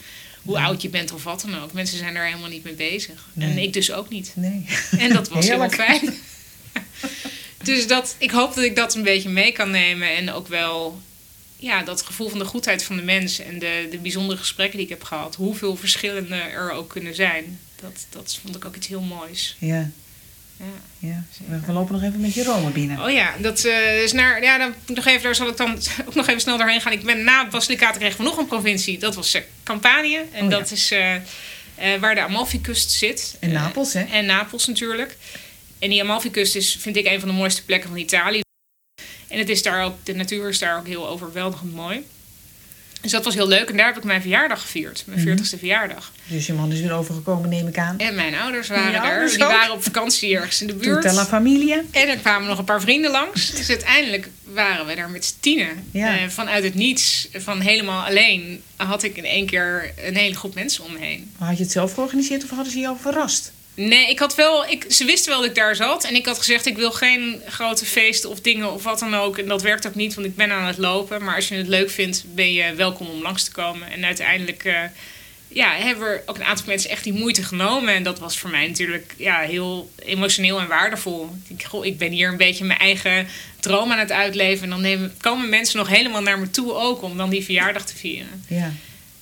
hoe 0.46 0.58
oud 0.58 0.82
je 0.82 0.88
bent 0.88 1.12
of 1.12 1.24
wat 1.24 1.40
dan 1.40 1.60
ook. 1.60 1.72
Mensen 1.72 1.98
zijn 1.98 2.14
daar 2.14 2.26
helemaal 2.26 2.48
niet 2.48 2.64
mee 2.64 2.74
bezig. 2.74 3.28
En 3.38 3.58
ik 3.58 3.72
dus 3.72 3.92
ook 3.92 4.08
niet. 4.08 4.32
Nee. 4.34 4.66
En 4.98 5.12
dat 5.12 5.28
was 5.28 5.48
heel 5.48 5.70
fijn. 5.70 6.14
dus 7.62 7.86
dat, 7.86 8.16
ik 8.18 8.30
hoop 8.30 8.54
dat 8.54 8.64
ik 8.64 8.76
dat 8.76 8.94
een 8.94 9.02
beetje 9.02 9.28
mee 9.28 9.52
kan 9.52 9.70
nemen. 9.70 10.16
En 10.16 10.32
ook 10.32 10.48
wel 10.48 11.00
ja, 11.56 11.82
dat 11.82 12.02
gevoel 12.02 12.28
van 12.28 12.38
de 12.38 12.44
goedheid 12.44 12.82
van 12.82 12.96
de 12.96 13.02
mens. 13.02 13.38
En 13.38 13.58
de, 13.58 13.88
de 13.90 13.98
bijzondere 13.98 14.38
gesprekken 14.38 14.76
die 14.76 14.86
ik 14.86 14.92
heb 14.92 15.02
gehad. 15.02 15.34
Hoeveel 15.34 15.76
verschillende 15.76 16.34
er 16.34 16.70
ook 16.70 16.88
kunnen 16.88 17.14
zijn. 17.14 17.58
Dat, 17.80 18.06
dat 18.10 18.38
vond 18.42 18.56
ik 18.56 18.64
ook 18.64 18.76
iets 18.76 18.86
heel 18.86 19.00
moois. 19.00 19.56
Ja, 19.58 19.90
Ja. 20.58 21.08
ja. 21.08 21.24
We- 21.48 21.60
We 21.66 21.72
lopen 21.72 21.92
nog 21.94 22.02
even 22.02 22.20
met 22.20 22.34
je 22.34 22.44
Rome 22.44 22.70
binnen. 22.70 23.02
Oh 23.04 23.10
ja, 23.10 23.34
dat 23.38 23.64
eh, 23.64 24.02
is 24.02 24.12
naar. 24.12 24.42
Ja, 24.42 24.58
dan 24.58 24.68
moet 24.68 24.90
ik 24.90 24.96
nog 24.96 25.06
even, 25.06 25.22
daar 25.22 25.34
zal 25.34 25.48
ik 25.48 25.56
dan 25.56 25.78
ook 26.06 26.14
nog 26.14 26.26
even 26.28 26.40
snel 26.40 26.56
doorheen 26.58 26.80
gaan. 26.80 26.92
Ik 26.92 27.02
ben 27.04 27.24
na 27.24 27.48
Basilicata 27.48 27.98
kregen 27.98 28.18
we 28.18 28.22
nog 28.24 28.36
een 28.38 28.46
provincie. 28.46 28.98
Dat 28.98 29.14
was 29.14 29.34
eh, 29.34 29.42
Campanië. 29.62 30.16
En 30.32 30.44
Oh 30.44 30.50
ja. 30.50 30.56
dat 30.58 30.70
is 30.70 30.90
eh, 30.90 31.14
waar 32.00 32.14
de 32.14 32.20
Amalfi-kust 32.20 32.90
zit. 32.90 33.36
En 33.40 33.52
Napels, 33.52 33.92
hè? 33.92 34.02
En 34.02 34.26
Napels 34.26 34.66
natuurlijk. 34.66 35.16
En 35.78 35.90
die 35.90 36.02
Amalfi-kust 36.02 36.56
is, 36.56 36.76
vind 36.80 36.96
ik, 36.96 37.06
een 37.06 37.20
van 37.20 37.28
de 37.28 37.34
mooiste 37.34 37.64
plekken 37.64 37.88
van 37.88 37.98
Italië. 37.98 38.40
En 39.28 39.38
het 39.38 39.48
is 39.48 39.62
daar 39.62 39.84
ook, 39.84 39.94
de 40.04 40.14
natuur 40.14 40.48
is 40.48 40.58
daar 40.58 40.78
ook 40.78 40.86
heel 40.86 41.08
overweldigend 41.08 41.74
mooi. 41.74 42.04
Dus 43.06 43.14
dat 43.14 43.24
was 43.24 43.34
heel 43.34 43.48
leuk. 43.48 43.70
En 43.70 43.76
daar 43.76 43.86
heb 43.86 43.96
ik 43.96 44.04
mijn 44.04 44.20
verjaardag 44.20 44.60
gevierd. 44.60 45.02
Mijn 45.06 45.18
Mhm. 45.18 45.28
40ste 45.28 45.58
verjaardag. 45.58 46.12
Dus 46.26 46.46
je 46.46 46.52
man 46.52 46.72
is 46.72 46.80
weer 46.80 46.92
overgekomen, 46.92 47.48
neem 47.48 47.68
ik 47.68 47.78
aan. 47.78 47.98
En 47.98 48.14
mijn 48.14 48.34
ouders 48.34 48.68
waren 48.68 48.90
je 48.92 48.98
er. 48.98 49.28
Die 49.28 49.38
waren 49.38 49.72
op 49.72 49.82
vakantie 49.82 50.36
ergens 50.36 50.60
in 50.60 50.66
de 50.66 50.74
buurt. 50.74 51.02
Tutta 51.02 51.16
la 51.16 51.26
familia. 51.26 51.82
En 51.90 52.08
er 52.08 52.16
kwamen 52.16 52.48
nog 52.48 52.58
een 52.58 52.64
paar 52.64 52.80
vrienden 52.80 53.10
langs. 53.10 53.50
Dus 53.56 53.68
uiteindelijk 53.68 54.28
waren 54.44 54.86
we 54.86 54.94
daar 54.94 55.10
met 55.10 55.24
z'n 55.24 55.34
tienen. 55.40 55.68
Ja. 55.90 56.18
Eh, 56.18 56.28
vanuit 56.28 56.64
het 56.64 56.74
niets, 56.74 57.28
van 57.32 57.60
helemaal 57.60 58.04
alleen, 58.06 58.62
had 58.76 59.02
ik 59.02 59.16
in 59.16 59.24
één 59.24 59.46
keer 59.46 59.92
een 60.06 60.16
hele 60.16 60.34
groep 60.34 60.54
mensen 60.54 60.84
om 60.84 60.92
me 60.92 60.98
heen. 60.98 61.32
Maar 61.38 61.48
had 61.48 61.56
je 61.56 61.62
het 61.62 61.72
zelf 61.72 61.92
georganiseerd 61.94 62.44
of 62.44 62.50
hadden 62.50 62.72
ze 62.72 62.78
jou 62.78 62.96
verrast? 63.00 63.52
Nee, 63.76 64.10
ik 64.10 64.18
had 64.18 64.34
wel. 64.34 64.66
Ik, 64.66 64.84
ze 64.88 65.04
wisten 65.04 65.30
wel 65.30 65.40
dat 65.40 65.48
ik 65.48 65.54
daar 65.54 65.76
zat. 65.76 66.04
En 66.04 66.14
ik 66.14 66.26
had 66.26 66.38
gezegd: 66.38 66.66
ik 66.66 66.76
wil 66.76 66.92
geen 66.92 67.42
grote 67.48 67.84
feesten 67.84 68.30
of 68.30 68.40
dingen 68.40 68.72
of 68.72 68.82
wat 68.82 68.98
dan 68.98 69.14
ook. 69.14 69.38
En 69.38 69.46
dat 69.46 69.62
werkt 69.62 69.86
ook 69.86 69.94
niet, 69.94 70.14
want 70.14 70.26
ik 70.26 70.36
ben 70.36 70.52
aan 70.52 70.66
het 70.66 70.78
lopen. 70.78 71.24
Maar 71.24 71.34
als 71.34 71.48
je 71.48 71.54
het 71.54 71.66
leuk 71.66 71.90
vindt, 71.90 72.24
ben 72.34 72.52
je 72.52 72.74
welkom 72.74 73.06
om 73.06 73.22
langs 73.22 73.44
te 73.44 73.52
komen. 73.52 73.90
En 73.90 74.04
uiteindelijk 74.04 74.64
uh, 74.64 74.78
ja, 75.48 75.74
hebben 75.74 76.08
er 76.08 76.22
ook 76.26 76.36
een 76.36 76.44
aantal 76.44 76.66
mensen 76.66 76.90
echt 76.90 77.04
die 77.04 77.12
moeite 77.12 77.42
genomen. 77.42 77.94
En 77.94 78.02
dat 78.02 78.18
was 78.18 78.38
voor 78.38 78.50
mij 78.50 78.66
natuurlijk 78.66 79.14
ja, 79.16 79.40
heel 79.40 79.90
emotioneel 80.04 80.60
en 80.60 80.68
waardevol. 80.68 81.30
Ik, 81.48 81.66
ik 81.82 81.98
ben 81.98 82.12
hier 82.12 82.28
een 82.28 82.36
beetje 82.36 82.64
mijn 82.64 82.78
eigen 82.78 83.28
droom 83.60 83.92
aan 83.92 83.98
het 83.98 84.12
uitleven. 84.12 84.72
En 84.72 84.82
dan 84.82 85.10
komen 85.20 85.48
mensen 85.48 85.78
nog 85.78 85.88
helemaal 85.88 86.22
naar 86.22 86.38
me 86.38 86.50
toe 86.50 86.72
ook 86.72 87.02
om 87.02 87.16
dan 87.16 87.30
die 87.30 87.44
verjaardag 87.44 87.86
te 87.86 87.96
vieren. 87.96 88.44
Ja 88.48 88.72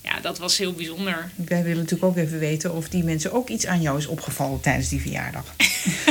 ja, 0.04 0.20
dat 0.20 0.38
was 0.38 0.58
heel 0.58 0.72
bijzonder. 0.72 1.30
Wij 1.34 1.62
willen 1.62 1.82
natuurlijk 1.82 2.04
ook 2.04 2.16
even 2.16 2.38
weten 2.38 2.74
of 2.74 2.88
die 2.88 3.04
mensen 3.04 3.32
ook 3.32 3.48
iets 3.48 3.66
aan 3.66 3.80
jou 3.80 3.98
is 3.98 4.06
opgevallen 4.06 4.60
tijdens 4.60 4.88
die 4.88 5.00
verjaardag. 5.00 5.44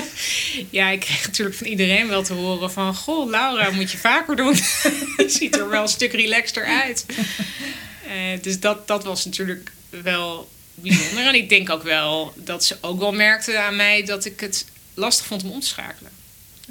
ja, 0.69 0.89
ik 0.89 0.99
kreeg 0.99 1.25
natuurlijk 1.25 1.57
van 1.57 1.67
iedereen 1.67 2.07
wel 2.07 2.23
te 2.23 2.33
horen 2.33 2.71
van... 2.71 2.95
Goh, 2.95 3.29
Laura, 3.29 3.69
moet 3.69 3.91
je 3.91 3.97
vaker 3.97 4.35
doen. 4.35 4.55
je 5.17 5.25
ziet 5.27 5.55
er 5.55 5.69
wel 5.69 5.81
een 5.81 5.87
stuk 5.87 6.11
relaxter 6.11 6.65
uit. 6.65 7.05
Uh, 7.07 8.41
dus 8.41 8.59
dat, 8.59 8.87
dat 8.87 9.03
was 9.03 9.25
natuurlijk 9.25 9.71
wel 9.89 10.49
bijzonder. 10.73 11.27
En 11.27 11.35
ik 11.35 11.49
denk 11.49 11.69
ook 11.69 11.83
wel 11.83 12.33
dat 12.35 12.65
ze 12.65 12.77
ook 12.81 12.99
wel 12.99 13.11
merkten 13.11 13.63
aan 13.63 13.75
mij... 13.75 14.03
dat 14.03 14.25
ik 14.25 14.39
het 14.39 14.65
lastig 14.93 15.25
vond 15.25 15.43
om 15.43 15.51
om 15.51 15.59
te 15.59 15.67
schakelen. 15.67 16.11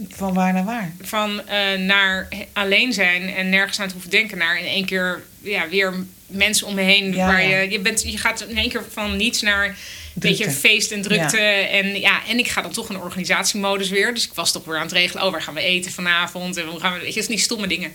Van 0.08 0.34
waar 0.34 0.52
naar 0.52 0.64
waar? 0.64 0.92
Van 1.00 1.30
uh, 1.50 1.78
naar 1.86 2.28
alleen 2.52 2.92
zijn 2.92 3.34
en 3.34 3.48
nergens 3.48 3.80
aan 3.80 3.86
te 3.86 3.92
hoeven 3.92 4.10
denken... 4.10 4.38
naar 4.38 4.58
in 4.58 4.66
één 4.66 4.84
keer 4.84 5.22
ja, 5.42 5.68
weer 5.68 5.94
mensen 6.26 6.66
om 6.66 6.74
me 6.74 6.82
heen. 6.82 7.14
waar 7.14 7.42
Je, 7.42 7.70
je, 7.70 7.80
bent, 7.80 8.02
je 8.02 8.18
gaat 8.18 8.40
in 8.48 8.56
één 8.56 8.68
keer 8.68 8.84
van 8.90 9.16
niets 9.16 9.42
naar 9.42 9.64
een 9.64 9.74
beetje 10.14 10.50
feest 10.50 10.90
en 10.90 11.02
drukte. 11.02 11.38
En, 11.38 12.00
ja, 12.00 12.26
en 12.28 12.38
ik 12.38 12.48
ga 12.48 12.62
dan 12.62 12.72
toch 12.72 12.90
in 12.90 13.00
organisatiemodus 13.00 13.88
weer. 13.88 14.14
Dus 14.14 14.24
ik 14.24 14.32
was 14.34 14.52
toch 14.52 14.64
weer 14.64 14.76
aan 14.76 14.82
het 14.82 14.92
regelen. 14.92 15.24
Oh, 15.24 15.30
waar 15.32 15.42
gaan 15.42 15.54
we 15.54 15.60
eten 15.60 15.92
vanavond? 15.92 16.56
En 16.56 16.66
hoe 16.66 16.80
gaan 16.80 16.92
we. 16.92 16.98
Weet 16.98 17.14
je, 17.14 17.20
het 17.20 17.28
is 17.28 17.34
niet 17.34 17.44
stomme 17.44 17.66
dingen. 17.66 17.92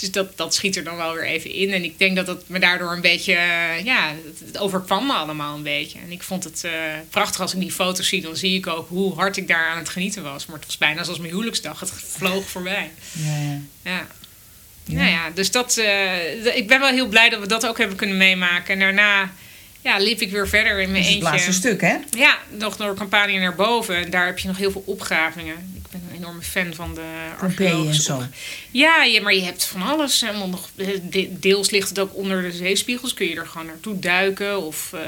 Dus 0.00 0.10
dat, 0.10 0.36
dat 0.36 0.54
schiet 0.54 0.76
er 0.76 0.84
dan 0.84 0.96
wel 0.96 1.14
weer 1.14 1.24
even 1.24 1.52
in. 1.52 1.72
En 1.72 1.84
ik 1.84 1.98
denk 1.98 2.16
dat 2.16 2.26
het 2.26 2.48
me 2.48 2.58
daardoor 2.58 2.92
een 2.92 3.00
beetje, 3.00 3.32
ja, 3.84 4.14
het 4.44 4.58
overkwam 4.58 5.06
me 5.06 5.12
allemaal 5.12 5.56
een 5.56 5.62
beetje. 5.62 5.98
En 5.98 6.10
ik 6.10 6.22
vond 6.22 6.44
het 6.44 6.62
uh, 6.64 6.72
prachtig 7.10 7.40
als 7.40 7.54
ik 7.54 7.60
die 7.60 7.72
foto's 7.72 8.08
zie, 8.08 8.22
dan 8.22 8.36
zie 8.36 8.56
ik 8.56 8.66
ook 8.66 8.88
hoe 8.88 9.14
hard 9.14 9.36
ik 9.36 9.48
daar 9.48 9.68
aan 9.68 9.78
het 9.78 9.88
genieten 9.88 10.22
was. 10.22 10.46
Maar 10.46 10.56
het 10.56 10.66
was 10.66 10.78
bijna 10.78 11.02
zoals 11.02 11.18
mijn 11.18 11.32
huwelijksdag. 11.32 11.80
Het 11.80 11.92
vloog 11.92 12.48
voorbij. 12.48 12.90
Ja, 13.12 13.36
ja. 13.36 13.60
ja. 13.82 14.06
Ja. 14.84 14.96
Nou 14.96 15.10
ja, 15.10 15.30
dus 15.30 15.50
dat, 15.50 15.76
uh, 15.76 16.56
ik 16.56 16.66
ben 16.68 16.80
wel 16.80 16.90
heel 16.90 17.08
blij 17.08 17.28
dat 17.28 17.40
we 17.40 17.46
dat 17.46 17.66
ook 17.66 17.78
hebben 17.78 17.96
kunnen 17.96 18.16
meemaken. 18.16 18.74
En 18.74 18.78
daarna 18.78 19.32
ja, 19.80 19.98
liep 19.98 20.20
ik 20.20 20.30
weer 20.30 20.48
verder 20.48 20.80
in 20.80 20.90
mijn 20.90 21.02
dus 21.02 21.12
eentje. 21.12 21.28
Het 21.28 21.34
laatste 21.34 21.52
stuk, 21.52 21.80
hè? 21.80 21.96
Ja, 22.10 22.38
nog 22.50 22.76
door 22.76 22.94
campagne 22.94 23.38
naar 23.38 23.54
boven. 23.54 23.96
En 23.96 24.10
daar 24.10 24.26
heb 24.26 24.38
je 24.38 24.48
nog 24.48 24.56
heel 24.56 24.70
veel 24.70 24.82
opgravingen. 24.86 25.75
Enorme 26.26 26.42
fan 26.42 26.74
van 26.74 26.94
de 26.94 27.06
Pompeii 27.38 27.88
en 27.88 27.94
zo. 27.94 28.22
Ja, 28.70 29.02
ja, 29.04 29.20
maar 29.20 29.34
je 29.34 29.42
hebt 29.42 29.64
van 29.64 29.82
alles. 29.82 30.20
Helemaal 30.20 30.48
nog, 30.48 30.70
deels 31.30 31.70
ligt 31.70 31.88
het 31.88 31.98
ook 31.98 32.16
onder 32.16 32.42
de 32.42 32.52
zeespiegels. 32.52 33.14
Kun 33.14 33.26
je 33.26 33.36
er 33.36 33.46
gewoon 33.46 33.66
naartoe 33.66 33.98
duiken 33.98 34.62
of 34.62 34.92
uh, 34.94 35.00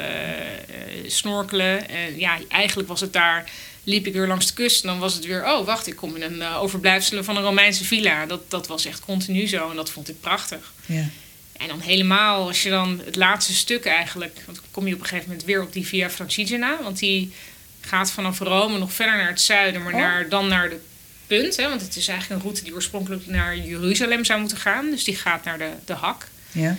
snorkelen. 1.07 1.89
En 1.89 2.19
ja, 2.19 2.39
eigenlijk 2.49 2.89
was 2.89 3.01
het 3.01 3.12
daar 3.12 3.51
liep 3.85 4.07
ik 4.07 4.12
weer 4.12 4.27
langs 4.27 4.47
de 4.47 4.53
kust. 4.53 4.83
En 4.83 4.89
dan 4.89 4.99
was 4.99 5.14
het 5.14 5.27
weer, 5.27 5.47
oh 5.47 5.66
wacht, 5.66 5.87
ik 5.87 5.97
kom 5.97 6.16
in 6.16 6.23
een 6.23 6.37
uh, 6.39 6.62
overblijfselen 6.62 7.25
van 7.25 7.37
een 7.37 7.43
Romeinse 7.43 7.85
villa. 7.85 8.27
Dat, 8.27 8.51
dat 8.51 8.66
was 8.66 8.85
echt 8.85 9.01
continu 9.01 9.47
zo 9.47 9.71
en 9.71 9.77
dat 9.77 9.91
vond 9.91 10.09
ik 10.09 10.21
prachtig. 10.21 10.73
Ja. 10.87 11.09
En 11.53 11.69
dan 11.69 11.81
helemaal, 11.81 12.47
als 12.47 12.62
je 12.62 12.71
dan 12.71 13.01
het 13.05 13.16
laatste 13.16 13.55
stuk 13.55 13.85
eigenlijk... 13.85 14.43
Want 14.47 14.59
dan 14.59 14.66
kom 14.71 14.87
je 14.87 14.95
op 14.95 15.01
een 15.01 15.07
gegeven 15.07 15.29
moment 15.29 15.47
weer 15.47 15.62
op 15.62 15.73
die 15.73 15.87
Via 15.87 16.11
Francigena. 16.11 16.79
Want 16.83 16.99
die 16.99 17.33
gaat 17.81 18.11
vanaf 18.11 18.39
Rome 18.39 18.79
nog 18.79 18.93
verder 18.93 19.16
naar 19.16 19.29
het 19.29 19.41
zuiden, 19.41 19.83
maar 19.83 19.93
oh. 19.93 19.99
naar, 19.99 20.29
dan 20.29 20.49
naar 20.49 20.69
de 20.69 20.81
punt. 21.29 21.57
Hè, 21.57 21.68
want 21.68 21.81
het 21.81 21.97
is 21.97 22.09
eigenlijk 22.09 22.41
een 22.41 22.47
route 22.47 22.64
die 22.64 22.74
oorspronkelijk 22.74 23.26
naar 23.26 23.57
Jeruzalem 23.57 24.24
zou 24.24 24.41
moeten 24.41 24.59
gaan. 24.59 24.91
Dus 24.91 25.05
die 25.05 25.16
gaat 25.16 25.45
naar 25.45 25.59
de, 25.59 25.70
de 25.85 25.93
Hak. 25.93 26.29
Ja. 26.53 26.76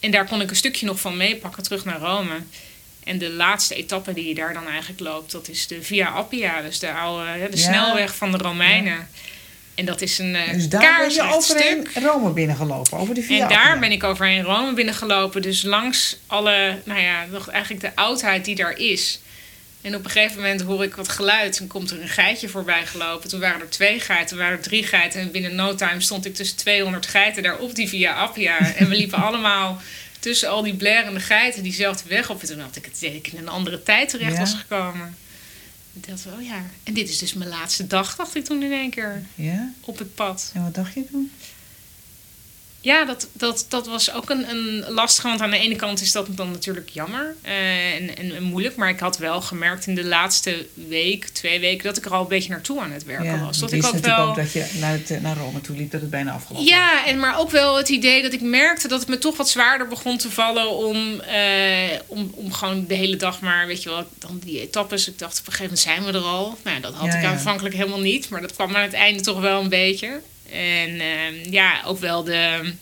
En 0.00 0.10
daar 0.10 0.26
kon 0.26 0.40
ik 0.40 0.50
een 0.50 0.56
stukje 0.56 0.86
nog 0.86 1.00
van 1.00 1.16
meepakken 1.16 1.62
terug 1.62 1.84
naar 1.84 1.98
Rome. 1.98 2.42
En 3.04 3.18
de 3.18 3.30
laatste 3.30 3.74
etappe 3.74 4.12
die 4.12 4.28
je 4.28 4.34
daar 4.34 4.52
dan 4.52 4.68
eigenlijk 4.68 5.00
loopt, 5.00 5.32
dat 5.32 5.48
is 5.48 5.66
de 5.66 5.82
Via 5.82 6.08
Appia, 6.08 6.60
dus 6.60 6.78
de 6.78 6.92
oude 6.92 7.48
de 7.50 7.56
snelweg 7.56 8.16
van 8.16 8.32
de 8.32 8.38
Romeinen. 8.38 9.08
En 9.74 9.84
dat 9.84 10.00
is 10.00 10.18
een 10.18 10.34
uh, 10.34 10.52
Dus 10.52 10.68
daar 10.68 10.98
ben 10.98 11.10
je 11.14 11.22
overheen 11.22 11.86
stuk. 11.90 12.04
Rome 12.04 12.30
binnengelopen, 12.30 12.98
over 12.98 13.14
de 13.14 13.22
Via 13.22 13.42
En 13.42 13.48
daar 13.48 13.78
ben 13.78 13.92
ik 13.92 14.04
overheen 14.04 14.42
Rome 14.42 14.72
binnengelopen, 14.72 15.42
dus 15.42 15.62
langs 15.62 16.16
alle, 16.26 16.78
nou 16.84 17.00
ja, 17.00 17.26
nog 17.30 17.50
eigenlijk 17.50 17.82
de 17.82 17.96
oudheid 17.96 18.44
die 18.44 18.54
daar 18.54 18.78
is. 18.78 19.20
En 19.84 19.94
op 19.94 20.04
een 20.04 20.10
gegeven 20.10 20.36
moment 20.36 20.60
hoor 20.60 20.84
ik 20.84 20.94
wat 20.94 21.08
geluid 21.08 21.58
en 21.58 21.66
komt 21.66 21.90
er 21.90 22.02
een 22.02 22.08
geitje 22.08 22.48
voorbij 22.48 22.86
gelopen. 22.86 23.28
Toen 23.28 23.40
waren 23.40 23.60
er 23.60 23.70
twee 23.70 24.00
geiten, 24.00 24.28
toen 24.28 24.38
waren 24.38 24.56
er 24.56 24.62
drie 24.62 24.84
geiten. 24.84 25.20
En 25.20 25.30
binnen 25.30 25.54
no 25.54 25.74
time 25.74 26.00
stond 26.00 26.24
ik 26.24 26.34
tussen 26.34 26.56
200 26.56 27.06
geiten 27.06 27.42
daar 27.42 27.58
op 27.58 27.74
die 27.74 27.88
Via 27.88 28.14
Appia. 28.14 28.74
En 28.74 28.88
we 28.88 28.96
liepen 28.96 29.18
allemaal 29.18 29.80
tussen 30.18 30.48
al 30.48 30.62
die 30.62 30.74
blerende 30.74 31.20
geiten 31.20 31.62
diezelfde 31.62 32.08
weg 32.08 32.30
op. 32.30 32.40
En 32.40 32.46
toen 32.46 32.60
had 32.60 32.76
ik 32.76 32.84
het 32.84 33.02
ik 33.02 33.26
in 33.26 33.38
een 33.38 33.48
andere 33.48 33.82
tijd 33.82 34.08
terecht 34.08 34.38
was 34.38 34.54
gekomen. 34.54 35.16
Ik 35.92 36.06
dacht 36.08 36.24
wel, 36.24 36.40
ja. 36.40 36.62
En 36.82 36.94
dit 36.94 37.08
is 37.08 37.18
dus 37.18 37.34
mijn 37.34 37.50
laatste 37.50 37.86
dag, 37.86 38.16
dacht 38.16 38.34
ik 38.34 38.44
toen 38.44 38.62
in 38.62 38.72
één 38.72 38.90
keer. 38.90 39.22
Ja? 39.34 39.72
Op 39.80 39.98
het 39.98 40.14
pad. 40.14 40.50
En 40.54 40.62
wat 40.62 40.74
dacht 40.74 40.94
je 40.94 41.04
toen? 41.10 41.32
Ja, 42.84 43.04
dat, 43.04 43.28
dat, 43.32 43.66
dat 43.68 43.86
was 43.86 44.12
ook 44.12 44.30
een, 44.30 44.50
een 44.50 44.84
lastige. 44.88 45.28
Want 45.28 45.40
aan 45.40 45.50
de 45.50 45.58
ene 45.58 45.76
kant 45.76 46.00
is 46.00 46.12
dat 46.12 46.26
dan 46.30 46.50
natuurlijk 46.50 46.88
jammer 46.88 47.36
uh, 47.46 47.94
en, 47.94 48.16
en, 48.16 48.42
moeilijk. 48.42 48.76
Maar 48.76 48.88
ik 48.88 48.98
had 48.98 49.18
wel 49.18 49.40
gemerkt 49.40 49.86
in 49.86 49.94
de 49.94 50.04
laatste 50.04 50.66
week, 50.88 51.28
twee 51.28 51.60
weken, 51.60 51.84
dat 51.84 51.96
ik 51.96 52.04
er 52.04 52.12
al 52.12 52.20
een 52.20 52.28
beetje 52.28 52.50
naartoe 52.50 52.80
aan 52.80 52.92
het 52.92 53.04
werken 53.04 53.24
ja, 53.24 53.44
was. 53.44 53.58
Dat 53.58 53.72
ik 53.72 53.84
ook 53.84 53.96
wel. 53.96 54.28
Ook 54.28 54.36
dat 54.36 54.52
je 54.52 54.70
naar, 54.80 54.92
het, 54.92 55.22
naar 55.22 55.36
Rome 55.36 55.60
toe 55.60 55.76
liep, 55.76 55.90
dat 55.90 56.00
het 56.00 56.10
bijna 56.10 56.32
afgelopen 56.32 56.66
Ja, 56.66 57.06
en 57.06 57.18
maar 57.18 57.38
ook 57.38 57.50
wel 57.50 57.76
het 57.76 57.88
idee 57.88 58.22
dat 58.22 58.32
ik 58.32 58.40
merkte 58.40 58.88
dat 58.88 59.00
het 59.00 59.08
me 59.08 59.18
toch 59.18 59.36
wat 59.36 59.48
zwaarder 59.48 59.88
begon 59.88 60.18
te 60.18 60.30
vallen 60.30 60.70
om, 60.70 60.96
uh, 60.96 61.98
om, 62.06 62.32
om 62.34 62.52
gewoon 62.52 62.86
de 62.86 62.94
hele 62.94 63.16
dag 63.16 63.40
maar, 63.40 63.66
weet 63.66 63.82
je 63.82 63.88
wel, 63.88 64.06
dan 64.18 64.38
die 64.44 64.60
etappes. 64.60 65.08
Ik 65.08 65.18
dacht, 65.18 65.40
op 65.40 65.46
een 65.46 65.52
gegeven 65.52 65.76
moment 65.76 66.12
zijn 66.12 66.12
we 66.12 66.18
er 66.18 66.34
al. 66.34 66.58
Nou, 66.64 66.80
dat 66.80 66.94
had 66.94 67.12
Ja, 67.12 67.18
ik 67.18 67.24
aanvankelijk 67.24 67.74
helemaal 67.74 68.00
niet. 68.00 68.28
Maar 68.28 68.40
dat 68.40 68.54
kwam 68.54 68.76
aan 68.76 68.82
het 68.82 68.92
einde 68.92 69.22
toch 69.22 69.40
wel 69.40 69.60
een 69.60 69.68
beetje. 69.68 70.20
En 70.52 71.00
ehm, 71.00 71.50
ja, 71.52 71.82
ook 71.84 71.98
wel 71.98 72.24
de, 72.24 72.72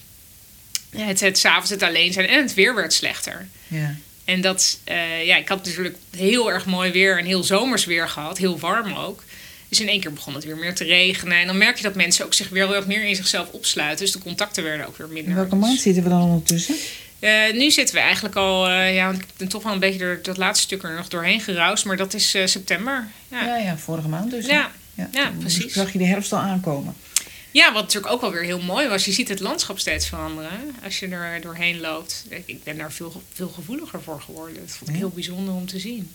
ja, 0.91 1.05
het, 1.05 1.21
het 1.21 1.39
s'avonds 1.39 1.71
het 1.71 1.83
alleen 1.83 2.13
zijn. 2.13 2.29
En 2.29 2.43
het 2.43 2.55
weer 2.55 2.75
werd 2.75 2.93
slechter. 2.93 3.47
Ja. 3.69 3.95
En 4.25 4.41
dat, 4.41 4.79
eh, 4.85 5.27
ja, 5.27 5.37
ik 5.37 5.49
had 5.49 5.65
natuurlijk 5.65 5.97
heel 6.17 6.53
erg 6.53 6.67
mooi 6.67 6.91
weer 6.91 7.19
en 7.19 7.25
heel 7.25 7.43
zomers 7.45 7.85
weer 7.85 8.09
gehad. 8.09 8.39
Heel 8.39 8.59
warm 8.59 8.93
ook. 8.93 9.23
Dus 9.69 9.81
in 9.81 9.89
één 9.89 10.01
keer 10.01 10.13
begon 10.13 10.35
het 10.35 10.45
weer 10.45 10.57
meer 10.57 10.75
te 10.75 10.85
regenen. 10.85 11.39
En 11.39 11.47
dan 11.47 11.59
merk 11.59 11.77
je 11.77 11.83
dat 11.83 11.95
mensen 11.95 12.25
ook 12.25 12.35
zich 12.35 12.49
weer 12.49 12.67
wat 12.67 12.87
meer 12.87 13.05
in 13.05 13.17
zichzelf 13.17 13.49
opsluiten. 13.51 14.05
Dus 14.05 14.15
de 14.15 14.19
contacten 14.19 14.63
werden 14.65 14.87
ook 14.87 14.97
weer 14.97 15.09
minder. 15.09 15.29
In 15.31 15.35
welke 15.35 15.51
Dus, 15.51 15.61
maand 15.61 15.81
zitten 15.81 16.03
we 16.03 16.09
dan 16.09 16.23
ondertussen? 16.23 16.75
eh, 17.19 17.33
nu 17.53 17.71
zitten 17.71 17.95
we 17.95 18.01
eigenlijk 18.01 18.35
al, 18.37 18.69
eh, 18.69 18.95
ja, 18.95 19.07
want 19.07 19.19
ik 19.19 19.27
ben 19.37 19.49
toch 19.49 19.63
wel 19.63 19.73
een 19.73 19.79
beetje 19.79 19.99
door 19.99 20.19
dat 20.23 20.37
laatste 20.37 20.65
stuk 20.65 20.83
er 20.83 20.97
nog 20.97 21.09
doorheen 21.09 21.41
geroust. 21.41 21.85
Maar 21.85 21.97
dat 21.97 22.15
is 22.15 22.35
eh, 22.35 22.47
september. 22.47 23.09
Ja. 23.31 23.45
Ja, 23.47 23.57
ja, 23.57 23.77
vorige 23.79 24.09
maand 24.09 24.31
dus. 24.31 24.47
Ja. 24.47 24.71
ja. 24.95 25.33
Precies. 25.41 25.73
zag 25.73 25.93
je 25.93 25.99
de 25.99 26.07
herfst 26.07 26.33
al 26.33 26.39
aankomen. 26.39 26.95
Ja, 27.53 27.73
wat 27.73 27.83
natuurlijk 27.83 28.13
ook 28.13 28.21
wel 28.21 28.31
weer 28.33 28.43
heel 28.43 28.61
mooi 28.61 28.89
was. 28.89 29.05
Je 29.05 29.13
ziet 29.13 29.29
het 29.29 29.41
landschap 29.41 29.79
steeds 29.79 30.09
veranderen 30.09 30.77
als 30.85 30.99
je 30.99 31.09
er 31.09 31.41
doorheen 31.41 31.81
loopt. 31.81 32.25
Ik- 32.47 32.65
ben 32.65 32.79
daar 32.79 32.93
veel, 32.93 33.23
veel 33.33 33.49
gevoeliger 33.49 34.03
voor 34.03 34.21
geworden. 34.21 34.55
Dat 34.67 34.77
vond 34.77 34.91
ik 34.91 34.97
heel 34.97 35.09
bijzonder 35.11 35.55
om 35.55 35.67
te 35.67 35.79
zien. 35.79 36.11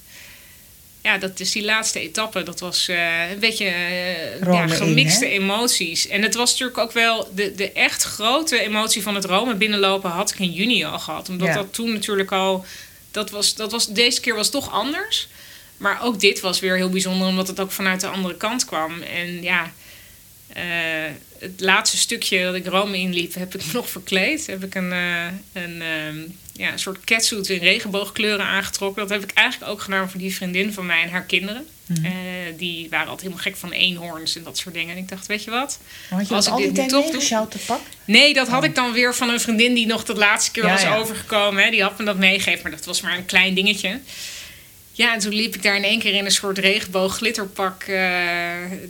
Ja, 1.02 1.18
dat 1.18 1.40
is 1.40 1.52
die 1.52 1.64
laatste 1.64 2.00
etappe. 2.00 2.44
Dat 2.44 2.60
was 2.60 2.88
eh, 2.88 3.30
een 3.32 3.40
beetje 3.40 3.66
eh, 3.66 4.42
ja, 4.44 4.68
gemixte 4.68 5.28
emoties. 5.30 6.08
En 6.08 6.22
het 6.22 6.36
was 6.36 6.52
natuurlijk 6.52 6.78
ook 6.78 6.92
wel 6.92 7.32
de, 7.36 7.54
de 7.56 7.72
echt 7.72 8.04
grote 8.04 8.60
emotie 8.60 9.02
van 9.02 9.16
het 9.16 9.26
Rome 9.26 9.56
binnenlopen 9.56 10.10
had 10.10 10.32
ik 10.32 10.40
in 10.40 10.52
juni 10.52 10.84
al 10.86 11.00
gehad. 11.00 11.30
Omdat 11.30 11.48
Ja. 11.48 11.54
dat 11.54 11.74
toen 11.74 11.94
natuurlijk 11.94 12.32
al. 12.32 12.66
Dat 13.12 13.30
was, 13.30 13.56
dat 13.56 13.72
was, 13.72 13.88
deze 13.88 14.20
keer 14.22 14.36
was 14.36 14.46
het 14.46 14.56
toch 14.56 14.72
anders. 14.72 15.28
Maar 15.78 16.04
ook 16.04 16.20
dit 16.20 16.40
was 16.40 16.60
weer 16.60 16.76
heel 16.76 16.90
bijzonder, 16.90 17.28
omdat 17.28 17.48
het 17.48 17.60
ook 17.60 17.72
vanuit 17.72 18.02
de 18.02 18.08
andere 18.08 18.36
kant 18.38 18.66
kwam. 18.66 19.02
En 19.02 19.42
ja, 19.44 19.72
het 21.40 21.52
laatste 21.58 21.98
stukje 21.98 22.44
dat 22.44 22.56
ik 22.56 22.66
Rome 22.66 22.98
inliep, 22.98 23.34
heb 23.34 23.56
ik 23.56 23.62
nog 23.74 23.90
verkleed. 23.90 24.46
Heb 24.48 24.64
ik 24.64 24.76
een, 24.76 24.92
eh, 24.92 25.26
een, 25.54 25.82
ehm, 25.82 26.18
ja, 26.54 26.72
een 26.72 26.80
soort 26.80 27.04
catsuit 27.04 27.50
in 27.50 27.60
regenboogkleuren 27.60 28.46
aangetrokken. 28.46 29.08
Dat 29.08 29.22
heb 29.22 29.30
ik 29.30 29.38
eigenlijk 29.38 29.72
ook 29.72 29.82
gedaan 29.82 30.10
voor 30.10 30.20
die 30.20 30.36
vriendin 30.36 30.74
van 30.74 30.86
mij 30.86 31.02
en 31.02 31.10
haar 31.10 31.24
kinderen. 31.24 31.68
Mhm. 31.86 32.06
Eh, 32.06 32.12
die 32.58 32.88
waren 32.90 33.08
altijd 33.08 33.22
helemaal 33.22 33.44
gek 33.44 33.56
van 33.56 33.72
eenhoorns 33.72 34.36
en 34.36 34.44
dat 34.44 34.58
soort 34.58 34.76
dingen. 34.76 34.96
En 34.96 35.02
ik 35.02 35.10
dacht, 35.10 35.26
weet 35.28 35.44
je 35.44 35.52
wat? 35.52 35.80
Had 36.10 36.28
je 36.28 36.36
Als 36.36 36.46
dat 36.46 36.54
ik 36.60 36.64
dit 36.64 36.72
nu 36.72 36.78
tijd 36.78 36.90
toch 36.90 37.12
doe- 37.12 37.48
te 37.50 37.58
pak? 37.66 37.80
Nee, 38.06 38.34
dat 38.34 38.48
had 38.48 38.60
Oh. 38.62 38.70
ik 38.70 38.76
dan 38.76 38.92
weer 38.92 39.16
van 39.16 39.30
een 39.30 39.40
vriendin 39.40 39.74
die 39.74 39.86
nog 39.86 40.04
de 40.04 40.16
laatste 40.16 40.52
keer 40.52 40.64
Ja, 40.66 40.72
was 40.72 40.82
ja. 40.82 40.98
overgekomen. 40.98 41.64
Hè. 41.64 41.70
Die 41.70 41.82
had 41.82 41.98
me 41.98 42.06
dat 42.06 42.18
meegegeven, 42.18 42.62
maar 42.62 42.72
dat 42.72 42.86
was 42.86 43.02
maar 43.02 43.18
een 43.18 43.26
klein 43.26 43.54
dingetje. 43.54 44.00
Ja, 44.98 45.14
en 45.14 45.20
toen 45.20 45.34
liep 45.34 45.56
ik 45.56 45.64
daar 45.64 45.76
in 45.76 45.84
één 45.84 46.00
keer 46.00 46.14
in 46.14 46.26
een 46.26 46.32
soort 46.32 46.58
regenboog 46.58 47.16
glitterpak. 47.16 47.84
eh, 47.84 48.00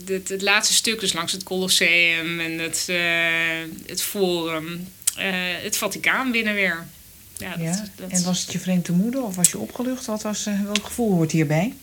het, 0.07 0.29
het 0.29 0.41
laatste 0.41 0.73
stuk, 0.73 0.99
dus 0.99 1.13
langs 1.13 1.31
het 1.31 1.43
Colosseum 1.43 2.39
en 2.39 2.59
het, 2.59 2.85
eh, 2.87 2.97
het 3.85 4.01
Forum. 4.01 4.87
eh, 5.15 5.25
het 5.63 5.77
Vaticaan 5.77 6.31
binnen 6.31 6.53
weer. 6.53 6.85
Ja, 7.37 7.49
dat, 7.49 7.59
Ja. 7.63 7.85
dat- 7.95 8.09
En 8.11 8.23
was 8.23 8.41
het 8.41 8.51
je 8.51 8.59
vreemd 8.59 8.85
te 8.85 8.91
moede 8.91 9.19
of 9.21 9.35
was 9.35 9.51
je 9.51 9.57
opgelucht? 9.57 10.05
Wat 10.05 10.21
was, 10.21 10.45
eh, 10.45 10.61
welk 10.61 10.85
gevoel 10.85 11.11
hoort 11.13 11.31
hierbij? 11.31 11.73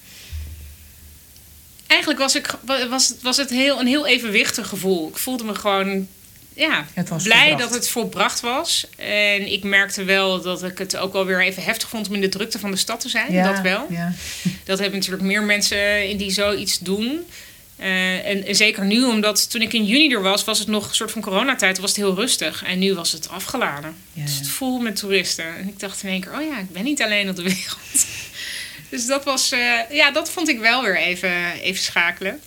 eigenlijk 1.87 2.20
was, 2.20 2.35
ik, 2.35 2.55
was, 2.89 3.14
was 3.22 3.37
het 3.37 3.51
heel, 3.51 3.81
een 3.81 3.87
heel 3.87 4.07
evenwichtig 4.07 4.68
gevoel. 4.68 5.09
Ik 5.09 5.16
voelde 5.16 5.45
me 5.45 5.55
gewoon 5.55 6.09
ja, 6.55 6.87
Het 6.93 7.09
was 7.09 7.23
blij 7.23 7.39
volbracht. 7.49 7.63
dat 7.63 7.75
het 7.75 7.89
volbracht 7.89 8.41
was. 8.41 8.87
En 8.97 9.53
ik 9.53 9.63
merkte 9.65 10.05
wel 10.05 10.43
dat 10.43 10.63
ik 10.63 10.79
het 10.79 10.97
ook 10.97 11.13
wel 11.13 11.25
weer 11.25 11.43
even 11.43 11.63
heftig 11.63 11.89
vond 11.89 12.09
om 12.09 12.15
in 12.15 12.21
de 12.21 12.29
drukte 12.29 12.59
van 12.59 12.71
de 12.71 12.77
stad 12.77 13.01
te 13.01 13.09
zijn. 13.09 13.33
dat 13.45 13.61
wel. 13.61 13.87
Ja. 13.91 14.13
Dat 14.65 14.79
hebben 14.79 14.99
natuurlijk 14.99 15.25
meer 15.25 15.43
mensen 15.43 16.09
in 16.09 16.17
die 16.17 16.31
zoiets 16.31 16.79
doen. 16.79 17.27
Eh, 17.77 18.27
en, 18.27 18.47
en 18.47 18.55
zeker 18.55 18.85
nu, 18.85 19.05
omdat 19.05 19.51
toen 19.51 19.63
ik 19.63 19.73
in 19.73 19.85
juni 19.85 20.13
er 20.13 20.23
was, 20.23 20.45
was 20.45 20.59
het 20.59 20.69
nog 20.69 20.89
een 20.89 20.95
soort 20.95 21.11
van 21.11 21.23
coronatijd, 21.23 21.79
was 21.79 21.91
het 21.91 21.99
heel 21.99 22.15
rustig. 22.15 22.63
En 22.65 22.79
nu 22.79 22.95
was 22.95 23.13
het 23.13 23.29
afgeladen. 23.29 23.97
Ja, 24.13 24.25
Dus 24.25 24.35
het 24.39 24.49
vol 24.49 24.79
met 24.79 24.97
toeristen. 24.97 25.57
En 25.57 25.69
ik 25.69 25.79
dacht 25.81 26.03
in 26.03 26.09
één 26.09 26.21
keer, 26.21 26.33
oh 26.33 26.43
ja, 26.43 26.59
ik 26.59 26.71
ben 26.73 26.85
niet 26.85 27.03
alleen 27.03 27.29
op 27.29 27.37
de 27.37 27.43
wereld. 27.43 28.07
dus 28.91 29.07
dat 29.07 29.25
was, 29.25 29.53
eh, 29.53 29.79
ja, 29.91 30.11
dat 30.11 30.31
vond 30.31 30.49
ik 30.49 30.59
wel 30.59 30.83
weer 30.83 30.97
even, 30.99 31.53
even 31.53 31.83
schakelen. 31.83 32.41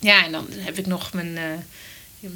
Ja, 0.00 0.24
en 0.24 0.32
dan 0.32 0.46
heb 0.50 0.78
ik 0.78 0.86
nog 0.86 1.12
mijn, 1.12 1.36
eh, 1.36 1.42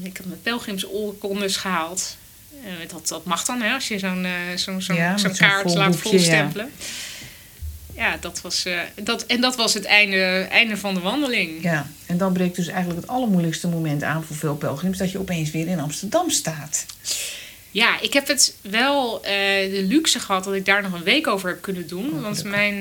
ik 0.03 0.16
heb 0.16 0.26
mijn 0.26 0.43
pelgrimsoorkondes 0.43 1.57
gehaald. 1.57 2.16
Eh, 2.64 2.89
dat, 2.89 3.09
dat 3.09 3.24
mag 3.24 3.45
dan, 3.45 3.61
hè, 3.61 3.74
als 3.74 3.89
je 3.89 3.99
zo'n 3.99 4.24
eh, 4.24 4.32
zo'n 4.57 4.82
zo'n 4.82 4.97
Ja, 4.97 5.14
kaart 5.36 5.74
laat 5.74 5.97
volstempelen. 5.97 6.70
Ja, 7.95 8.16
dat 8.20 8.41
was, 8.41 8.64
eh, 8.64 8.78
dat, 9.03 9.26
en 9.26 9.41
dat 9.41 9.57
was 9.57 9.74
het 9.74 9.84
einde, 9.84 10.47
einde 10.51 10.76
van 10.76 10.95
de 10.95 11.01
wandeling. 11.01 11.62
Ja, 11.62 11.91
en 12.07 12.18
dan 12.18 12.32
breekt 12.32 12.57
dus 12.57 12.66
eigenlijk 12.66 13.01
het 13.01 13.11
allermoeilijkste 13.11 13.68
moment 13.68 14.03
aan 14.03 14.24
voor 14.24 14.36
veel 14.36 14.57
pelgrims... 14.57 14.99
dat 14.99 15.12
je 15.12 15.18
opeens 15.18 15.51
weer 15.51 15.68
in 15.68 15.80
Amsterdam 15.80 16.30
staat. 16.30 16.86
Ja, 17.70 18.01
ik 18.01 18.12
heb 18.12 18.28
het 18.28 18.55
wel 18.61 19.20
de 19.22 19.84
luxe 19.89 20.20
gehad 20.20 20.45
dat 20.45 20.55
ik 20.55 20.64
daar 20.64 20.82
nog 20.82 20.93
een 20.93 21.03
week 21.03 21.26
over 21.26 21.49
heb 21.49 21.62
kunnen 21.62 21.89
doen. 21.89 22.12
Oh, 22.12 22.22
want 22.22 22.45
mijn, 22.45 22.80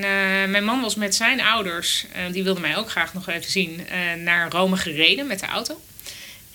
mijn 0.51 0.63
man 0.63 0.81
was 0.81 0.95
met 0.95 1.15
zijn 1.15 1.41
ouders, 1.41 2.05
eh, 2.13 2.21
die 2.31 2.43
wilden 2.43 2.61
mij 2.61 2.77
ook 2.77 2.89
graag 2.89 3.13
nog 3.13 3.27
even 3.27 3.51
zien, 3.51 3.81
naar 4.23 4.51
Rome 4.51 4.77
gereden 4.77 5.27
met 5.27 5.39
de 5.39 5.45
auto. 5.45 5.79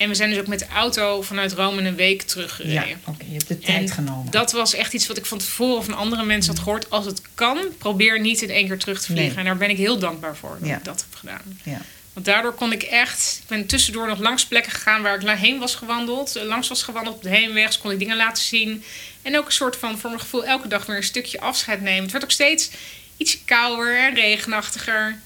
En 0.03 0.09
we 0.09 0.15
zijn 0.15 0.29
dus 0.29 0.39
ook 0.39 0.47
met 0.47 0.59
de 0.59 0.67
auto 0.67 1.21
vanuit 1.21 1.51
Rome 1.53 1.81
een 1.81 1.95
week 1.95 2.21
teruggereden. 2.21 2.87
Ja, 2.87 2.95
oké, 3.05 3.23
je 3.25 3.31
hebt 3.33 3.47
de 3.47 3.59
tijd 3.59 3.89
En 3.89 3.95
genomen. 3.95 4.31
Dat 4.31 4.51
was 4.51 4.73
echt 4.73 4.93
iets 4.93 5.07
wat 5.07 5.17
ik 5.17 5.25
van 5.25 5.37
tevoren 5.37 5.83
van 5.83 5.93
andere 5.93 6.23
mensen 6.23 6.53
had 6.53 6.63
gehoord. 6.63 6.89
Als 6.89 7.05
het 7.05 7.21
kan, 7.35 7.59
probeer 7.77 8.19
niet 8.19 8.41
in 8.41 8.49
één 8.49 8.67
keer 8.67 8.77
terug 8.77 8.99
te 8.99 9.05
vliegen. 9.05 9.27
Nee. 9.27 9.37
En 9.37 9.43
daar 9.45 9.57
ben 9.57 9.69
ik 9.69 9.77
heel 9.77 9.99
dankbaar 9.99 10.35
voor 10.35 10.57
dat 10.59 10.69
Ja. 10.69 10.77
ik 10.77 10.83
dat 10.83 11.05
heb 11.09 11.19
gedaan. 11.19 11.59
Ja. 11.63 11.81
Want 12.13 12.25
daardoor 12.25 12.53
kon 12.53 12.71
ik 12.71 12.83
echt... 12.83 13.39
Ik 13.41 13.47
ben 13.47 13.65
tussendoor 13.65 14.07
nog 14.07 14.19
langs 14.19 14.45
plekken 14.45 14.71
gegaan 14.71 15.01
waar 15.01 15.15
ik 15.15 15.21
naar 15.23 15.37
heen 15.37 15.59
was 15.59 15.75
gewandeld. 15.75 16.35
eh, 16.35 16.43
Langs 16.43 16.67
was 16.67 16.83
gewandeld 16.83 17.15
op 17.15 17.23
de 17.23 17.29
heenwegs. 17.29 17.77
Kon 17.77 17.91
ik 17.91 17.99
dingen 17.99 18.17
laten 18.17 18.43
zien. 18.43 18.83
En 19.21 19.37
ook 19.37 19.45
een 19.45 19.51
soort 19.51 19.75
van, 19.75 19.97
voor 19.99 20.09
mijn 20.09 20.21
gevoel, 20.21 20.45
elke 20.45 20.67
dag 20.67 20.85
weer 20.85 20.95
een 20.97 21.03
stukje 21.03 21.39
afscheid 21.39 21.81
nemen. 21.81 22.03
Het 22.03 22.11
werd 22.11 22.23
ook 22.23 22.31
steeds 22.31 22.69
ietsje 23.17 23.37
kouder 23.45 23.97
en 23.99 24.13
regenachtiger. 24.15 25.19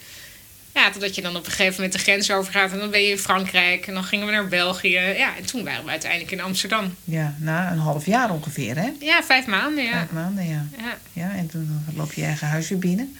Ja, 0.77 0.91
totdat 0.91 1.15
je 1.15 1.21
dan 1.21 1.35
op 1.35 1.45
een 1.45 1.51
gegeven 1.51 1.73
moment 1.75 1.93
de 1.93 1.99
grens 1.99 2.31
overgaat. 2.31 2.71
En 2.71 2.79
dan 2.79 2.89
ben 2.89 3.01
je 3.01 3.09
in 3.09 3.17
Frankrijk. 3.17 3.87
En 3.87 3.93
dan 3.93 4.03
gingen 4.03 4.25
we 4.25 4.31
naar 4.31 4.47
België. 4.47 4.89
Ja, 4.99 5.35
en 5.37 5.45
toen 5.45 5.63
waren 5.63 5.83
we 5.83 5.89
uiteindelijk 5.89 6.31
in 6.31 6.41
Amsterdam. 6.41 6.95
ja, 7.03 7.35
na 7.39 7.71
een 7.71 7.77
half 7.77 8.05
jaar 8.05 8.31
ongeveer, 8.31 8.75
hè? 8.77 8.89
Ja, 8.99 9.23
vijf 9.23 9.45
maanden, 9.45 9.83
ja. 9.83 9.91
Vijf 9.91 10.11
maanden, 10.11 10.47
ja. 10.47 10.65
Ja, 10.77 10.97
Ja, 11.13 11.31
en 11.35 11.47
toen 11.47 11.85
loop 11.95 12.13
je 12.13 12.23
eigen 12.23 12.47
huis 12.47 12.69
weer 12.69 12.79
binnen. 12.79 13.17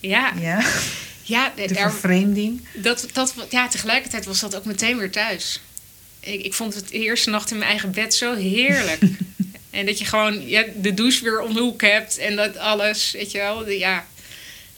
ja, 0.00 0.32
Ja, 0.40 0.62
ja, 1.22 1.52
de 1.56 1.72
daar- 1.74 1.90
vervreemding. 1.90 2.66
dat, 2.74 3.08
dat, 3.12 3.34
ja, 3.50 3.68
tegelijkertijd 3.68 4.24
was 4.24 4.40
dat 4.40 4.56
ook 4.56 4.64
meteen 4.64 4.98
weer 4.98 5.10
thuis. 5.10 5.60
Ik, 6.20 6.40
ik 6.44 6.54
vond 6.54 6.74
het 6.74 6.88
de 6.88 6.98
eerste 6.98 7.30
nacht 7.30 7.50
in 7.50 7.58
mijn 7.58 7.70
eigen 7.70 7.90
bed 7.92 8.14
zo 8.14 8.34
heerlijk. 8.34 9.00
en 9.70 9.86
dat 9.86 9.98
je 9.98 10.04
gewoon 10.04 10.48
ja, 10.48 10.64
de 10.76 10.94
douche 10.94 11.24
weer 11.24 11.40
om 11.40 11.54
de 11.54 11.60
hoek 11.60 11.80
hebt 11.82 12.18
en 12.18 12.36
dat 12.36 12.56
alles, 12.56 13.10
weet 13.12 13.30
je 13.30 13.38
wel. 13.38 13.64
De- 13.64 13.78
ja, 13.78 14.06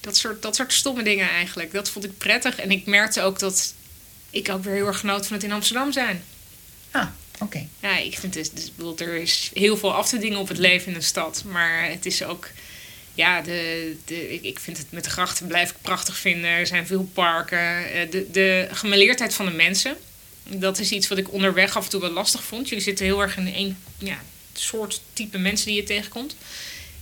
dat 0.00 0.16
soort, 0.16 0.42
dat 0.42 0.56
soort 0.56 0.72
stomme 0.72 1.02
dingen 1.02 1.28
eigenlijk. 1.28 1.72
Dat 1.72 1.90
vond 1.90 2.04
ik 2.04 2.18
prettig. 2.18 2.56
En 2.56 2.70
ik 2.70 2.86
merkte 2.86 3.22
ook 3.22 3.38
dat 3.38 3.74
ik 4.30 4.48
ook 4.50 4.64
weer 4.64 4.74
heel 4.74 4.86
erg 4.86 4.98
genoot 4.98 5.26
van 5.26 5.36
het 5.36 5.44
in 5.44 5.52
Amsterdam 5.52 5.92
zijn. 5.92 6.24
Ah, 6.90 7.06
oké. 7.38 7.66
Ja, 7.80 7.96
ik 7.98 8.18
vind 8.18 8.34
het, 8.34 8.50
dus, 8.54 8.74
bedoel, 8.74 8.98
er 8.98 9.14
is 9.14 9.50
heel 9.54 9.76
veel 9.76 9.94
af 9.94 10.08
te 10.08 10.18
dingen 10.18 10.38
op 10.38 10.48
het 10.48 10.58
leven 10.58 10.86
in 10.92 10.98
de 10.98 11.04
stad. 11.04 11.42
Maar 11.46 11.90
het 11.90 12.06
is 12.06 12.22
ook, 12.22 12.48
ja, 13.14 13.40
de, 13.40 13.96
de, 14.04 14.32
ik, 14.34 14.42
ik 14.42 14.58
vind 14.58 14.78
het 14.78 14.86
met 14.90 15.04
de 15.04 15.10
grachten 15.10 15.46
blijf 15.46 15.70
ik 15.70 15.76
prachtig 15.80 16.16
vinden. 16.16 16.50
Er 16.50 16.66
zijn 16.66 16.86
veel 16.86 17.10
parken. 17.14 17.92
Eh, 17.92 18.10
De, 18.10 18.30
de 18.30 18.68
gemeleerdheid 18.72 19.34
van 19.34 19.46
de 19.46 19.52
mensen, 19.52 19.96
dat 20.48 20.78
is 20.78 20.90
iets 20.90 21.08
wat 21.08 21.18
ik 21.18 21.32
onderweg 21.32 21.76
af 21.76 21.84
en 21.84 21.90
toe 21.90 22.00
wel 22.00 22.10
lastig 22.10 22.42
vond. 22.44 22.68
Jullie 22.68 22.84
zitten 22.84 23.04
heel 23.04 23.22
erg 23.22 23.36
in 23.36 23.54
één 23.54 23.78
ja, 23.98 24.18
soort 24.52 25.00
type 25.12 25.38
mensen 25.38 25.66
die 25.66 25.76
je 25.76 25.82
tegenkomt. 25.82 26.36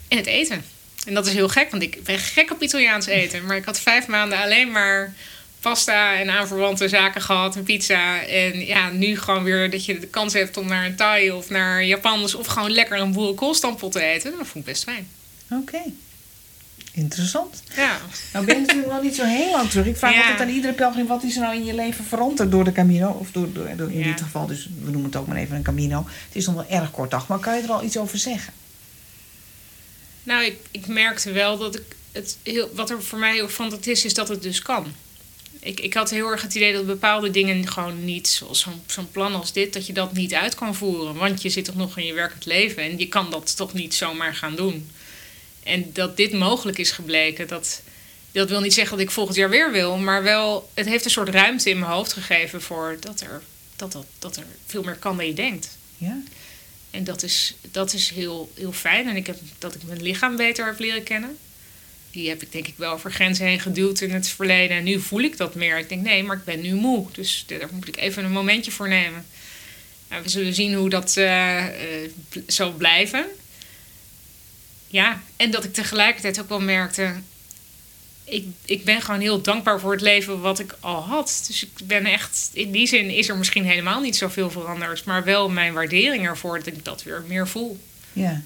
En 0.09 0.17
het 0.17 0.27
eten. 0.27 0.65
En 1.07 1.15
dat 1.15 1.27
is 1.27 1.33
heel 1.33 1.49
gek, 1.49 1.71
want 1.71 1.83
ik 1.83 2.05
ben 2.05 2.19
gek 2.19 2.51
op 2.53 2.63
Italiaans 2.63 3.07
eten. 3.07 3.47
Maar 3.47 3.57
ik 3.57 3.65
had 3.65 3.81
vijf 3.81 4.07
maanden 4.07 4.39
alleen 4.43 4.71
maar 4.71 5.15
pasta 5.61 6.15
en 6.19 6.31
aanverwante 6.31 6.89
zaken 6.89 7.23
gehad 7.23 7.57
en 7.57 7.63
pizza. 7.63 8.23
En 8.23 8.67
ja, 8.67 8.91
nu 8.91 9.19
gewoon 9.19 9.43
weer 9.45 9.71
dat 9.71 9.85
je 9.85 9.99
de 9.99 10.07
kans 10.07 10.33
hebt 10.33 10.57
om 10.57 10.67
naar 10.67 10.85
een 10.85 10.97
Thai 10.97 11.31
of 11.31 11.51
naar 11.51 11.85
Japans 11.85 12.35
of 12.35 12.47
gewoon 12.47 12.71
lekker 12.71 12.99
een 13.01 13.13
boerenkoolstampot 13.13 13.93
te 13.93 14.01
eten. 14.03 14.31
Dat 14.31 14.47
vond 14.47 14.55
ik 14.55 14.65
best 14.65 14.83
fijn. 14.85 15.09
Oké. 15.51 15.79
Interessant. 16.93 17.63
Ja. 17.77 17.99
Nou 18.33 18.45
ben 18.45 18.55
je 18.55 18.61
natuurlijk 18.61 18.93
nog 18.93 19.03
niet 19.03 19.15
zo 19.17 19.25
heel 19.25 19.51
lang 19.51 19.71
terug. 19.71 19.87
Ik 19.87 19.97
vraag 19.97 20.13
Ja. 20.15 20.21
altijd 20.21 20.41
aan 20.41 20.55
iedere 20.55 20.73
pelgrim... 20.73 21.07
wat 21.07 21.23
is 21.23 21.35
er 21.37 21.43
nou 21.43 21.55
in 21.55 21.65
je 21.65 21.75
leven 21.75 22.05
veranderd 22.05 22.51
door 22.51 22.65
de 22.65 22.73
Camino? 22.73 23.09
Of 23.11 23.31
door, 23.33 23.53
door, 23.53 23.69
door- 23.77 23.91
in 23.93 23.99
Ja. 23.99 24.05
dit 24.05 24.21
geval, 24.21 24.47
dus 24.47 24.69
we 24.83 24.91
noemen 24.91 25.05
het 25.11 25.17
ook 25.17 25.27
maar 25.27 25.37
even 25.37 25.57
een 25.57 25.63
Camino. 25.63 26.07
Het 26.27 26.37
is 26.37 26.47
nog 26.47 26.55
wel 26.55 26.67
erg 26.69 26.91
kort 26.91 27.11
dag, 27.11 27.27
maar 27.27 27.39
kan 27.39 27.57
je 27.57 27.63
er 27.63 27.71
al 27.73 27.83
iets 27.85 27.97
over 27.97 28.19
zeggen? 28.19 28.53
Nou, 30.29 30.45
ik, 30.45 30.57
ik 30.71 30.87
merkte 30.87 31.33
wel 31.33 31.59
dat 31.59 31.75
ik 31.75 31.97
het 32.13 32.37
heel, 32.43 32.71
wat 32.75 32.91
er 32.91 33.03
voor 33.03 33.19
mij 33.19 33.35
heel 33.35 33.49
fantastisch 33.49 33.99
is, 33.99 34.05
is 34.05 34.15
dat 34.15 34.29
het 34.29 34.43
dus 34.43 34.63
kan. 34.63 34.95
Ik, 35.61 35.81
ik 35.81 35.95
had 35.95 36.11
heel 36.11 36.31
erg 36.31 36.43
het 36.43 36.55
idee 36.55 36.73
dat 36.73 36.87
bepaalde 36.87 37.31
dingen 37.31 37.69
gewoon 37.69 38.05
niet, 38.05 38.29
zoals 38.29 38.61
zo'n 38.61 38.83
zo'n 38.87 39.11
plan 39.11 39.35
als 39.35 39.53
dit, 39.53 39.73
dat 39.73 39.87
je 39.87 39.93
dat 39.93 40.13
niet 40.13 40.35
uit 40.35 40.55
kan 40.55 40.75
voeren. 40.75 41.15
Want 41.15 41.43
je 41.43 41.49
zit 41.49 41.65
toch 41.65 41.75
nog 41.75 41.99
in 41.99 42.07
je 42.07 42.13
werkend 42.13 42.47
leven 42.47 42.83
en 42.83 42.99
je 42.99 43.09
kan 43.09 43.31
dat 43.31 43.57
toch 43.57 43.73
niet 43.73 43.95
zomaar 43.95 44.35
gaan 44.35 44.57
doen. 44.57 44.91
En 45.63 45.93
dat 45.93 46.17
dit 46.17 46.33
mogelijk 46.33 46.79
is 46.79 46.91
gebleken, 46.91 47.49
dat, 47.49 47.83
dat 48.33 48.49
wil 48.49 48.61
niet 48.61 48.75
zeggen 48.75 48.97
dat 48.97 49.07
ik 49.07 49.13
volgend 49.13 49.37
jaar 49.37 49.51
weer 49.51 49.73
wil, 49.73 49.97
maar 49.97 50.23
wel, 50.23 50.71
het 50.75 50.87
heeft 50.87 51.05
een 51.05 51.11
soort 51.11 51.29
ruimte 51.29 51.71
in 51.71 51.79
mijn 51.79 51.93
hoofd 51.93 52.13
gegeven 52.13 52.63
voor 52.63 52.97
dat 53.01 53.21
er, 53.21 53.43
dat, 53.77 53.93
dat, 53.93 54.07
dat 54.19 54.37
er 54.37 54.47
veel 54.67 54.83
meer 54.83 54.97
kan 54.97 55.17
dan 55.17 55.27
je 55.27 55.35
denkt. 55.35 55.77
Ja? 55.97 56.23
En 56.99 57.05
dat 57.05 57.23
is, 57.23 57.55
dat 57.71 57.93
is 57.93 58.11
heel, 58.11 58.53
heel 58.55 58.73
fijn. 58.73 59.09
En 59.09 59.17
ik 59.17 59.27
heb 59.27 59.39
dat 59.59 59.75
ik 59.75 59.83
mijn 59.83 60.03
lichaam 60.03 60.37
beter 60.37 60.67
heb 60.67 60.79
leren 60.79 61.03
kennen. 61.03 61.39
Die 62.11 62.29
heb 62.29 62.43
ik 62.43 62.53
denk 62.53 62.67
ik 62.67 62.75
wel 62.77 62.93
over 62.93 63.13
grenzen 63.13 63.47
heen 63.47 63.61
geduwd 63.61 64.01
in 64.01 64.11
het 64.11 64.29
verleden. 64.29 64.77
En 64.77 64.85
nu 64.85 65.01
voel 65.01 65.21
ik 65.21 65.37
dat 65.37 65.55
meer. 65.55 65.79
Ik 65.79 65.89
denk, 65.89 66.03
nee, 66.03 66.23
maar 66.23 66.37
ik 66.37 66.45
ben 66.45 66.61
nu 66.61 66.75
moe. 66.75 67.07
Dus 67.13 67.45
daar 67.47 67.69
moet 67.73 67.89
ik 67.89 67.97
even 67.97 68.25
een 68.25 68.33
momentje 68.33 68.71
voor 68.71 68.89
nemen. 68.89 69.27
Nou, 70.09 70.23
we 70.23 70.29
zullen 70.29 70.55
zien 70.55 70.75
hoe 70.75 70.89
dat 70.89 71.17
eh, 71.17 71.67
eh, 71.67 72.11
zal 72.47 72.73
blijven. 72.73 73.27
Ja, 74.87 75.23
en 75.37 75.51
dat 75.51 75.65
ik 75.65 75.73
tegelijkertijd 75.73 76.41
ook 76.41 76.49
wel 76.49 76.61
merkte... 76.61 77.15
Ik, 78.29 78.47
ik 78.65 78.85
ben 78.85 79.03
gewoon 79.03 79.21
heel 79.21 79.43
dankbaar 79.43 79.81
voor 79.81 79.93
het 79.93 80.01
leven 80.01 80.41
wat 80.41 80.59
ik 80.59 80.77
al 80.81 81.03
had. 81.03 81.45
Dus 81.47 81.63
ik 81.63 81.87
ben 81.87 82.07
echt... 82.07 82.51
In 82.53 82.71
die 82.71 82.87
zin 82.87 83.11
is 83.11 83.29
er 83.29 83.37
misschien 83.37 83.65
helemaal 83.65 84.01
niet 84.01 84.17
zoveel 84.17 84.51
veranderd. 84.51 85.05
Maar 85.05 85.25
wel 85.25 85.49
mijn 85.49 85.73
waardering 85.73 86.27
ervoor 86.27 86.59
dat 86.59 86.67
ik 86.67 86.85
dat 86.85 87.03
weer 87.03 87.25
meer 87.27 87.49
voel. 87.49 87.79
Ja. 88.13 88.43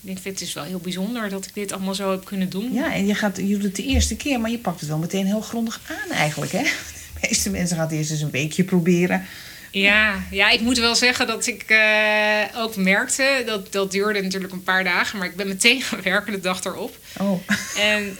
Ik 0.00 0.18
vind 0.18 0.38
het 0.38 0.48
is 0.48 0.54
wel 0.54 0.64
heel 0.64 0.78
bijzonder 0.78 1.28
dat 1.28 1.46
ik 1.46 1.54
dit 1.54 1.72
allemaal 1.72 1.94
zo 1.94 2.10
heb 2.10 2.24
kunnen 2.24 2.50
doen. 2.50 2.72
ja, 2.72 2.94
en 2.94 3.06
je, 3.06 3.14
gaat, 3.14 3.36
je 3.36 3.46
doet 3.46 3.62
het 3.62 3.76
de 3.76 3.84
eerste 3.84 4.16
keer, 4.16 4.40
maar 4.40 4.50
je 4.50 4.58
pakt 4.58 4.80
het 4.80 4.88
wel 4.88 4.98
meteen 4.98 5.26
heel 5.26 5.40
grondig 5.40 5.80
aan 5.88 6.16
eigenlijk, 6.16 6.52
hè? 6.52 6.62
De 7.20 7.28
meeste 7.28 7.50
mensen 7.50 7.76
gaan 7.76 7.86
het 7.86 7.94
eerst 7.94 8.10
eens 8.10 8.20
een 8.20 8.30
weekje 8.30 8.64
proberen. 8.64 9.26
Ja, 9.70 10.24
ja, 10.30 10.50
ik 10.50 10.60
moet 10.60 10.78
wel 10.78 10.94
zeggen 10.94 11.26
dat 11.26 11.46
ik 11.46 11.62
eh, 11.62 12.42
ook 12.56 12.76
merkte, 12.76 13.42
dat, 13.46 13.72
dat 13.72 13.90
duurde 13.90 14.22
natuurlijk 14.22 14.52
een 14.52 14.62
paar 14.62 14.84
dagen, 14.84 15.18
maar 15.18 15.26
ik 15.26 15.36
ben 15.36 15.48
meteen 15.48 15.82
gaan 15.82 16.02
werken 16.12 16.32
de 16.32 16.40
dag 16.40 16.64
erop. 16.64 16.98
Oh, 17.18 17.40
En 17.78 18.16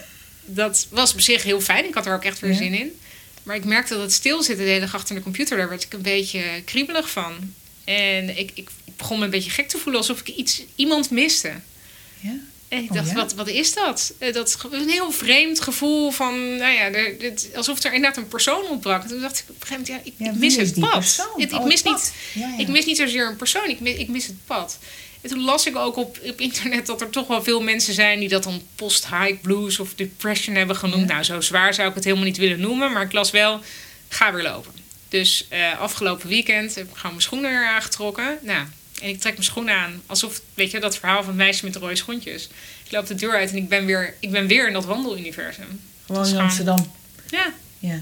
dat 0.46 0.86
was 0.90 1.12
op 1.12 1.20
zich 1.20 1.42
heel 1.42 1.60
fijn, 1.60 1.84
ik 1.84 1.94
had 1.94 2.06
er 2.06 2.14
ook 2.14 2.24
echt 2.24 2.40
weer 2.40 2.50
Ja. 2.50 2.56
zin 2.56 2.74
in. 2.74 2.98
Maar 3.42 3.56
ik 3.56 3.64
merkte 3.64 3.92
dat 3.94 4.02
het 4.02 4.12
stilzitten 4.12 4.64
de 4.64 4.70
hele 4.70 4.84
dag 4.84 4.94
achter 4.94 5.14
de 5.14 5.22
computer, 5.22 5.56
daar 5.56 5.68
werd 5.68 5.82
ik 5.82 5.92
een 5.92 6.02
beetje 6.02 6.42
kriebelig 6.64 7.10
van. 7.10 7.54
En 7.84 8.38
ik, 8.38 8.50
ik, 8.54 8.68
begon 8.96 9.18
me 9.18 9.24
een 9.24 9.30
beetje 9.30 9.50
gek 9.50 9.68
te 9.68 9.78
voelen, 9.78 10.00
alsof 10.00 10.20
ik 10.20 10.28
iets, 10.28 10.62
iemand 10.74 11.10
miste. 11.10 11.52
ja? 12.20 12.34
En 12.68 12.82
ik 12.82 12.90
Oh, 12.90 12.96
dacht, 12.96 13.08
ja? 13.08 13.14
wat, 13.14 13.34
wat 13.34 13.48
is 13.48 13.74
dat? 13.74 14.12
Eh, 14.18 14.32
Dat 14.34 14.48
is 14.48 14.56
een 14.70 14.88
heel 14.88 15.10
vreemd 15.12 15.60
gevoel 15.60 16.10
van, 16.10 16.56
nou 16.56 16.72
ja, 16.72 16.90
dit- 17.18 17.48
alsof 17.54 17.82
er 17.84 17.92
inderdaad 17.94 18.16
een 18.16 18.28
persoon 18.28 18.66
ontbrak. 18.68 19.02
En 19.02 19.08
toen 19.08 19.20
dacht 19.20 19.38
ik 19.38 19.44
op 19.48 19.60
een 19.60 19.66
gegeven 19.66 19.84
moment, 19.86 20.06
ja, 20.06 20.12
ik, 20.12 20.18
Ja, 20.18 20.26
ik 20.26 20.30
wie 20.32 20.40
mis 20.40 20.56
is 20.56 20.68
het 20.70 20.80
pad. 20.80 21.16
Het- 21.36 21.52
ik, 21.52 21.58
Oh, 21.58 21.64
mis 21.64 21.74
het 21.82 21.82
pad. 21.92 22.12
niet, 22.34 22.60
ik 22.60 22.68
mis 22.68 22.84
niet 22.84 22.96
zozeer 22.96 23.26
een 23.28 23.36
persoon, 23.36 23.68
ik 23.68 23.80
mis, 23.80 23.94
ik 23.96 24.08
mis 24.08 24.26
het 24.26 24.36
pad. 24.46 24.78
En 25.26 25.32
toen 25.32 25.44
las 25.44 25.66
ik 25.66 25.76
ook 25.76 25.96
op, 25.96 26.18
op 26.22 26.40
internet 26.40 26.86
dat 26.86 27.00
er 27.00 27.10
toch 27.10 27.26
wel 27.26 27.42
veel 27.42 27.60
mensen 27.62 27.94
zijn 27.94 28.18
die 28.18 28.28
dat 28.28 28.42
dan 28.42 28.62
post-hike 28.74 29.38
blues 29.42 29.78
of 29.78 29.94
depression 29.94 30.54
hebben 30.54 30.76
genoemd. 30.76 31.08
Ja. 31.08 31.12
Nou, 31.12 31.24
zo 31.24 31.40
zwaar 31.40 31.74
zou 31.74 31.88
ik 31.88 31.94
het 31.94 32.04
helemaal 32.04 32.24
niet 32.24 32.36
willen 32.36 32.60
noemen, 32.60 32.92
maar 32.92 33.02
ik 33.02 33.12
las 33.12 33.30
wel, 33.30 33.60
ga 34.08 34.32
weer 34.32 34.42
lopen. 34.42 34.72
Dus 35.08 35.46
eh, 35.48 35.80
afgelopen 35.80 36.28
weekend 36.28 36.74
heb 36.74 36.84
ik 36.84 36.94
gewoon 36.94 37.10
mijn 37.10 37.22
schoenen 37.22 37.50
weer 37.50 37.66
aangetrokken. 37.66 38.38
Nou, 38.42 38.66
en 39.00 39.08
ik 39.08 39.20
trek 39.20 39.32
mijn 39.32 39.44
schoenen 39.44 39.74
aan 39.74 40.02
alsof, 40.06 40.40
weet 40.54 40.70
je, 40.70 40.80
dat 40.80 40.98
verhaal 40.98 41.18
van 41.18 41.26
het 41.26 41.36
meisje 41.36 41.64
met 41.64 41.72
de 41.72 41.78
rode 41.78 41.96
schoentjes. 41.96 42.48
Ik 42.84 42.92
loop 42.92 43.06
de 43.06 43.14
deur 43.14 43.32
uit 43.32 43.50
en 43.50 43.56
ik 43.56 43.68
ben 43.68 43.86
weer, 43.86 44.14
ik 44.20 44.30
ben 44.30 44.46
weer 44.46 44.66
in 44.66 44.72
dat 44.72 44.84
wandeluniversum. 44.84 45.80
Gewoon 46.06 46.26
in 46.26 46.38
Amsterdam. 46.38 46.92
Ja, 47.30 47.52
Ja. 47.78 48.00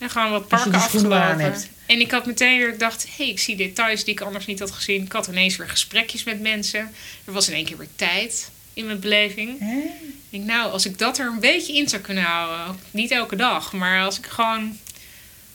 En 0.00 0.10
gewoon 0.10 0.30
wat 0.30 0.48
parken 0.48 0.74
afgelopen. 0.74 1.54
En 1.86 2.00
ik 2.00 2.10
had 2.10 2.26
meteen 2.26 2.58
weer 2.58 2.70
gedacht, 2.70 3.02
hé, 3.04 3.10
hey, 3.16 3.28
ik 3.28 3.38
zie 3.38 3.56
details 3.56 4.04
die 4.04 4.14
ik 4.14 4.20
anders 4.20 4.46
niet 4.46 4.58
had 4.58 4.70
gezien. 4.70 5.02
Ik 5.04 5.12
had 5.12 5.26
ineens 5.26 5.56
weer 5.56 5.68
gesprekjes 5.68 6.24
met 6.24 6.40
mensen. 6.40 6.80
Er 7.24 7.32
was 7.32 7.48
in 7.48 7.54
één 7.54 7.64
keer 7.64 7.76
weer 7.76 7.88
tijd 7.96 8.50
in 8.74 8.86
mijn 8.86 9.00
beleving. 9.00 9.60
Ik 9.60 10.30
denk, 10.30 10.44
nou, 10.44 10.72
als 10.72 10.86
ik 10.86 10.98
dat 10.98 11.18
er 11.18 11.26
een 11.26 11.40
beetje 11.40 11.76
in 11.76 11.88
zou 11.88 12.02
kunnen 12.02 12.24
houden. 12.24 12.80
Niet 12.90 13.10
elke 13.10 13.36
dag, 13.36 13.72
maar 13.72 14.04
als 14.04 14.18
ik 14.18 14.26
gewoon... 14.26 14.78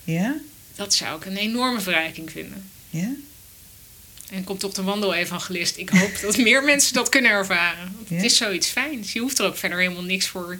Ja? 0.04 0.36
Dat 0.76 0.94
zou 0.94 1.18
ik 1.18 1.26
een 1.26 1.38
enorme 1.38 1.80
verrijking 1.80 2.32
vinden. 2.32 2.70
Ja? 2.90 3.10
En 4.32 4.44
komt 4.44 4.60
toch 4.60 4.74
de 4.74 4.84
wandelevangelist. 4.84 5.78
Ik 5.78 5.90
hoop 5.90 6.20
dat 6.22 6.38
meer 6.38 6.64
mensen 6.74 6.94
dat 6.94 7.10
kunnen 7.10 7.32
ervaren. 7.32 7.92
Want 7.96 8.10
Ja. 8.10 8.16
Het 8.16 8.26
is 8.26 8.38
zoiets 8.38 8.68
fijns. 8.68 9.14
Je 9.14 9.20
hoeft 9.20 9.40
er 9.40 9.46
ook 9.46 9.58
verder 9.58 9.80
helemaal 9.80 10.04
niks 10.04 10.28
voor 10.28 10.60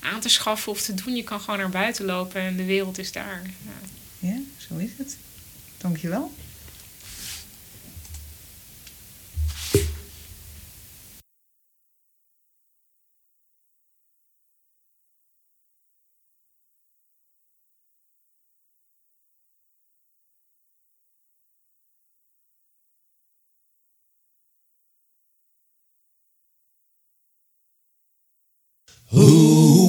aan 0.00 0.20
te 0.20 0.28
schaffen 0.28 0.72
of 0.72 0.80
te 0.80 0.94
doen. 0.94 1.16
Je 1.16 1.24
kan 1.24 1.40
gewoon 1.40 1.58
naar 1.58 1.70
buiten 1.70 2.04
lopen 2.04 2.40
en 2.40 2.56
de 2.56 2.64
wereld 2.64 2.98
is 2.98 3.12
daar. 3.12 3.42
Ja. 3.44 4.28
Ja, 4.28 4.40
zo 4.56 4.76
is 4.76 4.90
het. 4.96 5.16
Dankjewel. 5.78 6.32
Who 29.12 29.59